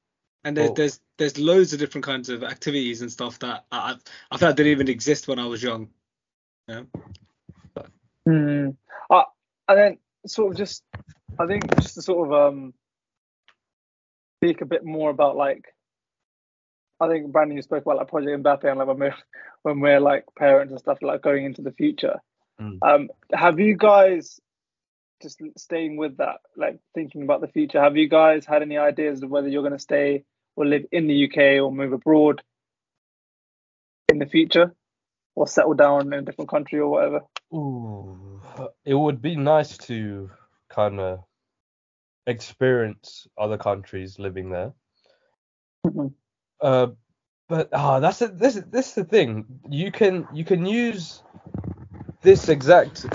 And 0.45 0.57
there's 0.57 0.69
Cool. 0.69 0.75
there's 0.77 1.01
there's 1.19 1.39
loads 1.39 1.73
of 1.73 1.81
different 1.81 2.05
kinds 2.05 2.29
of 2.29 2.45
activities 2.45 3.03
and 3.03 3.13
stuff 3.13 3.39
that 3.41 3.67
I 3.71 3.79
I, 3.79 3.97
I 4.31 4.39
feel 4.39 4.49
like 4.49 4.57
didn't 4.57 4.73
even 4.73 4.89
exist 4.89 5.29
when 5.29 5.39
I 5.39 5.47
was 5.47 5.63
young. 5.63 5.89
Yeah. 6.69 6.85
Hmm. 8.25 8.71
Uh, 9.11 9.23
and 9.69 9.79
then 9.79 9.99
sort 10.27 10.53
of 10.53 10.59
just, 10.59 10.83
I 11.39 11.47
think 11.47 11.75
just 11.81 11.95
to 11.95 12.03
sort 12.03 12.29
of 12.29 12.33
um 12.35 12.75
speak 14.39 14.61
a 14.61 14.67
bit 14.67 14.85
more 14.85 15.11
about 15.11 15.37
like, 15.37 15.65
I 17.01 17.09
think 17.09 17.31
Brandon 17.31 17.57
you 17.57 17.63
spoke 17.63 17.83
about 17.83 17.97
like 17.97 18.09
Project 18.09 18.43
Mbappe 18.43 18.65
and 18.65 18.79
like 18.79 18.89
when 18.89 18.99
we're 18.99 19.15
when 19.63 19.81
we're 19.81 20.01
like 20.01 20.25
parents 20.37 20.73
and 20.73 20.81
stuff 20.81 20.99
like 21.03 21.23
going 21.23 21.45
into 21.45 21.63
the 21.63 21.73
future. 21.73 22.17
Mm. 22.61 22.79
Um, 22.83 23.09
have 23.33 23.61
you 23.61 23.77
guys 23.77 24.41
just 25.23 25.41
staying 25.57 25.97
with 25.97 26.17
that, 26.19 26.37
like 26.57 26.79
thinking 26.95 27.23
about 27.23 27.41
the 27.41 27.49
future? 27.49 27.81
Have 27.81 27.97
you 27.97 28.09
guys 28.09 28.47
had 28.47 28.63
any 28.63 28.79
ideas 28.79 29.23
of 29.23 29.31
whether 29.31 29.49
you're 29.49 29.63
going 29.63 29.73
to 29.73 29.79
stay 29.79 30.25
or 30.57 30.67
live 30.67 30.87
in 30.91 31.07
the 31.07 31.25
UK 31.25 31.63
or 31.63 31.71
move 31.71 31.93
abroad 31.93 32.43
in 34.09 34.19
the 34.19 34.27
future, 34.27 34.75
or 35.35 35.47
settle 35.47 35.75
down 35.75 36.13
in 36.13 36.13
a 36.15 36.23
different 36.23 36.51
country 36.51 36.81
or 36.81 36.89
whatever? 36.89 37.21
Ooh, 37.55 38.41
it 38.85 38.95
would 38.95 39.23
be 39.23 39.37
nice 39.37 39.77
to 39.79 40.31
kind 40.69 40.99
of 40.99 41.21
experience 42.27 43.27
other 43.39 43.57
countries 43.57 44.19
living 44.19 44.51
there. 44.51 44.73
Mhm. 45.87 46.13
Uh, 46.61 46.89
but 47.49 47.69
ah, 47.73 48.01
that's 48.01 48.23
it. 48.23 48.39
This 48.39 48.61
this 48.71 48.89
is 48.89 48.95
the 48.95 49.05
thing. 49.05 49.47
You 49.69 49.91
can 49.91 50.29
you 50.33 50.45
can 50.45 50.67
use 50.67 51.23
this 52.23 52.49
exact 52.49 53.07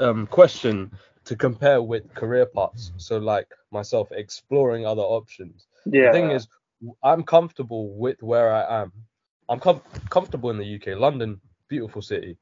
um 0.00 0.26
question 0.26 0.90
to 1.24 1.36
compare 1.36 1.82
with 1.82 2.12
career 2.14 2.46
paths. 2.46 2.92
So 2.96 3.18
like 3.18 3.48
myself 3.70 4.08
exploring 4.12 4.86
other 4.86 5.02
options. 5.02 5.66
Yeah. 5.86 6.06
The 6.06 6.12
thing 6.12 6.30
is, 6.30 6.48
I'm 7.02 7.22
comfortable 7.22 7.94
with 7.94 8.22
where 8.22 8.52
I 8.52 8.82
am. 8.82 8.92
I'm 9.48 9.60
com- 9.60 9.82
comfortable 10.08 10.50
in 10.50 10.58
the 10.58 10.76
UK. 10.76 10.98
London, 10.98 11.40
beautiful 11.68 12.02
city, 12.02 12.36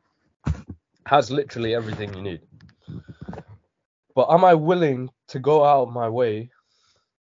has 1.07 1.31
literally 1.31 1.75
everything 1.75 2.13
you 2.15 2.23
need. 2.23 2.41
But 4.15 4.31
am 4.31 4.45
I 4.45 4.55
willing 4.55 5.11
to 5.29 5.39
go 5.39 5.65
out 5.65 5.89
of 5.89 5.93
my 5.95 6.09
way 6.09 6.51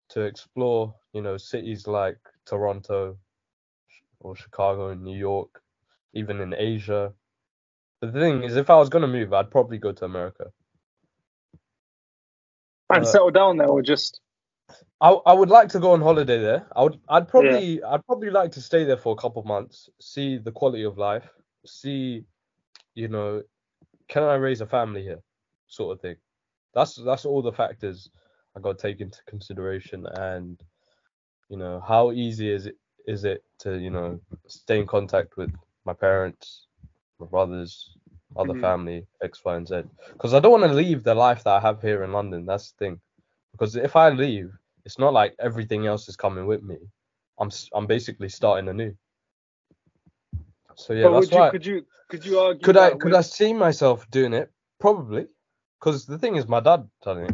to 0.10 0.22
explore, 0.22 0.94
you 1.14 1.22
know, 1.22 1.38
cities 1.38 1.88
like 1.88 2.18
Toronto 2.46 3.18
or 4.20 4.36
Chicago 4.36 4.90
and 4.90 5.04
New 5.04 5.18
York, 5.18 5.62
even 6.14 6.42
in 6.42 6.54
Asia? 6.54 7.14
The 8.02 8.12
thing 8.12 8.44
is, 8.44 8.56
if 8.56 8.70
I 8.70 8.78
was 8.78 8.90
gonna 8.90 9.08
move, 9.08 9.34
I'd 9.34 9.52
probably 9.52 9.78
go 9.78 9.92
to 9.92 10.06
America. 10.06 10.52
and 12.90 13.06
uh, 13.06 13.08
settle 13.08 13.32
down 13.32 13.58
there, 13.58 13.68
or 13.68 13.82
just 13.82 14.22
I, 15.00 15.10
I 15.10 15.34
would 15.34 15.50
like 15.50 15.70
to 15.70 15.80
go 15.80 15.92
on 15.92 16.02
holiday 16.02 16.40
there. 16.40 16.68
I 16.76 16.84
would 16.84 17.00
I'd 17.10 17.28
probably 17.28 17.84
I'd 17.84 18.06
probably 18.06 18.30
like 18.30 18.52
to 18.54 18.62
stay 18.62 18.84
there 18.84 18.98
for 18.98 19.14
a 19.14 19.22
couple 19.22 19.42
of 19.42 19.48
months, 19.48 19.90
see 20.00 20.38
the 20.38 20.52
quality 20.52 20.84
of 20.84 20.98
life, 20.98 21.30
see, 21.66 22.24
you 22.96 23.08
know, 23.08 23.44
can 24.08 24.24
I 24.24 24.36
raise 24.36 24.62
a 24.62 24.68
family 24.68 25.04
here, 25.04 25.22
sort 25.68 25.96
of 25.96 26.02
thing. 26.02 26.16
That's 26.74 26.96
that's 26.96 27.26
all 27.26 27.42
the 27.42 27.52
factors 27.52 28.10
I 28.56 28.60
got 28.60 28.78
to 28.78 28.82
take 28.82 29.02
into 29.02 29.20
consideration, 29.28 30.06
and 30.06 30.60
you 31.52 31.58
know 31.58 31.82
how 31.88 32.12
easy 32.12 32.50
is 32.52 32.66
it 32.66 32.78
is 33.08 33.26
it 33.26 33.44
to 33.60 33.78
you 33.78 33.92
know 33.92 34.20
stay 34.48 34.80
in 34.80 34.88
contact 34.88 35.38
with 35.38 35.52
my 35.86 35.94
parents, 35.94 36.68
my 37.20 37.28
brothers, 37.28 37.72
other 38.38 38.54
Mhm. 38.54 38.62
family, 38.62 39.06
X, 39.22 39.44
Y, 39.46 39.56
and 39.58 39.68
Z. 39.68 39.84
Because 40.14 40.34
I 40.34 40.40
don't 40.40 40.52
want 40.58 40.64
to 40.72 40.74
leave 40.84 41.04
the 41.04 41.14
life 41.16 41.44
that 41.44 41.56
I 41.58 41.60
have 41.60 41.82
here 41.82 42.04
in 42.04 42.12
London. 42.14 42.46
That's 42.46 42.72
the 42.72 42.78
thing. 42.86 43.02
Because 43.52 43.76
if 43.76 43.96
I 43.96 44.10
leave, 44.10 44.50
it's 44.86 45.00
not 45.00 45.14
like 45.14 45.36
everything 45.40 45.88
else 45.88 46.08
is 46.10 46.16
coming 46.16 46.46
with 46.48 46.64
me. 46.64 46.78
I'm 47.40 47.50
i'm 47.74 47.88
basically 47.88 48.30
starting 48.30 48.70
anew. 48.70 48.94
So 50.76 50.94
yeah, 50.94 51.04
but 51.08 51.14
that's 51.14 51.26
would 51.26 51.32
you, 51.36 51.40
why. 51.40 51.50
could 51.52 51.66
you 51.66 51.86
could 52.10 52.26
you 52.26 52.40
argue 52.40 52.66
Could 52.66 52.78
I 52.78 52.90
could 52.92 53.04
with- 53.06 53.16
I 53.16 53.22
see 53.22 53.54
myself 53.54 54.10
doing 54.12 54.34
it? 54.34 54.52
Probably. 54.80 55.28
Because 55.82 56.06
the 56.06 56.20
thing 56.20 56.36
is, 56.36 56.48
my 56.48 56.60
dad. 56.60 56.88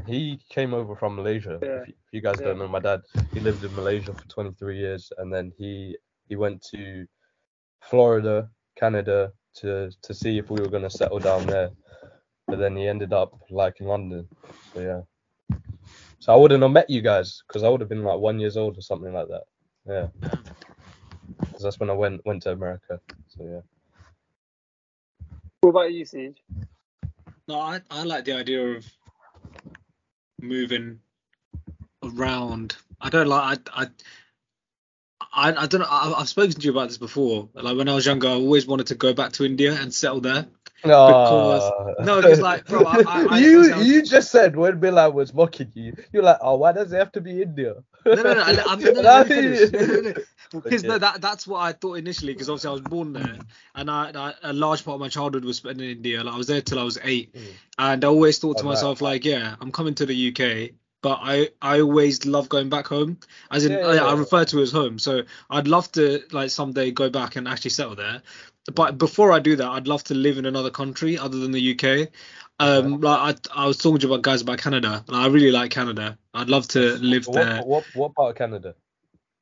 He 0.08 0.40
came 0.50 0.74
over 0.74 0.96
from 0.96 1.16
Malaysia. 1.18 1.60
Yeah. 1.62 1.82
If, 1.82 1.88
you, 1.90 1.94
if 2.08 2.14
you 2.14 2.22
guys 2.22 2.40
Yeah. 2.40 2.48
don't 2.48 2.60
know, 2.60 2.68
my 2.70 2.80
dad 2.80 3.02
he 3.34 3.42
lived 3.42 3.64
in 3.66 3.76
Malaysia 3.76 4.14
for 4.14 4.26
23 4.30 4.78
years, 4.80 5.12
and 5.18 5.34
then 5.34 5.52
he 5.58 5.98
he 6.30 6.36
went 6.38 6.62
to 6.72 7.06
Florida, 7.82 8.50
Canada 8.78 9.34
to 9.56 9.92
to 10.02 10.14
see 10.14 10.38
if 10.38 10.50
we 10.50 10.62
were 10.62 10.70
gonna 10.70 10.90
settle 10.90 11.20
down 11.20 11.46
there. 11.48 11.72
But 12.50 12.60
then 12.60 12.78
he 12.78 12.88
ended 12.88 13.14
up 13.14 13.34
like 13.50 13.82
in 13.82 13.88
London. 13.88 14.30
So 14.74 14.80
yeah. 14.82 15.02
So 16.20 16.34
I 16.34 16.38
wouldn't 16.38 16.64
have 16.64 16.72
met 16.72 16.90
you 16.90 17.02
guys 17.02 17.44
because 17.48 17.64
I 17.64 17.70
would 17.70 17.82
have 17.82 17.90
been 17.90 18.04
like 18.04 18.20
one 18.20 18.40
years 18.40 18.58
old 18.58 18.78
or 18.78 18.82
something 18.82 19.14
like 19.14 19.28
that. 19.28 19.44
Yeah. 19.86 20.08
because 21.42 21.64
that's 21.64 21.80
when 21.80 21.90
I 21.90 21.94
went 21.94 22.26
went 22.26 22.44
to 22.44 22.52
America. 22.52 23.02
So 23.28 23.44
yeah. 23.44 23.62
What 25.62 25.72
about 25.72 25.94
you, 25.94 26.06
CJ? 26.06 26.36
No, 27.48 27.60
I, 27.60 27.82
I 27.92 28.04
like 28.04 28.26
the 28.26 28.34
idea 28.34 28.76
of 28.78 28.86
moving 30.42 31.00
around. 32.04 32.76
I 33.02 33.10
don't 33.10 33.28
like 33.28 33.70
I 33.74 33.84
I 33.84 33.88
I, 35.34 35.64
I 35.64 35.68
don't 35.68 35.82
know. 35.82 35.88
I, 35.90 36.14
I've 36.20 36.30
spoken 36.30 36.54
to 36.54 36.62
you 36.62 36.72
about 36.72 36.90
this 36.90 36.98
before. 36.98 37.50
Like 37.54 37.78
when 37.78 37.90
I 37.90 37.96
was 37.96 38.06
younger, 38.06 38.28
I 38.28 38.32
always 38.34 38.68
wanted 38.68 38.88
to 38.88 38.96
go 38.96 39.14
back 39.14 39.34
to 39.34 39.46
India 39.46 39.74
and 39.80 39.94
settle 39.94 40.22
there. 40.22 40.48
Because- 40.84 41.72
no, 42.06 42.22
because, 42.22 42.40
like, 42.42 42.66
bro, 42.68 42.84
I- 42.86 43.04
I- 43.08 43.28
I- 43.32 43.40
you 43.40 43.74
I 43.74 43.82
you 43.82 44.04
just 44.04 44.32
said 44.32 44.56
when 44.56 44.80
Bilal 44.80 45.12
was 45.12 45.34
mocking 45.34 45.72
you, 45.74 45.94
you're 46.14 46.24
like, 46.24 46.38
oh, 46.42 46.56
why 46.56 46.72
does 46.72 46.92
it 46.94 46.98
have 46.98 47.12
to 47.14 47.22
be 47.22 47.42
India? 47.42 47.76
No, 48.06 48.14
no, 48.14 48.34
no. 48.36 48.42
I, 48.42 48.64
I'm, 48.68 48.80
no, 48.80 48.92
no. 48.92 50.14
Because 50.54 50.84
no, 50.84 50.98
that 50.98 51.20
that's 51.20 51.46
what 51.46 51.60
I 51.60 51.74
thought 51.74 51.96
initially. 51.96 52.32
Because 52.34 52.50
obviously 52.50 52.70
I 52.70 52.74
was 52.74 52.82
born 52.82 53.12
there, 53.14 53.38
and 53.76 53.92
I, 53.92 54.12
I 54.16 54.34
a 54.44 54.54
large 54.54 54.86
part 54.86 54.96
of 54.96 55.02
my 55.02 55.10
childhood 55.10 55.44
was 55.44 55.58
spent 55.58 55.82
in 55.82 55.90
India. 55.90 56.24
Like 56.24 56.34
I 56.34 56.38
was 56.38 56.48
there 56.48 56.62
till 56.62 56.80
I 56.80 56.84
was 56.84 56.98
eight, 57.04 57.34
Mm. 57.34 57.48
and 57.80 58.06
I 58.06 58.08
always 58.08 58.38
thought 58.38 58.58
to 58.60 58.64
Oh, 58.64 58.68
myself 58.68 59.02
like, 59.02 59.26
yeah, 59.26 59.56
I'm 59.60 59.72
coming 59.72 59.96
to 59.96 60.06
the 60.06 60.16
UK, 60.32 60.72
but 61.02 61.20
I 61.22 61.50
I 61.62 61.82
always 61.82 62.26
love 62.26 62.48
going 62.48 62.70
back 62.70 62.88
home, 62.88 63.18
as 63.52 63.66
in 63.66 63.74
Yeah, 63.74 63.80
I, 63.80 63.96
yeah, 63.96 64.06
I 64.06 64.14
yeah. 64.14 64.20
refer 64.20 64.46
to 64.46 64.60
it 64.60 64.64
as 64.64 64.72
home. 64.72 65.00
So 65.00 65.24
I'd 65.50 65.68
love 65.68 65.92
to 65.94 66.22
like 66.32 66.50
someday 66.50 66.92
go 66.92 67.10
back 67.10 67.36
and 67.36 67.46
actually 67.48 67.72
settle 67.72 67.96
there. 67.96 68.22
But 68.74 68.98
before 68.98 69.32
I 69.32 69.40
do 69.40 69.56
that, 69.56 69.68
I'd 69.70 69.88
love 69.88 70.04
to 70.06 70.14
live 70.14 70.38
in 70.38 70.46
another 70.46 70.70
country 70.72 71.18
other 71.18 71.38
than 71.40 71.52
the 71.52 71.72
UK. 71.80 72.10
Um, 72.60 73.00
like 73.02 73.38
I, 73.56 73.64
I 73.64 73.68
was 73.68 73.78
talking 73.78 74.00
to 74.00 74.08
you 74.08 74.14
about 74.14 74.24
guys 74.24 74.42
about 74.42 74.58
Canada, 74.58 75.04
and 75.08 75.16
I 75.16 75.28
really 75.28 75.52
like 75.52 75.72
Canada. 75.72 76.18
I'd 76.34 76.50
love 76.50 76.68
to 76.70 76.98
live 76.98 77.28
what, 77.28 77.36
there. 77.36 77.62
What 77.62 77.86
what 77.94 78.16
part 78.16 78.32
of 78.32 78.36
Canada? 78.38 78.76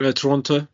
Uh, 0.04 0.12
Toronto. 0.12 0.60
The 0.60 0.68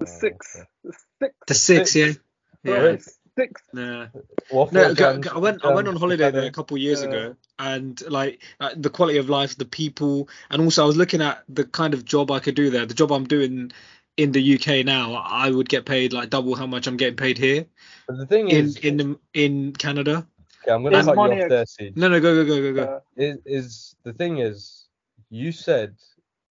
Oh, 0.00 0.04
six. 0.06 0.56
okay. 0.56 0.66
The 0.84 0.92
six. 1.20 1.34
The 1.46 1.54
six, 1.54 1.96
yeah. 1.96 2.06
Six. 2.06 2.20
Yeah. 2.64 2.74
Right, 2.74 3.02
Six. 3.36 3.62
Nah. 3.72 4.06
What 4.50 4.72
No, 4.72 4.88
for, 4.88 4.94
go- 4.94 5.12
Jan- 5.12 5.20
go- 5.20 5.30
I 5.34 5.38
went 5.38 5.64
I 5.64 5.72
went 5.72 5.86
on 5.88 5.96
holiday 5.96 6.30
there 6.32 6.46
a 6.46 6.50
couple 6.50 6.76
of 6.76 6.82
years 6.82 7.02
Yeah. 7.02 7.08
ago, 7.08 7.36
and 7.58 8.00
like 8.10 8.42
uh, 8.58 8.70
the 8.76 8.90
quality 8.90 9.18
of 9.18 9.28
life, 9.28 9.56
the 9.56 9.64
people, 9.64 10.28
and 10.50 10.60
also 10.62 10.82
I 10.82 10.86
was 10.86 10.96
looking 10.96 11.22
at 11.22 11.44
the 11.48 11.64
kind 11.64 11.94
of 11.94 12.04
job 12.04 12.30
I 12.32 12.40
could 12.40 12.56
do 12.56 12.70
there. 12.70 12.84
The 12.86 12.94
job 12.94 13.12
I'm 13.12 13.26
doing 13.28 13.70
in 14.18 14.32
the 14.32 14.54
UK 14.56 14.84
now, 14.84 15.14
I 15.14 15.50
would 15.50 15.68
get 15.68 15.86
paid 15.86 16.12
like 16.12 16.28
double 16.28 16.54
how 16.56 16.66
much 16.66 16.86
I'm 16.86 16.96
getting 16.96 17.16
paid 17.16 17.38
here 17.38 17.64
But 18.08 18.18
the 18.18 18.26
thing 18.26 18.48
in 18.50 18.64
is, 18.66 18.76
in 18.78 18.96
the- 18.96 19.18
in 19.32 19.72
Canada. 19.72 20.26
okay, 20.62 20.72
I'm 20.72 20.82
gonna 20.82 20.96
There's 20.96 21.06
cut 21.06 21.14
you 21.14 21.42
off 21.44 21.48
there, 21.48 21.64
CJ. 21.64 21.96
No, 21.96 22.08
no, 22.08 22.20
go 22.20 22.34
go 22.34 22.44
go 22.44 22.60
go 22.60 22.74
go. 22.74 22.82
Uh, 22.94 23.00
Is, 23.16 23.38
is 23.46 23.96
the 24.02 24.12
thing 24.12 24.38
is, 24.38 24.86
you 25.30 25.52
said 25.52 25.94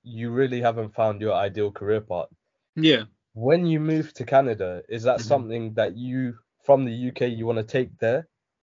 you 0.04 0.32
really 0.32 0.62
haven't 0.62 0.96
found 0.96 1.20
your 1.22 1.34
ideal 1.34 1.70
career 1.72 2.00
path. 2.02 2.28
Yeah. 2.76 3.04
When 3.34 3.66
you 3.66 3.80
move 3.82 4.14
to 4.14 4.24
Canada, 4.26 4.82
is 4.88 5.04
that 5.04 5.20
Mhm. 5.20 5.24
something 5.24 5.74
that 5.74 5.98
you 5.98 6.40
from 6.64 6.86
the 6.86 6.94
UK 6.94 7.28
you 7.28 7.46
want 7.46 7.58
to 7.58 7.64
take 7.64 7.98
there, 8.00 8.28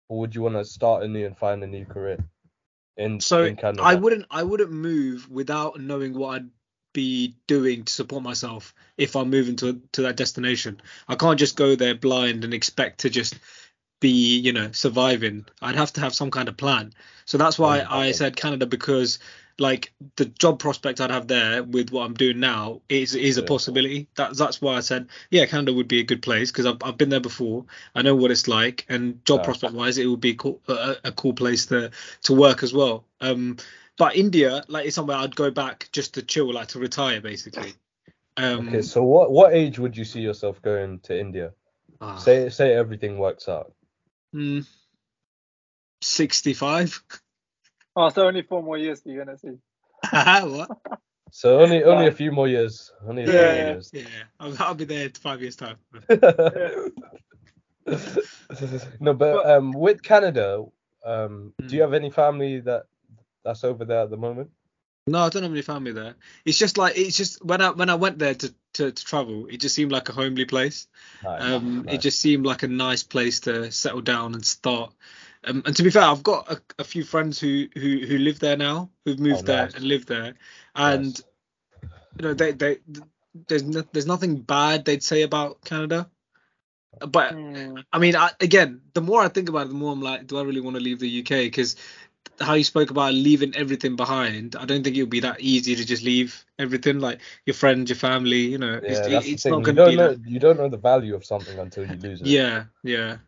or 0.08 0.20
would 0.20 0.34
you 0.34 0.42
want 0.42 0.54
to 0.54 0.64
start 0.64 1.02
a 1.02 1.08
new 1.08 1.26
and 1.26 1.36
find 1.36 1.62
a 1.64 1.66
new 1.66 1.84
career 1.84 2.18
in 2.96 3.18
So 3.18 3.42
in 3.44 3.56
Canada? 3.56 3.82
I 3.82 3.94
wouldn't 3.96 4.26
I 4.30 4.44
wouldn't 4.44 4.70
move 4.70 5.28
without 5.28 5.80
knowing 5.80 6.14
what 6.14 6.36
I'd 6.36 6.50
be 6.96 7.36
doing 7.46 7.84
to 7.84 7.92
support 7.92 8.22
myself 8.22 8.74
if 8.96 9.16
I'm 9.16 9.30
moving 9.30 9.56
to 9.56 9.80
to 9.92 10.02
that 10.02 10.16
destination. 10.16 10.80
I 11.08 11.14
can't 11.16 11.38
just 11.38 11.56
go 11.56 11.76
there 11.76 11.94
blind 11.94 12.44
and 12.44 12.54
expect 12.54 13.00
to 13.00 13.10
just 13.10 13.38
be 14.00 14.38
you 14.38 14.52
know 14.52 14.72
surviving. 14.72 15.46
I'd 15.62 15.76
have 15.76 15.92
to 15.94 16.00
have 16.00 16.14
some 16.14 16.30
kind 16.30 16.48
of 16.48 16.56
plan. 16.56 16.94
So 17.26 17.38
that's 17.38 17.58
why 17.58 17.80
I 17.88 18.08
Okay. 18.08 18.12
said 18.12 18.36
Canada 18.36 18.66
because 18.66 19.18
like 19.58 19.92
the 20.16 20.26
job 20.26 20.58
prospect 20.58 21.00
I'd 21.00 21.10
have 21.10 21.28
there 21.28 21.62
with 21.62 21.90
what 21.90 22.04
I'm 22.06 22.14
doing 22.14 22.40
now 22.40 22.80
is 22.88 23.14
is 23.14 23.38
a 23.38 23.42
Yeah. 23.42 23.46
possibility. 23.48 24.08
That's 24.16 24.38
that's 24.38 24.60
why 24.62 24.76
I 24.76 24.80
said 24.80 25.08
yeah 25.30 25.46
Canada 25.46 25.72
would 25.74 25.88
be 25.88 26.00
a 26.00 26.04
good 26.04 26.22
place 26.22 26.50
because 26.50 26.66
I've 26.66 26.78
I've 26.82 26.98
been 26.98 27.10
there 27.10 27.20
before. 27.30 27.66
I 27.94 28.02
know 28.02 28.16
what 28.16 28.30
it's 28.30 28.48
like 28.48 28.86
and 28.88 29.24
job 29.26 29.40
Yeah. 29.40 29.44
prospect 29.44 29.74
wise 29.74 29.98
it 29.98 30.06
would 30.06 30.20
be 30.20 30.34
cool, 30.34 30.60
a, 30.68 30.96
a 31.04 31.12
cool 31.12 31.34
place 31.34 31.66
to 31.66 31.90
to 32.22 32.32
work 32.34 32.62
as 32.62 32.72
well. 32.72 33.04
Um, 33.20 33.56
but 33.98 34.16
India, 34.16 34.62
like, 34.68 34.86
is 34.86 34.94
somewhere 34.94 35.16
I'd 35.16 35.36
go 35.36 35.50
back 35.50 35.88
just 35.92 36.14
to 36.14 36.22
chill, 36.22 36.52
like 36.52 36.68
to 36.68 36.78
retire, 36.78 37.20
basically. 37.20 37.74
Um, 38.36 38.68
Okay, 38.68 38.82
so 38.82 39.02
what 39.02 39.30
what 39.30 39.54
age 39.54 39.78
would 39.78 39.96
you 39.96 40.04
see 40.04 40.20
yourself 40.20 40.60
going 40.62 41.00
to 41.00 41.18
India? 41.18 41.52
ah, 42.00 42.16
Say 42.16 42.48
say 42.50 42.74
everything 42.74 43.18
works 43.18 43.48
out. 43.48 43.72
mm, 44.34 44.66
65. 46.02 47.02
oh, 47.96 48.08
so 48.10 48.26
only 48.26 48.42
four 48.42 48.62
more 48.62 48.78
years 48.78 49.00
for 49.02 49.08
you, 49.08 49.18
gonna 49.24 49.38
see. 49.38 49.58
what? 50.10 50.70
So 51.30 51.60
only 51.60 51.82
only 51.84 52.06
a 52.06 52.12
few 52.12 52.32
more 52.32 52.48
years. 52.48 52.92
Only 53.06 53.24
a 53.24 53.26
few 53.26 53.34
Yeah, 53.34 53.72
years. 53.72 53.90
Yeah, 53.92 54.04
I'll, 54.38 54.54
I'll 54.58 54.74
be 54.74 54.84
there 54.84 55.06
in 55.06 55.12
five 55.12 55.40
years' 55.40 55.56
time. 55.56 55.76
no, 59.00 59.14
but 59.14 59.32
But- 59.32 59.46
um, 59.50 59.72
with 59.72 60.02
Canada, 60.02 60.64
um, 61.04 61.52
do 61.66 61.76
you 61.76 61.82
Mm. 61.82 61.84
have 61.84 61.94
any 61.94 62.10
family 62.10 62.60
that 62.60 62.84
that's 63.46 63.64
over 63.64 63.84
there 63.84 64.00
at 64.00 64.10
the 64.10 64.16
moment? 64.16 64.50
No, 65.06 65.20
I 65.20 65.28
don't 65.28 65.44
have 65.44 65.52
any 65.52 65.62
family 65.62 65.92
there. 65.92 66.16
It's 66.44 66.58
just 66.58 66.76
like 66.78 66.98
it's 66.98 67.16
just 67.16 67.44
when 67.44 67.60
I 67.60 67.70
when 67.70 67.90
I 67.90 67.94
went 67.94 68.18
there 68.18 68.34
to, 68.34 68.54
to, 68.74 68.90
to 68.90 69.04
travel, 69.04 69.46
it 69.46 69.58
just 69.58 69.74
seemed 69.74 69.92
like 69.92 70.08
a 70.08 70.12
homely 70.12 70.44
place. 70.44 70.88
Nice, 71.22 71.42
Um, 71.42 71.84
nice. 71.86 71.94
it 71.94 72.00
just 72.00 72.20
seemed 72.20 72.44
like 72.44 72.64
a 72.64 72.68
nice 72.68 73.04
place 73.04 73.40
to 73.40 73.70
settle 73.70 74.00
down 74.00 74.34
and 74.34 74.44
start. 74.44 74.92
Um, 75.44 75.62
and 75.64 75.76
to 75.76 75.82
be 75.84 75.90
fair, 75.90 76.02
I've 76.02 76.24
got 76.24 76.50
a, 76.50 76.60
a 76.80 76.84
few 76.84 77.04
friends 77.04 77.38
who, 77.38 77.68
who 77.74 78.04
who 78.04 78.18
live 78.18 78.40
there 78.40 78.56
now, 78.56 78.90
who've 79.04 79.20
moved 79.20 79.40
Oh, 79.40 79.46
there 79.46 79.64
nice. 79.64 79.74
and 79.74 79.84
live 79.84 80.06
there, 80.06 80.34
and 80.74 81.04
Nice. 81.04 81.24
you 82.18 82.22
know 82.22 82.34
they 82.34 82.52
they 82.52 82.78
there's 83.46 83.62
no, 83.62 83.84
there's 83.92 84.06
nothing 84.06 84.40
bad 84.40 84.84
they'd 84.84 85.04
say 85.04 85.22
about 85.22 85.62
Canada. 85.64 86.10
But 86.98 87.32
Hmm. 87.32 87.78
I 87.92 87.98
mean, 87.98 88.16
I, 88.16 88.30
again, 88.40 88.80
the 88.94 89.00
more 89.02 89.20
I 89.20 89.28
think 89.28 89.48
about 89.48 89.66
it, 89.66 89.68
the 89.68 89.74
more 89.74 89.92
I'm 89.92 90.00
like, 90.00 90.26
do 90.26 90.38
I 90.38 90.42
really 90.42 90.60
want 90.62 90.76
to 90.76 90.82
leave 90.82 90.98
the 90.98 91.20
UK? 91.20 91.44
Because 91.44 91.76
how 92.40 92.54
you 92.54 92.64
spoke 92.64 92.90
about 92.90 93.14
leaving 93.14 93.54
everything 93.56 93.96
behind, 93.96 94.56
I 94.56 94.64
don't 94.64 94.82
think 94.82 94.96
it 94.96 95.02
would 95.02 95.10
be 95.10 95.20
that 95.20 95.40
easy 95.40 95.76
to 95.76 95.84
just 95.84 96.02
leave 96.02 96.44
everything, 96.58 97.00
like 97.00 97.20
your 97.44 97.54
friends, 97.54 97.90
your 97.90 97.96
family. 97.96 98.40
You 98.40 98.58
know, 98.58 98.74
yeah, 98.74 98.90
it's, 98.90 99.00
that's 99.00 99.26
it- 99.26 99.32
the 99.32 99.36
thing. 99.36 99.52
not 99.52 99.58
You 99.60 99.64
going 99.64 99.76
to 99.76 99.82
don't 99.82 99.90
be 99.90 99.96
know 99.96 100.08
that. 100.08 100.30
you 100.30 100.38
don't 100.40 100.58
know 100.58 100.68
the 100.68 100.76
value 100.76 101.14
of 101.14 101.24
something 101.24 101.58
until 101.58 101.86
you 101.86 101.96
lose 101.96 102.20
it. 102.20 102.28
Yeah, 102.28 102.64
yeah. 102.82 103.18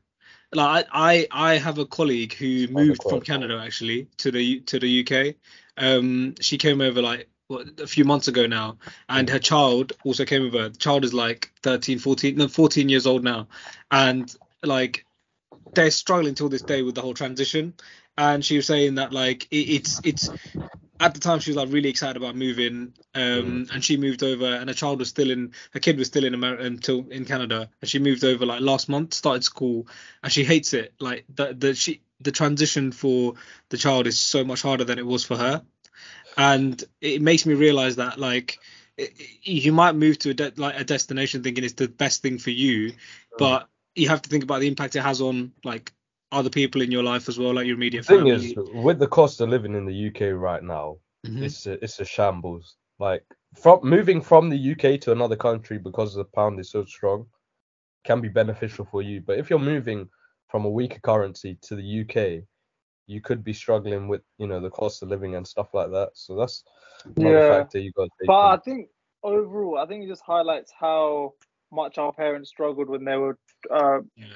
Like 0.53 0.87
I, 0.93 1.27
I, 1.31 1.53
I 1.53 1.59
have 1.59 1.79
a 1.79 1.87
colleague 1.87 2.35
who 2.35 2.69
moved 2.69 3.03
from. 3.03 3.21
Canada 3.21 3.61
actually 3.63 4.09
to 4.19 4.31
the 4.31 4.61
to 4.61 4.79
the 4.79 5.01
UK. 5.05 5.35
Um, 5.77 6.35
she 6.41 6.59
came 6.59 6.81
over 6.81 7.03
like 7.03 7.29
what, 7.49 7.81
a 7.81 7.87
few 7.87 8.05
months 8.05 8.29
ago 8.29 8.47
now, 8.47 8.79
and 9.09 9.29
her 9.29 9.39
child 9.39 9.93
also 10.05 10.25
came 10.25 10.47
over. 10.47 10.71
The 10.71 10.79
child 10.79 11.05
is 11.05 11.13
like 11.15 11.53
13, 11.63 11.99
14, 11.99 12.37
no, 12.37 12.49
14 12.49 12.89
years 12.89 13.07
old 13.07 13.25
now, 13.25 13.49
and 13.91 14.35
like 14.63 15.05
they're 15.75 15.91
struggling 15.91 16.35
till 16.35 16.49
this 16.49 16.63
day 16.63 16.83
with 16.83 16.95
the 16.95 17.03
whole 17.03 17.15
transition. 17.15 17.75
And 18.19 18.45
she 18.45 18.57
was 18.57 18.67
saying 18.67 18.97
that 18.97 19.13
like 19.13 19.45
it, 19.51 19.57
it's 19.57 20.01
it's 20.05 20.29
at 21.01 21.15
the 21.15 21.21
time 21.21 21.39
she 21.39 21.51
was 21.51 21.57
like 21.57 21.71
really 21.71 21.89
excited 21.89 22.17
about 22.17 22.35
moving 22.35 22.93
um 23.15 23.23
mm. 23.23 23.71
and 23.73 23.85
she 23.85 23.97
moved 23.97 24.25
over 24.25 24.45
and 24.47 24.69
her 24.69 24.75
child 24.75 24.99
was 24.99 25.09
still 25.09 25.31
in 25.31 25.53
her 25.71 25.79
kid 25.79 25.97
was 25.97 26.09
still 26.09 26.25
in 26.25 26.35
america 26.35 26.65
until 26.65 26.99
um, 26.99 27.13
in 27.13 27.25
canada 27.25 27.71
and 27.81 27.89
she 27.89 28.01
moved 28.01 28.25
over 28.25 28.45
like 28.45 28.61
last 28.61 28.89
month 28.89 29.15
started 29.15 29.45
school 29.45 29.87
and 30.23 30.33
she 30.33 30.45
hates 30.45 30.75
it. 30.75 30.95
Like 31.01 31.25
the 31.35 31.55
the 31.55 31.75
she 31.75 32.03
the 32.21 32.33
transition 32.33 32.91
for 32.93 33.35
the 33.69 33.77
child 33.77 34.07
is 34.07 34.19
so 34.19 34.45
much 34.45 34.63
harder 34.63 34.85
than 34.85 34.99
it 34.99 35.07
was 35.07 35.25
for 35.25 35.37
her. 35.37 35.63
And 36.37 36.83
it 37.01 37.23
makes 37.23 37.47
me 37.47 37.55
realize 37.55 37.97
that 37.97 38.19
like 38.19 38.59
i- 38.99 39.03
i- 39.03 39.39
you 39.45 39.73
might 39.73 39.95
move 39.95 40.19
to 40.21 40.31
a 40.31 40.35
de- 40.35 40.53
like 40.57 40.79
a 40.79 40.85
destination 40.85 41.43
thinking 41.43 41.65
it's 41.65 41.75
the 41.75 41.89
best 41.89 42.23
thing 42.23 42.39
for 42.39 42.51
you 42.51 42.93
mm. 42.93 42.97
but 43.39 43.69
you 43.95 44.09
have 44.09 44.23
to 44.23 44.31
think 44.31 44.45
about 44.45 44.61
the 44.61 44.69
impact 44.69 44.95
it 44.97 45.03
has 45.03 45.21
on 45.21 45.53
like 45.65 45.93
other 46.33 46.51
people 46.51 46.83
in 46.83 46.91
your 46.91 47.03
life 47.03 47.29
as 47.29 47.39
well 47.39 47.55
like 47.55 47.67
your 47.67 47.77
immediate 47.77 48.03
The 48.03 48.17
thing 48.17 48.27
family 48.27 48.51
is, 48.51 48.55
with 48.57 48.99
the 48.99 49.07
cost 49.09 49.41
of 49.41 49.49
living 49.49 49.75
in 49.75 49.87
the 49.87 49.95
UK 49.95 50.33
right 50.33 50.63
now, 50.63 50.99
Mhm. 51.27 51.45
it's 51.45 51.67
a, 51.67 51.83
it's 51.83 52.01
a 52.01 52.05
shambles. 52.05 52.77
Like 52.99 53.25
from 53.55 53.81
moving 53.83 54.21
from 54.21 54.49
the 54.51 54.59
UK 54.59 54.99
to 55.03 55.13
another 55.13 55.37
country 55.37 55.79
because 55.79 56.15
the 56.15 56.25
pound 56.25 56.61
is 56.61 56.71
so 56.71 56.85
strong 56.85 57.27
can 58.05 58.21
be 58.21 58.29
beneficial 58.29 58.85
for 58.85 59.03
you. 59.03 59.21
But 59.21 59.39
if 59.39 59.51
you're 59.51 59.59
moving 59.59 60.09
from 60.49 60.65
a 60.65 60.71
weaker 60.71 61.01
currency 61.01 61.57
to 61.63 61.77
the 61.77 61.83
UK, 61.83 62.45
you 63.07 63.21
could 63.21 63.43
be 63.43 63.53
struggling 63.53 64.09
with 64.09 64.23
you 64.39 64.47
know 64.47 64.61
the 64.61 64.71
cost 64.71 65.03
of 65.03 65.09
living 65.09 65.37
and 65.37 65.47
stuff 65.47 65.73
like 65.73 65.91
that. 65.91 66.11
So 66.15 66.37
that's 66.37 66.65
another 67.17 67.41
Yeah. 67.41 67.49
factor 67.59 67.79
you 67.79 67.93
got 67.93 68.05
to 68.05 68.11
take. 68.21 68.27
But 68.27 68.47
I 68.47 68.57
think 68.59 68.89
overall, 69.23 69.79
I 69.79 69.87
think 69.87 70.05
it 70.05 70.09
just 70.09 70.23
highlights 70.27 70.73
how 70.79 71.35
much 71.71 71.99
our 71.99 72.13
parents 72.13 72.51
struggled 72.51 72.89
when 72.89 73.05
they 73.05 73.17
were 73.17 73.39
uh, 73.71 74.01
yeah 74.17 74.27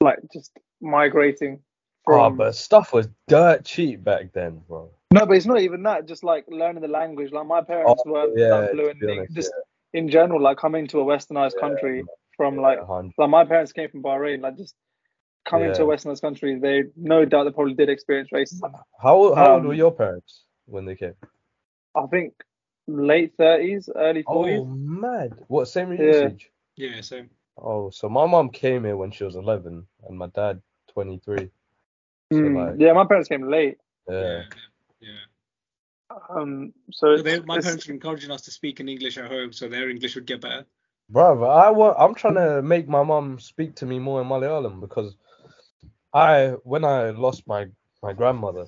like 0.00 0.18
just 0.32 0.52
migrating 0.84 1.60
Oh, 2.06 2.30
but 2.30 2.54
stuff 2.54 2.92
was 2.92 3.08
dirt 3.28 3.64
cheap 3.64 4.04
back 4.04 4.32
then, 4.32 4.60
bro. 4.68 4.90
No, 5.12 5.24
but 5.26 5.36
it's 5.36 5.46
not 5.46 5.60
even 5.60 5.82
that. 5.84 6.06
Just 6.06 6.22
like 6.24 6.44
learning 6.48 6.82
the 6.82 6.88
language. 6.88 7.32
Like 7.32 7.46
my 7.46 7.62
parents 7.62 8.02
Oh, 8.06 8.10
weren't 8.12 8.36
yeah, 8.36 8.48
that 8.48 8.70
fluent. 8.72 9.00
be 9.00 9.06
in 9.06 9.18
honest, 9.18 9.34
just 9.34 9.52
in 9.94 10.08
general, 10.08 10.40
like 10.42 10.58
coming 10.58 10.86
to 10.88 11.00
a 11.00 11.04
westernized 11.04 11.54
Yeah, 11.54 11.60
country 11.60 12.04
from 12.36 12.56
yeah, 12.56 12.60
like 12.60 12.78
yeah, 12.78 12.84
100. 12.84 13.12
like 13.18 13.30
my 13.30 13.44
parents 13.44 13.72
came 13.72 13.88
from 13.88 14.02
Bahrain. 14.02 14.40
Like 14.40 14.56
just 14.56 14.74
coming 15.46 15.72
to 15.72 15.84
a 15.84 15.86
westernized 15.86 16.20
country, 16.20 16.58
they 16.58 16.84
no 16.96 17.24
doubt 17.24 17.44
they 17.44 17.52
probably 17.52 17.74
did 17.74 17.88
experience 17.88 18.28
racism. 18.34 18.72
How 19.00 19.14
old- 19.16 19.36
how 19.36 19.54
old 19.54 19.64
were 19.64 19.72
Um, 19.72 19.76
your 19.76 19.92
parents 19.92 20.44
when 20.66 20.84
they 20.84 20.96
came? 20.96 21.14
I 21.94 22.06
think 22.06 22.34
late 22.86 23.34
thirties, 23.38 23.88
early 23.94 24.22
forties. 24.24 24.60
Oh, 24.60 24.64
mad! 24.66 25.32
What 25.48 25.68
same 25.68 25.92
Yeah. 25.92 26.06
usage? 26.06 26.50
Yeah, 26.76 27.00
same. 27.02 27.30
Oh, 27.56 27.90
so 27.90 28.08
my 28.08 28.26
mom 28.26 28.50
came 28.50 28.84
here 28.84 28.96
when 28.96 29.12
she 29.12 29.22
was 29.24 29.36
11, 29.36 29.86
and 30.08 30.18
my 30.18 30.26
dad 30.26 30.60
23. 30.94 31.50
So 32.32 32.38
Mm, 32.38 32.54
like, 32.54 32.80
yeah, 32.80 32.92
my 32.92 33.04
parents 33.04 33.28
came 33.28 33.48
late. 33.48 33.76
yeah. 34.08 34.42
Yeah. 35.00 35.10
Um, 36.30 36.72
so 36.90 37.16
So 37.16 37.22
they, 37.22 37.40
my 37.40 37.60
parents 37.60 37.86
were 37.86 37.94
encouraging 37.94 38.30
us 38.30 38.42
to 38.42 38.50
speak 38.50 38.80
in 38.80 38.88
English 38.88 39.18
at 39.18 39.30
home, 39.30 39.52
so 39.52 39.68
their 39.68 39.90
English 39.90 40.14
would 40.14 40.26
get 40.26 40.40
better. 40.40 40.64
Bruv, 41.12 41.46
I 41.46 41.70
want, 41.70 41.96
I'm 41.98 42.14
trying 42.14 42.36
to 42.36 42.62
make 42.62 42.88
my 42.88 43.02
mom 43.02 43.38
speak 43.38 43.76
to 43.76 43.86
me 43.86 43.98
more 43.98 44.22
in 44.22 44.28
Malayalam 44.28 44.80
because 44.80 45.14
I, 46.12 46.54
when 46.62 46.84
I 46.84 47.10
lost 47.10 47.46
my, 47.46 47.66
my 48.02 48.12
grandmother, 48.12 48.66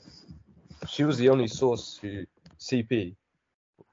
she 0.87 1.05
was 1.05 1.17
the 1.19 1.31
only 1.31 1.49
source 1.49 1.99
who, 2.01 2.27
CP, 2.59 3.15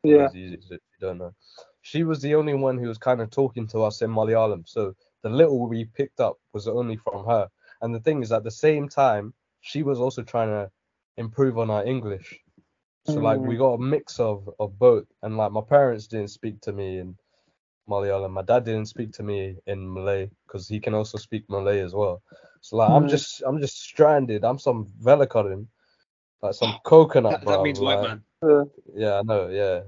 yeah, 0.04 0.28
easy 0.34 0.56
if 0.56 0.70
you 0.72 0.80
don't 1.00 1.18
know, 1.20 1.34
she 1.82 2.04
was 2.04 2.22
the 2.22 2.36
only 2.36 2.54
one 2.54 2.78
who 2.78 2.88
was 2.88 2.98
kind 2.98 3.22
of 3.22 3.30
talking 3.30 3.68
to 3.68 3.84
us 3.84 4.02
in 4.02 4.10
Malayalam. 4.10 4.68
So 4.68 4.96
the 5.22 5.30
little 5.30 5.68
we 5.68 5.86
picked 5.86 6.20
up 6.20 6.38
was 6.54 6.68
only 6.68 6.98
from 6.98 7.26
her. 7.26 7.50
And 7.84 7.96
the 7.96 8.02
thing 8.02 8.24
is, 8.24 8.34
at 8.34 8.46
the 8.46 8.52
same 8.52 8.90
time, 8.90 9.36
she 9.62 9.84
was 9.84 10.00
also 10.00 10.24
trying 10.24 10.50
to 10.50 10.72
improve 11.18 11.60
on 11.60 11.72
our 11.72 11.86
English. 11.86 12.42
So 13.06 13.22
like 13.22 13.40
we 13.42 13.58
got 13.58 13.76
a 13.76 13.80
mix 13.80 14.20
of 14.20 14.50
of 14.60 14.80
both. 14.80 15.06
And 15.24 15.38
like 15.38 15.54
my 15.54 15.62
parents 15.62 16.08
didn't 16.08 16.30
speak 16.32 16.62
to 16.64 16.74
me 16.74 17.00
in 17.00 17.18
Malayalam. 17.90 18.32
My 18.32 18.44
dad 18.44 18.66
didn't 18.66 18.88
speak 18.88 19.14
to 19.14 19.24
me 19.24 19.58
in 19.68 19.94
Malay 19.94 20.30
because 20.48 20.68
he 20.70 20.80
can 20.80 20.96
also 20.96 21.18
speak 21.18 21.46
Malay 21.50 21.82
as 21.82 21.94
well. 21.96 22.24
So 22.62 22.78
like 22.78 22.92
I'm 22.94 23.06
Mm. 23.06 23.10
just 23.10 23.44
I'm 23.46 23.62
just 23.62 23.82
stranded. 23.82 24.46
I'm 24.46 24.60
some 24.60 24.88
velakarin, 25.04 25.68
like 26.42 26.56
some 26.56 26.80
coconut, 26.84 27.42
That, 27.42 27.44
bro. 27.44 27.58
that 27.58 27.62
means 27.62 27.82
white 27.82 28.02
man. 28.02 28.24
yeah, 28.96 29.20
I 29.20 29.24
know. 29.24 29.50
Yeah, 29.50 29.82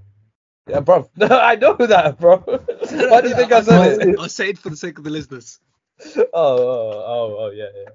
yeah, 0.68 0.82
bro. 0.82 1.10
I 1.22 1.56
know 1.56 1.76
that, 1.78 2.20
bro. 2.20 2.38
Why 3.08 3.22
do 3.22 3.30
you 3.30 3.36
think 3.36 3.52
I 3.54 3.62
said 3.62 3.84
it? 3.86 4.04
I'll 4.18 4.30
say 4.30 4.50
it 4.50 4.60
for 4.60 4.70
the 4.70 4.78
sake 4.78 4.98
of 5.00 5.04
the 5.06 5.12
listeners. 5.12 5.60
Oh, 6.18 6.24
oh, 6.34 7.04
oh, 7.08 7.38
oh, 7.40 7.52
yeah, 7.52 7.70
yeah. 7.76 7.92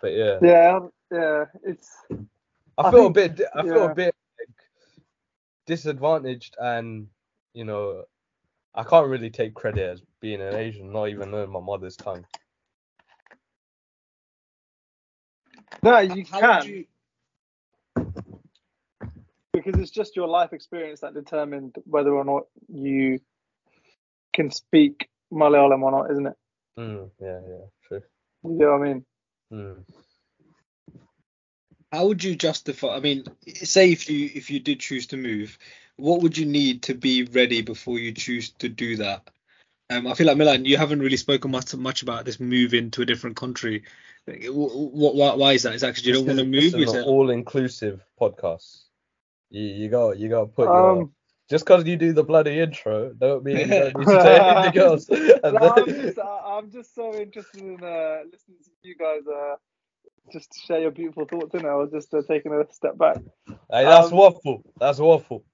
But 0.00 0.12
yeah, 0.12 0.40
yeah, 0.40 0.76
um, 0.76 0.90
yeah. 1.12 1.44
It's 1.64 1.90
I 2.78 2.84
I 2.84 2.90
feel 2.90 3.06
a 3.06 3.10
bit. 3.10 3.36
di- 3.36 3.46
I 3.54 3.64
feel 3.64 3.84
a 3.84 3.88
bit 3.88 4.14
like, 4.38 4.48
disadvantaged, 5.66 6.56
and 6.60 7.08
you 7.54 7.64
know, 7.64 8.04
I 8.74 8.84
can't 8.84 9.08
really 9.08 9.30
take 9.30 9.54
credit 9.54 9.90
as 9.90 10.02
being 10.20 10.40
an 10.40 10.54
Asian, 10.54 10.92
not 10.92 11.08
even 11.08 11.30
knowing 11.30 11.50
my 11.50 11.60
mother's 11.60 11.96
tongue. 11.96 12.24
no, 15.82 15.98
you 15.98 16.24
How 16.30 16.40
can 16.40 16.66
you? 16.66 16.84
because 19.52 19.80
it's 19.80 19.90
just 19.90 20.16
your 20.16 20.28
life 20.28 20.52
experience 20.52 21.00
that 21.00 21.14
determined 21.14 21.76
whether 21.84 22.14
or 22.14 22.24
not 22.24 22.44
you 22.68 23.18
can 24.32 24.50
speak 24.50 25.08
Malayalam 25.32 25.82
or 25.82 25.90
not, 25.90 26.10
isn't 26.10 26.26
it? 26.26 26.36
Mm, 26.78 27.10
yeah, 27.20 27.40
yeah, 27.48 27.64
true. 27.86 28.02
You 28.44 28.58
know 28.58 28.72
what 28.72 28.80
I 28.80 28.84
mean? 28.84 29.04
Mm. 29.52 29.84
How 31.90 32.06
would 32.06 32.22
you 32.22 32.36
justify? 32.36 32.96
I 32.96 33.00
mean, 33.00 33.24
say 33.46 33.90
if 33.92 34.08
you 34.10 34.30
if 34.34 34.50
you 34.50 34.60
did 34.60 34.80
choose 34.80 35.06
to 35.08 35.16
move, 35.16 35.58
what 35.96 36.22
would 36.22 36.36
you 36.36 36.46
need 36.46 36.82
to 36.84 36.94
be 36.94 37.24
ready 37.24 37.62
before 37.62 37.98
you 37.98 38.12
choose 38.12 38.50
to 38.58 38.68
do 38.68 38.96
that? 38.96 39.28
Um, 39.90 40.06
I 40.06 40.12
feel 40.14 40.26
like 40.26 40.36
Milan, 40.36 40.66
you 40.66 40.76
haven't 40.76 41.00
really 41.00 41.16
spoken 41.16 41.50
much 41.50 41.74
much 41.74 42.02
about 42.02 42.26
this 42.26 42.38
move 42.38 42.74
into 42.74 43.00
a 43.00 43.06
different 43.06 43.36
country. 43.36 43.84
What, 44.26 45.14
why, 45.14 45.34
why 45.34 45.52
is 45.54 45.62
that? 45.62 45.74
Is 45.74 45.80
that 45.80 45.88
because 45.88 46.06
you 46.06 46.12
don't 46.12 46.26
want 46.26 46.38
to 46.38 46.44
move? 46.44 46.72
This 46.72 46.74
is 46.74 46.88
Is 46.90 46.94
an 46.94 47.04
all-inclusive 47.04 48.04
podcast. 48.20 48.82
You 49.48 49.62
you 49.62 49.88
got 49.88 50.18
you 50.18 50.28
got 50.28 50.40
to 50.40 50.46
put 50.46 50.66
your 50.66 51.02
Um, 51.02 51.12
just 51.48 51.64
because 51.64 51.84
you 51.84 51.96
do 51.96 52.12
the 52.12 52.22
bloody 52.24 52.60
intro, 52.60 53.12
don't 53.12 53.44
mean 53.44 53.58
you 53.58 53.66
don't 53.66 53.98
need 53.98 54.06
to 54.06 54.22
say 54.22 54.38
anything 54.40 54.82
else. 54.82 55.08
And 55.44 55.54
no, 55.54 55.72
I'm, 55.76 55.86
just, 55.86 56.18
I'm 56.18 56.70
just 56.70 56.94
so 56.94 57.14
interested 57.14 57.62
in 57.62 57.82
uh, 57.82 58.18
listening 58.30 58.58
to 58.64 58.70
you 58.88 58.96
guys 58.96 59.26
uh, 59.26 59.54
just 60.32 60.52
to 60.52 60.58
share 60.60 60.80
your 60.80 60.90
beautiful 60.90 61.24
thoughts. 61.24 61.54
It, 61.54 61.64
I 61.64 61.74
was 61.74 61.90
just 61.90 62.12
uh, 62.12 62.22
taking 62.28 62.52
a 62.52 62.64
step 62.72 62.98
back. 62.98 63.18
Hey, 63.70 63.84
that's 63.84 64.10
um, 64.12 64.18
waffle. 64.18 64.62
That's 64.78 64.98
waffle. 64.98 65.44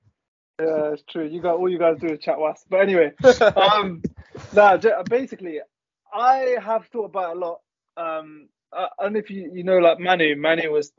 Yeah, 0.60 0.92
it's 0.92 1.02
true. 1.10 1.26
You 1.26 1.40
got 1.40 1.56
all 1.56 1.68
you 1.68 1.78
guys 1.78 1.98
do 2.00 2.08
is 2.08 2.20
chat 2.20 2.38
was. 2.38 2.64
But 2.68 2.80
anyway, 2.80 3.12
um, 3.56 4.02
j- 4.54 4.92
basically, 5.08 5.60
I 6.12 6.56
have 6.62 6.86
thought 6.86 7.06
about 7.06 7.36
a 7.36 7.38
lot. 7.38 7.60
Um, 7.96 8.48
I, 8.72 8.88
I 8.98 9.02
don't 9.04 9.14
know 9.14 9.18
if 9.18 9.30
you 9.30 9.50
you 9.52 9.64
know 9.64 9.78
like 9.78 9.98
Manu. 9.98 10.36
Manu 10.36 10.70
was 10.70 10.92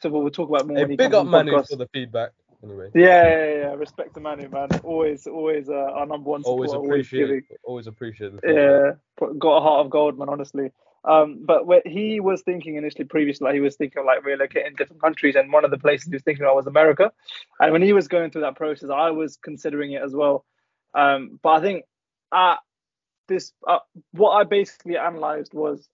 so 0.00 0.10
we'll 0.10 0.30
talk 0.30 0.48
about 0.48 0.66
more 0.66 0.76
Hey, 0.78 0.96
big 0.96 1.12
up 1.12 1.26
Manu 1.26 1.52
podcast. 1.52 1.68
for 1.68 1.76
the 1.76 1.88
feedback. 1.92 2.30
Anyway, 2.62 2.90
Yeah, 2.94 3.26
yeah, 3.26 3.54
yeah. 3.54 3.74
Respect 3.74 4.14
to 4.14 4.20
Manu, 4.20 4.48
man. 4.48 4.68
Always, 4.84 5.26
always 5.26 5.68
uh, 5.68 5.72
our 5.72 6.06
number 6.06 6.28
one 6.30 6.42
always 6.42 6.70
supporter. 6.70 6.92
Always 6.92 7.06
appreciate 7.06 7.44
always 7.64 7.86
appreciate. 7.86 8.32
Yeah, 8.46 8.92
put- 9.16 9.38
got 9.38 9.56
a 9.56 9.60
heart 9.60 9.86
of 9.86 9.90
gold, 9.90 10.18
man. 10.18 10.28
Honestly. 10.28 10.70
Um, 11.02 11.40
but 11.46 11.66
what 11.66 11.86
he 11.86 12.20
was 12.20 12.42
thinking 12.42 12.76
initially, 12.76 13.04
previously, 13.04 13.46
like 13.46 13.54
he 13.54 13.60
was 13.60 13.76
thinking 13.76 14.00
of 14.00 14.04
like 14.04 14.22
relocating 14.22 14.76
different 14.76 15.00
countries, 15.00 15.34
and 15.34 15.50
one 15.50 15.64
of 15.64 15.70
the 15.70 15.78
places 15.78 16.08
he 16.08 16.14
was 16.14 16.22
thinking 16.22 16.44
of 16.44 16.54
was 16.54 16.66
America. 16.66 17.10
And 17.58 17.72
when 17.72 17.82
he 17.82 17.94
was 17.94 18.08
going 18.08 18.30
through 18.30 18.42
that 18.42 18.56
process, 18.56 18.90
I 18.90 19.10
was 19.10 19.38
considering 19.38 19.92
it 19.92 20.02
as 20.02 20.14
well. 20.14 20.44
Um, 20.94 21.38
but 21.42 21.50
I 21.50 21.60
think 21.60 21.84
uh, 22.32 22.56
this, 23.28 23.52
uh, 23.66 23.78
what 24.12 24.32
I 24.32 24.44
basically 24.44 24.98
analyzed 24.98 25.54
was, 25.54 25.88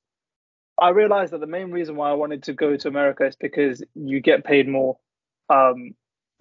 I 0.81 0.91
realized 0.91 1.33
that 1.33 1.41
the 1.41 1.47
main 1.47 1.71
reason 1.71 1.97
why 1.97 2.11
I 2.11 2.15
wanted 2.15 2.43
to 2.45 2.53
go 2.53 2.77
to 2.77 2.89
America 2.89 3.25
is 3.27 3.37
because 3.37 3.83
you 3.95 4.21
get 4.21 4.45
paid 4.45 4.69
more, 4.69 4.99
um, 5.49 5.95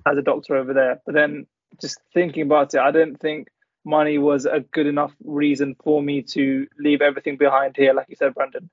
as 0.05 0.17
a 0.17 0.21
doctor 0.21 0.55
over 0.55 0.73
there. 0.73 1.01
But 1.05 1.15
then 1.15 1.47
just 1.81 1.99
thinking 2.13 2.43
about 2.43 2.73
it, 2.73 2.79
I 2.79 2.91
didn't 2.91 3.19
think 3.19 3.49
money 3.83 4.17
was 4.17 4.45
a 4.45 4.59
good 4.59 4.87
enough 4.87 5.13
reason 5.23 5.75
for 5.83 6.01
me 6.01 6.21
to 6.23 6.67
leave 6.79 7.01
everything 7.01 7.37
behind 7.37 7.75
here, 7.77 7.93
like 7.93 8.07
you 8.09 8.15
said, 8.15 8.33
Brandon. 8.33 8.69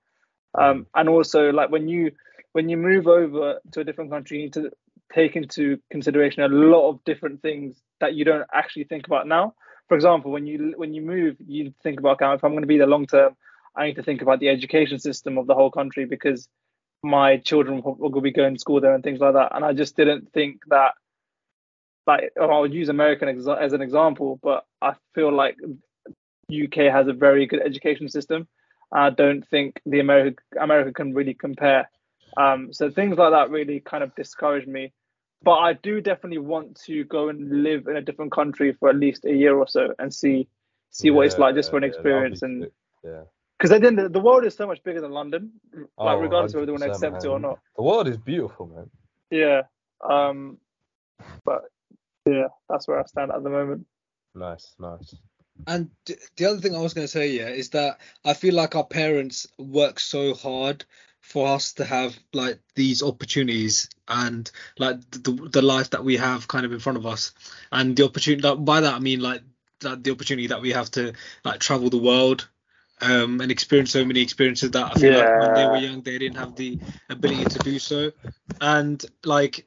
Um, 0.55 0.87
and 0.95 1.09
also, 1.09 1.51
like 1.51 1.71
when 1.71 1.89
you 1.89 2.13
when 2.53 2.69
you 2.69 2.77
move 2.77 3.07
over 3.07 3.61
to 3.73 3.81
a 3.81 3.85
different 3.85 4.11
country, 4.11 4.39
you 4.39 4.43
need 4.45 4.53
to 4.55 4.71
take 5.13 5.37
into 5.37 5.79
consideration 5.91 6.43
a 6.43 6.49
lot 6.49 6.89
of 6.91 7.05
different 7.05 7.43
things 7.43 7.81
that 8.01 8.15
you 8.15 8.25
don't 8.25 8.47
actually 8.53 8.85
think 8.85 9.07
about 9.07 9.27
now. 9.27 9.55
For 9.89 9.95
example, 9.95 10.31
when 10.31 10.47
you 10.47 10.75
when 10.77 10.95
you 10.95 11.03
move, 11.03 11.37
you 11.47 11.73
think 11.83 11.99
about 11.99 12.23
okay, 12.23 12.35
if 12.35 12.45
I'm 12.45 12.53
going 12.53 12.63
to 12.63 12.67
be 12.67 12.79
there 12.79 12.87
long 12.87 13.07
term, 13.07 13.37
I 13.77 13.87
need 13.87 13.97
to 13.97 14.03
think 14.03 14.23
about 14.23 14.41
the 14.41 14.49
education 14.49 14.99
system 14.99 15.39
of 15.39 15.47
the 15.47 15.55
whole 15.55 15.71
country 15.71 16.05
because 16.05 16.49
my 17.03 17.39
children 17.39 17.83
will, 17.83 17.95
will 17.95 18.21
be 18.21 18.31
going 18.31 18.55
to 18.55 18.61
school 18.61 18.81
there 18.81 18.95
and 18.95 19.03
things 19.03 19.21
like 19.21 19.35
that. 19.35 19.55
And 19.55 19.65
I 19.65 19.73
just 19.73 19.97
didn't 19.97 20.33
think 20.33 20.61
that 20.69 20.95
like 22.07 22.33
I'll 22.41 22.67
use 22.67 22.89
American 22.89 23.29
exa- 23.29 23.61
as 23.61 23.73
an 23.73 23.83
example, 23.83 24.39
but 24.43 24.67
I 24.81 24.95
feel 25.15 25.33
like 25.33 25.57
UK 26.51 26.93
has 26.93 27.07
a 27.09 27.13
very 27.13 27.47
good 27.47 27.61
education 27.63 28.09
system. 28.09 28.49
I 28.93 29.11
don't 29.11 29.47
think 29.49 29.81
the 29.87 30.01
America 30.01 30.43
America 30.61 30.93
can 30.93 31.15
really 31.15 31.35
compare. 31.35 31.89
Um, 32.37 32.73
so 32.73 32.91
things 32.91 33.17
like 33.19 33.33
that 33.33 33.51
really 33.51 33.81
kind 33.81 34.03
of 34.03 34.15
discourage 34.15 34.67
me. 34.67 34.93
But 35.45 35.59
I 35.59 35.73
do 35.73 36.01
definitely 36.01 36.39
want 36.39 36.81
to 36.87 37.05
go 37.05 37.29
and 37.29 37.63
live 37.63 37.89
in 37.89 37.97
a 37.97 38.01
different 38.03 38.33
country 38.33 38.73
for 38.79 38.89
at 38.91 38.97
least 38.97 39.25
a 39.25 39.33
year 39.33 39.57
or 39.57 39.67
so 39.67 39.95
and 39.99 40.13
see 40.15 40.47
see 40.91 41.11
what 41.11 41.27
it's 41.27 41.39
like 41.39 41.55
just 41.55 41.71
for 41.71 41.79
an 41.79 41.83
Yeah, 41.83 41.89
yeah, 41.89 41.95
experience 41.95 42.43
and 42.43 42.71
yeah. 43.03 43.23
because 43.59 43.73
at 43.73 43.81
the 43.83 44.09
the, 44.09 44.21
world 44.21 44.45
is 44.45 44.55
so 44.55 44.67
much 44.67 44.83
bigger 44.85 45.01
than 45.01 45.11
London, 45.11 45.53
like 45.75 45.89
Oh, 45.99 46.17
regardless 46.19 46.53
of 46.53 46.57
whether 46.61 46.67
they 46.67 46.73
want 46.73 46.83
to 46.85 46.91
100%, 46.91 46.93
accept 46.93 47.25
it 47.25 47.29
or 47.29 47.41
not. 47.41 47.59
The 47.77 47.83
world 47.83 48.09
is 48.09 48.19
beautiful, 48.19 48.67
man. 48.67 48.91
Yeah. 49.31 49.63
Um, 50.09 50.59
but 51.45 51.65
yeah, 52.27 52.49
that's 52.69 52.89
where 52.89 53.01
I 53.01 53.05
stand 53.05 53.31
at 53.31 53.43
the 53.43 53.51
moment. 53.51 53.87
Nice, 54.35 54.75
nice. 54.79 55.15
And 55.67 55.91
the 56.37 56.47
other 56.47 56.61
thing 56.61 56.75
I 56.75 56.81
was 56.81 56.95
going 56.95 57.07
to 57.07 57.13
say, 57.13 57.31
yeah, 57.31 57.49
is 57.49 57.71
that 57.71 58.01
I 58.25 58.35
feel 58.35 58.55
like 58.55 58.75
our 58.75 58.87
parents 58.87 59.47
work 59.59 60.01
so 60.01 60.35
hard 60.35 60.85
for 61.21 61.47
us 61.47 61.75
to 61.75 61.85
have 61.85 62.19
like 62.33 62.59
these 62.75 63.03
opportunities 63.03 63.89
and 64.09 64.51
like 64.79 64.99
the 65.11 65.31
the 65.53 65.63
life 65.63 65.91
that 65.91 66.05
we 66.05 66.17
have 66.17 66.49
kind 66.49 66.67
of 66.67 66.73
in 66.73 66.81
front 66.81 66.99
of 66.99 67.07
us, 67.07 67.33
and 67.71 67.97
the 67.97 68.05
opportunity. 68.05 68.43
That, 68.43 68.57
by 68.57 68.81
that 68.81 68.95
I 68.95 68.99
mean 68.99 69.21
like 69.21 69.43
that 69.81 70.03
the 70.03 70.11
opportunity 70.11 70.49
that 70.49 70.63
we 70.63 70.73
have 70.73 70.91
to 70.93 71.13
like 71.45 71.61
travel 71.61 71.91
the 71.91 71.99
world. 71.99 72.49
Um, 73.01 73.41
and 73.41 73.51
experience 73.51 73.91
so 73.91 74.05
many 74.05 74.21
experiences 74.21 74.71
that 74.71 74.93
I 74.93 74.95
feel 74.95 75.19
like 75.19 75.41
when 75.41 75.55
they 75.55 75.67
were 75.67 75.77
young 75.79 76.03
they 76.03 76.19
didn't 76.19 76.37
have 76.37 76.55
the 76.55 76.79
ability 77.11 77.47
to 77.47 77.59
do 77.59 77.81
so, 77.81 78.13
and 78.61 79.05
like 79.25 79.67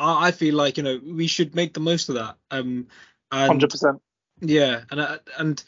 I, 0.00 0.28
I 0.28 0.30
feel 0.32 0.54
like 0.54 0.76
you 0.76 0.82
know 0.82 1.00
we 1.04 1.26
should 1.26 1.54
make 1.54 1.74
the 1.74 1.80
most 1.80 2.08
of 2.08 2.16
that. 2.16 2.36
Um, 2.50 2.88
Hundred 3.30 3.70
percent. 3.70 4.00
yeah, 4.40 4.82
and 4.90 5.00
I, 5.00 5.18
and 5.38 5.62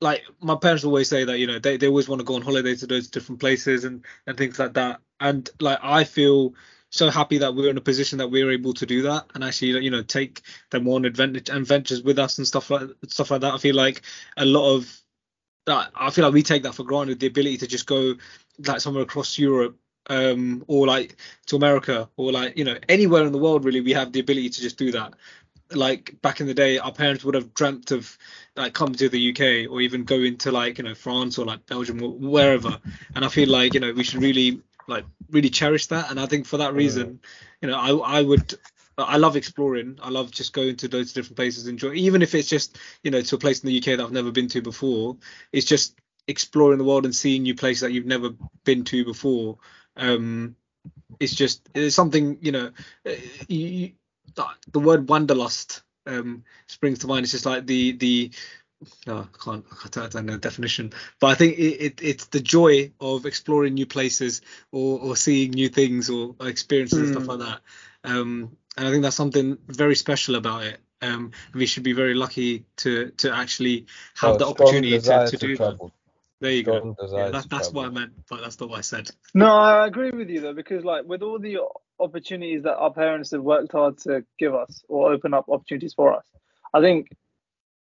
like 0.00 0.24
my 0.40 0.56
parents 0.56 0.84
always 0.84 1.08
say 1.08 1.24
that 1.24 1.38
you 1.38 1.46
know 1.46 1.58
they, 1.58 1.76
they 1.76 1.88
always 1.88 2.08
want 2.08 2.20
to 2.20 2.24
go 2.24 2.36
on 2.36 2.42
holiday 2.42 2.74
to 2.76 2.86
those 2.86 3.08
different 3.08 3.40
places 3.40 3.84
and 3.84 4.04
and 4.26 4.38
things 4.38 4.58
like 4.58 4.74
that. 4.74 5.00
And 5.18 5.50
like 5.60 5.78
I 5.82 6.04
feel 6.04 6.54
so 6.90 7.10
happy 7.10 7.38
that 7.38 7.54
we're 7.54 7.70
in 7.70 7.76
a 7.76 7.82
position 7.82 8.18
that 8.18 8.30
we're 8.30 8.50
able 8.50 8.72
to 8.74 8.86
do 8.86 9.02
that 9.02 9.26
and 9.34 9.44
actually 9.44 9.84
you 9.84 9.90
know 9.90 10.02
take 10.02 10.42
them 10.70 10.88
on 10.88 11.04
adventure 11.04 11.54
adventures 11.54 12.02
with 12.02 12.18
us 12.18 12.38
and 12.38 12.46
stuff 12.46 12.70
like 12.70 12.88
stuff 13.08 13.30
like 13.30 13.42
that. 13.42 13.54
I 13.54 13.58
feel 13.58 13.74
like 13.74 14.02
a 14.36 14.44
lot 14.44 14.74
of 14.74 15.00
that 15.66 15.90
I 15.94 16.10
feel 16.10 16.24
like 16.24 16.34
we 16.34 16.42
take 16.42 16.62
that 16.62 16.74
for 16.74 16.84
granted 16.84 17.20
the 17.20 17.26
ability 17.26 17.58
to 17.58 17.66
just 17.66 17.86
go 17.86 18.14
like 18.66 18.80
somewhere 18.80 19.02
across 19.02 19.38
Europe 19.38 19.76
um 20.10 20.62
or 20.66 20.86
like 20.86 21.16
to 21.46 21.56
America 21.56 22.08
or 22.16 22.32
like 22.32 22.58
you 22.58 22.64
know 22.64 22.76
anywhere 22.88 23.24
in 23.24 23.32
the 23.32 23.38
world 23.38 23.64
really 23.64 23.80
we 23.80 23.92
have 23.92 24.12
the 24.12 24.20
ability 24.20 24.50
to 24.50 24.60
just 24.60 24.76
do 24.76 24.92
that 24.92 25.14
like 25.72 26.20
back 26.22 26.40
in 26.40 26.46
the 26.46 26.54
day, 26.54 26.78
our 26.78 26.92
parents 26.92 27.24
would 27.24 27.34
have 27.34 27.54
dreamt 27.54 27.90
of 27.90 28.16
like 28.56 28.74
coming 28.74 28.94
to 28.94 29.08
the 29.08 29.30
UK 29.30 29.70
or 29.70 29.80
even 29.80 30.04
going 30.04 30.36
to 30.38 30.52
like 30.52 30.78
you 30.78 30.84
know 30.84 30.94
France 30.94 31.38
or 31.38 31.46
like 31.46 31.66
Belgium 31.66 32.02
or 32.02 32.10
wherever. 32.10 32.78
And 33.14 33.24
I 33.24 33.28
feel 33.28 33.48
like 33.48 33.74
you 33.74 33.80
know 33.80 33.92
we 33.92 34.04
should 34.04 34.22
really 34.22 34.62
like 34.86 35.04
really 35.30 35.50
cherish 35.50 35.86
that. 35.86 36.10
And 36.10 36.18
I 36.18 36.26
think 36.26 36.46
for 36.46 36.58
that 36.58 36.74
reason, 36.74 37.20
you 37.60 37.68
know, 37.68 37.78
I 37.78 38.18
I 38.18 38.22
would. 38.22 38.54
I 38.98 39.16
love 39.16 39.34
exploring. 39.34 39.98
I 40.02 40.10
love 40.10 40.30
just 40.30 40.52
going 40.52 40.76
to 40.76 40.88
those 40.88 41.14
different 41.14 41.36
places, 41.36 41.66
enjoy, 41.66 41.94
even 41.94 42.20
if 42.20 42.34
it's 42.34 42.48
just 42.48 42.78
you 43.02 43.10
know 43.10 43.22
to 43.22 43.36
a 43.36 43.38
place 43.38 43.60
in 43.60 43.68
the 43.68 43.78
UK 43.78 43.96
that 43.96 44.00
I've 44.00 44.12
never 44.12 44.30
been 44.30 44.48
to 44.48 44.60
before. 44.60 45.16
It's 45.52 45.66
just 45.66 45.98
exploring 46.26 46.76
the 46.76 46.84
world 46.84 47.06
and 47.06 47.14
seeing 47.14 47.44
new 47.44 47.54
places 47.54 47.80
that 47.80 47.92
you've 47.92 48.04
never 48.04 48.30
been 48.64 48.84
to 48.84 49.04
before. 49.04 49.58
Um, 49.96 50.56
it's 51.20 51.34
just 51.34 51.68
it's 51.74 51.94
something 51.96 52.38
you 52.40 52.52
know. 52.52 52.70
uh, 53.06 53.10
You, 53.48 53.66
you, 53.66 53.92
the 54.72 54.80
word 54.80 55.08
wanderlust 55.08 55.82
um, 56.06 56.44
springs 56.66 57.00
to 57.00 57.06
mind. 57.06 57.24
It's 57.24 57.32
just 57.32 57.46
like 57.46 57.66
the 57.66 57.92
the 57.92 58.30
oh, 59.08 59.28
I 59.34 59.44
can't 59.44 59.64
I 59.84 59.88
don't- 59.88 60.04
I 60.04 60.08
don't 60.08 60.26
know 60.26 60.32
the 60.34 60.38
definition, 60.38 60.92
but 61.20 61.28
I 61.28 61.34
think 61.34 61.58
it, 61.58 61.82
it 61.86 62.00
it's 62.02 62.26
the 62.26 62.40
joy 62.40 62.92
of 63.00 63.26
exploring 63.26 63.74
new 63.74 63.86
places 63.86 64.42
or 64.72 65.00
or 65.00 65.16
seeing 65.16 65.50
new 65.52 65.68
things 65.68 66.10
or 66.10 66.36
experiences 66.40 66.98
and 66.98 67.08
stuff 67.08 67.24
Mm. 67.24 67.28
like 67.28 67.38
that. 67.40 67.60
Um, 68.04 68.56
and 68.76 68.88
I 68.88 68.90
think 68.90 69.02
that's 69.02 69.16
something 69.16 69.58
very 69.66 69.96
special 69.96 70.36
about 70.36 70.64
it. 70.64 70.80
Um, 71.02 71.32
we 71.54 71.66
should 71.66 71.82
be 71.82 71.92
very 71.92 72.14
lucky 72.14 72.66
to 72.78 73.10
to 73.18 73.34
actually 73.34 73.86
have 74.16 74.34
Oh, 74.34 74.36
the 74.38 74.46
opportunity 74.46 74.98
to, 74.98 75.26
to 75.26 75.36
do 75.36 75.56
that. 75.58 75.78
Travel. 76.40 76.48
There 76.48 76.52
you 76.52 76.62
go. 76.62 76.94
Strong 77.06 77.18
Yeah, 77.18 77.30
that, 77.30 77.50
that's 77.50 77.72
what 77.72 77.86
I 77.86 77.90
meant, 77.90 78.12
but 78.28 78.40
that's 78.40 78.60
not 78.60 78.70
what 78.70 78.78
I 78.78 78.82
said. 78.82 79.10
No, 79.34 79.46
I 79.46 79.86
agree 79.86 80.10
with 80.10 80.28
you 80.28 80.40
though, 80.40 80.54
because 80.54 80.84
like 80.84 81.04
with 81.04 81.22
all 81.22 81.38
the 81.38 81.58
opportunities 81.98 82.62
that 82.62 82.76
our 82.76 82.92
parents 82.92 83.30
have 83.32 83.42
worked 83.42 83.72
hard 83.72 83.98
to 83.98 84.24
give 84.38 84.54
us 84.54 84.82
or 84.88 85.12
open 85.12 85.34
up 85.34 85.48
opportunities 85.48 85.94
for 85.94 86.16
us, 86.16 86.24
I 86.72 86.80
think 86.80 87.08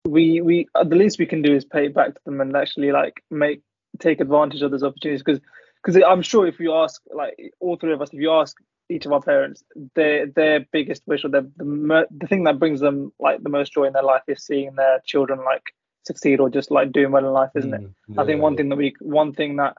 we 0.04 0.40
we 0.40 0.66
uh, 0.74 0.84
the 0.84 0.96
least 0.96 1.18
we 1.18 1.26
can 1.26 1.42
do 1.42 1.54
is 1.54 1.64
pay 1.64 1.86
it 1.86 1.94
back 1.94 2.14
to 2.14 2.20
them 2.24 2.40
and 2.40 2.56
actually 2.56 2.92
like 2.92 3.22
make 3.30 3.62
take 3.98 4.20
advantage 4.20 4.62
of 4.62 4.70
those 4.70 4.82
opportunities 4.82 5.22
because 5.22 5.40
because 5.82 6.02
I'm 6.06 6.22
sure 6.22 6.46
if 6.46 6.60
you 6.60 6.74
ask 6.74 7.00
like 7.14 7.52
all 7.60 7.76
three 7.76 7.92
of 7.92 8.02
us, 8.02 8.10
if 8.12 8.20
you 8.20 8.32
ask 8.32 8.56
each 8.90 9.06
of 9.06 9.12
our 9.12 9.20
parents, 9.20 9.62
their 9.94 10.26
their 10.26 10.66
biggest 10.72 11.02
wish 11.06 11.24
or 11.24 11.28
their, 11.28 11.42
the 11.56 12.06
the 12.10 12.26
thing 12.26 12.44
that 12.44 12.58
brings 12.58 12.80
them 12.80 13.12
like 13.18 13.42
the 13.42 13.48
most 13.48 13.72
joy 13.72 13.84
in 13.84 13.92
their 13.92 14.02
life 14.02 14.22
is 14.28 14.44
seeing 14.44 14.74
their 14.74 15.00
children 15.06 15.40
like 15.44 15.74
succeed 16.08 16.40
or 16.40 16.50
just 16.50 16.70
like 16.72 16.90
doing 16.92 17.12
well 17.12 17.24
in 17.24 17.32
life, 17.32 17.50
isn't 17.54 17.72
it? 17.72 17.80
Mm, 18.10 18.20
I 18.20 18.26
think 18.26 18.42
one 18.42 18.54
yeah. 18.54 18.56
thing 18.56 18.68
that 18.70 18.76
we 18.76 18.94
one 19.00 19.32
thing 19.32 19.56
that 19.56 19.76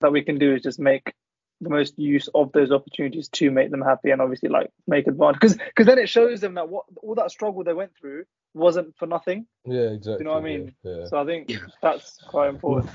that 0.00 0.12
we 0.12 0.22
can 0.22 0.38
do 0.38 0.54
is 0.54 0.62
just 0.62 0.78
make 0.78 1.12
the 1.60 1.70
most 1.70 1.98
use 1.98 2.28
of 2.34 2.52
those 2.52 2.72
opportunities 2.72 3.28
to 3.28 3.50
make 3.50 3.70
them 3.70 3.82
happy 3.82 4.10
and 4.10 4.20
obviously 4.20 4.48
like 4.48 4.70
make 4.86 5.06
advantage 5.06 5.40
because 5.40 5.56
because 5.56 5.86
then 5.86 5.98
it 5.98 6.08
shows 6.08 6.40
them 6.40 6.54
that 6.54 6.68
what 6.68 6.84
all 7.02 7.14
that 7.14 7.30
struggle 7.30 7.64
they 7.64 7.72
went 7.72 7.92
through 7.98 8.24
wasn't 8.54 8.94
for 8.98 9.06
nothing. 9.06 9.46
Yeah, 9.64 9.90
exactly. 9.90 10.18
You 10.18 10.24
know 10.24 10.32
what 10.32 10.42
I 10.42 10.46
mean? 10.46 10.74
Yeah. 10.82 11.06
So 11.06 11.20
I 11.20 11.24
think 11.24 11.52
that's 11.80 12.18
quite 12.28 12.50
important. 12.50 12.90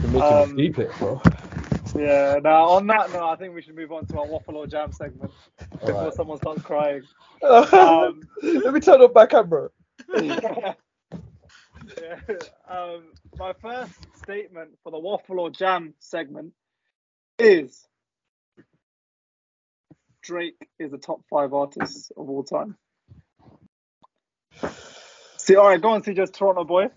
You're 0.00 0.10
making 0.10 0.22
Um, 0.22 0.56
deep 0.56 0.78
it, 0.78 0.90
bro. 0.98 1.20
Yeah. 1.96 2.38
Now 2.42 2.64
on 2.68 2.86
that 2.88 3.12
note, 3.12 3.28
I 3.28 3.36
think 3.36 3.54
we 3.54 3.62
should 3.62 3.74
move 3.76 3.92
on 3.92 4.06
to 4.06 4.18
our 4.18 4.26
waffle 4.26 4.56
or 4.56 4.66
jam 4.66 4.92
segment 4.92 5.32
before 5.70 5.94
Alright. 5.94 6.14
someone 6.14 6.38
starts 6.38 6.62
crying. 6.62 7.02
Um, 7.42 8.20
Let 8.42 8.72
me 8.74 8.80
turn 8.80 9.02
up 9.02 9.12
my 9.14 9.26
camera. 9.26 9.70
yeah. 12.02 12.16
Um, 12.70 13.04
my 13.38 13.52
first 13.62 13.92
statement 14.16 14.70
for 14.82 14.90
the 14.92 14.98
waffle 14.98 15.40
or 15.40 15.50
jam 15.50 15.94
segment 16.00 16.52
is 17.38 17.86
Drake 20.22 20.68
is 20.78 20.90
the 20.90 20.98
top 20.98 21.20
five 21.30 21.52
artists 21.52 22.10
of 22.16 22.30
all 22.30 22.44
time. 22.44 22.76
See, 25.38 25.56
all 25.56 25.68
right, 25.68 25.80
go 25.80 25.90
on, 25.90 26.02
see 26.02 26.14
just 26.14 26.34
Toronto 26.34 26.64
boy. 26.64 26.88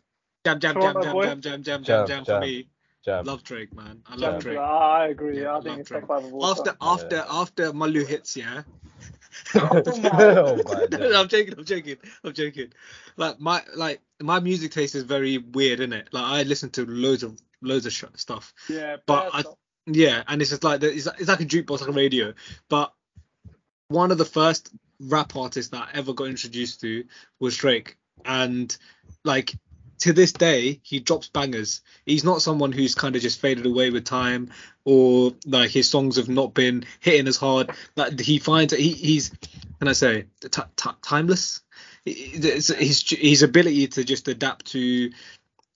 Jam, 0.46 0.60
jam, 0.60 0.80
jam, 0.80 0.82
Toronto 0.82 1.02
jam, 1.02 1.14
boy. 1.14 1.24
jam, 1.24 1.42
jam, 1.42 1.64
jam, 1.64 1.84
Jam, 1.84 1.84
jam, 1.84 2.08
jam 2.08 2.26
for 2.26 2.40
me. 2.40 2.68
Jam. 3.06 3.26
Love 3.26 3.44
Drake, 3.44 3.74
man. 3.76 4.02
I 4.08 4.16
Jam, 4.18 4.32
love 4.34 4.40
Drake. 4.40 4.58
I 4.60 5.08
agree. 5.08 5.42
Yeah, 5.42 5.56
I 5.56 5.58
I 5.58 5.62
think 5.62 5.66
love 5.66 5.80
it's 5.80 5.90
top 5.90 6.02
Drake. 6.02 6.08
five 6.08 6.24
of 6.26 6.34
all 6.34 6.48
After 6.50 6.70
time. 6.72 6.78
after 6.82 7.16
Yeah. 7.18 7.26
after 7.30 7.74
Malu 7.74 8.06
hits, 8.06 8.38
yeah. 8.38 8.64
Oh 9.56 9.82
No, 10.92 11.12
oh 11.12 11.22
I'm 11.22 11.28
joking. 11.28 11.54
I'm 11.58 11.66
joking. 11.66 11.98
I'm 12.24 12.34
joking. 12.34 12.74
Like 13.18 13.40
my 13.40 13.62
like 13.76 14.02
my 14.22 14.40
music 14.40 14.72
taste 14.72 14.96
is 14.96 15.04
very 15.04 15.38
weird, 15.38 15.80
isn't 15.80 15.94
it? 15.94 16.10
Like 16.12 16.24
I 16.26 16.44
listen 16.44 16.70
to 16.72 16.86
loads 16.86 17.24
of 17.24 17.40
loads 17.62 17.86
of 17.86 17.94
sh- 17.94 18.04
stuff. 18.16 18.54
Yeah, 18.70 18.98
But 19.06 19.30
I- 19.34 19.42
stuff. 19.42 19.56
Yeah, 19.88 20.24
and 20.28 20.42
it's 20.42 20.50
just 20.50 20.64
like 20.64 20.82
it's, 20.82 21.06
it's 21.06 21.28
like 21.28 21.42
a 21.42 21.46
jukebox, 21.46 21.82
like 21.82 21.90
a 21.90 21.94
radio. 21.94 22.34
But 22.70 22.92
one 23.90 24.10
of 24.12 24.18
the 24.18 24.26
first 24.26 24.74
rap 25.00 25.36
artists 25.36 25.70
that 25.72 25.90
I 25.94 25.98
ever 25.98 26.12
got 26.14 26.28
introduced 26.28 26.82
to 26.82 27.04
was 27.40 27.56
Drake, 27.58 27.96
and 28.26 28.76
like 29.24 29.54
to 30.00 30.14
this 30.14 30.32
day 30.32 30.80
he 30.84 31.00
drops 31.00 31.28
bangers. 31.28 31.82
He's 32.06 32.24
not 32.24 32.42
someone 32.42 32.72
who's 32.72 32.96
kind 32.96 33.16
of 33.16 33.22
just 33.22 33.40
faded 33.40 33.66
away 33.66 33.90
with 33.90 34.06
time, 34.06 34.52
or 34.84 35.34
like 35.46 35.72
his 35.72 35.90
songs 35.90 36.18
have 36.18 36.30
not 36.30 36.54
been 36.54 36.86
hitting 37.00 37.28
as 37.28 37.38
hard. 37.38 37.72
Like 37.96 38.20
he 38.20 38.40
finds 38.40 38.74
he, 38.74 38.92
he's 38.92 39.32
can 39.80 39.88
I 39.88 39.94
say 39.94 40.26
t- 40.42 40.50
t- 40.76 40.90
timeless. 41.02 41.62
His 42.06 42.68
his 42.70 43.44
ability 43.44 43.88
to 43.88 44.04
just 44.04 44.28
adapt 44.28 44.68
to 44.68 45.12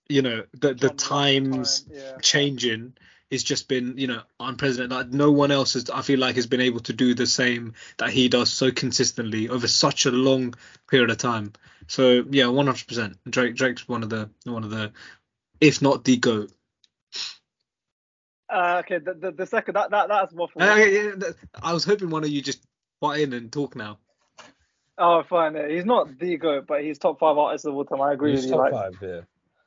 you 0.08 0.22
know 0.22 0.44
the 0.54 0.74
the 0.74 0.90
times 0.90 1.82
time, 1.82 1.94
yeah. 1.96 2.18
changing 2.22 2.94
has 3.32 3.44
just 3.44 3.68
been 3.68 3.98
you 3.98 4.08
know 4.08 4.22
unprecedented 4.40 4.92
like 4.92 5.10
no 5.10 5.32
one 5.32 5.52
else 5.52 5.74
has 5.74 5.90
i 5.90 6.02
feel 6.02 6.20
like 6.20 6.36
has 6.36 6.48
been 6.48 6.62
able 6.62 6.80
to 6.80 6.94
do 6.94 7.14
the 7.14 7.28
same 7.28 7.74
that 7.98 8.10
he 8.10 8.28
does 8.30 8.52
so 8.52 8.72
consistently 8.72 9.50
over 9.50 9.68
such 9.68 10.06
a 10.06 10.12
long 10.12 10.54
period 10.90 11.10
of 11.12 11.18
time 11.18 11.54
so 11.88 12.24
yeah 12.30 12.46
100% 12.46 13.16
drake 13.30 13.56
drake's 13.56 13.88
one 13.88 14.04
of 14.04 14.10
the 14.10 14.30
one 14.46 14.64
of 14.64 14.70
the 14.70 14.92
if 15.62 15.82
not 15.82 16.04
the 16.04 16.18
goat 16.18 16.52
Uh, 18.52 18.82
okay, 18.84 18.98
the, 18.98 19.14
the, 19.14 19.32
the 19.32 19.46
second 19.46 19.76
that, 19.76 19.92
that 19.92 20.08
that's 20.08 20.34
waffle. 20.34 20.62
Uh, 20.62 20.76
yeah, 20.76 20.86
yeah, 20.86 21.12
i 21.62 21.72
was 21.72 21.84
hoping 21.84 22.10
one 22.10 22.24
of 22.24 22.30
you 22.32 22.42
just 22.42 22.64
butt 23.00 23.20
in 23.20 23.34
and 23.34 23.52
talk 23.52 23.76
now 23.76 24.00
Oh, 25.02 25.24
fine. 25.24 25.56
yeah. 25.56 25.70
He's 25.70 25.86
not 25.86 26.20
the 26.20 26.36
goat, 26.38 26.66
but 26.68 26.84
he's 26.84 27.00
top 27.00 27.20
five 27.20 27.38
artists 27.38 27.66
of 27.66 27.74
all 27.74 27.86
time. 27.86 28.02
I 28.02 28.12
agree 28.12 28.32
He's 28.32 28.42
with 28.42 28.50
you. 28.52 28.58
top 28.58 28.60
Like, 28.60 28.74
five, 28.74 28.98
yeah. 29.02 29.22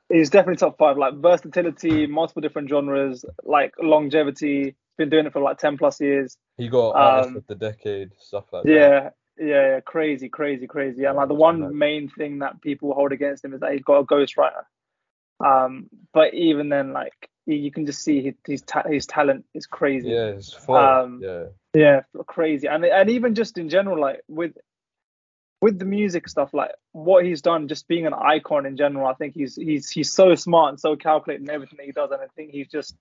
He's 0.08 0.30
definitely 0.30 0.56
top 0.56 0.78
five. 0.78 0.96
Like 0.96 1.14
versatility, 1.14 2.06
multiple 2.06 2.42
different 2.42 2.68
genres, 2.68 3.24
like 3.44 3.74
longevity. 3.80 4.76
Been 4.98 5.08
doing 5.08 5.26
it 5.26 5.32
for 5.32 5.40
like 5.40 5.58
ten 5.58 5.78
plus 5.78 6.00
years. 6.00 6.36
He 6.58 6.68
got 6.68 6.90
artist 6.90 7.30
Um, 7.30 7.36
of 7.38 7.46
the 7.46 7.54
decade, 7.54 8.10
stuff 8.18 8.44
like 8.52 8.64
that. 8.64 8.70
Yeah, 8.70 9.10
yeah, 9.38 9.68
yeah. 9.74 9.80
Crazy, 9.80 10.28
crazy, 10.28 10.66
crazy. 10.66 11.04
And 11.04 11.16
like 11.16 11.28
the 11.28 11.34
one 11.34 11.76
main 11.78 12.10
thing 12.10 12.40
that 12.40 12.60
people 12.60 12.92
hold 12.92 13.12
against 13.12 13.44
him 13.44 13.54
is 13.54 13.60
that 13.60 13.72
he's 13.72 13.82
got 13.82 14.00
a 14.00 14.04
ghostwriter. 14.04 14.64
Um, 15.44 15.88
but 16.12 16.34
even 16.34 16.68
then, 16.68 16.92
like 16.92 17.14
you 17.46 17.56
you 17.56 17.72
can 17.72 17.86
just 17.86 18.02
see 18.02 18.22
his 18.22 18.34
his, 18.46 18.62
ta- 18.62 18.88
his 18.88 19.06
talent 19.06 19.44
is 19.54 19.66
crazy. 19.66 20.10
Yeah, 20.10 20.26
it's 20.26 20.52
fun. 20.52 21.04
Um, 21.04 21.20
yeah. 21.22 21.44
Yeah, 21.74 22.00
crazy. 22.26 22.68
And 22.68 22.84
and 22.84 23.08
even 23.08 23.34
just 23.34 23.56
in 23.56 23.70
general, 23.70 23.98
like 23.98 24.20
with 24.28 24.52
with 25.62 25.78
the 25.78 25.84
music 25.84 26.28
stuff, 26.28 26.52
like 26.52 26.72
what 26.90 27.24
he's 27.24 27.40
done, 27.40 27.68
just 27.68 27.86
being 27.86 28.04
an 28.04 28.12
icon 28.12 28.66
in 28.66 28.76
general, 28.76 29.06
I 29.06 29.14
think 29.14 29.32
he's 29.32 29.54
he's 29.54 29.88
he's 29.88 30.12
so 30.12 30.34
smart 30.34 30.70
and 30.70 30.80
so 30.80 30.96
calculated 30.96 31.44
in 31.44 31.50
everything 31.54 31.76
that 31.78 31.86
he 31.86 31.92
does, 31.92 32.10
and 32.10 32.20
I 32.20 32.26
think 32.34 32.50
he's 32.50 32.68
just 32.68 32.96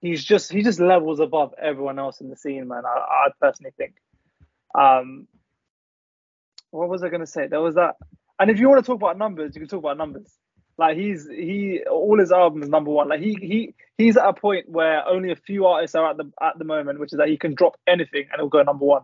he's 0.00 0.22
just 0.24 0.52
he 0.52 0.64
just 0.64 0.80
levels 0.80 1.20
above 1.20 1.54
everyone 1.62 2.00
else 2.00 2.20
in 2.20 2.28
the 2.28 2.36
scene, 2.36 2.66
man. 2.66 2.82
I, 2.84 2.98
I 2.98 3.28
personally 3.40 3.72
think. 3.78 3.94
Um, 4.74 5.28
what 6.72 6.88
was 6.88 7.04
I 7.04 7.08
gonna 7.08 7.26
say? 7.26 7.46
There 7.46 7.60
was 7.60 7.76
that, 7.76 7.94
and 8.40 8.50
if 8.50 8.58
you 8.58 8.68
want 8.68 8.84
to 8.84 8.86
talk 8.86 9.00
about 9.00 9.16
numbers, 9.16 9.54
you 9.54 9.60
can 9.60 9.68
talk 9.68 9.78
about 9.78 9.96
numbers. 9.96 10.28
Like 10.76 10.96
he's 10.96 11.28
he 11.28 11.82
all 11.88 12.18
his 12.18 12.32
albums 12.32 12.68
number 12.68 12.90
one. 12.90 13.08
Like 13.08 13.20
he 13.20 13.36
he 13.40 13.74
he's 13.96 14.16
at 14.16 14.26
a 14.26 14.32
point 14.32 14.68
where 14.68 15.06
only 15.06 15.30
a 15.30 15.36
few 15.36 15.66
artists 15.66 15.94
are 15.94 16.10
at 16.10 16.16
the 16.16 16.32
at 16.42 16.58
the 16.58 16.64
moment, 16.64 16.98
which 16.98 17.12
is 17.12 17.18
that 17.18 17.28
he 17.28 17.36
can 17.36 17.54
drop 17.54 17.76
anything 17.86 18.26
and 18.32 18.40
it'll 18.40 18.48
go 18.48 18.62
number 18.64 18.84
one. 18.86 19.02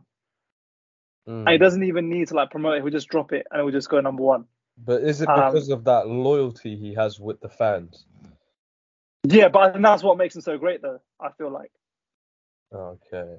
And 1.26 1.48
he 1.48 1.56
Mm. 1.56 1.60
doesn't 1.60 1.82
even 1.82 2.08
need 2.08 2.28
to 2.28 2.34
like 2.34 2.50
promote 2.50 2.76
it. 2.76 2.82
He'll 2.82 2.90
just 2.90 3.08
drop 3.08 3.32
it 3.32 3.46
and 3.50 3.60
it 3.60 3.64
will 3.64 3.72
just 3.72 3.88
go 3.90 4.00
number 4.00 4.22
one. 4.22 4.44
But 4.78 5.02
is 5.02 5.22
it 5.22 5.28
um, 5.28 5.52
because 5.52 5.68
of 5.70 5.84
that 5.84 6.06
loyalty 6.06 6.76
he 6.76 6.94
has 6.94 7.18
with 7.18 7.40
the 7.40 7.48
fans? 7.48 8.06
Yeah, 9.24 9.48
but 9.48 9.58
I 9.60 9.72
think 9.72 9.82
that's 9.82 10.02
what 10.04 10.18
makes 10.18 10.36
him 10.36 10.42
so 10.42 10.56
great, 10.58 10.82
though. 10.82 11.00
I 11.20 11.30
feel 11.32 11.50
like 11.50 11.72
Okay. 12.72 13.38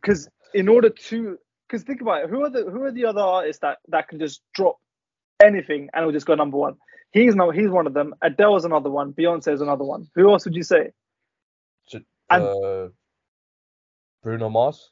because 0.00 0.28
in 0.54 0.68
order 0.68 0.90
to 0.90 1.38
because 1.66 1.84
think 1.84 2.00
about 2.00 2.24
it, 2.24 2.30
who 2.30 2.42
are 2.44 2.50
the 2.50 2.64
who 2.64 2.82
are 2.82 2.92
the 2.92 3.04
other 3.06 3.20
artists 3.20 3.60
that 3.60 3.78
that 3.88 4.08
can 4.08 4.18
just 4.18 4.42
drop 4.54 4.76
anything 5.42 5.88
and 5.92 6.02
it'll 6.02 6.12
just 6.12 6.26
go 6.26 6.34
number 6.34 6.56
one? 6.58 6.76
He's 7.12 7.34
no 7.34 7.50
he's 7.50 7.70
one 7.70 7.86
of 7.86 7.94
them. 7.94 8.14
Adele 8.22 8.48
Adele's 8.56 8.64
another 8.64 8.90
one. 8.90 9.12
Beyonce's 9.12 9.60
another 9.62 9.84
one. 9.84 10.06
Who 10.14 10.30
else 10.30 10.44
would 10.44 10.54
you 10.54 10.62
say? 10.62 10.90
J- 11.88 12.04
And- 12.28 12.44
uh, 12.44 12.88
Bruno 14.22 14.48
Mars? 14.50 14.90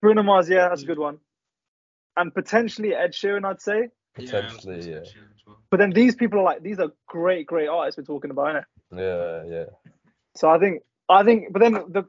Bruno 0.00 0.22
Mars, 0.22 0.48
yeah, 0.48 0.68
that's 0.68 0.82
a 0.82 0.86
good 0.86 0.98
one. 0.98 1.18
And 2.16 2.34
potentially 2.34 2.94
Ed 2.94 3.12
Sheeran, 3.12 3.44
I'd 3.44 3.60
say. 3.60 3.88
Potentially, 4.14 4.90
yeah. 4.90 5.00
But 5.70 5.78
then 5.78 5.90
these 5.90 6.14
people 6.14 6.40
are 6.40 6.44
like 6.44 6.62
these 6.62 6.78
are 6.78 6.90
great, 7.06 7.46
great 7.46 7.68
artists 7.68 7.98
we're 7.98 8.04
talking 8.04 8.30
about, 8.30 8.64
innit? 8.92 9.46
Yeah, 9.48 9.56
yeah. 9.56 9.64
So 10.34 10.48
I 10.50 10.58
think 10.58 10.82
I 11.08 11.22
think, 11.22 11.52
but 11.52 11.60
then 11.60 11.72
the 11.72 12.04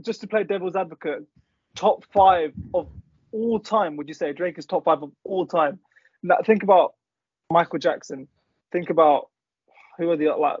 just 0.00 0.20
to 0.20 0.26
play 0.26 0.44
devil's 0.44 0.76
advocate, 0.76 1.24
top 1.74 2.04
five 2.12 2.52
of 2.74 2.88
all 3.32 3.58
time 3.60 3.96
would 3.96 4.08
you 4.08 4.14
say 4.14 4.32
Drake 4.32 4.58
is 4.58 4.66
top 4.66 4.84
five 4.84 5.02
of 5.02 5.12
all 5.24 5.46
time? 5.46 5.80
Now, 6.22 6.36
think 6.44 6.62
about 6.62 6.94
Michael 7.50 7.78
Jackson. 7.78 8.28
Think 8.72 8.90
about 8.90 9.28
who 9.98 10.10
are 10.10 10.16
the 10.16 10.28
like 10.28 10.58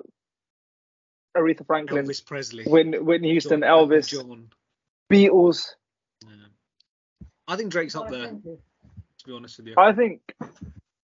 Aretha 1.36 1.66
Franklin, 1.66 2.06
Elvis 2.06 2.24
Presley, 2.24 2.64
Whitney, 2.64 2.98
Whitney 2.98 3.30
Houston, 3.30 3.60
John- 3.60 3.88
Elvis, 3.88 4.08
John. 4.08 4.48
Beatles. 5.10 5.74
Yeah. 7.48 7.54
I 7.54 7.56
think 7.56 7.72
Drake's 7.72 7.96
up 7.96 8.10
there. 8.10 8.26
To 8.28 9.26
be 9.26 9.32
honest 9.32 9.58
with 9.58 9.68
you. 9.68 9.74
I 9.76 9.92
think, 9.92 10.20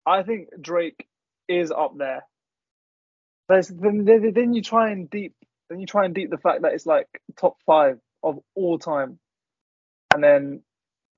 I 0.06 0.24
think 0.24 0.49
Drake 0.61 1.07
is 1.48 1.72
up 1.72 1.98
there. 1.98 2.26
There's, 3.49 3.68
then, 3.68 4.06
then 4.06 4.32
then 4.34 4.53
you 4.53 4.61
try 4.61 4.91
and 4.91 5.10
deep, 5.10 5.36
then 5.70 5.80
you 5.80 5.86
try 5.86 6.06
and 6.06 6.15
deep 6.15 6.30
the 6.30 6.38
fact 6.38 6.61
that 6.61 6.74
it's 6.74 6.86
like 6.86 7.07
top 7.38 7.57
five 7.65 7.99
of 8.22 8.40
all 8.56 8.80
time, 8.80 9.20
and 10.14 10.24
then 10.24 10.61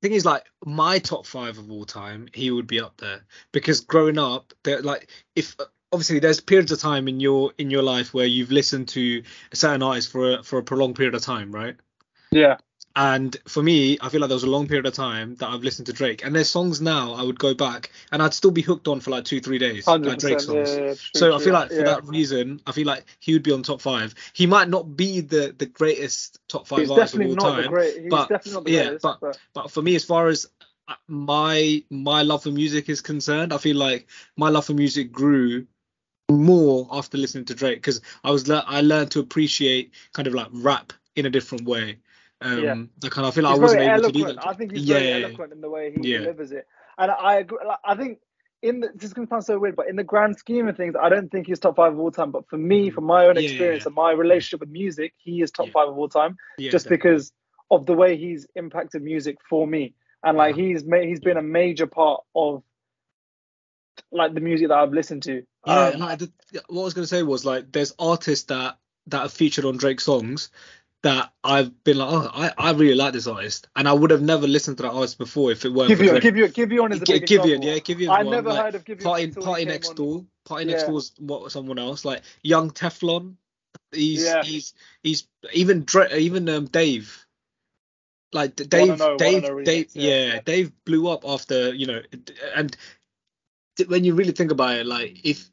thing 0.01 0.13
is 0.13 0.25
like 0.25 0.43
my 0.65 0.99
top 0.99 1.25
five 1.25 1.57
of 1.57 1.71
all 1.71 1.85
time 1.85 2.27
he 2.33 2.51
would 2.51 2.67
be 2.67 2.79
up 2.79 2.97
there 2.97 3.21
because 3.51 3.79
growing 3.79 4.19
up 4.19 4.53
there 4.63 4.81
like 4.81 5.09
if 5.35 5.55
obviously 5.91 6.19
there's 6.19 6.39
periods 6.41 6.71
of 6.71 6.79
time 6.79 7.07
in 7.07 7.19
your 7.19 7.53
in 7.57 7.71
your 7.71 7.81
life 7.81 8.13
where 8.13 8.25
you've 8.25 8.51
listened 8.51 8.87
to 8.87 9.23
a 9.51 9.55
certain 9.55 9.81
artist 9.81 10.11
for 10.11 10.33
a, 10.33 10.43
for 10.43 10.59
a 10.59 10.63
prolonged 10.63 10.95
period 10.95 11.15
of 11.15 11.21
time 11.23 11.51
right 11.51 11.75
yeah, 12.31 12.57
and 12.95 13.35
for 13.47 13.61
me 13.61 13.97
i 14.01 14.09
feel 14.09 14.21
like 14.21 14.29
there 14.29 14.35
was 14.35 14.43
a 14.43 14.49
long 14.49 14.67
period 14.67 14.85
of 14.85 14.93
time 14.93 15.35
that 15.35 15.49
i've 15.49 15.63
listened 15.63 15.85
to 15.85 15.93
drake 15.93 16.23
and 16.25 16.33
there's 16.35 16.49
songs 16.49 16.79
now 16.79 17.13
i 17.13 17.21
would 17.23 17.37
go 17.37 17.53
back 17.53 17.91
and 18.11 18.21
i'd 18.23 18.33
still 18.33 18.51
be 18.51 18.61
hooked 18.61 18.87
on 18.87 18.99
for 18.99 19.11
like 19.11 19.25
two 19.25 19.39
three 19.41 19.57
days 19.57 19.85
like 19.87 20.19
drake 20.19 20.39
songs 20.39 20.69
Yeah, 20.69 20.85
yeah, 20.85 20.93
true, 20.93 20.97
so 21.13 21.35
I 21.35 21.39
feel 21.39 21.53
like 21.53 21.69
for 21.69 21.75
yeah. 21.75 21.83
that 21.83 22.05
reason, 22.05 22.61
I 22.65 22.71
feel 22.71 22.87
like 22.87 23.05
he 23.19 23.33
would 23.33 23.43
be 23.43 23.51
on 23.51 23.63
top 23.63 23.81
five. 23.81 24.13
He 24.33 24.45
might 24.47 24.69
not 24.69 24.95
be 24.95 25.21
the 25.21 25.53
the 25.57 25.65
greatest 25.65 26.39
top 26.47 26.67
five 26.67 26.79
he's 26.79 26.91
artist 26.91 27.15
of 27.15 27.21
all 27.21 27.35
time, 27.35 27.69
great. 27.69 28.09
But- 28.09 28.29
definitely 28.29 28.53
not 28.53 28.63
the 28.65 28.71
yeah, 28.71 28.83
greatest. 28.83 29.03
but- 29.03 29.19
but 29.21 29.39
but 29.53 29.71
for 29.71 29.81
me, 29.81 29.95
as 29.95 30.03
far 30.03 30.27
as 30.27 30.47
uh, 30.87 30.93
my 31.07 31.83
my 31.89 32.21
love 32.23 32.43
for 32.43 32.51
music 32.51 32.89
is 32.89 33.01
concerned, 33.01 33.53
I 33.53 33.57
feel 33.57 33.75
like 33.77 34.07
my 34.37 34.49
love 34.49 34.65
for 34.65 34.73
music 34.73 35.11
grew 35.11 35.67
more 36.31 36.87
after 36.91 37.17
listening 37.17 37.45
to 37.45 37.55
Drake 37.55 37.77
because 37.77 38.01
I 38.23 38.31
was 38.31 38.49
I 38.49 38.81
learned 38.81 39.11
to 39.11 39.19
appreciate 39.19 39.91
kind 40.13 40.27
of 40.27 40.33
like 40.33 40.47
rap 40.51 40.93
in 41.15 41.25
a 41.25 41.29
different 41.29 41.65
way. 41.65 41.97
Um, 42.45 42.63
Yeah. 42.63 43.07
I 43.07 43.09
kind 43.09 43.27
of 43.27 43.33
feel 43.33 43.43
like 43.43 43.53
he's 43.53 43.59
I 43.59 43.63
wasn't 43.63 43.81
able 43.81 44.01
to 44.03 44.11
do 44.11 44.19
eloquent. 44.19 44.39
that. 44.39 44.47
I 44.47 44.53
think 44.53 44.71
he's 44.71 44.83
yeah, 44.85 44.99
very 44.99 45.23
eloquent 45.23 45.53
in 45.53 45.61
the 45.61 45.69
way 45.69 45.91
he 45.91 46.07
Yeah. 46.11 46.19
delivers 46.19 46.51
it, 46.51 46.67
and 46.97 47.11
I 47.11 47.35
agree. 47.35 47.57
Like, 47.65 47.79
I 47.83 47.95
think 47.95 48.19
in 48.61 48.79
the, 48.81 48.89
this 48.93 49.05
is 49.05 49.13
going 49.13 49.27
to 49.27 49.29
sound 49.29 49.43
so 49.43 49.57
weird, 49.59 49.75
but 49.75 49.87
in 49.87 49.95
the 49.95 50.03
grand 50.03 50.37
scheme 50.37 50.67
of 50.67 50.77
things, 50.77 50.95
I 50.99 51.09
don't 51.09 51.31
think 51.31 51.47
he's 51.47 51.59
top 51.59 51.75
five 51.75 51.93
of 51.93 51.99
all 51.99 52.11
time. 52.11 52.31
But 52.31 52.47
for 52.47 52.57
me, 52.57 52.89
from 52.89 53.05
my 53.05 53.25
own 53.25 53.37
experience 53.37 53.83
yeah. 53.83 53.87
and 53.87 53.95
my 53.95 54.11
relationship 54.11 54.59
with 54.59 54.69
music, 54.69 55.13
he 55.17 55.41
is 55.41 55.51
top 55.51 55.69
five 55.69 55.87
of 55.87 55.97
all 55.97 56.09
time, 56.09 56.37
Yeah, 56.57 56.71
just 56.71 56.85
definitely. 56.85 57.11
because 57.11 57.31
of 57.71 57.85
the 57.85 57.93
way 57.93 58.15
he's 58.15 58.45
impacted 58.55 59.01
music 59.01 59.37
for 59.49 59.65
me, 59.65 59.95
and 60.23 60.37
like 60.37 60.55
he's 60.55 60.83
made, 60.83 61.07
he's 61.07 61.19
been 61.19 61.37
a 61.37 61.41
major 61.41 61.87
part 61.87 62.21
of 62.35 62.63
like 64.11 64.33
the 64.33 64.41
music 64.41 64.67
that 64.67 64.77
I've 64.77 64.93
listened 64.93 65.23
to. 65.23 65.43
Yeah, 65.65 65.87
Um, 65.87 65.99
like 65.99 66.19
the, 66.19 66.31
what 66.67 66.81
I 66.81 66.85
was 66.85 66.93
gonna 66.93 67.07
say 67.07 67.23
was 67.23 67.43
like 67.43 67.71
there's 67.71 67.93
artists 67.97 68.45
that 68.45 68.77
that 69.07 69.21
have 69.21 69.33
featured 69.33 69.65
on 69.65 69.77
Drake 69.77 70.01
songs 70.01 70.49
that 71.05 71.31
I've 71.43 71.83
been 71.83 71.99
like, 71.99 72.09
oh, 72.11 72.31
I, 72.33 72.51
I 72.57 72.71
really 72.71 72.95
like 72.95 73.13
this 73.13 73.27
artist, 73.27 73.67
and 73.75 73.87
I 73.87 73.93
would 73.93 74.09
have 74.09 74.23
never 74.23 74.47
listened 74.47 74.77
to 74.77 74.83
that 74.83 74.91
artist 74.91 75.19
before 75.19 75.51
if 75.51 75.63
it 75.63 75.69
weren't 75.71 75.89
give 75.89 75.99
for 75.99 76.03
you, 76.03 76.19
give 76.19 76.35
you, 76.35 76.47
give 76.47 76.71
you 76.71 76.83
on 76.83 76.91
is 76.91 77.01
a 77.03 77.05
Gi- 77.05 77.19
big 77.19 77.29
Giveon, 77.29 77.63
example. 77.63 77.67
yeah, 77.67 77.75
Giveon. 77.75 78.09
I 78.09 78.23
never 78.23 78.49
like, 78.49 78.63
heard 78.65 78.75
of 78.75 78.85
Giveon 78.85 79.03
Party, 79.03 79.27
party 79.27 79.65
next 79.65 79.89
on. 79.89 79.95
door. 79.95 80.25
Party 80.45 80.65
next 80.65 80.81
Yeah. 80.81 80.85
door 80.87 80.95
was 80.95 81.11
what 81.19 81.51
someone 81.51 81.77
else 81.77 82.05
like 82.05 82.23
young 82.41 82.71
Teflon. 82.71 83.35
He's 83.91 84.23
Yeah. 84.23 84.43
he's 84.43 84.73
he's 85.03 85.27
even 85.53 85.85
even 86.11 86.49
um 86.49 86.65
Dave. 86.65 87.23
Like 88.33 88.55
Dave, 88.55 88.97
know, 88.97 89.15
Dave, 89.15 89.63
Dave, 89.63 89.89
yeah, 89.93 90.09
yeah, 90.09 90.33
yeah. 90.33 90.39
Dave 90.43 90.71
blew 90.85 91.07
up 91.07 91.23
after 91.23 91.71
you 91.73 91.85
know, 91.85 92.01
and 92.55 92.75
when 93.87 94.03
you 94.03 94.15
really 94.15 94.31
think 94.31 94.51
about 94.51 94.75
it, 94.75 94.87
like 94.87 95.19
if 95.23 95.51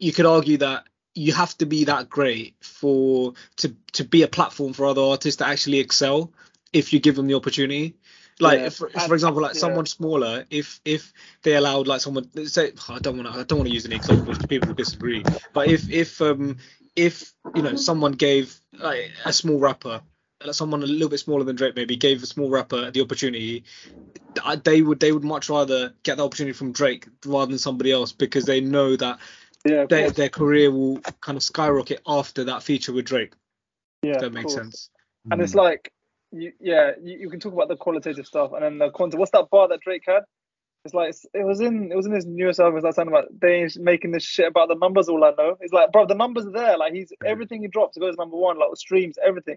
you 0.00 0.12
could 0.12 0.26
argue 0.26 0.56
that 0.58 0.86
you 1.14 1.32
have 1.32 1.56
to 1.58 1.66
be 1.66 1.84
that 1.84 2.08
great 2.08 2.56
for 2.60 3.34
to 3.56 3.74
to 3.92 4.04
be 4.04 4.22
a 4.22 4.28
platform 4.28 4.72
for 4.72 4.86
other 4.86 5.02
artists 5.02 5.38
to 5.38 5.46
actually 5.46 5.78
excel 5.78 6.32
if 6.72 6.92
you 6.92 7.00
give 7.00 7.16
them 7.16 7.26
the 7.26 7.34
opportunity. 7.34 7.96
Like 8.40 8.58
Yeah, 8.60 8.66
if, 8.66 8.76
for, 8.76 8.88
for 8.90 9.14
example, 9.14 9.42
like 9.42 9.54
yeah. 9.54 9.60
someone 9.60 9.86
smaller, 9.86 10.44
if 10.50 10.80
if 10.84 11.12
they 11.42 11.54
allowed 11.54 11.86
like 11.86 12.00
someone 12.00 12.28
say 12.46 12.72
I 12.88 12.98
don't 12.98 13.16
want 13.16 13.32
to 13.32 13.38
I 13.40 13.44
don't 13.44 13.58
want 13.58 13.68
to 13.68 13.72
use 13.74 13.86
any 13.86 13.94
examples 13.96 14.38
people 14.38 14.68
will 14.68 14.74
disagree, 14.74 15.22
but 15.52 15.68
if 15.68 15.88
if 15.90 16.20
um 16.20 16.56
if 16.96 17.32
you 17.54 17.62
know 17.62 17.76
someone 17.76 18.12
gave 18.12 18.58
like 18.72 19.12
a 19.24 19.32
small 19.32 19.58
rapper 19.58 20.02
like 20.44 20.54
someone 20.54 20.82
a 20.82 20.86
little 20.86 21.08
bit 21.08 21.18
smaller 21.20 21.44
than 21.44 21.56
Drake 21.56 21.76
maybe 21.76 21.96
gave 21.96 22.22
a 22.22 22.26
small 22.26 22.50
rapper 22.50 22.90
the 22.90 23.00
opportunity, 23.00 23.64
I- 24.44 24.56
they 24.56 24.82
would 24.82 25.00
they 25.00 25.12
would 25.12 25.24
much 25.24 25.48
rather 25.48 25.94
get 26.02 26.16
the 26.16 26.24
opportunity 26.24 26.52
from 26.54 26.72
Drake 26.72 27.06
rather 27.24 27.50
than 27.50 27.58
somebody 27.58 27.92
else 27.92 28.12
because 28.12 28.44
they 28.46 28.60
know 28.60 28.96
that 28.96 29.18
Yeah, 29.64 29.86
their 29.88 30.10
their 30.10 30.28
career 30.28 30.70
will 30.70 30.98
kind 31.20 31.36
of 31.36 31.42
skyrocket 31.42 32.00
after 32.06 32.44
that 32.44 32.62
feature 32.62 32.92
with 32.92 33.06
Drake. 33.06 33.32
yeah, 34.02 34.12
If 34.12 34.20
that 34.20 34.32
makes 34.32 34.54
course. 34.54 34.62
sense. 34.62 34.90
And 35.30 35.40
it's 35.40 35.54
like, 35.54 35.90
you, 36.32 36.52
yeah, 36.60 36.92
you, 37.02 37.18
you 37.20 37.30
can 37.30 37.40
talk 37.40 37.54
about 37.54 37.68
the 37.68 37.76
qualitative 37.76 38.26
stuff 38.26 38.52
and 38.52 38.62
then 38.62 38.78
the 38.78 38.90
quantity. 38.90 39.18
What's 39.18 39.30
that 39.30 39.48
bar 39.50 39.68
that 39.68 39.80
Drake 39.80 40.02
had? 40.06 40.24
It's 40.84 40.92
like 40.92 41.14
it 41.32 41.46
was 41.46 41.60
in 41.60 41.90
it 41.90 41.96
was 41.96 42.04
in 42.04 42.12
his 42.12 42.26
newest 42.26 42.60
album. 42.60 42.76
It's 42.76 42.84
like 42.84 42.94
something 42.94 43.14
about 43.14 43.28
they 43.40 43.66
making 43.76 44.10
this 44.10 44.22
shit 44.22 44.48
about 44.48 44.68
the 44.68 44.74
numbers. 44.74 45.08
All 45.08 45.24
I 45.24 45.30
know, 45.30 45.56
it's 45.60 45.72
like, 45.72 45.90
bro, 45.92 46.04
the 46.06 46.14
numbers 46.14 46.44
are 46.44 46.52
there. 46.52 46.76
Like 46.76 46.92
he's 46.92 47.10
everything 47.24 47.62
he 47.62 47.68
drops 47.68 47.96
goes 47.96 48.16
number 48.18 48.36
one. 48.36 48.58
Like 48.58 48.68
streams, 48.76 49.16
everything. 49.24 49.56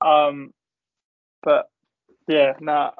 Um, 0.00 0.52
but 1.44 1.70
yeah, 2.26 2.54
nah. 2.60 2.90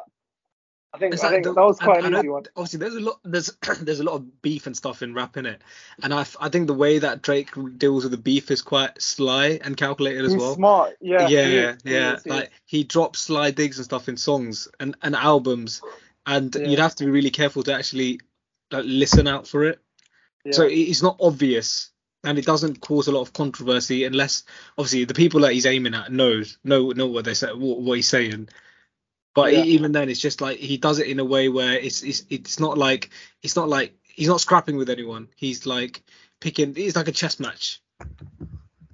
I 0.97 0.98
think 0.98 1.14
I 1.24 1.28
think 1.31 1.44
the- 1.44 1.52
that 1.55 1.64
was 1.64 1.78
quite 1.78 2.05
and- 2.05 2.14
an 2.14 2.20
easy 2.20 2.28
one. 2.28 2.44
Obviously, 2.56 2.78
there's 2.81 2.94
a 2.94 3.01
lot 3.01 3.20
there's 3.24 3.51
there's 3.82 4.01
a 4.01 4.05
lot 4.05 4.14
of 4.14 4.43
beef 4.43 4.66
and 4.66 4.77
stuff 4.77 5.02
in 5.02 5.14
rap 5.14 5.36
in 5.36 5.47
it, 5.47 5.60
and 6.02 6.12
I, 6.12 6.24
I 6.40 6.48
think 6.48 6.66
the 6.66 6.74
way 6.74 6.98
that 6.98 7.23
Drake 7.23 7.51
deals 7.78 8.05
with 8.05 8.10
the 8.12 8.16
beef 8.18 8.51
is 8.51 8.62
quite 8.62 9.01
sly 9.01 9.60
and 9.62 9.77
calculated 9.77 10.24
as 10.24 10.32
He's 10.32 10.40
well. 10.40 10.55
smart. 10.55 10.97
Yeah. 11.01 11.28
yeah, 11.28 11.47
he 11.47 11.55
yeah, 11.56 11.74
he 11.85 11.94
is, 12.16 12.24
he 12.24 12.31
like 12.31 12.44
is. 12.44 12.51
he 12.64 12.85
drops 12.85 13.20
sly 13.20 13.51
digs 13.51 13.78
and 13.78 13.85
stuff 13.85 14.09
in 14.09 14.16
songs 14.16 14.68
and, 14.81 14.97
and 15.02 15.14
albums, 15.14 15.82
and 16.27 16.55
Yeah. 16.55 16.66
you'd 16.66 16.78
have 16.81 16.94
to 16.97 17.05
be 17.05 17.10
really 17.10 17.31
careful 17.31 17.62
to 17.64 17.74
actually 17.74 18.20
like, 18.70 18.85
listen 18.86 19.28
out 19.28 19.47
for 19.47 19.64
it. 19.64 19.78
Yeah. 20.44 20.52
So 20.52 20.62
it- 20.66 20.74
it's 20.74 21.02
not 21.02 21.16
obvious, 21.20 21.90
and 22.24 22.39
it 22.39 22.47
doesn't 22.47 22.81
cause 22.81 23.06
a 23.09 23.12
lot 23.12 23.20
of 23.23 23.32
controversy 23.32 24.05
unless 24.05 24.43
obviously 24.78 25.05
the 25.05 25.14
people 25.14 25.40
that 25.40 25.52
he's 25.52 25.66
aiming 25.66 25.94
at 25.94 26.10
knows 26.10 26.59
know 26.64 26.90
know 26.90 27.06
what 27.06 27.24
they 27.24 27.35
say 27.35 27.52
what, 27.52 27.81
what 27.81 27.94
he's 27.94 28.09
saying. 28.09 28.48
But 29.36 29.52
Yeah. 29.52 29.62
even 29.64 29.92
then, 29.92 30.08
it's 30.08 30.18
just 30.18 30.40
like 30.40 30.56
he 30.58 30.78
does 30.78 30.98
it 30.98 31.06
in 31.08 31.20
a 31.20 31.24
way 31.24 31.48
where 31.50 31.74
it's 31.78 32.02
it's 32.02 32.24
it's 32.30 32.58
not 32.58 32.78
like 32.78 33.10
it's 33.42 33.54
not 33.54 33.68
like 33.68 33.94
he's 34.02 34.28
not 34.28 34.40
scrapping 34.40 34.76
with 34.76 34.88
anyone. 34.90 35.28
He's 35.36 35.66
like 35.66 36.02
picking. 36.40 36.72
It's 36.76 36.96
like 36.96 37.06
a 37.08 37.12
chess 37.12 37.38
match, 37.38 37.82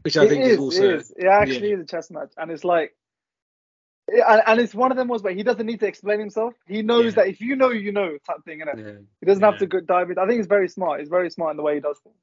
which 0.03 0.17
I 0.17 0.25
It 0.25 0.29
think 0.29 0.45
is, 0.45 0.53
is 0.55 0.59
also 0.59 0.83
It, 0.85 0.95
is. 0.97 1.11
it 1.17 1.27
actually 1.27 1.69
yeah. 1.71 1.77
is 1.77 1.81
a 1.83 1.87
chess 1.87 2.11
match, 2.11 2.33
and 2.37 2.51
it's 2.51 2.65
like, 2.65 2.97
and, 4.09 4.43
and 4.45 4.61
it's 4.61 4.75
one 4.75 4.91
of 4.91 4.97
them 4.97 5.07
was 5.07 5.23
where 5.23 5.33
he 5.33 5.45
doesn't 5.45 5.65
need 5.65 5.79
to 5.79 5.87
explain 5.87 6.19
himself. 6.19 6.55
He 6.67 6.83
knows 6.83 7.15
Yeah. 7.15 7.23
that 7.23 7.29
if 7.29 7.41
you 7.41 7.55
know, 7.55 7.71
you 7.71 7.93
know, 7.93 8.19
type 8.27 8.45
thing, 8.45 8.61
innit? 8.61 8.79
yeah. 8.85 8.99
He 9.21 9.27
doesn't 9.27 9.45
have 9.45 9.59
to 9.59 9.67
go 9.67 9.79
dive 9.79 10.11
in. 10.11 10.19
I 10.19 10.27
think 10.27 10.39
he's 10.39 10.47
very 10.49 10.69
smart. 10.69 10.99
He's 10.99 11.09
very 11.09 11.31
smart 11.31 11.53
in 11.53 11.57
the 11.57 11.63
way 11.63 11.77
he 11.77 11.81
does 11.81 12.01
things. 12.01 12.17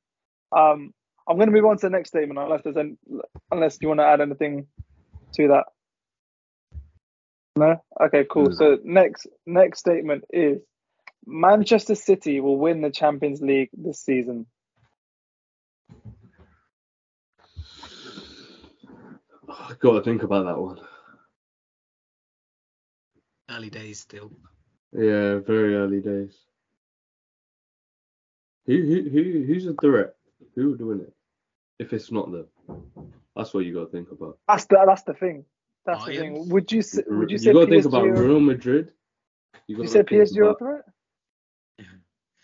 Um, 0.52 0.94
I'm 1.26 1.38
going 1.38 1.48
to 1.48 1.54
move 1.54 1.66
on 1.66 1.78
to 1.78 1.86
the 1.86 1.90
next 1.90 2.10
statement, 2.10 2.38
unless 2.38 2.64
there's 2.64 2.76
any, 2.76 2.98
unless 3.50 3.78
you 3.80 3.88
want 3.88 4.02
to 4.02 4.06
add 4.06 4.20
anything 4.20 4.68
to 5.36 5.48
that. 5.50 5.66
No. 7.56 7.82
Okay. 8.00 8.26
Cool. 8.30 8.50
No. 8.50 8.52
So 8.52 8.78
next 8.84 9.28
next 9.46 9.80
statement 9.80 10.26
is 10.32 10.62
Manchester 11.26 11.96
City 11.96 12.40
will 12.40 12.58
win 12.58 12.82
the 12.82 12.92
Champions 12.92 13.42
League 13.42 13.70
this 13.74 14.02
season. 14.02 14.46
I 19.50 19.74
gotta 19.80 20.02
think 20.02 20.24
about 20.24 20.46
that 20.46 20.60
one. 20.60 20.80
early 23.50 23.70
days 23.70 24.00
still. 24.00 24.32
Yeah, 24.94 25.40
very 25.40 25.76
early 25.76 26.02
days. 26.02 26.38
Who 28.66 28.78
who 28.78 29.10
who 29.10 29.44
who's 29.46 29.66
a 29.66 29.74
threat? 29.74 30.16
Who 30.56 30.72
would 30.72 30.82
win 30.82 31.02
it? 31.02 31.14
If 31.80 31.94
it's 31.94 32.12
not 32.12 32.32
them, 32.32 32.48
that's 33.36 33.54
what 33.54 33.66
you 33.66 33.74
gotta 33.74 33.92
think 33.92 34.12
about. 34.12 34.38
That's 34.48 34.66
the 34.66 34.84
that's 34.86 35.04
the 35.04 35.14
thing. 35.14 35.46
That's 35.86 36.06
the 36.06 36.16
thing. 36.18 36.50
Would 36.50 36.72
you 36.72 36.82
say, 36.82 37.04
would 37.08 37.30
you, 37.30 37.36
you 37.36 37.38
say 37.40 37.54
gotta 37.54 37.66
PSG 37.66 37.70
think 37.70 37.86
about 37.86 38.04
or- 38.08 38.14
Real 38.24 38.40
Madrid. 38.40 38.92
You, 39.68 39.76
you 39.76 39.78
gotta 39.78 39.90
say 39.90 40.04
think 40.04 40.30
PSG 40.30 40.38
are 40.38 40.50
a 40.52 40.58
threat? 40.58 40.82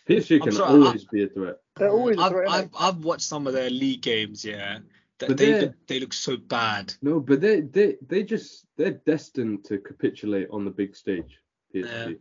PSG 0.07 0.41
can 0.44 0.52
sure- 0.53 0.66
always 0.66 1.06
be 1.06 1.24
a 1.24 1.28
threat. 1.28 1.57
They're 1.78 1.90
always 1.90 2.18
a 2.18 2.22
I've, 2.22 2.32
threat. 2.32 2.49
I've? 2.49 2.70
I've 2.80 2.98
watched 3.03 3.24
some 3.24 3.48
of 3.48 3.53
their 3.53 3.70
league 3.70 4.02
games. 4.02 4.45
Yeah, 4.45 4.80
Th- 5.20 5.28
But 5.30 5.38
they 5.38 5.74
they're- 5.88 5.99
look- 5.99 6.14
so 6.14 6.38
bad. 6.38 6.94
No, 7.02 7.20
but 7.20 7.41
they 7.41 7.62
they 7.62 7.98
they 8.07 8.24
just 8.24 8.66
they're 8.78 8.91
destined 9.06 9.66
to 9.66 9.80
capitulate 9.80 10.48
on 10.52 10.64
the 10.66 10.72
big 10.72 10.95
stage. 10.95 11.40
PSG. 11.74 11.86
Yeah. 11.86 12.14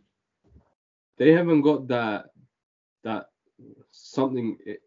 They 1.17 1.31
haven't 1.31 1.61
got 1.61 1.87
that 1.89 2.31
that 3.03 3.29
something 3.91 4.57
i- 4.67 4.77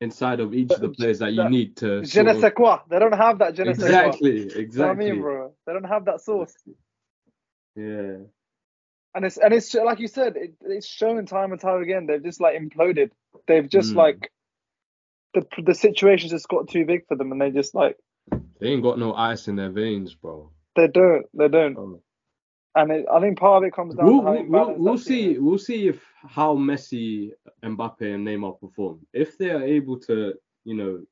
inside 0.00 0.40
of 0.40 0.52
each 0.54 0.70
of 0.72 0.80
the 0.80 0.88
players 0.90 1.18
that 1.20 1.30
you 1.32 1.42
that- 1.42 1.50
need 1.50 1.76
to. 1.78 2.04
Je 2.04 2.22
ne 2.22 2.34
sais 2.34 2.52
quoi. 2.52 2.78
They 2.90 2.98
don't 2.98 3.14
have 3.14 3.38
that 3.38 3.54
je 3.54 3.62
ne 3.64 3.72
sais 3.72 3.88
quoi. 3.88 3.88
exactly, 3.88 4.40
You 4.60 4.68
know 4.78 4.86
what 4.88 4.90
I 4.90 4.94
mean, 4.94 5.20
bro? 5.20 5.52
They 5.66 5.72
don't 5.72 5.84
have 5.84 6.04
that 6.06 6.20
source. 6.20 6.54
Yeah. 7.74 8.16
and 9.14 9.24
it's 9.24 9.38
and 9.38 9.52
it's 9.54 9.74
like 9.74 9.98
you 10.00 10.08
said, 10.08 10.36
it, 10.36 10.54
it's 10.62 10.86
shown 10.86 11.24
time 11.26 11.52
and 11.52 11.60
time 11.60 11.82
again. 11.82 12.06
They've 12.06 12.22
just 12.22 12.40
like 12.40 12.54
imploded. 12.58 13.10
They've 13.46 13.68
just 13.68 13.92
Mm. 13.92 13.96
like 13.96 14.30
the 15.34 15.42
the 15.62 15.74
situation's 15.74 16.32
just 16.32 16.48
got 16.48 16.68
too 16.68 16.84
big 16.84 17.06
for 17.06 17.16
them, 17.16 17.32
and 17.32 17.40
they 17.40 17.50
just 17.50 17.74
like 17.74 17.96
They 18.60 18.68
ain't 18.68 18.82
got 18.82 18.98
no 18.98 19.14
ice 19.14 19.48
in 19.48 19.56
their 19.56 19.70
veins, 19.70 20.14
bro. 20.14 20.50
they 20.76 20.88
don't, 20.88 21.24
they 21.34 21.48
don't. 21.48 21.76
Oh. 21.78 22.02
And 22.76 22.90
it, 22.92 23.06
I 23.10 23.20
think 23.20 23.38
part 23.38 23.62
of 23.62 23.66
it 23.66 23.72
comes 23.74 23.94
down 23.94 24.06
We'll, 24.06 24.20
to 24.20 24.26
how 24.26 24.32
we'll, 24.32 24.74
we'll, 24.76 24.94
imbalanced 24.94 25.06
team 25.06 25.34
see. 25.34 25.38
We'll 25.38 25.58
see 25.58 25.88
if 25.88 26.04
how 26.28 26.54
Messi, 26.56 27.30
Mbappe, 27.64 28.02
and 28.02 28.26
Neymar 28.26 28.60
perform. 28.60 29.00
If 29.14 29.38
they 29.38 29.50
are 29.50 29.62
able 29.62 29.98
to, 30.00 30.34
you 30.64 30.74
know, 30.74 31.02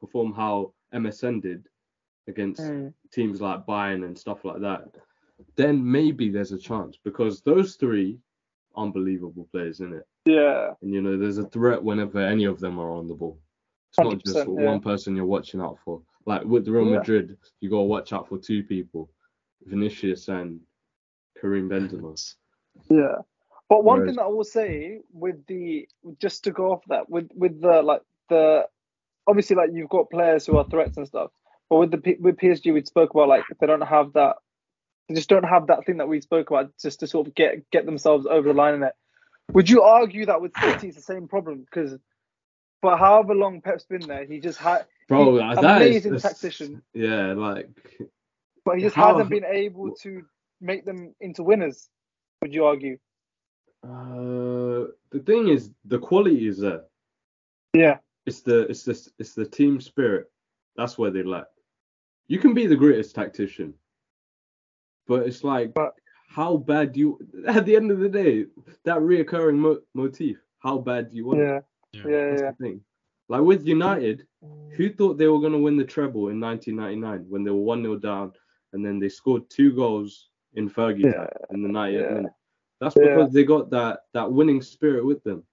perform 0.00 0.32
how 0.32 0.72
MSN 0.94 1.42
did 1.42 1.68
against 2.28 2.62
Mm. 2.62 2.92
teams 3.12 3.40
like 3.40 3.66
Bayern 3.66 4.04
and 4.04 4.18
stuff 4.18 4.44
like 4.44 4.60
that, 4.60 4.96
then 5.54 5.88
maybe 5.88 6.30
there's 6.30 6.52
a 6.52 6.58
chance 6.58 6.98
because 7.04 7.42
those 7.42 7.76
three 7.76 8.18
unbelievable 8.76 9.48
players 9.52 9.80
in 9.80 9.92
it. 9.92 10.06
Yeah, 10.24 10.72
And 10.82 10.92
you 10.92 11.02
know, 11.02 11.16
there's 11.16 11.38
a 11.38 11.48
threat 11.48 11.82
whenever 11.82 12.20
any 12.20 12.44
of 12.44 12.58
them 12.58 12.78
are 12.78 12.90
on 12.90 13.06
the 13.06 13.14
ball. 13.14 13.38
It's 13.90 13.98
not 13.98 14.22
just 14.24 14.36
yeah. 14.36 14.44
one 14.44 14.80
person 14.80 15.14
you're 15.14 15.24
watching 15.24 15.60
out 15.60 15.78
for. 15.84 16.02
Like 16.26 16.44
with 16.44 16.66
Real 16.68 16.86
Yeah. 16.88 16.98
Madrid, 16.98 17.36
you 17.60 17.70
gotta 17.70 17.82
watch 17.84 18.12
out 18.12 18.28
for 18.28 18.38
two 18.38 18.64
people, 18.64 19.10
Vinicius 19.64 20.28
and 20.28 20.60
Karim 21.40 21.68
Benzema. 21.68 22.34
yeah. 22.88 23.16
But 23.68 23.82
one 23.84 23.98
Whereas- 23.98 24.10
thing 24.10 24.16
that 24.16 24.22
I 24.22 24.28
will 24.28 24.44
say 24.44 25.00
with 25.12 25.44
the 25.46 25.88
just 26.20 26.44
to 26.44 26.50
go 26.52 26.72
off 26.72 26.82
that 26.88 27.08
with 27.10 27.28
with 27.34 27.60
the 27.60 27.82
like 27.82 28.02
the 28.28 28.66
obviously 29.26 29.56
like 29.56 29.70
you've 29.72 29.88
got 29.88 30.10
players 30.10 30.46
who 30.46 30.56
are 30.56 30.64
threats 30.68 30.96
and 30.96 31.06
stuff, 31.06 31.30
but 31.68 31.76
with 31.78 31.90
the 31.90 32.16
with 32.20 32.36
PSG 32.36 32.72
we 32.72 32.84
spoke 32.84 33.10
about 33.10 33.28
like 33.28 33.44
they 33.60 33.66
don't 33.66 33.80
have 33.80 34.12
that 34.12 34.36
they 35.08 35.14
just 35.14 35.28
don't 35.28 35.44
have 35.44 35.66
that 35.68 35.84
thing 35.84 35.96
that 35.98 36.08
we 36.08 36.20
spoke 36.20 36.50
about 36.50 36.70
just 36.80 37.00
to 37.00 37.06
sort 37.06 37.26
of 37.26 37.34
get 37.34 37.68
get 37.70 37.86
themselves 37.86 38.26
over 38.26 38.48
the 38.48 38.54
line 38.54 38.74
in 38.74 38.82
it. 38.84 38.94
Would 39.52 39.68
you 39.70 39.82
argue 39.82 40.26
that 40.26 40.40
with 40.40 40.52
City 40.60 40.88
it's 40.88 40.96
the 40.96 41.02
same 41.02 41.26
problem 41.28 41.60
because 41.60 41.96
for 42.82 42.96
however 42.96 43.34
long 43.34 43.60
Pep's 43.62 43.84
been 43.84 44.06
there, 44.06 44.24
he 44.24 44.38
just 44.40 44.58
had 44.58 44.86
Bro, 45.08 45.38
He's 45.38 45.56
that 45.60 45.82
is 45.82 45.86
amazing 45.88 46.12
that's- 46.12 46.22
tactician. 46.40 46.82
Yeah, 46.94 47.32
like 47.32 47.68
but 48.64 48.76
he 48.76 48.82
just 48.82 48.94
How- 48.96 49.12
hasn't 49.12 49.30
been 49.30 49.44
able 49.44 49.94
to 50.02 50.24
make 50.60 50.84
them 50.84 51.14
into 51.20 51.42
winners. 51.42 51.88
Would 52.42 52.52
you 52.54 52.64
argue? 52.64 52.98
uh, 53.84 54.88
the 55.10 55.22
thing 55.24 55.48
is, 55.48 55.70
the 55.84 55.98
quality 55.98 56.48
is 56.48 56.58
there. 56.58 56.82
Yeah. 57.72 57.98
It's 58.26 58.40
the 58.40 58.60
it's 58.68 58.82
the 58.82 59.10
it's 59.18 59.34
the 59.34 59.46
team 59.46 59.80
spirit. 59.80 60.26
That's 60.76 60.98
where 60.98 61.10
they 61.10 61.22
lack. 61.22 61.46
You 62.26 62.38
can 62.38 62.54
be 62.54 62.66
the 62.66 62.74
greatest 62.76 63.14
tactician, 63.14 63.74
but 65.06 65.26
it's 65.26 65.44
like 65.44 65.74
But- 65.74 65.94
how 66.28 66.56
bad 66.56 66.92
do 66.92 67.00
you? 67.00 67.18
At 67.46 67.64
the 67.64 67.76
end 67.76 67.90
of 67.92 68.00
the 68.00 68.08
day, 68.08 68.46
that 68.84 68.98
reoccurring 68.98 69.56
mo- 69.58 69.82
motif. 69.94 70.38
How 70.58 70.78
bad 70.78 71.10
do 71.10 71.16
you 71.16 71.26
want? 71.26 71.40
it? 71.40 71.44
Yeah. 71.44 71.60
Yeah. 71.92 72.02
Yeah. 72.10 72.30
That's 72.30 72.42
Yeah. 72.42 72.50
the 72.50 72.56
thing. 72.64 72.80
Like 73.28 73.42
with 73.42 73.66
United, 73.66 74.26
who 74.76 74.88
thought 74.92 75.18
they 75.18 75.28
were 75.28 75.40
going 75.40 75.52
to 75.52 75.58
win 75.58 75.76
the 75.76 75.84
treble 75.84 76.28
in 76.28 76.40
1999 76.40 77.26
when 77.28 77.44
they 77.44 77.50
were 77.50 77.56
1 77.56 77.82
0 77.82 77.96
down 77.96 78.32
and 78.72 78.84
then 78.84 78.98
they 79.00 79.08
scored 79.08 79.48
two 79.50 79.72
goals 79.72 80.28
in 80.56 80.68
Fergie 80.70 81.04
Yeah. 81.04 81.26
in 81.50 81.62
the 81.62 81.68
90th 81.68 82.00
Yeah. 82.02 82.14
minute? 82.14 82.32
That's 82.80 82.96
Yeah. 82.96 83.02
because 83.14 83.32
they 83.32 83.44
got 83.44 83.70
that, 83.70 84.00
that 84.12 84.30
winning 84.32 84.60
spirit 84.62 85.04
with 85.04 85.22
them. 85.22 85.44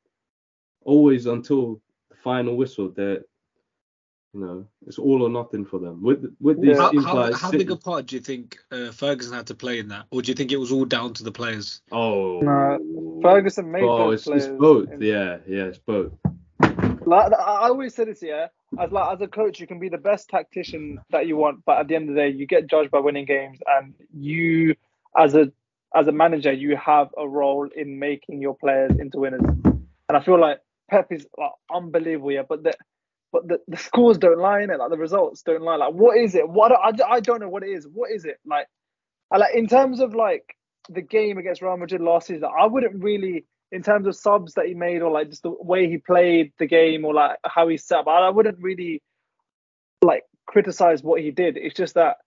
Always 0.83 1.25
until 1.25 1.81
the 2.09 2.15
final 2.17 2.57
whistle, 2.57 2.89
they're, 2.89 3.23
you 4.33 4.39
know, 4.41 4.65
it's 4.87 4.97
all 4.99 5.21
or 5.23 5.29
nothing 5.29 5.63
for 5.63 5.79
them. 5.79 6.01
With 6.01 6.35
with 6.41 6.59
these 6.59 6.71
Yeah. 6.75 6.81
How, 6.83 6.89
teams 6.91 7.05
how, 7.05 7.15
like 7.15 7.33
how 7.35 7.51
City- 7.51 7.63
big 7.63 7.71
a 7.71 7.77
part 7.77 8.07
do 8.07 8.15
you 8.15 8.21
think 8.21 8.57
uh, 8.71 8.91
Ferguson 8.91 9.33
had 9.33 9.47
to 9.47 9.55
play 9.55 9.79
in 9.79 9.87
that, 9.89 10.07
or 10.11 10.21
do 10.21 10.29
you 10.31 10.35
think 10.35 10.51
it 10.51 10.57
was 10.57 10.71
all 10.71 10.85
down 10.85 11.13
to 11.13 11.23
the 11.23 11.31
players? 11.31 11.81
Oh, 11.91 12.41
No, 12.41 13.19
Ferguson 13.21 13.71
made 13.71 13.83
Oh, 13.83 14.09
those 14.09 14.27
it's, 14.27 14.45
it's 14.47 14.47
both. 14.59 14.91
in- 14.91 15.01
Yeah, 15.01 15.37
yeah, 15.47 15.65
it's 15.65 15.77
both. 15.77 16.11
Like 17.05 17.31
I 17.33 17.67
always 17.69 17.93
say 17.95 18.05
this, 18.05 18.21
yeah. 18.23 18.47
As 18.79 18.91
like 18.91 19.13
as 19.13 19.21
a 19.21 19.27
coach, 19.27 19.59
you 19.59 19.67
can 19.67 19.77
be 19.79 19.87
the 19.89 19.97
best 19.97 20.29
tactician 20.29 20.99
that 21.11 21.27
you 21.27 21.37
want, 21.37 21.63
but 21.65 21.77
at 21.79 21.87
the 21.87 21.95
end 21.95 22.09
of 22.09 22.15
the 22.15 22.21
day, 22.21 22.29
you 22.29 22.47
get 22.47 22.67
judged 22.67 22.89
by 22.91 22.99
winning 22.99 23.25
games, 23.25 23.59
and 23.67 23.93
you, 24.17 24.73
as 25.17 25.35
a 25.35 25.51
as 25.95 26.07
a 26.07 26.11
manager, 26.11 26.51
you 26.51 26.75
have 26.75 27.09
a 27.17 27.27
role 27.27 27.69
in 27.75 27.99
making 27.99 28.41
your 28.41 28.55
players 28.55 28.91
into 28.99 29.19
winners. 29.19 29.41
And 29.63 30.17
I 30.17 30.21
feel 30.21 30.39
like 30.39 30.59
Pep 30.89 31.11
is 31.11 31.25
like, 31.37 31.51
unbelievable, 31.73 32.31
yeah. 32.31 32.41
But 32.47 32.63
the 32.63 32.73
but 33.31 33.47
the, 33.47 33.59
the 33.67 33.77
scores 33.77 34.17
don't 34.17 34.39
lie 34.39 34.61
in 34.61 34.69
it, 34.69 34.77
like 34.77 34.89
the 34.89 34.97
results 34.97 35.41
don't 35.43 35.61
lie. 35.61 35.75
Like 35.75 35.93
what 35.93 36.17
is 36.17 36.35
it? 36.35 36.47
What 36.47 36.71
I, 36.71 36.91
I 37.09 37.19
don't 37.19 37.39
know 37.39 37.49
what 37.49 37.63
it 37.63 37.69
is. 37.69 37.87
What 37.91 38.11
is 38.11 38.25
it 38.25 38.37
like? 38.45 38.67
I 39.31 39.37
like 39.37 39.55
in 39.55 39.67
terms 39.67 39.99
of 39.99 40.13
like 40.13 40.55
the 40.89 41.01
game 41.01 41.37
against 41.37 41.61
Real 41.61 41.77
Madrid 41.77 42.01
last 42.01 42.27
season, 42.27 42.45
I 42.45 42.65
wouldn't 42.67 43.03
really 43.03 43.45
in 43.71 43.81
terms 43.81 44.05
of 44.05 44.15
subs 44.15 44.53
that 44.53 44.67
he 44.67 44.75
made 44.75 45.01
or 45.01 45.11
like 45.11 45.29
just 45.29 45.41
the 45.41 45.49
way 45.49 45.89
he 45.89 45.97
played 45.97 46.53
the 46.59 46.67
game 46.67 47.03
or 47.03 47.13
like 47.13 47.37
how 47.43 47.67
he 47.67 47.75
set 47.75 47.99
up, 47.99 48.07
I, 48.07 48.27
I 48.27 48.29
wouldn't 48.29 48.59
really 48.61 49.01
like 50.03 50.23
criticize 50.45 51.01
what 51.01 51.21
he 51.21 51.31
did. 51.31 51.57
It's 51.57 51.75
just 51.75 51.95
that 51.95 52.17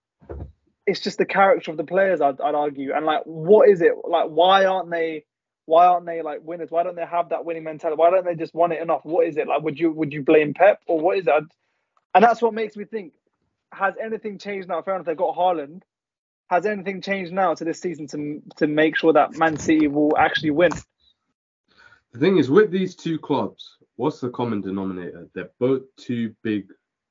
it's 0.87 1.01
just 1.01 1.19
the 1.19 1.25
character 1.27 1.71
of 1.71 1.77
the 1.77 1.85
players. 1.85 2.21
I'd, 2.21 2.41
I'd 2.41 2.55
argue, 2.55 2.93
and 2.95 3.05
like, 3.05 3.23
what 3.25 3.69
is 3.69 3.81
it 3.83 3.93
like? 4.05 4.29
Why 4.29 4.65
aren't 4.67 4.91
they? 4.91 5.25
Why 5.67 5.87
aren't 5.87 6.07
they 6.07 6.23
like 6.23 6.41
winners? 6.45 6.71
Why 6.71 6.85
don't 6.85 6.95
they 6.95 7.05
have 7.05 7.31
that 7.31 7.45
winning 7.45 7.65
mentality? 7.65 7.99
Why 7.99 8.11
don't 8.11 8.25
they 8.25 8.37
just 8.37 8.55
want 8.55 8.73
it 8.73 8.81
enough? 8.81 9.01
What 9.05 9.27
is 9.27 9.37
it 9.37 9.49
like? 9.49 9.63
Would 9.63 9.79
you 9.81 9.91
would 9.93 10.13
you 10.13 10.23
blame 10.23 10.55
Pep 10.55 10.81
or 10.87 11.01
what 11.01 11.19
is 11.19 11.27
it? 11.27 11.33
I'd- 11.33 11.47
And 12.15 12.23
that's 12.23 12.41
what 12.41 12.55
makes 12.55 12.77
me 12.77 12.85
think: 12.85 13.15
Has 13.73 13.95
anything 14.01 14.39
changed 14.39 14.69
now? 14.69 14.81
Fair 14.83 14.95
enough, 14.95 15.07
they've 15.07 15.17
got 15.17 15.37
Haaland. 15.37 15.83
Has 16.49 16.65
anything 16.67 17.01
changed 17.03 17.33
now 17.33 17.55
to 17.55 17.65
this 17.65 17.81
season 17.81 18.07
to 18.09 18.41
to 18.59 18.69
make 18.69 18.97
sure 18.97 19.13
that 19.13 19.37
Man 19.37 19.57
City 19.57 19.89
will 19.89 20.17
actually 20.17 20.53
win? 20.53 20.71
The 22.13 22.21
thing 22.21 22.39
is, 22.39 22.49
with 22.49 22.71
these 22.71 22.95
two 22.95 23.19
clubs, 23.19 23.77
what's 23.97 24.21
the 24.21 24.31
common 24.31 24.61
denominator? 24.61 25.29
They're 25.35 25.51
both 25.59 25.83
two 25.97 26.35
big, 26.43 26.69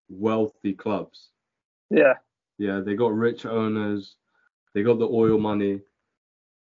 wealthy 0.10 0.74
clubs. 0.74 1.30
Yeah. 1.90 2.14
Yeah, 2.58 2.80
they 2.80 2.96
got 2.96 3.14
rich 3.14 3.46
owners, 3.46 4.16
they 4.74 4.84
got 4.84 5.00
the 5.00 5.08
oil 5.08 5.38
money. 5.38 5.82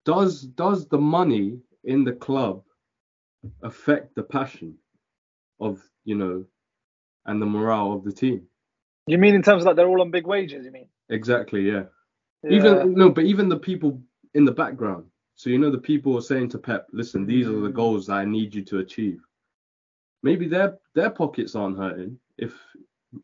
Does 0.04 0.42
does 0.42 0.86
the 0.88 0.98
money 0.98 1.58
in 1.84 2.04
the 2.04 2.12
club 2.12 2.62
affect 3.62 4.14
the 4.14 4.22
passion 4.22 4.76
of 5.60 5.82
you 6.04 6.14
know 6.14 6.44
and 7.26 7.40
the 7.40 7.46
morale 7.46 7.92
of 7.92 8.04
the 8.04 8.12
team? 8.12 8.46
You 9.06 9.18
mean 9.18 9.34
in 9.34 9.42
terms 9.42 9.62
of 9.62 9.66
like 9.66 9.76
they're 9.76 9.88
all 9.88 10.02
on 10.02 10.10
big 10.10 10.26
wages? 10.26 10.64
You 10.64 10.70
mean? 10.72 10.88
Exactly, 11.10 11.62
yeah. 11.62 11.84
Yeah. 12.42 12.56
Even 12.56 12.94
no, 12.94 13.10
but 13.10 13.24
even 13.24 13.48
the 13.48 13.58
people 13.58 14.00
in 14.34 14.44
the 14.44 14.52
background. 14.52 15.06
So 15.36 15.50
you 15.50 15.58
know 15.58 15.70
the 15.70 15.78
people 15.78 16.16
are 16.16 16.22
saying 16.22 16.50
to 16.50 16.58
Pep, 16.58 16.86
listen, 16.92 17.26
these 17.26 17.48
are 17.48 17.60
the 17.60 17.70
mm. 17.70 17.74
goals 17.74 18.06
that 18.06 18.14
I 18.14 18.24
need 18.24 18.54
you 18.54 18.62
to 18.66 18.78
achieve. 18.78 19.20
Maybe 20.22 20.46
their 20.46 20.78
their 20.94 21.10
pockets 21.10 21.54
aren't 21.54 21.78
hurting 21.78 22.18
if 22.38 22.54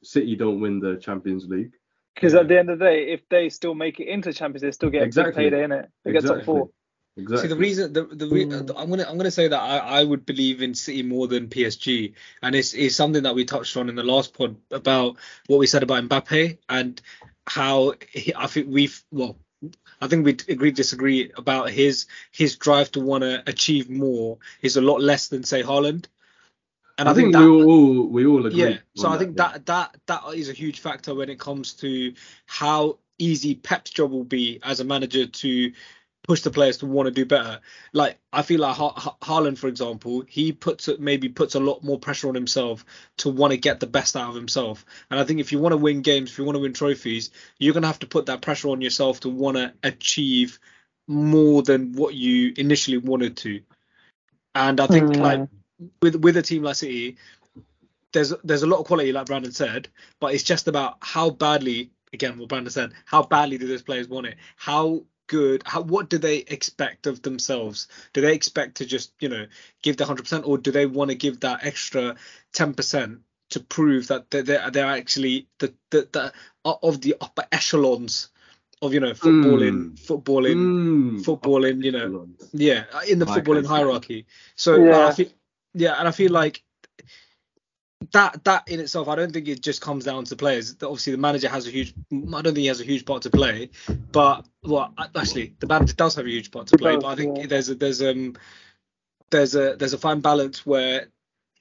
City 0.03 0.37
don't 0.37 0.61
win 0.61 0.81
the 0.81 0.97
Champions 0.97 1.47
League. 1.47 1.73
Because 2.21 2.35
at 2.35 2.49
the 2.49 2.59
end 2.59 2.69
of 2.69 2.79
the 2.79 2.85
day, 2.85 3.13
if 3.13 3.27
they 3.31 3.49
still 3.49 3.75
make 3.75 3.99
it 3.99 4.07
into 4.07 4.31
Champions, 4.35 4.61
they 4.61 4.71
still 4.73 4.91
get 4.91 5.05
Exactly. 5.05 5.47
a 5.47 5.51
big 5.51 5.53
payday 5.53 5.65
in 5.65 5.73
it. 5.73 5.89
They 6.05 6.13
get 6.13 6.25
top 6.25 6.45
four. 6.45 6.69
Exactly. 7.17 7.49
See 7.49 7.55
the 7.55 7.61
reason 7.61 7.93
the 7.93 8.05
the 8.05 8.27
re- 8.29 8.45
Mm. 8.45 8.73
I'm 8.77 8.89
gonna 8.91 9.05
I'm 9.09 9.17
gonna 9.17 9.31
say 9.31 9.49
that 9.49 9.59
I, 9.61 9.79
I 9.79 10.05
would 10.05 10.25
believe 10.27 10.63
in 10.63 10.75
City 10.75 11.03
more 11.03 11.27
than 11.27 11.49
PSG, 11.49 12.13
and 12.43 12.55
it's 12.55 12.75
it's 12.75 12.95
something 12.95 13.23
that 13.25 13.35
we 13.35 13.45
touched 13.45 13.77
on 13.77 13.89
in 13.89 13.95
the 13.95 14.03
last 14.03 14.35
pod 14.35 14.57
about 14.71 15.17
what 15.47 15.59
we 15.59 15.67
said 15.67 15.83
about 15.83 16.05
Mbappe 16.09 16.59
and 16.69 17.01
how 17.47 17.95
he, 18.13 18.33
I 18.37 18.47
think 18.47 18.69
we've 18.71 19.03
well 19.11 19.37
I 20.01 20.07
think 20.07 20.25
we 20.25 20.37
agree 20.49 20.71
disagree 20.71 21.33
about 21.37 21.71
his 21.71 22.07
his 22.31 22.57
drive 22.57 22.91
to 22.93 23.01
want 23.01 23.23
to 23.23 23.43
achieve 23.47 23.91
more 23.91 24.39
is 24.63 24.77
a 24.77 24.81
lot 24.83 25.01
less 25.03 25.29
than 25.29 25.43
say 25.43 25.63
Haaland, 25.63 26.07
and 27.01 27.09
I, 27.09 27.15
think, 27.15 27.33
that, 27.33 27.41
we 27.41 27.47
all 27.47 28.07
we 28.09 28.27
all 28.27 28.45
agree. 28.45 28.59
yeah. 28.59 28.79
So 28.95 29.09
on 29.09 29.15
I 29.15 29.19
think 29.19 29.37
yeah. 29.37 29.53
that 29.53 29.67
that 29.67 29.97
that 30.07 30.23
is 30.35 30.51
a 30.51 30.53
huge 30.53 30.81
factor 30.81 31.15
when 31.15 31.31
it 31.31 31.41
comes 31.41 31.73
to 31.75 32.13
how 32.45 32.99
easy 33.19 33.55
Pep's 33.55 33.91
job 33.91 34.11
will 34.11 34.25
be 34.25 34.61
as 34.63 34.81
a 34.81 34.85
manager 34.85 35.27
to 35.27 35.73
push 36.29 36.43
the 36.43 36.51
players 36.51 36.77
to 36.79 36.87
want 36.87 37.07
to 37.07 37.11
do 37.11 37.25
better. 37.25 37.61
Like 37.95 38.19
I 38.35 38.43
feel 38.43 38.61
like 38.61 38.77
ha- 38.77 38.93
Ha- 38.93 39.17
Haaland, 39.23 39.57
for 39.57 39.69
example, 39.69 40.25
he 40.29 40.53
puts 40.53 40.91
maybe 40.99 41.31
puts 41.31 41.55
a 41.55 41.61
lot 41.61 41.83
more 41.83 41.99
pressure 41.99 42.29
on 42.29 42.35
himself 42.35 42.85
to 43.19 43.31
want 43.31 43.53
to 43.53 43.57
get 43.57 43.81
the 43.81 43.87
best 43.87 44.15
out 44.15 44.29
of 44.29 44.35
himself. 44.35 44.85
And 45.11 45.19
I 45.19 45.25
think 45.25 45.41
if 45.41 45.53
you 45.53 45.59
want 45.59 45.73
to 45.73 45.79
win 45.79 46.03
games, 46.03 46.31
if 46.31 46.39
you 46.39 46.45
want 46.45 46.57
to 46.57 46.61
win 46.63 46.75
trophies, 46.75 47.31
you're 47.59 47.73
gonna 47.73 47.87
have 47.87 48.01
to 48.01 48.07
put 48.07 48.27
that 48.27 48.43
pressure 48.43 48.69
on 48.69 48.83
yourself 48.83 49.21
to 49.21 49.31
want 49.31 49.57
to 49.57 49.73
achieve 49.83 50.59
more 51.09 51.63
than 51.63 51.95
what 51.95 52.15
you 52.15 52.53
initially 52.59 52.99
wanted 52.99 53.39
to. 53.39 53.63
And 54.55 54.81
I 54.81 54.87
think 54.87 55.13
Mm. 55.13 55.21
like 55.21 55.49
with 56.03 56.17
with 56.17 56.37
a 56.37 56.43
team 56.43 56.63
like 56.63 56.77
City, 56.77 57.17
there's 58.13 58.33
there's 58.45 58.63
a 58.63 58.67
lot 58.67 58.81
of 58.81 58.87
quality, 58.87 59.13
like 59.13 59.27
Brandon 59.27 59.53
said, 59.53 59.89
but 60.21 60.35
it's 60.35 60.43
just 60.43 60.69
about 60.69 60.99
how 61.01 61.31
badly, 61.31 61.91
again, 62.13 62.39
what 62.39 62.49
Brandon 62.49 62.71
said, 62.71 62.93
how 63.05 63.23
badly 63.23 63.59
do 63.59 63.67
those 63.69 63.83
players 63.83 64.09
want 64.09 64.27
it? 64.27 64.37
How 64.57 65.05
good? 65.27 65.63
How 65.65 65.81
what 65.83 66.11
do 66.11 66.19
they 66.19 66.39
expect 66.39 67.07
of 67.07 67.23
themselves? 67.23 67.89
Do 68.13 68.21
they 68.21 68.35
expect 68.35 68.77
to 68.77 68.87
just 68.87 69.13
you 69.21 69.29
know 69.29 69.47
give 69.83 69.97
the 69.97 70.05
hundred 70.07 70.25
percent, 70.25 70.47
or 70.47 70.59
do 70.59 70.71
they 70.71 70.87
want 70.87 71.11
to 71.11 71.17
give 71.17 71.41
that 71.41 71.65
extra 71.65 72.17
ten 72.53 72.75
percent 72.75 73.21
to 73.51 73.61
prove 73.61 74.09
that 74.09 74.31
they're 74.31 74.43
they're, 74.43 74.71
they're 74.71 74.87
actually 74.87 75.47
the, 75.59 75.73
the 75.91 76.09
the 76.13 76.33
of 76.65 77.01
the 77.01 77.17
upper 77.21 77.45
echelons 77.53 78.29
of 78.83 78.93
you 78.95 79.01
know 79.01 79.13
footballing, 79.13 79.93
Mm. 79.93 80.07
footballing, 80.07 80.57
Mm, 80.57 81.25
footballing. 81.25 81.85
You 81.85 81.93
know, 81.93 82.29
yeah, 82.53 82.85
in 83.09 83.19
the 83.19 83.27
Like 83.27 83.45
footballing 83.45 83.67
hierarchy. 83.67 84.27
So 84.57 84.85
Yeah. 84.85 85.05
uh, 85.05 85.09
I 85.09 85.15
feel, 85.15 85.29
yeah, 85.75 85.95
and 85.99 86.09
I 86.09 86.11
feel 86.11 86.33
like 86.33 86.63
that 88.13 88.43
that 88.45 88.69
in 88.69 88.81
itself, 88.81 89.09
I 89.09 89.15
don't 89.15 89.33
think 89.33 89.49
it 89.49 89.63
just 89.63 89.81
comes 89.81 90.05
down 90.05 90.25
to 90.25 90.37
players. 90.37 90.75
Obviously, 90.83 91.13
the 91.13 91.19
manager 91.19 91.49
has 91.49 91.67
a 91.67 91.71
huge. 91.71 91.95
I 92.13 92.15
don't 92.15 92.45
think 92.45 92.59
he 92.59 92.67
has 92.67 92.81
a 92.81 92.85
huge 92.85 93.05
part 93.05 93.23
to 93.23 93.31
play, 93.31 93.71
but 94.11 94.47
well, 94.63 94.95
actually, 95.15 95.55
the 95.61 95.67
manager 95.67 95.95
does 95.95 96.15
have 96.15 96.27
a 96.27 96.31
huge 96.31 96.51
part 96.51 96.69
to 96.69 96.79
play. 96.79 96.97
but 96.97 97.07
I 97.07 97.15
think 97.15 97.49
there's 97.49 97.69
a 97.69 97.75
there's 97.75 98.03
um 98.03 98.37
there's 99.31 99.55
a 99.55 99.77
there's 99.77 99.93
a 99.93 99.99
fine 99.99 100.21
balance 100.21 100.65
where 100.65 101.09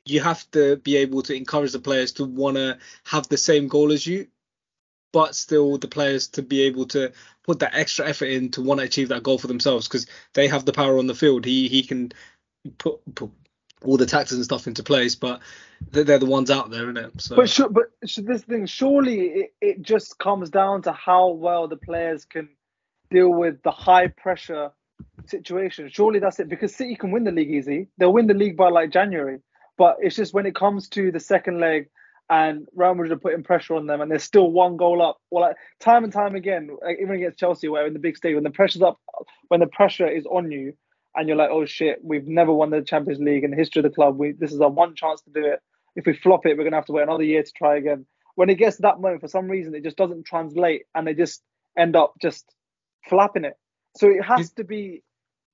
you 0.05 0.21
have 0.21 0.49
to 0.51 0.77
be 0.77 0.97
able 0.97 1.21
to 1.23 1.35
encourage 1.35 1.71
the 1.71 1.79
players 1.79 2.13
to 2.13 2.25
want 2.25 2.57
to 2.57 2.77
have 3.03 3.27
the 3.27 3.37
same 3.37 3.67
goal 3.67 3.91
as 3.91 4.07
you, 4.07 4.27
but 5.11 5.35
still 5.35 5.77
the 5.77 5.87
players 5.87 6.29
to 6.29 6.41
be 6.41 6.61
able 6.63 6.85
to 6.85 7.11
put 7.43 7.59
that 7.59 7.75
extra 7.75 8.07
effort 8.07 8.25
in 8.25 8.49
to 8.51 8.61
want 8.61 8.79
to 8.79 8.85
achieve 8.85 9.09
that 9.09 9.23
goal 9.23 9.37
for 9.37 9.47
themselves 9.47 9.87
because 9.87 10.07
they 10.33 10.47
have 10.47 10.65
the 10.65 10.73
power 10.73 10.97
on 10.97 11.07
the 11.07 11.15
field. 11.15 11.45
He 11.45 11.67
he 11.67 11.83
can 11.83 12.11
put, 12.77 13.01
put 13.13 13.31
all 13.83 13.97
the 13.97 14.05
taxes 14.05 14.37
and 14.37 14.45
stuff 14.45 14.67
into 14.67 14.83
place, 14.83 15.15
but 15.15 15.41
they're, 15.91 16.03
they're 16.03 16.19
the 16.19 16.25
ones 16.25 16.51
out 16.51 16.69
there, 16.69 16.83
isn't 16.83 16.97
it? 16.97 17.21
So 17.21 17.35
But 17.35 17.49
should, 17.49 17.73
but 17.73 17.85
this 18.01 18.43
thing 18.43 18.65
surely 18.65 19.27
it, 19.27 19.53
it 19.61 19.81
just 19.81 20.17
comes 20.19 20.49
down 20.49 20.81
to 20.83 20.91
how 20.91 21.29
well 21.29 21.67
the 21.67 21.77
players 21.77 22.25
can 22.25 22.49
deal 23.09 23.29
with 23.29 23.61
the 23.63 23.71
high 23.71 24.07
pressure 24.07 24.71
situation. 25.25 25.89
Surely 25.89 26.19
that's 26.19 26.39
it 26.39 26.49
because 26.49 26.75
City 26.75 26.95
can 26.95 27.11
win 27.11 27.23
the 27.23 27.31
league 27.31 27.51
easy. 27.51 27.87
They'll 27.97 28.13
win 28.13 28.27
the 28.27 28.33
league 28.33 28.57
by 28.57 28.69
like 28.69 28.91
January. 28.91 29.39
But 29.77 29.97
it's 30.01 30.15
just 30.15 30.33
when 30.33 30.45
it 30.45 30.55
comes 30.55 30.89
to 30.89 31.11
the 31.11 31.21
second 31.21 31.59
leg 31.59 31.89
and 32.29 32.67
Real 32.75 32.93
Madrid 32.93 33.13
are 33.13 33.17
putting 33.17 33.43
pressure 33.43 33.75
on 33.75 33.87
them 33.87 34.01
and 34.01 34.11
there's 34.11 34.23
still 34.23 34.51
one 34.51 34.75
goal 34.75 35.01
up. 35.01 35.19
Well, 35.31 35.43
like, 35.43 35.55
time 35.79 36.03
and 36.03 36.11
time 36.11 36.35
again, 36.35 36.77
like, 36.83 36.97
even 37.01 37.15
against 37.15 37.39
Chelsea, 37.39 37.69
where 37.69 37.87
in 37.87 37.93
the 37.93 37.99
big 37.99 38.17
stage, 38.17 38.35
when 38.35 38.43
the 38.43 38.49
pressure's 38.49 38.81
up, 38.81 38.99
when 39.47 39.61
the 39.61 39.67
pressure 39.67 40.07
is 40.07 40.25
on 40.25 40.51
you, 40.51 40.73
and 41.15 41.27
you're 41.27 41.37
like, 41.37 41.49
oh 41.51 41.65
shit, 41.65 41.99
we've 42.03 42.27
never 42.27 42.53
won 42.53 42.69
the 42.69 42.81
Champions 42.81 43.19
League 43.19 43.43
in 43.43 43.51
the 43.51 43.57
history 43.57 43.79
of 43.79 43.83
the 43.83 43.89
club. 43.95 44.17
We 44.17 44.31
this 44.33 44.51
is 44.53 44.61
our 44.61 44.69
one 44.69 44.95
chance 44.95 45.21
to 45.21 45.29
do 45.31 45.45
it. 45.45 45.59
If 45.95 46.05
we 46.05 46.13
flop 46.13 46.45
it, 46.45 46.57
we're 46.57 46.63
gonna 46.63 46.75
have 46.77 46.85
to 46.85 46.93
wait 46.93 47.03
another 47.03 47.23
year 47.23 47.43
to 47.43 47.51
try 47.51 47.75
again. 47.77 48.05
When 48.35 48.49
it 48.49 48.55
gets 48.55 48.77
to 48.77 48.83
that 48.83 49.01
moment, 49.01 49.21
for 49.21 49.27
some 49.27 49.47
reason, 49.47 49.75
it 49.75 49.83
just 49.83 49.97
doesn't 49.97 50.25
translate, 50.25 50.83
and 50.95 51.05
they 51.05 51.13
just 51.13 51.41
end 51.77 51.95
up 51.95 52.13
just 52.21 52.45
flapping 53.09 53.43
it. 53.45 53.55
So 53.97 54.07
it 54.07 54.23
has 54.23 54.51
to 54.53 54.63
be 54.63 55.03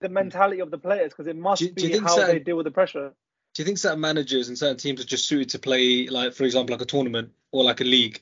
the 0.01 0.09
mentality 0.09 0.59
of 0.61 0.71
the 0.71 0.77
players 0.77 1.09
because 1.09 1.27
it 1.27 1.35
must 1.35 1.59
Do 1.61 1.65
you- 1.67 1.71
do 1.73 1.87
be 1.87 1.99
how 1.99 2.07
certain- 2.15 2.35
they 2.35 2.39
deal 2.39 2.57
with 2.57 2.65
the 2.65 2.71
pressure. 2.71 3.13
do 3.53 3.61
you 3.61 3.65
think 3.65 3.77
certain 3.77 4.01
managers 4.01 4.49
and 4.49 4.57
certain 4.57 4.77
teams 4.77 4.99
are 5.01 5.05
just 5.05 5.25
suited 5.27 5.49
to 5.49 5.59
play 5.59 6.07
like, 6.07 6.33
for 6.33 6.43
example, 6.43 6.73
like 6.73 6.81
a 6.81 6.85
tournament 6.85 7.31
or 7.51 7.63
like 7.63 7.79
a 7.81 7.85
league? 7.85 8.21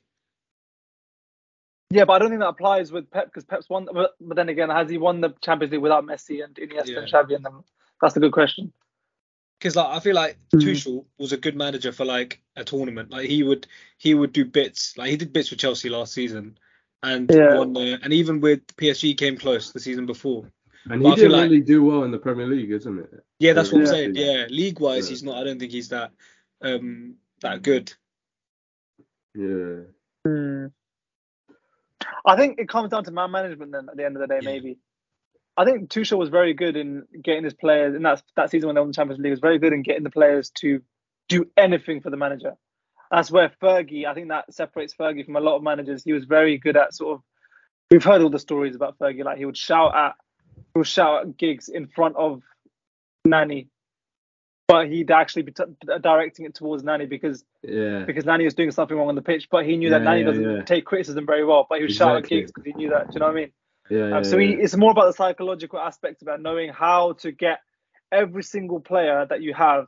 Yeah, 1.89 2.05
but 2.05 2.13
I 2.13 2.19
don't 2.19 2.29
think 2.29 2.39
that 2.41 2.47
applies 2.49 2.91
with 2.91 3.09
Pep 3.11 3.25
because 3.25 3.43
Pep's 3.43 3.69
won. 3.69 3.87
But, 3.93 4.11
but 4.19 4.35
then 4.35 4.49
again, 4.49 4.69
has 4.69 4.89
he 4.89 4.97
won 4.97 5.21
the 5.21 5.29
Champions 5.41 5.71
League 5.73 5.81
without 5.81 6.05
Messi 6.05 6.43
and 6.43 6.55
Iniesta 6.55 6.87
Yeah. 6.87 6.99
and 6.99 7.07
Xavi 7.11 7.35
and 7.35 7.45
them? 7.45 7.63
That's 8.01 8.15
a 8.17 8.19
good 8.19 8.31
question. 8.33 8.73
because 9.59 9.75
like 9.77 9.87
I 9.95 9.99
feel 10.01 10.15
like 10.15 10.37
Mhm. 10.53 10.59
Tuchel 10.61 11.05
was 11.17 11.31
a 11.31 11.37
good 11.37 11.55
manager 11.55 11.91
for 11.93 12.03
like 12.03 12.41
a 12.57 12.63
tournament. 12.65 13.11
Like 13.11 13.29
he 13.29 13.43
would 13.43 13.65
he 13.97 14.13
would 14.13 14.33
do 14.33 14.43
bits. 14.43 14.97
Like 14.97 15.09
he 15.11 15.15
did 15.17 15.31
bits 15.31 15.51
with 15.51 15.59
Chelsea 15.59 15.89
last 15.89 16.13
season, 16.13 16.57
and 17.01 17.29
Yeah. 17.31 17.57
won 17.59 17.71
the, 17.73 17.97
and 18.03 18.11
even 18.11 18.41
with 18.41 18.65
PSG 18.75 19.13
came 19.15 19.37
close 19.37 19.71
the 19.71 19.79
season 19.79 20.05
before. 20.05 20.51
And 20.89 21.01
But 21.01 21.11
he 21.11 21.15
didn't 21.15 21.31
like- 21.31 21.43
really 21.43 21.61
do 21.61 21.81
well 21.85 22.03
in 22.03 22.11
the 22.11 22.17
Premier 22.19 22.45
League, 22.47 22.71
isn't 22.71 22.99
it? 22.99 23.23
Yeah, 23.39 23.53
that's 23.53 23.71
what 23.71 23.79
I'm 23.79 23.85
Yeah. 23.85 23.91
saying. 23.91 24.15
Yeah, 24.15 24.47
league 24.49 24.81
wise, 24.81 25.05
Yeah. 25.05 25.09
he's 25.11 25.23
not. 25.23 25.37
I 25.37 25.43
don't 25.45 25.59
think 25.59 25.71
he's 25.71 25.89
that 25.89 26.11
um 26.61 27.15
that 27.41 27.61
good. 27.61 27.93
Yeah. 29.35 29.81
Hmm. 30.25 30.67
I 32.25 32.35
think 32.35 32.59
it 32.59 32.69
comes 32.69 32.89
down 32.89 33.03
to 33.05 33.11
man 33.11 33.31
management 33.31 33.71
then 33.71 33.87
at 33.89 33.97
the 33.97 34.05
end 34.05 34.15
of 34.15 34.21
the 34.21 34.27
day, 34.27 34.39
Yeah. 34.41 34.49
maybe. 34.51 34.77
I 35.55 35.65
think 35.65 35.89
Tuchel 35.89 36.17
was 36.17 36.29
very 36.29 36.53
good 36.53 36.75
in 36.75 37.05
getting 37.21 37.43
his 37.43 37.53
players 37.53 37.95
in 37.95 38.01
that 38.03 38.23
that 38.35 38.49
season 38.49 38.67
when 38.67 38.75
they 38.75 38.81
won 38.81 38.89
the 38.89 38.95
Champions 38.95 39.21
League. 39.21 39.31
Was 39.31 39.39
very 39.39 39.59
good 39.59 39.73
in 39.73 39.83
getting 39.83 40.03
the 40.03 40.09
players 40.09 40.49
to 40.61 40.81
do 41.29 41.45
anything 41.55 42.01
for 42.01 42.09
the 42.09 42.17
manager. 42.17 42.53
That's 43.11 43.29
where 43.29 43.49
Fergie, 43.61 44.05
I 44.05 44.15
think 44.15 44.29
that 44.29 44.51
separates 44.51 44.95
Fergie 44.95 45.23
from 45.25 45.35
a 45.35 45.39
lot 45.39 45.55
of 45.55 45.61
managers. 45.63 46.03
He 46.03 46.13
was 46.13 46.25
very 46.25 46.57
good 46.57 46.75
at 46.75 46.95
sort 46.95 47.17
of. 47.17 47.23
We've 47.91 48.03
heard 48.03 48.21
all 48.23 48.31
the 48.31 48.39
stories 48.39 48.75
about 48.75 48.97
Fergie. 48.97 49.23
Like 49.23 49.37
he 49.37 49.45
would 49.45 49.57
shout 49.57 49.93
at, 49.95 50.15
he 50.73 50.79
would 50.79 50.87
shout 50.87 51.21
at 51.21 51.37
Giggs 51.37 51.69
in 51.69 51.85
front 51.87 52.15
of 52.15 52.41
Nani, 53.23 53.67
but 54.67 54.87
he'd 54.87 55.11
actually 55.11 55.43
be 55.43 55.51
t- 55.51 55.63
directing 56.01 56.45
it 56.45 56.55
towards 56.55 56.83
Nani 56.83 57.05
because 57.05 57.43
Yeah. 57.63 58.03
because 58.05 58.25
Nani 58.25 58.45
was 58.45 58.53
doing 58.53 58.71
something 58.71 58.95
wrong 58.97 59.09
on 59.09 59.15
the 59.15 59.21
pitch, 59.21 59.49
but 59.49 59.65
he 59.65 59.77
knew 59.77 59.89
that 59.89 59.99
Yeah, 60.01 60.05
Nani 60.05 60.19
yeah, 60.21 60.25
doesn't 60.27 60.65
take 60.67 60.85
criticism 60.85 61.25
very 61.25 61.43
well. 61.45 61.65
But 61.69 61.79
he 61.79 61.83
would 61.85 61.93
shout 61.93 62.11
at 62.11 62.17
Exactly. 62.19 62.37
Giggs 62.39 62.51
because 62.51 62.65
he 62.65 62.73
knew 62.73 62.89
that. 62.89 63.07
Do 63.07 63.13
you 63.15 63.19
know 63.19 63.25
what 63.27 63.31
I 63.37 63.39
mean? 63.39 63.51
Yeah. 63.89 64.17
Um, 64.17 64.23
so 64.23 64.37
he, 64.37 64.53
it's 64.53 64.75
more 64.75 64.91
about 64.91 65.07
the 65.07 65.13
psychological 65.13 65.79
aspect 65.79 66.21
about 66.21 66.41
knowing 66.41 66.71
how 66.71 67.13
to 67.19 67.31
get 67.31 67.59
every 68.11 68.43
single 68.43 68.79
player 68.79 69.25
that 69.29 69.41
you 69.41 69.53
have 69.53 69.87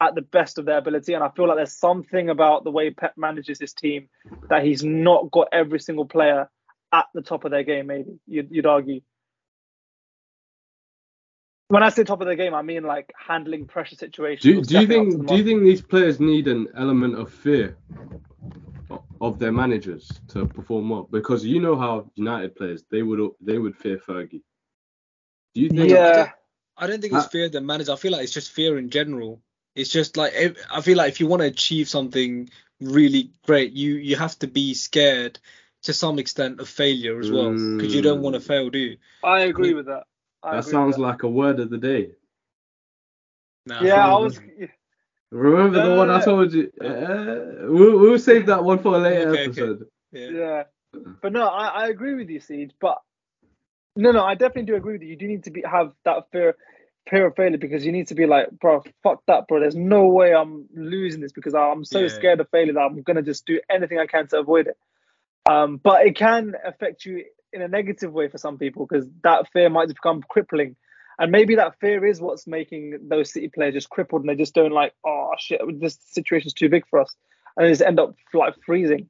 at 0.00 0.14
the 0.14 0.22
best 0.22 0.58
of 0.58 0.64
their 0.64 0.78
ability. 0.78 1.12
And 1.12 1.22
I 1.22 1.28
feel 1.28 1.46
like 1.46 1.56
there's 1.56 1.76
something 1.76 2.30
about 2.30 2.64
the 2.64 2.70
way 2.70 2.90
Pep 2.90 3.14
manages 3.16 3.60
his 3.60 3.74
team 3.74 4.08
that 4.48 4.64
he's 4.64 4.82
not 4.82 5.30
got 5.30 5.48
every 5.52 5.80
single 5.80 6.06
player 6.06 6.48
at 6.92 7.06
the 7.14 7.22
top 7.22 7.44
of 7.44 7.50
their 7.50 7.62
game. 7.62 7.88
Maybe 7.88 8.18
you'd, 8.26 8.48
you'd 8.50 8.66
argue. 8.66 9.00
When 11.68 11.82
I 11.82 11.88
say 11.88 12.04
top 12.04 12.20
of 12.20 12.26
the 12.26 12.36
game, 12.36 12.54
I 12.54 12.62
mean 12.62 12.84
like 12.84 13.12
handling 13.16 13.66
pressure 13.66 13.96
situations. 13.96 14.44
Do, 14.44 14.60
do 14.62 14.74
you 14.74 14.86
stepping 14.86 14.98
up 14.98 15.10
to 15.10 15.16
the 15.18 15.18
think 15.18 15.28
do 15.28 15.36
you 15.36 15.44
think 15.44 15.62
these 15.62 15.82
players 15.82 16.20
need 16.20 16.48
an 16.48 16.68
element 16.76 17.16
of 17.18 17.32
fear 17.32 17.76
of 19.20 19.38
their 19.38 19.52
managers 19.52 20.08
to 20.28 20.46
perform 20.46 20.90
well? 20.90 21.08
Because 21.10 21.44
you 21.44 21.60
know 21.60 21.76
how 21.76 22.10
United 22.16 22.54
players 22.54 22.84
they 22.90 23.02
would 23.02 23.30
they 23.40 23.58
would 23.58 23.76
fear 23.76 23.98
Fergie. 23.98 24.42
Do 25.54 25.60
you 25.62 25.68
think? 25.70 25.90
Yeah. 25.90 26.32
I 26.76 26.86
don't 26.86 27.00
think 27.00 27.12
it's 27.14 27.26
Uh, 27.26 27.28
fear 27.28 27.46
of 27.46 27.52
the 27.52 27.60
manager. 27.60 27.92
I 27.92 27.96
feel 27.96 28.12
like 28.12 28.24
it's 28.24 28.32
just 28.32 28.50
fear 28.52 28.78
in 28.78 28.90
general. 28.90 29.40
It's 29.74 29.90
just 29.90 30.16
like 30.16 30.34
I 30.70 30.80
feel 30.80 30.96
like 30.96 31.08
if 31.10 31.20
you 31.20 31.26
want 31.26 31.40
to 31.40 31.46
achieve 31.46 31.88
something 31.88 32.50
really 32.80 33.30
great, 33.46 33.72
you 33.72 33.94
you 33.94 34.16
have 34.16 34.38
to 34.40 34.46
be 34.46 34.74
scared 34.74 35.38
to 35.84 35.92
some 35.92 36.18
extent 36.18 36.60
of 36.60 36.68
failure 36.68 37.18
as 37.20 37.30
well 37.30 37.52
because 37.76 37.94
you 37.94 38.02
don't 38.02 38.22
want 38.22 38.34
to 38.34 38.40
Mm. 38.40 38.46
fail, 38.46 38.70
do 38.70 38.78
you? 38.78 38.96
I 39.22 39.40
agree 39.40 39.74
with 39.74 39.86
that. 39.86 40.04
I 40.44 40.56
That 40.56 40.64
sounds 40.64 40.96
with 40.96 41.06
like 41.06 41.22
a 41.22 41.28
word 41.28 41.60
of 41.60 41.70
the 41.70 41.78
day. 41.78 42.10
Nah. 43.66 43.80
that. 43.80 43.86
Yeah, 43.88 44.04
I 44.06 44.18
sounds 44.18 44.36
was. 44.36 44.40
Remember 45.30 45.80
the 45.80 45.88
No, 45.88 45.96
one 45.96 46.10
I 46.10 46.20
told 46.24 46.52
you? 46.52 46.70
Uh, 46.80 47.66
we'll, 47.68 47.98
we'll 47.98 48.18
save 48.18 48.46
that 48.46 48.62
one 48.62 48.78
for 48.78 48.94
a 48.94 48.98
later 48.98 49.30
Okay, 49.30 49.48
okay. 49.48 49.60
episode. 49.60 49.86
Yeah. 50.12 50.30
Yeah, 50.30 50.62
but 51.22 51.32
no, 51.32 51.48
I, 51.48 51.66
I 51.66 51.88
agree 51.88 52.14
with 52.14 52.28
you, 52.30 52.38
CJ. 52.40 52.70
But 52.80 52.98
no, 53.96 54.12
no, 54.12 54.24
I 54.24 54.34
definitely 54.34 54.64
do 54.64 54.76
agree 54.76 54.92
with 54.94 55.02
you. 55.02 55.08
You 55.08 55.16
do 55.16 55.26
need 55.26 55.44
to 55.44 55.50
be 55.50 55.62
have 55.68 55.92
that 56.04 56.30
fear, 56.30 56.54
fear 57.10 57.26
of 57.26 57.36
failure 57.36 57.58
because 57.58 57.84
you 57.84 57.90
need 57.90 58.08
to 58.08 58.14
be 58.14 58.26
like, 58.26 58.50
bro, 58.60 58.84
fuck 59.02 59.22
that, 59.26 59.48
bro. 59.48 59.60
There's 59.60 59.74
no 59.74 60.06
way 60.06 60.32
I'm 60.34 60.68
losing 60.74 61.20
this 61.20 61.32
because 61.32 61.54
I'm 61.54 61.84
so 61.84 62.02
Yeah. 62.02 62.08
scared 62.08 62.40
of 62.40 62.48
failure 62.50 62.74
that 62.74 62.80
I'm 62.80 63.02
gonna 63.02 63.22
just 63.22 63.44
do 63.46 63.60
anything 63.68 63.98
I 63.98 64.06
can 64.06 64.28
to 64.28 64.38
avoid 64.38 64.68
it. 64.68 64.76
Um, 65.50 65.78
but 65.82 66.06
it 66.06 66.16
can 66.16 66.54
affect 66.64 67.04
you 67.04 67.24
in 67.54 67.62
a 67.62 67.68
negative 67.68 68.12
way 68.12 68.28
for 68.28 68.38
some 68.38 68.58
people 68.58 68.86
because 68.86 69.08
that 69.22 69.50
fear 69.52 69.70
might 69.70 69.88
become 69.88 70.22
crippling. 70.28 70.76
And 71.18 71.30
maybe 71.30 71.54
that 71.54 71.78
fear 71.80 72.04
is 72.04 72.20
what's 72.20 72.46
making 72.46 72.98
those 73.08 73.32
City 73.32 73.48
players 73.48 73.74
just 73.74 73.88
crippled 73.88 74.22
and 74.22 74.28
they 74.28 74.34
just 74.34 74.54
don't 74.54 74.72
like, 74.72 74.92
oh 75.06 75.30
shit, 75.38 75.60
this 75.80 75.98
situation's 76.10 76.54
too 76.54 76.68
big 76.68 76.86
for 76.88 77.00
us. 77.00 77.14
And 77.56 77.64
they 77.64 77.70
just 77.70 77.82
end 77.82 78.00
up 78.00 78.16
like 78.32 78.54
freezing. 78.66 79.08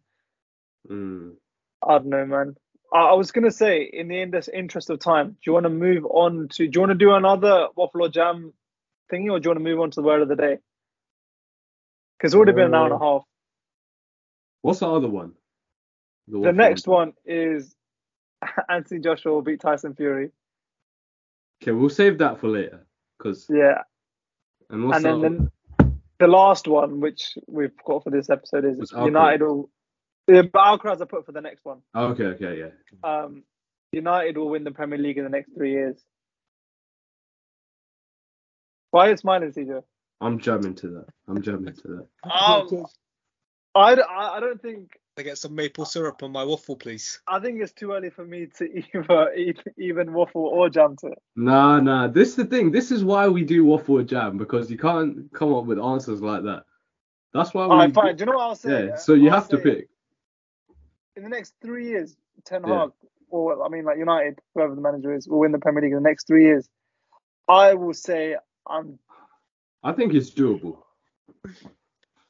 Mm. 0.88 1.32
I 1.82 1.98
don't 1.98 2.06
know, 2.06 2.26
man. 2.26 2.56
I, 2.92 2.98
I 2.98 3.12
was 3.14 3.32
gonna 3.32 3.50
say, 3.50 3.82
in 3.82 4.08
the 4.08 4.20
in- 4.20 4.34
interest 4.52 4.90
of 4.90 4.98
time, 4.98 5.30
do 5.30 5.36
you 5.46 5.52
want 5.52 5.64
to 5.64 5.70
move 5.70 6.04
on 6.04 6.48
to? 6.52 6.68
Do 6.68 6.76
you 6.76 6.80
want 6.80 6.90
to 6.90 6.98
do 6.98 7.12
another 7.12 7.68
waffle 7.74 8.02
or 8.02 8.08
jam 8.08 8.52
thingy, 9.10 9.30
or 9.30 9.40
do 9.40 9.46
you 9.46 9.50
want 9.50 9.58
to 9.58 9.64
move 9.64 9.80
on 9.80 9.90
to 9.90 10.00
the 10.00 10.06
word 10.06 10.22
of 10.22 10.28
the 10.28 10.36
day? 10.36 10.58
Because 12.18 12.32
it's 12.32 12.34
already 12.34 12.52
been 12.52 12.66
an 12.66 12.74
hour 12.74 12.86
and 12.86 12.94
a 12.94 12.98
half. 12.98 13.22
What's 14.62 14.80
the 14.80 14.90
other 14.90 15.08
one? 15.08 15.32
The 16.28 16.38
waffle 16.38 16.52
next 16.52 16.86
one 16.86 17.12
is 17.24 17.74
Anthony 18.68 19.00
Joshua 19.00 19.32
will 19.32 19.42
beat 19.42 19.60
Tyson 19.60 19.94
Fury. 19.94 20.30
Okay, 21.62 21.72
we'll 21.72 21.88
save 21.88 22.18
that 22.18 22.40
for 22.40 22.48
later. 22.48 22.86
Cause 23.22 23.46
Yeah, 23.48 23.78
and 24.70 24.84
what's 24.84 25.04
and 25.04 25.04
then, 25.04 25.20
the 25.20 25.50
then 25.78 26.00
the 26.18 26.26
last 26.28 26.68
one, 26.68 27.00
which 27.00 27.36
we've 27.46 27.76
got 27.84 28.04
for 28.04 28.10
this 28.10 28.30
episode, 28.30 28.64
is 28.64 28.92
United 28.92 29.42
will. 29.42 29.70
Yeah, 30.26 30.42
but 30.42 30.62
Alcaraz 30.62 31.02
I 31.02 31.04
put 31.04 31.26
for 31.26 31.32
the 31.32 31.40
next 31.40 31.64
one. 31.64 31.80
oh, 31.94 32.06
okay, 32.08 32.24
okay, 32.24 32.58
yeah. 32.58 33.08
Um, 33.08 33.44
United 33.92 34.38
will 34.38 34.48
win 34.48 34.64
the 34.64 34.70
Premier 34.70 34.98
League 34.98 35.18
in 35.18 35.24
the 35.24 35.30
next 35.30 35.50
three 35.54 35.72
years. 35.72 36.02
Why 38.90 39.06
are 39.06 39.10
you 39.10 39.16
smiling, 39.16 39.52
CJ? 39.52 39.82
I'm 40.20 40.38
jamming 40.38 40.74
to 40.76 40.88
that. 40.88 41.06
I'm 41.28 41.42
jamming 41.42 41.74
to 41.74 41.88
that. 41.88 42.30
Um, 42.30 42.86
I, 43.74 43.94
d- 43.96 44.02
I 44.08 44.28
I 44.36 44.40
don't 44.40 44.62
think 44.62 44.92
I 45.16 45.22
get 45.22 45.38
some 45.38 45.54
maple 45.54 45.84
syrup 45.84 46.22
on 46.24 46.32
my 46.32 46.42
waffle, 46.42 46.76
please. 46.76 47.20
I 47.28 47.38
think 47.38 47.62
it's 47.62 47.72
too 47.72 47.92
early 47.92 48.10
for 48.10 48.24
me 48.24 48.48
to 48.58 48.64
either 48.94 49.32
eat, 49.34 49.62
even 49.78 50.12
waffle 50.12 50.42
or 50.42 50.68
jam 50.68 50.96
to 51.00 51.08
it. 51.08 51.22
Nah, 51.36 51.80
nah. 51.80 52.08
This 52.08 52.30
is 52.30 52.36
the 52.36 52.46
thing. 52.46 52.72
This 52.72 52.90
is 52.90 53.04
why 53.04 53.28
we 53.28 53.44
do 53.44 53.64
waffle 53.64 53.98
or 53.98 54.02
jam 54.02 54.38
because 54.38 54.70
you 54.70 54.78
can't 54.78 55.32
come 55.32 55.54
up 55.54 55.66
with 55.66 55.78
answers 55.78 56.20
like 56.20 56.42
that. 56.42 56.64
That's 57.32 57.54
why 57.54 57.66
we. 57.66 57.70
All 57.70 57.78
right, 57.78 57.94
fine. 57.94 58.16
Do 58.16 58.22
you 58.22 58.30
know 58.30 58.36
what 58.36 58.44
I'll 58.44 58.54
say? 58.56 58.70
Yeah. 58.70 58.90
yeah? 58.90 58.96
So 58.96 59.14
you 59.14 59.28
I'll 59.28 59.36
have 59.36 59.48
to 59.50 59.58
pick. 59.58 59.88
In 61.16 61.22
the 61.22 61.28
next 61.28 61.54
three 61.62 61.88
years, 61.88 62.16
Ten 62.44 62.62
Yeah. 62.66 62.80
Hag 62.80 62.90
or 63.30 63.64
I 63.64 63.68
mean 63.68 63.84
like 63.84 63.98
United, 63.98 64.40
whoever 64.54 64.74
the 64.74 64.80
manager 64.80 65.14
is, 65.14 65.28
will 65.28 65.40
win 65.40 65.52
the 65.52 65.58
Premier 65.58 65.82
League 65.82 65.92
in 65.92 66.02
the 66.02 66.08
next 66.08 66.26
three 66.26 66.44
years, 66.44 66.68
I 67.48 67.74
will 67.74 67.94
say 67.94 68.36
I'm 68.68 68.98
I 69.82 69.92
think 69.92 70.14
it's 70.14 70.30
doable. 70.30 70.78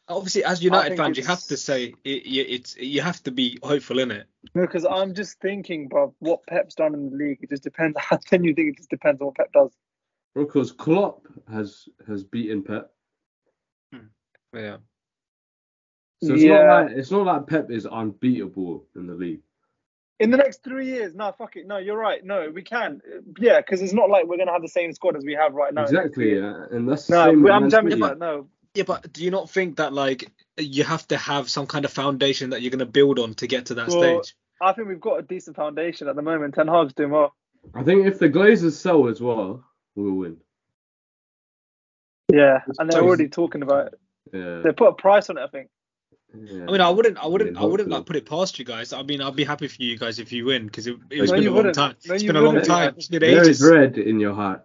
Obviously, 0.09 0.45
as 0.45 0.63
United 0.63 0.97
fans, 0.99 1.17
you 1.17 1.25
have 1.25 1.43
to 1.45 1.57
say 1.57 1.95
it, 2.05 2.27
you- 2.27 2.45
it's 2.47 2.77
you 2.77 3.01
have 3.01 3.23
to 3.23 3.31
be 3.31 3.59
hopeful 3.63 3.99
in 3.99 4.11
it. 4.11 4.27
No, 4.55 4.63
because 4.63 4.85
I'm 4.85 5.15
just 5.15 5.41
thinking, 5.41 5.89
bro, 5.89 6.15
what 6.19 6.47
Pep's 6.47 6.75
done 6.75 6.93
in 6.95 7.11
the 7.11 7.17
league. 7.17 7.39
It 7.43 7.49
just 7.51 7.63
depends. 7.63 7.97
I 8.11 8.19
genuinely 8.29 8.55
think 8.55 8.75
it 8.75 8.77
just 8.77 8.91
depends 8.91 9.21
on 9.23 9.29
what 9.29 9.37
Pep 9.37 9.53
does. 9.53 9.73
Because 10.35 10.73
Klopp 10.73 11.27
has 11.51 11.89
has 12.07 12.23
beaten 12.23 12.63
Pep. 12.63 12.93
Hmm. 13.93 14.07
Yeah. 14.53 14.77
So 16.23 16.35
it's 16.35 16.43
Yeah. 16.43 16.65
not 16.67 16.87
like 16.87 16.97
it's 16.97 17.11
not 17.11 17.25
like 17.27 17.47
Pep 17.47 17.71
is 17.71 17.87
unbeatable 17.87 18.85
in 18.97 19.07
the 19.07 19.15
league. 19.15 19.41
In 20.21 20.31
the 20.31 20.37
next 20.37 20.63
three 20.63 20.87
years, 20.87 21.15
no, 21.15 21.33
fuck 21.33 21.57
it, 21.57 21.67
no, 21.67 21.79
you're 21.79 21.99
right, 21.99 22.25
no, 22.25 22.49
we 22.49 22.63
can, 22.63 23.01
yeah, 23.41 23.61
because 23.61 23.83
it's 23.83 23.93
not 23.93 24.09
like 24.11 24.27
we're 24.27 24.37
gonna 24.37 24.53
have 24.53 24.63
the 24.63 24.69
same 24.69 24.93
squad 24.93 25.17
as 25.17 25.25
we 25.25 25.33
have 25.35 25.55
right 25.55 25.75
now. 25.75 25.83
exactly, 25.83 26.37
yeah. 26.37 26.67
and 26.71 26.89
that's 26.89 27.09
the 27.09 27.15
No, 27.17 27.25
same 27.31 27.43
we- 27.43 27.51
I'm 27.51 27.63
Man 27.63 27.71
jamming 27.71 27.91
City. 27.91 28.03
that. 28.03 28.19
No, 28.19 28.49
Yeah, 28.75 28.85
but 28.85 29.13
do 29.13 29.23
you 29.25 29.31
not 29.31 29.49
think 29.51 29.77
that 29.77 29.93
like 29.93 30.31
you 30.59 30.85
have 30.85 31.07
to 31.09 31.17
have 31.17 31.49
some 31.49 31.67
kind 31.67 31.85
of 31.85 31.93
foundation 31.93 32.51
that 32.51 32.63
you're 32.63 32.71
going 32.71 32.79
to 32.81 32.87
build 32.87 33.19
on 33.19 33.35
to 33.35 33.47
get 33.47 33.67
to 33.67 33.75
that 33.75 33.89
Well, 33.89 34.23
stage? 34.23 34.35
I 34.61 34.73
think 34.73 34.89
we've 34.89 35.01
got 35.01 35.19
a 35.19 35.23
decent 35.23 35.57
foundation 35.57 36.09
at 36.09 36.17
the 36.17 36.23
moment. 36.23 36.55
Ten 36.55 36.67
Hag's 36.69 36.93
doing 36.95 37.11
well. 37.11 37.35
I 37.75 37.83
think 37.83 38.07
if 38.07 38.19
the 38.19 38.29
Glazers 38.29 38.73
sell 38.73 39.09
as 39.09 39.21
well, 39.21 39.65
we'll 39.95 40.15
win. 40.15 40.37
Yeah, 42.33 42.61
It's 42.67 42.79
and 42.79 42.91
they're 42.91 42.99
crazy. 43.01 43.09
already 43.09 43.29
talking 43.29 43.63
about 43.63 43.89
it. 43.89 43.95
Yeah. 44.33 44.61
They 44.65 44.73
put 44.73 44.89
a 44.89 44.93
price 44.95 45.31
on 45.31 45.39
it, 45.39 45.43
I 45.43 45.47
think. 45.49 45.69
yeah. 46.35 46.65
I 46.69 46.73
mean, 46.73 46.81
I 46.81 46.91
wouldn't, 46.91 47.19
I 47.19 47.27
wouldn't, 47.27 47.55
Yeah, 47.55 47.63
I 47.63 47.65
wouldn't 47.67 47.91
like 47.91 48.07
put 48.07 48.17
it 48.17 48.27
past 48.27 48.59
you 48.59 48.65
guys. 48.65 48.93
I 48.93 49.03
mean, 49.03 49.21
I'd 49.21 49.37
be 49.37 49.45
happy 49.45 49.69
for 49.69 49.83
you 49.83 49.97
guys 49.99 50.19
if 50.19 50.33
you 50.33 50.47
win 50.47 50.67
because 50.67 50.87
it, 50.87 50.97
No, 50.99 51.05
it's 51.11 51.31
been 51.31 51.43
a 51.43 51.47
long 51.47 51.55
wouldn't. 51.57 51.75
time. 51.75 51.95
No, 52.07 52.15
it's 52.15 52.23
you 52.25 52.29
been 52.31 52.37
a 52.37 52.41
long 52.41 52.55
wouldn't. 52.55 52.67
time. 52.69 52.95
It's 52.97 53.09
been 53.09 53.21
There 53.21 53.43
ages. 53.43 53.61
is 53.63 53.71
red 53.71 53.99
in 53.99 54.19
your 54.19 54.35
heart. 54.35 54.65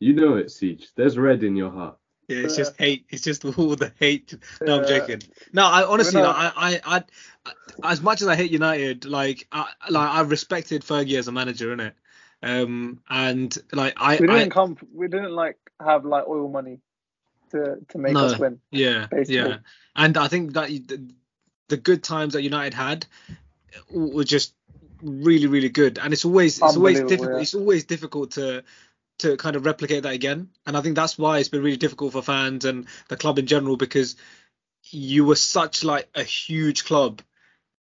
You 0.00 0.12
know 0.14 0.36
it, 0.36 0.46
CJ. 0.46 0.86
There's 0.96 1.16
red 1.18 1.42
in 1.44 1.56
your 1.56 1.70
heart. 1.70 1.96
Yeah, 2.30 2.44
it's 2.44 2.56
just 2.56 2.76
hate. 2.78 3.06
It's 3.10 3.22
just 3.22 3.44
all 3.58 3.76
the 3.76 3.92
hate. 3.98 4.34
No, 4.62 4.80
I'm 4.80 4.86
joking. 4.88 5.20
No, 5.52 5.64
I 5.66 5.84
honestly, 5.84 6.22
like, 6.22 6.36
I, 6.36 6.80
I, 6.84 7.04
I, 7.44 7.52
as 7.92 8.00
much 8.00 8.22
as 8.22 8.28
I 8.28 8.36
hate 8.36 8.50
United, 8.50 9.04
like, 9.04 9.46
I, 9.52 9.66
like 9.88 10.08
I 10.08 10.20
respected 10.22 10.82
Fergie 10.82 11.18
as 11.18 11.28
a 11.28 11.32
manager, 11.32 11.74
innit? 11.76 11.92
Um, 12.42 13.00
and 13.10 13.56
like 13.72 13.94
I, 13.96 14.16
We 14.18 14.26
didn't 14.26 14.50
come. 14.50 14.76
We 14.94 15.08
didn't 15.08 15.32
like 15.32 15.58
have 15.78 16.04
like 16.06 16.26
oil 16.26 16.48
money 16.48 16.80
to 17.50 17.78
to 17.88 17.98
make 17.98 18.12
No. 18.14 18.26
us 18.26 18.38
win. 18.38 18.60
yeah, 18.70 19.08
basically. 19.10 19.34
yeah, 19.36 19.56
and 19.94 20.16
I 20.16 20.28
think 20.28 20.54
that 20.54 20.70
you- 20.70 20.80
the, 20.86 21.10
the 21.68 21.76
good 21.76 22.02
times 22.02 22.32
that 22.32 22.42
United 22.42 22.74
had 22.74 23.06
were 23.90 24.24
just 24.24 24.54
really, 25.02 25.46
really 25.46 25.68
good, 25.68 25.98
and 25.98 26.12
it's 26.12 26.24
always, 26.24 26.58
it's 26.58 26.76
always 26.76 27.00
difficult. 27.00 27.30
yeah. 27.32 27.40
It's 27.42 27.54
always 27.54 27.84
difficult 27.84 28.30
to 28.32 28.64
to 29.20 29.36
kind 29.36 29.56
of 29.56 29.64
replicate 29.66 30.02
that 30.04 30.12
again, 30.14 30.50
and 30.66 30.76
I 30.76 30.80
think 30.82 30.96
that's 30.96 31.16
why 31.18 31.38
it's 31.38 31.48
been 31.48 31.62
really 31.62 31.76
difficult 31.76 32.12
for 32.12 32.22
fans 32.22 32.64
and 32.64 32.86
the 33.08 33.16
club 33.16 33.38
in 33.38 33.46
general 33.46 33.76
because 33.76 34.16
you 34.90 35.24
were 35.24 35.36
such 35.36 35.84
like 35.84 36.08
a 36.14 36.22
huge 36.22 36.84
club, 36.84 37.22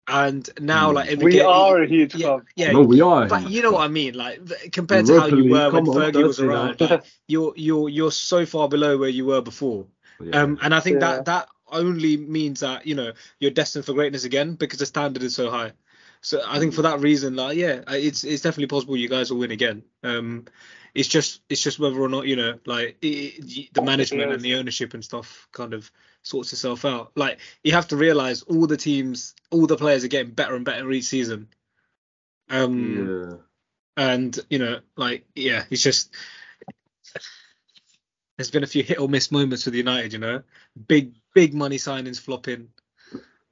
and 0.08 0.50
now 0.60 0.92
Mm. 0.92 0.96
like 0.96 1.10
every 1.12 1.26
We 1.26 1.32
game- 1.34 1.46
are 1.48 1.82
a 1.82 1.88
huge 1.88 2.16
yeah, 2.16 2.26
club. 2.28 2.46
yeah, 2.56 2.72
no, 2.72 2.82
we 2.84 3.02
are. 3.02 3.28
but 3.28 3.50
you 3.50 3.62
know 3.62 3.72
what 3.72 3.84
I 3.84 3.88
mean, 3.90 4.14
like 4.16 4.46
th- 4.48 4.72
compared 4.72 5.06
to 5.08 5.20
how 5.20 5.28
you 5.28 5.44
Europa 5.44 5.50
were 5.52 5.72
when 5.82 5.90
on, 5.90 5.96
Fergie 5.96 6.14
don't 6.14 6.28
was 6.28 6.40
around, 6.40 6.82
like, 6.82 7.04
you're 7.28 7.54
you're 7.56 7.90
you're 7.90 8.12
so 8.12 8.46
far 8.46 8.68
below 8.70 8.98
where 8.98 9.10
you 9.10 9.26
were 9.26 9.42
before. 9.42 9.86
Yeah. 10.22 10.42
Um, 10.42 10.58
and 10.62 10.74
I 10.74 10.80
think 10.80 10.96
Yeah. 11.02 11.16
that 11.18 11.26
that 11.26 11.50
only 11.70 12.16
means 12.18 12.62
that 12.62 12.88
you 12.88 12.96
know 12.96 13.12
you're 13.40 13.52
destined 13.52 13.86
for 13.86 13.94
greatness 13.94 14.24
again 14.24 14.56
because 14.56 14.80
the 14.80 14.86
standard 14.86 15.22
is 15.24 15.36
so 15.36 15.50
high. 15.52 15.74
So 16.22 16.42
I 16.46 16.58
think 16.60 16.74
for 16.74 16.82
that 16.84 17.00
reason, 17.02 17.36
like 17.36 17.58
yeah, 17.58 17.82
it's 17.90 18.24
it's 18.24 18.42
definitely 18.42 18.68
possible 18.68 18.98
you 18.98 19.10
guys 19.10 19.30
will 19.30 19.40
win 19.40 19.52
again. 19.52 19.84
Um, 20.04 20.46
it's 20.98 21.08
just 21.08 21.42
it's 21.48 21.62
just 21.62 21.78
whether 21.78 22.02
or 22.02 22.10
not 22.10 22.26
you 22.26 22.36
know 22.36 22.58
like 22.66 22.98
it, 23.04 23.72
the 23.74 23.84
management 23.84 24.34
and 24.34 24.42
the 24.42 24.56
ownership 24.56 24.96
and 24.96 25.06
stuff 25.06 25.48
kind 25.52 25.76
of 25.76 25.92
sorts 26.24 26.52
itself 26.52 26.86
out. 26.86 27.12
Like 27.16 27.38
you 27.64 27.72
have 27.74 27.88
to 27.90 27.96
realize 27.96 28.42
all 28.42 28.66
the 28.66 28.78
teams, 28.78 29.36
all 29.52 29.68
the 29.68 29.78
players 29.78 30.04
are 30.04 30.08
getting 30.08 30.32
better 30.32 30.56
and 30.56 30.66
better 30.66 30.92
each 30.92 31.06
season. 31.06 31.50
Um, 32.50 33.40
yeah. 33.98 34.04
and 34.04 34.40
you 34.50 34.58
know 34.58 34.80
like 34.96 35.26
yeah 35.36 35.66
it's 35.70 35.84
just 35.84 36.16
there's 38.38 38.50
been 38.50 38.64
a 38.64 38.68
few 38.68 38.82
hit 38.82 39.00
or 39.00 39.10
miss 39.10 39.32
moments 39.32 39.66
with 39.66 39.76
United 39.76 40.14
you 40.14 40.20
know 40.20 40.42
big 40.88 41.14
big 41.36 41.54
money 41.54 41.78
signings 41.78 42.20
flopping 42.20 42.70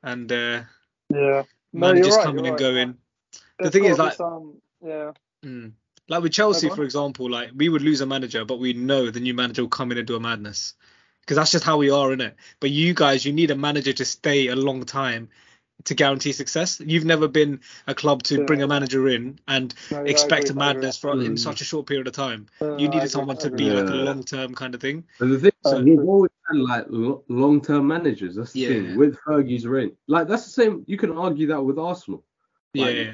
and 0.01 0.31
uh 0.31 0.61
Yeah. 1.13 1.43
No, 1.73 1.87
managers 1.87 2.07
you're 2.07 2.17
right, 2.17 2.25
coming 2.25 2.47
and 2.47 2.53
right. 2.53 2.59
going 2.59 2.97
the 3.59 3.69
thing 3.69 3.83
is 3.85 3.97
like 3.97 4.13
some, 4.13 4.61
yeah. 4.81 5.11
mm, 5.43 5.73
like 6.07 6.21
with 6.21 6.31
Chelsea 6.33 6.69
for 6.69 6.83
example 6.83 7.29
like 7.29 7.51
we 7.55 7.69
would 7.69 7.81
lose 7.81 8.01
a 8.01 8.05
manager 8.05 8.45
but 8.45 8.59
we 8.59 8.73
know 8.73 9.09
the 9.09 9.19
new 9.19 9.33
manager 9.33 9.61
will 9.63 9.69
come 9.69 9.91
in 9.91 9.97
and 9.97 10.07
do 10.07 10.15
a 10.15 10.19
madness 10.19 10.73
because 11.21 11.37
that's 11.37 11.51
just 11.51 11.63
how 11.65 11.77
we 11.77 11.89
are 11.89 12.13
in 12.13 12.21
it 12.21 12.35
but 12.59 12.69
you 12.69 12.93
guys 12.93 13.25
you 13.25 13.33
need 13.33 13.51
a 13.51 13.55
manager 13.55 13.93
to 13.93 14.05
stay 14.05 14.47
a 14.47 14.55
long 14.55 14.83
time 14.83 15.29
to 15.83 15.93
guarantee 15.93 16.31
success 16.31 16.79
you've 16.79 17.05
never 17.05 17.27
been 17.27 17.59
a 17.87 17.93
club 17.95 18.23
to 18.23 18.37
Yeah. 18.39 18.45
bring 18.45 18.61
a 18.61 18.67
manager 18.67 19.07
in 19.09 19.39
and 19.47 19.73
No, 19.91 20.03
expect 20.05 20.49
a 20.49 20.53
agree, 20.53 20.63
I 20.63 20.69
agree. 20.71 20.81
madness 20.81 20.97
for 20.97 21.11
in 21.21 21.33
Mm. 21.33 21.37
such 21.39 21.61
a 21.61 21.65
short 21.65 21.85
period 21.87 22.07
of 22.07 22.13
time 22.13 22.47
Uh, 22.61 22.65
you 22.77 22.87
I 22.87 22.91
needed 22.91 23.09
someone 23.11 23.37
to 23.37 23.47
agree. 23.47 23.65
be 23.67 23.73
like 23.73 23.89
a 23.89 23.93
long 23.93 24.23
term 24.23 24.55
kind 24.55 24.75
of 24.75 24.81
thing. 24.81 25.03
But 25.19 25.29
the 25.29 25.39
thing 25.39 25.51
is, 25.63 25.73
Uh, 25.73 25.81
we've 25.83 25.99
always 25.99 26.31
had 26.49 26.57
like 26.57 26.85
long 26.89 27.61
term 27.61 27.87
managers. 27.87 28.35
That's 28.35 28.53
the 28.53 28.61
Yeah. 28.61 28.67
thing 28.69 28.95
with 28.95 29.17
Fergie's 29.25 29.65
reign. 29.67 29.95
Like 30.07 30.27
that's 30.27 30.45
the 30.45 30.51
same. 30.51 30.83
You 30.87 30.97
can 30.97 31.11
argue 31.17 31.47
that 31.47 31.61
with 31.61 31.77
Arsenal. 31.77 32.23
Like, 32.73 32.95
yeah, 32.95 33.13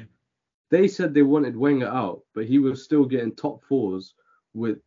They 0.72 0.88
said 0.88 1.12
they 1.12 1.20
wanted 1.22 1.54
Wenger 1.54 1.86
out, 1.86 2.22
but 2.34 2.46
he 2.46 2.58
was 2.58 2.82
still 2.82 3.04
getting 3.04 3.34
top 3.34 3.62
fours 3.68 4.14
with 4.54 4.78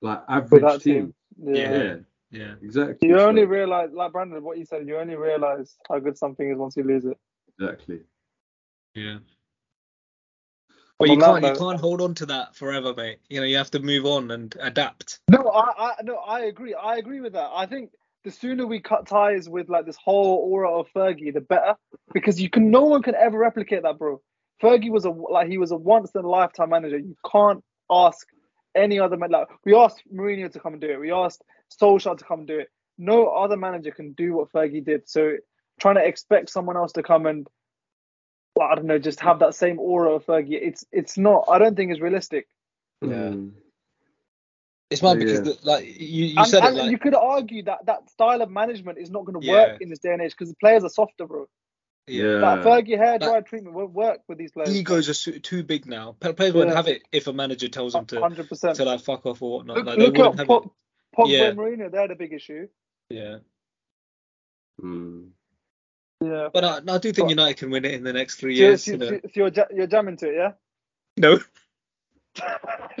like 0.00 0.22
average 0.26 0.62
that 0.62 0.80
team. 0.80 1.12
team. 1.38 1.54
Yeah. 1.54 1.54
Yeah. 1.54 1.82
Yeah, 1.82 1.96
yeah, 2.30 2.54
exactly. 2.62 3.08
You 3.10 3.18
So- 3.18 3.28
only 3.28 3.44
realize, 3.44 3.90
like 3.92 4.12
Brandon, 4.12 4.42
what 4.42 4.56
you 4.56 4.64
said. 4.64 4.88
You 4.88 4.96
only 4.96 5.14
realize 5.14 5.76
how 5.86 5.98
good 5.98 6.16
something 6.16 6.50
is 6.50 6.56
once 6.56 6.76
you 6.78 6.82
lose 6.82 7.04
it. 7.04 7.18
exactly. 7.58 8.00
yeah. 8.94 9.18
But 10.98 11.10
On 11.10 11.14
you 11.14 11.20
can't 11.20 11.44
you 11.44 11.54
can't 11.54 11.78
hold 11.78 12.00
on 12.00 12.14
to 12.14 12.26
that 12.26 12.56
forever, 12.56 12.94
mate. 12.96 13.18
You 13.28 13.40
know 13.40 13.46
you 13.46 13.58
have 13.58 13.70
to 13.72 13.80
move 13.80 14.06
on 14.06 14.30
and 14.30 14.56
adapt. 14.60 15.20
No, 15.30 15.42
I, 15.50 15.88
I, 15.88 15.92
no, 16.04 16.16
I 16.16 16.40
agree. 16.44 16.72
I 16.72 16.96
agree 16.96 17.20
with 17.20 17.34
that. 17.34 17.50
I 17.52 17.66
think 17.66 17.90
the 18.24 18.30
sooner 18.30 18.66
we 18.66 18.80
cut 18.80 19.06
ties 19.06 19.46
with 19.46 19.68
like 19.68 19.84
this 19.84 19.98
whole 20.02 20.48
aura 20.50 20.72
of 20.72 20.86
Fergie, 20.96 21.34
the 21.34 21.42
better, 21.42 21.76
because 22.14 22.40
you 22.40 22.48
can, 22.48 22.70
no 22.70 22.84
one 22.84 23.02
can 23.02 23.14
ever 23.14 23.36
replicate 23.36 23.82
that, 23.82 23.98
bro. 23.98 24.22
Fergie 24.62 24.90
was 24.90 25.04
a 25.04 25.10
like 25.10 25.48
he 25.48 25.58
was 25.58 25.70
a 25.70 25.76
once 25.76 26.12
in 26.14 26.24
a 26.24 26.28
lifetime 26.28 26.70
manager. 26.70 26.98
You 26.98 27.16
can't 27.30 27.62
ask 27.90 28.26
any 28.74 28.98
other 28.98 29.16
man. 29.16 29.30
Like 29.30 29.48
we 29.64 29.74
asked 29.74 30.02
Mourinho 30.12 30.50
to 30.52 30.60
come 30.60 30.72
and 30.72 30.80
do 30.80 30.90
it. 30.90 31.00
We 31.00 31.12
asked 31.12 31.42
Solskjaer 31.80 32.18
to 32.18 32.24
come 32.24 32.40
and 32.40 32.48
do 32.48 32.58
it. 32.60 32.68
No 32.98 33.28
other 33.28 33.56
manager 33.56 33.90
can 33.90 34.12
do 34.12 34.34
what 34.34 34.52
Fergie 34.52 34.84
did. 34.84 35.08
So 35.08 35.36
trying 35.78 35.96
to 35.96 36.04
expect 36.06 36.50
someone 36.50 36.76
else 36.76 36.92
to 36.92 37.02
come 37.02 37.26
and 37.26 37.46
well, 38.54 38.68
I 38.68 38.74
don't 38.74 38.86
know, 38.86 38.98
just 38.98 39.20
have 39.20 39.40
that 39.40 39.54
same 39.54 39.78
aura 39.78 40.14
of 40.14 40.24
Fergie. 40.24 40.58
It's 40.60 40.84
it's 40.90 41.18
not. 41.18 41.44
I 41.50 41.58
don't 41.58 41.76
think 41.76 41.92
it's 41.92 42.00
realistic. 42.00 42.46
Yeah. 43.02 43.08
Mm. 43.08 43.52
It's 44.88 45.02
mad 45.02 45.18
Yeah. 45.18 45.24
because 45.24 45.42
the, 45.42 45.58
like 45.68 45.84
you, 45.84 46.26
you 46.26 46.38
and, 46.38 46.46
said 46.46 46.62
and 46.62 46.76
it 46.76 46.82
like 46.82 46.90
you 46.90 46.98
could 46.98 47.14
argue 47.14 47.62
that 47.64 47.84
that 47.86 48.08
style 48.08 48.40
of 48.40 48.50
management 48.50 48.98
is 48.98 49.10
not 49.10 49.24
going 49.26 49.38
to 49.38 49.46
Yeah. 49.46 49.52
work 49.52 49.82
in 49.82 49.90
this 49.90 49.98
day 49.98 50.12
and 50.12 50.22
age 50.22 50.30
because 50.30 50.48
the 50.48 50.56
players 50.56 50.84
are 50.84 50.88
softer, 50.88 51.26
bro. 51.26 51.46
Yeah. 52.06 52.38
That 52.38 52.64
Fergie 52.64 52.96
hair 52.96 53.18
dry 53.18 53.32
That- 53.34 53.46
treatment 53.46 53.74
won't 53.74 53.92
work 53.92 54.20
with 54.28 54.38
these 54.38 54.52
players. 54.52 54.74
Egos 54.76 55.26
are 55.26 55.38
too 55.40 55.62
big 55.62 55.86
now. 55.86 56.16
Pe- 56.20 56.32
Players 56.32 56.54
won't 56.54 56.70
have 56.74 56.88
it 56.88 57.02
if 57.12 57.26
a 57.26 57.32
manager 57.32 57.68
tells 57.68 57.92
them 57.94 58.06
to 58.06 58.20
Hundred 58.20 58.48
percent. 58.48 58.76
to 58.76 58.84
like 58.84 59.00
fuck 59.00 59.26
off 59.26 59.42
or 59.42 59.58
whatnot. 59.58 59.76
Look, 59.78 59.86
Like, 59.86 59.98
they 59.98 60.04
look 60.06 60.16
wouldn't 60.16 60.34
at 60.34 60.38
have 60.40 60.46
Pop, 60.48 60.64
Pogba 61.16 61.28
Yeah. 61.30 61.44
and 61.46 61.58
Mourinho. 61.58 61.90
They're 61.90 62.08
the 62.08 62.14
big 62.14 62.32
issue. 62.32 62.68
Yeah. 63.10 63.38
Mm. 64.82 65.30
Yeah. 66.22 66.48
But 66.52 66.64
I, 66.64 66.76
I 66.94 66.98
do 66.98 67.12
think 67.12 67.26
But- 67.26 67.30
United 67.30 67.56
can 67.58 67.70
win 67.70 67.84
it 67.84 67.92
in 67.94 68.04
the 68.04 68.12
next 68.12 68.36
three 68.36 68.56
So, 68.56 68.62
years. 68.62 68.84
so, 68.84 68.90
you 68.92 68.96
know. 68.98 69.06
so, 69.08 69.14
so 69.24 69.30
you're 69.34 69.48
ja- 69.52 69.68
you're 69.74 69.86
jamming 69.86 70.16
to 70.18 70.28
it, 70.28 70.34
yeah? 70.34 70.52
No. 71.16 71.38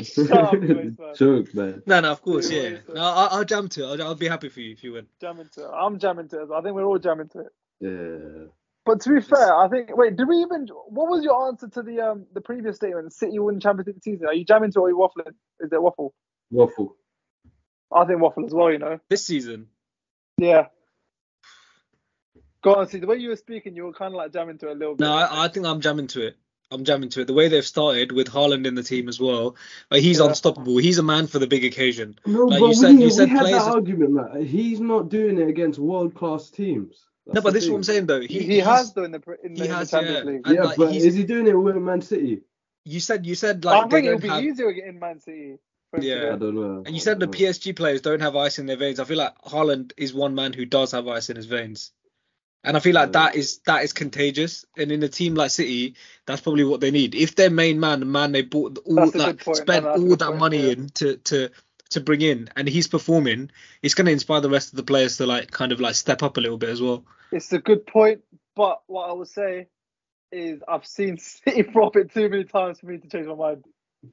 Shut 0.02 0.30
up, 0.30 0.52
man. 0.60 0.96
Joke, 1.14 1.54
man. 1.54 1.82
No, 1.86 2.00
no, 2.00 2.12
of 2.12 2.22
course, 2.22 2.50
Yeah, 2.50 2.56
yeah. 2.56 2.62
what 2.70 2.72
is 2.72 2.88
it? 2.88 2.94
No, 2.94 3.00
I'll, 3.02 3.28
I'll 3.38 3.44
jam 3.44 3.68
to 3.68 3.82
it. 3.92 4.00
I'll, 4.00 4.08
I'll 4.08 4.14
be 4.14 4.28
happy 4.28 4.48
for 4.48 4.60
you 4.60 4.72
if 4.72 4.82
you 4.82 4.92
win. 4.94 5.06
Jamming 5.20 5.48
to 5.52 5.64
it. 5.64 5.70
I'm 5.70 5.98
jamming 5.98 6.28
to 6.28 6.42
it. 6.42 6.48
I 6.50 6.60
think 6.62 6.74
we're 6.74 6.84
all 6.84 6.98
jamming 6.98 7.28
to 7.28 7.40
it. 7.40 7.52
Yeah. 7.80 8.46
But 8.86 9.00
to 9.02 9.10
be 9.14 9.20
fair, 9.20 9.54
I 9.54 9.68
think. 9.68 9.94
Wait, 9.96 10.16
did 10.16 10.28
we 10.28 10.36
even? 10.36 10.68
What 10.88 11.10
was 11.10 11.24
your 11.24 11.48
answer 11.48 11.68
to 11.68 11.82
the 11.82 12.00
um 12.00 12.26
the 12.32 12.40
previous 12.40 12.76
statement? 12.76 13.12
City 13.12 13.38
win 13.40 13.58
Champions 13.60 13.88
League 13.88 14.02
season. 14.02 14.26
Are 14.28 14.34
you 14.34 14.44
jamming 14.44 14.70
to 14.72 14.78
it 14.78 14.82
or 14.82 14.86
are 14.86 14.90
you 14.90 14.96
waffling? 14.96 15.34
Is 15.60 15.72
it 15.72 15.82
waffle? 15.82 16.14
Waffle. 16.52 16.96
I 17.92 18.04
think 18.04 18.20
waffle 18.20 18.46
as 18.46 18.54
well. 18.54 18.70
You 18.70 18.78
know. 18.78 19.00
This 19.10 19.26
season, 19.26 19.66
Yeah. 20.38 20.66
Go 22.62 22.74
on, 22.74 22.88
see 22.88 22.98
the 22.98 23.06
way 23.06 23.16
you 23.16 23.28
were 23.28 23.36
speaking, 23.36 23.76
you 23.76 23.84
were 23.84 23.92
kind 23.92 24.12
of 24.12 24.18
like 24.18 24.32
jamming 24.32 24.58
to 24.58 24.68
it 24.68 24.72
a 24.72 24.74
little 24.74 24.94
bit. 24.96 25.04
no, 25.04 25.12
I, 25.14 25.44
I 25.44 25.48
think 25.48 25.66
I'm 25.66 25.80
jamming 25.80 26.08
to 26.08 26.26
it. 26.26 26.36
I'm 26.72 26.82
jamming 26.84 27.10
to 27.10 27.20
it. 27.20 27.26
The 27.28 27.32
way 27.32 27.46
they've 27.46 27.64
started 27.64 28.10
with 28.10 28.26
Haaland 28.28 28.66
in 28.66 28.74
the 28.74 28.82
team 28.82 29.08
as 29.08 29.20
well, 29.20 29.54
like 29.88 30.02
he's 30.02 30.18
Yeah. 30.18 30.26
unstoppable. 30.26 30.76
He's 30.78 30.98
a 30.98 31.02
man 31.04 31.28
for 31.28 31.38
the 31.38 31.46
big 31.46 31.64
occasion. 31.64 32.18
No, 32.26 32.46
Like 32.46 32.58
but 32.60 32.66
you 32.68 32.74
said- 32.74 32.88
we, 32.88 32.94
you 32.94 33.04
we 33.04 33.10
said 33.10 33.28
had 33.28 33.46
that 33.46 33.52
are- 33.62 33.74
argument, 33.74 34.10
man. 34.12 34.44
He's 34.44 34.80
not 34.80 35.08
doing 35.10 35.38
it 35.38 35.48
against 35.48 35.78
world 35.78 36.14
class 36.16 36.50
teams. 36.50 37.04
No, 37.34 37.40
but 37.40 37.50
the 37.50 37.50
this 37.52 37.64
is 37.64 37.70
what. 37.70 37.76
I'm 37.78 37.84
saying 37.84 38.06
though. 38.06 38.20
He, 38.20 38.26
He, 38.26 38.40
he 38.44 38.58
has 38.58 38.92
though 38.92 39.04
in 39.04 39.10
the 39.12 39.20
pre- 39.20 39.36
in 39.42 39.56
he 39.56 39.62
the, 39.62 39.64
in 39.72 39.78
the 39.80 39.86
Champions 39.86 40.18
yeah. 40.18 40.24
League. 40.32 40.42
And, 40.46 40.54
Yeah, 40.54 40.62
like, 40.64 40.76
but 40.76 40.92
he's- 40.92 41.04
is 41.04 41.14
he 41.14 41.24
doing 41.24 41.46
it 41.46 41.52
with 41.54 41.76
Man 41.76 42.00
City? 42.02 42.42
You 42.84 43.00
said 43.00 43.26
you 43.26 43.34
said 43.34 43.64
like 43.64 43.90
they 43.90 43.96
think 43.96 44.06
it'll 44.06 44.20
be 44.20 44.28
have. 44.28 44.44
easier 44.44 44.70
in 44.70 44.98
Man 45.00 45.18
City. 45.20 45.58
for 45.90 45.96
him 45.96 46.02
to 46.02 46.08
Yeah. 46.08 46.32
I 46.34 46.36
don't 46.36 46.54
know. 46.54 46.82
And 46.86 46.94
you 46.94 47.00
said 47.00 47.18
the. 47.18 47.26
PSG 47.26 47.74
players 47.74 48.00
don't 48.00 48.20
have 48.20 48.36
ice 48.36 48.58
in 48.60 48.66
their 48.66 48.76
veins. 48.76 49.00
I 49.00 49.04
feel 49.04 49.18
like 49.18 49.36
Haaland 49.42 49.92
is 49.96 50.14
one 50.14 50.34
man 50.36 50.52
who 50.52 50.64
does 50.66 50.92
have 50.92 51.08
ice 51.08 51.28
in 51.30 51.36
his 51.36 51.46
veins. 51.46 51.90
And 52.62 52.76
I 52.76 52.80
feel 52.80 52.94
like 52.94 53.08
Yeah. 53.08 53.24
that 53.24 53.34
is 53.36 53.58
that 53.66 53.82
is 53.82 53.92
contagious. 53.92 54.64
And 54.76 54.92
in 54.92 55.02
a 55.02 55.08
team 55.08 55.34
like 55.34 55.50
City, 55.50 55.94
that's 56.26 56.40
probably 56.40 56.62
what 56.64 56.80
they 56.80 56.90
need. 56.92 57.14
If 57.16 57.34
their 57.34 57.50
main 57.50 57.80
man, 57.80 58.00
the 58.00 58.06
man 58.06 58.30
they 58.32 58.42
bought 58.42 58.78
all 58.84 58.94
That's 58.96 59.14
a 59.16 59.18
that 59.18 59.44
good 59.44 59.56
spent 59.56 59.84
No, 59.84 59.96
no, 59.96 59.96
that's 59.96 60.02
a 60.02 60.10
all 60.10 60.16
that 60.16 60.26
point, 60.26 60.38
money 60.38 60.62
yeah. 60.62 60.72
in 60.72 60.88
to 60.90 61.16
to 61.16 61.50
to 61.90 62.00
bring 62.00 62.20
in, 62.20 62.48
and 62.56 62.68
he's 62.68 62.88
performing, 62.88 63.50
it's 63.82 63.94
going 63.94 64.06
to 64.06 64.12
inspire 64.12 64.40
the 64.40 64.50
rest 64.50 64.72
of 64.72 64.76
the 64.76 64.82
players 64.82 65.18
to 65.18 65.26
like 65.26 65.50
kind 65.52 65.70
of 65.70 65.80
like 65.80 65.94
step 65.94 66.22
up 66.24 66.36
a 66.36 66.40
little 66.40 66.58
bit 66.58 66.70
as 66.70 66.82
well. 66.82 67.04
It's 67.32 67.52
a 67.52 67.58
good 67.58 67.86
point, 67.86 68.22
but 68.54 68.80
what 68.86 69.10
I 69.10 69.12
would 69.12 69.28
say 69.28 69.68
is 70.32 70.60
I've 70.66 70.86
seen 70.86 71.18
City 71.18 71.62
flop 71.62 71.96
it 71.96 72.12
too 72.12 72.28
many 72.28 72.44
times 72.44 72.80
for 72.80 72.86
me 72.86 72.98
to 72.98 73.08
change 73.08 73.26
my 73.26 73.34
mind. 73.34 73.64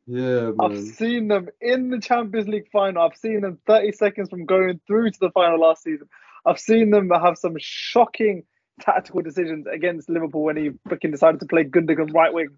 Yeah, 0.07 0.51
I've 0.59 0.79
seen 0.79 1.27
them 1.27 1.49
in 1.61 1.89
the 1.89 1.99
Champions 1.99 2.47
League 2.47 2.69
final. 2.71 3.03
I've 3.03 3.17
seen 3.17 3.41
them 3.41 3.59
30 3.67 3.91
seconds 3.91 4.29
from 4.29 4.45
going 4.45 4.79
through 4.87 5.11
to 5.11 5.19
the 5.19 5.31
final 5.31 5.59
last 5.59 5.83
season. 5.83 6.07
I've 6.45 6.59
seen 6.59 6.89
them 6.89 7.09
have 7.09 7.37
some 7.37 7.55
shocking 7.59 8.43
tactical 8.81 9.21
decisions 9.21 9.67
against 9.71 10.09
Liverpool 10.09 10.43
when 10.43 10.57
he 10.57 10.71
freaking 10.89 11.11
decided 11.11 11.39
to 11.41 11.45
play 11.45 11.63
Gundogan 11.63 12.13
right 12.13 12.33
wing. 12.33 12.57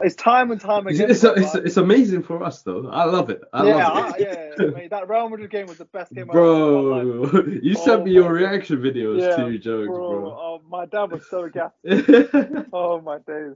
It's 0.00 0.14
time 0.16 0.50
and 0.50 0.60
time 0.60 0.86
It's, 0.88 0.98
again. 0.98 1.10
it's, 1.10 1.22
but 1.22 1.38
it's, 1.38 1.54
it's 1.54 1.76
amazing 1.78 2.22
for 2.22 2.42
us 2.42 2.62
though. 2.62 2.88
I 2.88 3.04
love 3.04 3.30
it. 3.30 3.42
I 3.52 3.62
yeah, 3.62 3.86
love 3.86 3.94
I, 3.96 4.16
it. 4.18 4.20
yeah, 4.20 4.32
yeah, 4.64 4.70
mate, 4.74 4.90
that 4.90 5.08
Real 5.08 5.28
Madrid 5.28 5.50
game 5.50 5.66
was 5.68 5.78
the 5.78 5.86
best 5.86 6.14
game 6.14 6.30
I've 6.30 6.36
ever 6.36 6.46
seen 6.54 6.68
in 6.68 6.72
my 6.72 6.80
life. 6.82 7.06
Bro, 7.06 7.44
you 7.62 7.74
Oh 7.74 7.84
sent 7.84 8.04
me 8.04 8.12
your 8.12 8.30
reaction 8.32 8.78
videos 8.78 9.22
Yeah, 9.22 9.34
too, 9.34 9.58
jokes, 9.58 9.88
Bro, 9.88 10.06
bro. 10.06 10.28
oh, 10.30 10.62
my 10.68 10.86
dad 10.86 11.10
was 11.10 11.26
so 11.28 11.48
gassed. 11.48 11.74
Oh 12.72 13.00
my 13.00 13.18
days. 13.18 13.54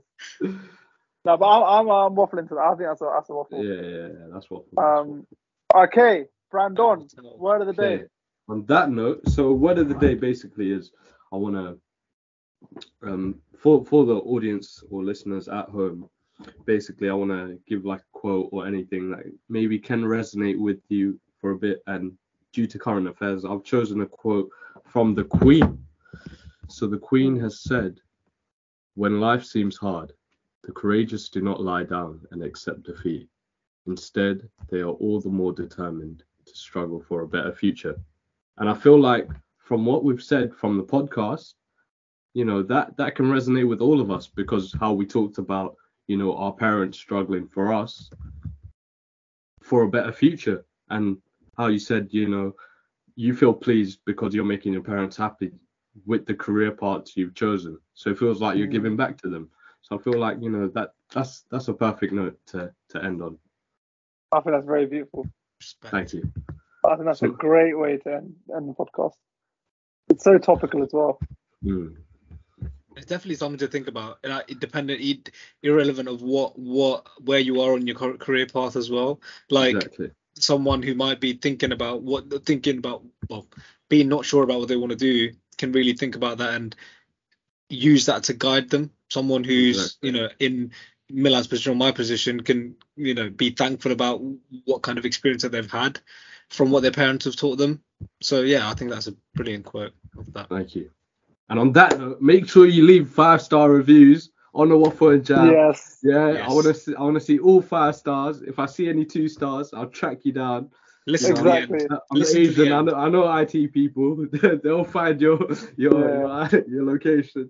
No, 1.23 1.37
but 1.37 1.45
I'm, 1.45 1.63
I'm, 1.63 1.89
I'm 1.91 2.15
waffling 2.15 2.47
to 2.49 2.55
that. 2.55 2.61
I 2.61 2.69
think 2.75 2.89
that's 2.89 3.01
a, 3.01 3.11
that's 3.13 3.29
a 3.29 3.33
waffle. 3.33 3.63
yeah, 3.63 3.75
yeah, 3.75 4.07
yeah, 4.07 4.27
that's 4.33 4.49
what. 4.49 4.63
Um, 4.77 5.27
okay, 5.75 6.25
Brandon, 6.49 7.07
word 7.37 7.61
of 7.61 7.67
the 7.67 7.73
day. 7.73 8.03
On 8.49 8.65
that 8.65 8.89
note, 8.89 9.27
so 9.29 9.51
word 9.53 9.77
of 9.77 9.87
the 9.87 9.95
day 9.95 10.15
basically 10.15 10.71
is 10.71 10.91
I 11.31 11.35
want 11.37 11.55
to 11.55 11.77
um 13.07 13.35
for 13.57 13.85
for 13.85 14.05
the 14.05 14.15
audience 14.15 14.83
or 14.89 15.03
listeners 15.03 15.47
at 15.47 15.69
home, 15.69 16.09
basically 16.65 17.09
I 17.09 17.13
want 17.13 17.31
to 17.31 17.59
give 17.67 17.85
like 17.85 18.01
a 18.01 18.17
quote 18.17 18.49
or 18.51 18.65
anything 18.67 19.11
that 19.11 19.23
maybe 19.49 19.79
can 19.79 20.03
resonate 20.03 20.59
with 20.59 20.79
you 20.89 21.19
for 21.39 21.51
a 21.51 21.57
bit. 21.57 21.81
And 21.87 22.17
due 22.53 22.67
to 22.67 22.79
current 22.79 23.07
affairs, 23.07 23.45
I've 23.45 23.63
chosen 23.63 24.01
a 24.01 24.05
quote 24.05 24.49
from 24.85 25.15
the 25.15 25.23
Queen. 25.23 25.85
So 26.67 26.87
the 26.87 26.97
Queen 26.97 27.39
has 27.39 27.61
said, 27.61 27.99
"When 28.95 29.19
life 29.19 29.43
seems 29.43 29.77
hard, 29.77 30.13
the 30.63 30.71
courageous 30.71 31.29
do 31.29 31.41
not 31.41 31.61
lie 31.61 31.83
down 31.83 32.25
and 32.31 32.43
accept 32.43 32.83
defeat. 32.83 33.29
Instead, 33.87 34.49
they 34.69 34.81
are 34.81 34.97
all 35.03 35.19
the 35.19 35.29
more 35.29 35.53
determined 35.53 36.23
to 36.45 36.55
struggle 36.55 37.01
for 37.01 37.21
a 37.21 37.27
better 37.27 37.51
future." 37.51 37.99
And 38.57 38.69
I 38.69 38.73
feel 38.73 38.99
like 38.99 39.27
from 39.57 39.85
what 39.85 40.03
we've 40.03 40.21
said 40.21 40.53
from 40.53 40.77
the 40.77 40.83
podcast, 40.83 41.55
you 42.33 42.45
know, 42.45 42.61
that 42.63 42.95
that 42.97 43.15
can 43.15 43.25
resonate 43.25 43.67
with 43.67 43.81
all 43.81 43.99
of 43.99 44.11
us 44.11 44.27
because 44.27 44.73
how 44.79 44.93
we 44.93 45.05
talked 45.05 45.37
about, 45.37 45.75
you 46.07 46.17
know, 46.17 46.35
our 46.35 46.53
parents 46.53 46.97
struggling 46.97 47.47
for 47.47 47.73
us 47.73 48.09
for 49.61 49.83
a 49.83 49.89
better 49.89 50.11
future 50.11 50.65
and 50.89 51.17
how 51.57 51.67
you 51.67 51.79
said, 51.79 52.07
you 52.11 52.27
know, 52.27 52.53
you 53.15 53.35
feel 53.35 53.53
pleased 53.53 53.99
because 54.05 54.33
you're 54.33 54.45
making 54.45 54.73
your 54.73 54.83
parents 54.83 55.17
happy 55.17 55.51
with 56.05 56.25
the 56.25 56.33
career 56.33 56.71
paths 56.71 57.15
you've 57.15 57.35
chosen. 57.35 57.77
So 57.93 58.09
it 58.09 58.19
feels 58.19 58.41
like 58.41 58.57
you're 58.57 58.67
giving 58.67 58.95
back 58.95 59.17
to 59.21 59.29
them. 59.29 59.49
So 59.81 59.97
I 59.97 60.01
feel 60.01 60.19
like, 60.19 60.37
you 60.41 60.49
know, 60.49 60.67
that 60.69 60.93
that's 61.13 61.45
that's 61.51 61.67
a 61.67 61.73
perfect 61.73 62.13
note 62.13 62.37
to 62.47 62.73
to 62.89 63.03
end 63.03 63.21
on. 63.21 63.37
I 64.31 64.39
think 64.39 64.55
that's 64.55 64.65
very 64.65 64.85
beautiful. 64.85 65.27
Respect. 65.59 65.91
Thank 65.91 66.13
you. 66.13 66.31
I 66.85 66.95
think 66.95 67.05
that's 67.05 67.21
a 67.21 67.27
great 67.27 67.77
way 67.77 67.97
to 67.97 68.15
end, 68.15 68.33
end 68.55 68.69
the 68.69 68.73
podcast. 68.73 69.13
It's 70.09 70.23
so 70.23 70.37
topical 70.37 70.83
as 70.83 70.89
well. 70.93 71.19
Mm. 71.63 71.95
It's 72.95 73.05
definitely 73.05 73.35
something 73.35 73.59
to 73.59 73.67
think 73.67 73.87
about, 73.87 74.19
and 74.23 74.33
uh, 74.33 74.41
independent, 74.47 75.29
irrelevant 75.63 76.09
of 76.09 76.21
what 76.21 76.57
what 76.59 77.07
where 77.23 77.39
you 77.39 77.61
are 77.61 77.73
on 77.73 77.87
your 77.87 77.95
career 77.95 78.45
path 78.45 78.75
as 78.75 78.89
well. 78.89 79.21
Like 79.49 79.75
exactly. 79.75 80.11
someone 80.35 80.83
who 80.83 80.93
might 80.95 81.19
be 81.19 81.33
thinking 81.33 81.71
about 81.71 82.01
what 82.01 82.45
thinking 82.45 82.79
about 82.79 83.03
well 83.29 83.47
being 83.89 84.09
not 84.09 84.25
sure 84.25 84.43
about 84.43 84.59
what 84.59 84.67
they 84.67 84.77
want 84.77 84.91
to 84.91 84.97
do 84.97 85.31
can 85.57 85.71
really 85.71 85.93
think 85.93 86.15
about 86.15 86.39
that 86.39 86.53
and 86.53 86.75
use 87.69 88.05
that 88.07 88.23
to 88.23 88.33
guide 88.33 88.69
them 88.69 88.91
someone 89.09 89.43
who's 89.43 89.77
Exactly. 89.77 90.09
you 90.09 90.15
know 90.15 90.29
in 90.39 90.71
Milan's 91.09 91.47
position 91.47 91.73
or 91.73 91.75
my 91.75 91.91
position 91.91 92.41
can 92.41 92.75
you 92.95 93.13
know 93.13 93.29
be 93.29 93.51
thankful 93.51 93.91
about 93.91 94.21
what 94.65 94.81
kind 94.81 94.97
of 94.97 95.05
experience 95.05 95.43
that 95.43 95.51
they've 95.51 95.71
had 95.71 95.99
from 96.49 96.71
what 96.71 96.81
their 96.81 96.91
parents 96.91 97.25
have 97.25 97.35
taught 97.35 97.57
them 97.57 97.81
so 98.21 98.41
yeah 98.41 98.69
I 98.69 98.73
think 98.73 98.91
that's 98.91 99.07
a 99.07 99.15
brilliant 99.35 99.65
quote 99.65 99.93
of 100.17 100.31
that 100.33 100.49
Thank 100.49 100.75
you. 100.75 100.89
And 101.51 101.59
on 101.59 101.71
that 101.73 101.99
note, 101.99 102.21
make 102.21 102.47
sure 102.49 102.65
you 102.65 102.83
leave 102.83 103.09
five 103.09 103.41
star 103.41 103.69
reviews 103.69 104.31
on 104.53 104.69
the 104.69 104.77
Waffle 104.77 105.09
and 105.09 105.25
Jam. 105.25 105.51
yes. 105.51 105.99
Yeah, 106.01 106.31
Yes. 106.31 106.49
I 106.49 106.53
want 106.53 106.65
to 106.67 106.73
see. 106.73 106.95
I 106.95 107.01
want 107.03 107.15
to 107.15 107.19
see 107.21 107.39
all 107.39 107.61
five 107.61 107.95
stars. 107.95 108.41
If 108.41 108.57
I 108.57 108.65
see 108.65 108.87
any 108.89 109.05
two 109.05 109.27
stars, 109.27 109.73
I'll 109.73 109.87
track 109.87 110.19
you 110.23 110.31
down. 110.31 110.69
listen 111.07 111.31
Exactly. 111.31 111.79
to 111.79 111.87
the 111.87 111.91
end. 111.91 111.91
Uh, 111.91 111.99
I'm 112.11 112.19
Listen 112.19 112.41
Asian. 112.41 112.71
I 112.73 112.81
know, 112.81 112.95
I 112.95 113.09
know 113.09 113.37
IT 113.39 113.73
people. 113.73 114.27
They'll 114.63 114.85
find 114.85 115.19
your 115.19 115.39
your 115.77 115.99
your, 115.99 116.63
your 116.67 116.85
location. 116.85 117.49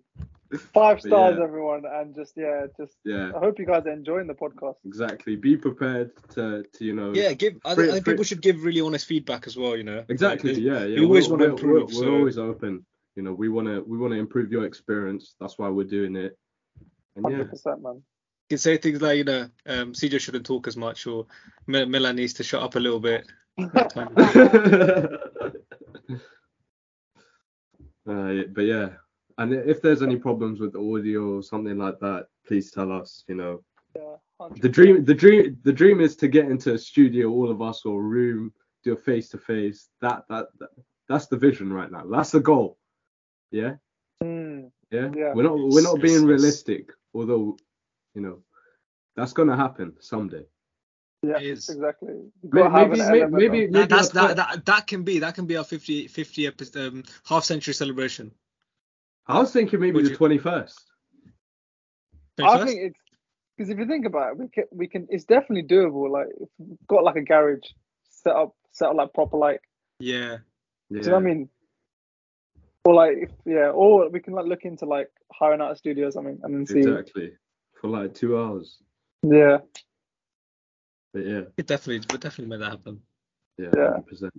Five 0.74 1.00
stars, 1.00 1.38
yeah. 1.38 1.44
everyone, 1.46 1.84
and 1.86 2.14
just 2.14 2.34
yeah, 2.36 2.66
just 2.78 2.98
Yeah, 3.06 3.32
I 3.36 3.40
hope 3.40 3.58
you 3.58 3.66
guys 3.66 3.86
are 3.86 3.92
enjoying 3.94 4.28
the 4.28 4.34
podcast. 4.34 4.76
exactly. 4.86 5.36
Be 5.38 5.56
prepared 5.58 6.12
to 6.36 6.64
to 6.74 6.86
you 6.86 6.94
know. 6.94 7.14
yeah 7.14 7.32
give 7.34 7.54
I, 7.64 7.76
Free- 7.76 7.86
think- 7.86 7.92
I 7.92 7.94
think 7.94 8.06
free- 8.06 8.14
people 8.14 8.26
should 8.26 8.42
give 8.42 8.64
really 8.64 8.82
honest 8.82 9.06
feedback 9.06 9.48
as 9.48 9.56
well 9.56 9.78
you 9.78 9.84
know 9.84 10.04
Exactly. 10.10 10.54
Like, 10.56 10.64
Yeah, 10.64 10.84
yeah. 10.86 11.00
we 11.00 11.06
always 11.06 11.30
We're- 11.30 11.40
wanna 11.42 11.52
improve, 11.54 11.90
We're, 11.94 12.00
we're 12.02 12.08
so- 12.08 12.16
always 12.18 12.38
open. 12.38 12.86
You 13.16 13.24
know, 13.24 13.34
we 13.34 13.50
wanna 13.50 13.82
we 13.82 13.98
wanna 13.98 14.16
improve 14.16 14.52
your 14.52 14.66
experience. 14.66 15.36
That's 15.40 15.58
why 15.58 15.70
we're 15.70 15.88
doing 15.88 16.16
it. 16.16 16.38
And 17.16 17.26
yeah, 17.26 17.38
Hundred 17.38 17.50
percent, 17.50 17.82
man. 17.82 17.96
You 17.96 18.04
can 18.50 18.58
say 18.58 18.78
things 18.78 19.02
like 19.02 19.18
you 19.18 19.24
know 19.24 19.50
um 19.66 19.94
CJ 19.94 20.20
shouldn't 20.20 20.46
talk 20.46 20.68
as 20.68 20.78
much 20.78 21.08
or 21.08 21.28
Mil- 21.68 21.88
Milan 21.88 22.16
needs 22.16 22.34
to 22.34 22.44
shut 22.44 22.64
up 22.64 22.76
a 22.76 22.80
little 22.80 23.00
bit 23.00 23.28
kind 23.94 24.18
of 24.18 25.54
uh, 28.08 28.44
but 28.54 28.62
yeah, 28.62 28.90
and 29.38 29.54
if 29.54 29.82
there's 29.82 30.02
any 30.02 30.18
problems 30.18 30.60
with 30.60 30.74
the 30.74 30.80
audio 30.80 31.38
or 31.38 31.44
something 31.44 31.78
like 31.78 32.00
that, 32.00 32.28
please 32.46 32.72
tell 32.72 32.92
us. 32.92 33.24
You 33.28 33.36
know, 33.36 33.64
Yeah, 33.96 34.16
the 34.58 34.70
dream, 34.70 35.06
the 35.06 35.14
dream, 35.14 35.58
the 35.64 35.74
dream 35.74 36.02
is 36.02 36.16
to 36.18 36.28
get 36.28 36.46
into 36.46 36.74
a 36.74 36.78
studio, 36.78 37.30
all 37.30 37.52
of 37.52 37.62
us, 37.62 37.86
or 37.86 38.00
a 38.00 38.04
room, 38.04 38.54
do 38.84 38.94
a 38.94 38.98
face 38.98 39.30
to 39.30 39.38
face. 39.38 39.90
That 40.02 40.24
that 40.30 40.48
that 40.60 40.70
that's 41.08 41.28
the 41.28 41.38
vision 41.38 41.72
right 41.72 41.92
now. 41.92 42.06
That's 42.10 42.32
the 42.32 42.40
goal. 42.40 42.78
Yeah, 43.52 43.76
Mm, 44.24 44.72
yeah. 44.92 45.10
Yeah. 45.16 45.34
We're 45.34 45.44
not 45.44 45.58
we're 45.58 45.82
not 45.82 46.00
being 46.02 46.26
realistic, 46.26 46.92
although 47.14 47.58
you 48.14 48.22
know 48.22 48.40
that's 49.16 49.34
gonna 49.34 49.56
happen 49.58 49.96
someday. 50.00 50.46
yeah, 51.24 51.38
It 51.38 51.44
is. 51.44 51.70
exactly. 51.70 52.14
You've 52.42 52.54
May- 52.54 52.62
got 52.62 52.70
to 52.70 52.76
have 52.80 52.90
Maybe 52.90 53.02
maybe 53.02 53.32
maybe, 53.32 53.46
of- 53.66 53.72
maybe 53.72 53.72
that, 53.72 53.90
that's 53.90 54.10
that, 54.10 54.36
that 54.38 54.66
that 54.66 54.88
can 54.88 55.04
be 55.04 55.20
that 55.20 55.36
can 55.36 55.46
be 55.46 55.58
our 55.58 55.64
50 55.64 56.08
50 56.08 56.48
epi- 56.48 56.80
um, 56.80 57.04
half 57.26 57.44
century 57.44 57.74
celebration 57.74 58.32
I 59.28 59.40
was 59.40 59.52
thinking 59.54 59.80
maybe 59.80 59.96
Would 59.98 60.06
the 60.06 60.16
twenty 60.16 60.38
first. 60.40 60.80
I 62.42 62.66
think 62.66 62.80
it's 62.82 63.00
because 63.58 63.70
if 63.70 63.78
you 63.78 63.86
think 63.86 64.06
about 64.06 64.32
it, 64.32 64.38
we 64.40 64.48
can 64.50 64.64
we 64.72 64.88
can. 64.88 65.08
It's 65.10 65.26
definitely 65.26 65.64
doable. 65.64 66.10
Like 66.10 66.28
if 66.40 66.50
we've 66.58 66.78
got 66.88 67.04
like 67.04 67.16
a 67.18 67.22
garage 67.22 67.60
set 68.10 68.36
up, 68.36 68.56
set 68.72 68.90
up 68.90 68.96
like 68.96 69.14
proper 69.14 69.38
like. 69.38 69.62
yeah 70.00 70.38
Do 70.90 70.98
you 70.98 71.04
know 71.06 71.12
what 71.12 71.18
I 71.20 71.22
mean? 71.26 71.50
Or 72.86 72.94
like 72.96 73.18
if 73.22 73.30
yeah, 73.46 73.70
or 73.70 74.10
we 74.10 74.20
can 74.20 74.34
like 74.34 74.46
look 74.48 74.64
into 74.66 74.86
like 74.86 75.10
hiring 75.32 75.62
out 75.62 75.72
a 75.72 75.76
studio 75.76 76.08
or 76.08 76.12
something 76.12 76.40
and 76.44 76.54
then 76.54 76.66
see. 76.66 76.80
Exactly. 76.80 77.32
For 77.80 77.88
like 77.90 78.14
two 78.14 78.38
hours. 78.40 78.78
Yeah, 79.24 79.60
But 81.14 81.26
yeah, 81.28 81.42
it 81.58 81.68
definitely 81.68 82.00
would 82.12 82.22
definitely 82.22 82.48
make 82.58 82.60
that 82.60 82.72
happen 82.72 83.02
yeah, 83.60 83.70
Yeah. 83.76 83.98
100%. 84.12 84.32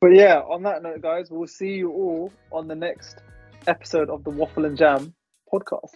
but 0.00 0.08
yeah. 0.08 0.38
On 0.40 0.62
that 0.62 0.82
note, 0.82 1.02
guys, 1.02 1.30
we'll 1.30 1.46
see 1.46 1.74
you 1.74 1.90
all 1.90 2.32
on 2.50 2.68
the 2.68 2.74
next 2.74 3.18
episode 3.66 4.08
of 4.08 4.24
the 4.24 4.30
Waffle 4.30 4.64
and 4.64 4.78
Jam 4.78 5.12
podcast. 5.52 5.92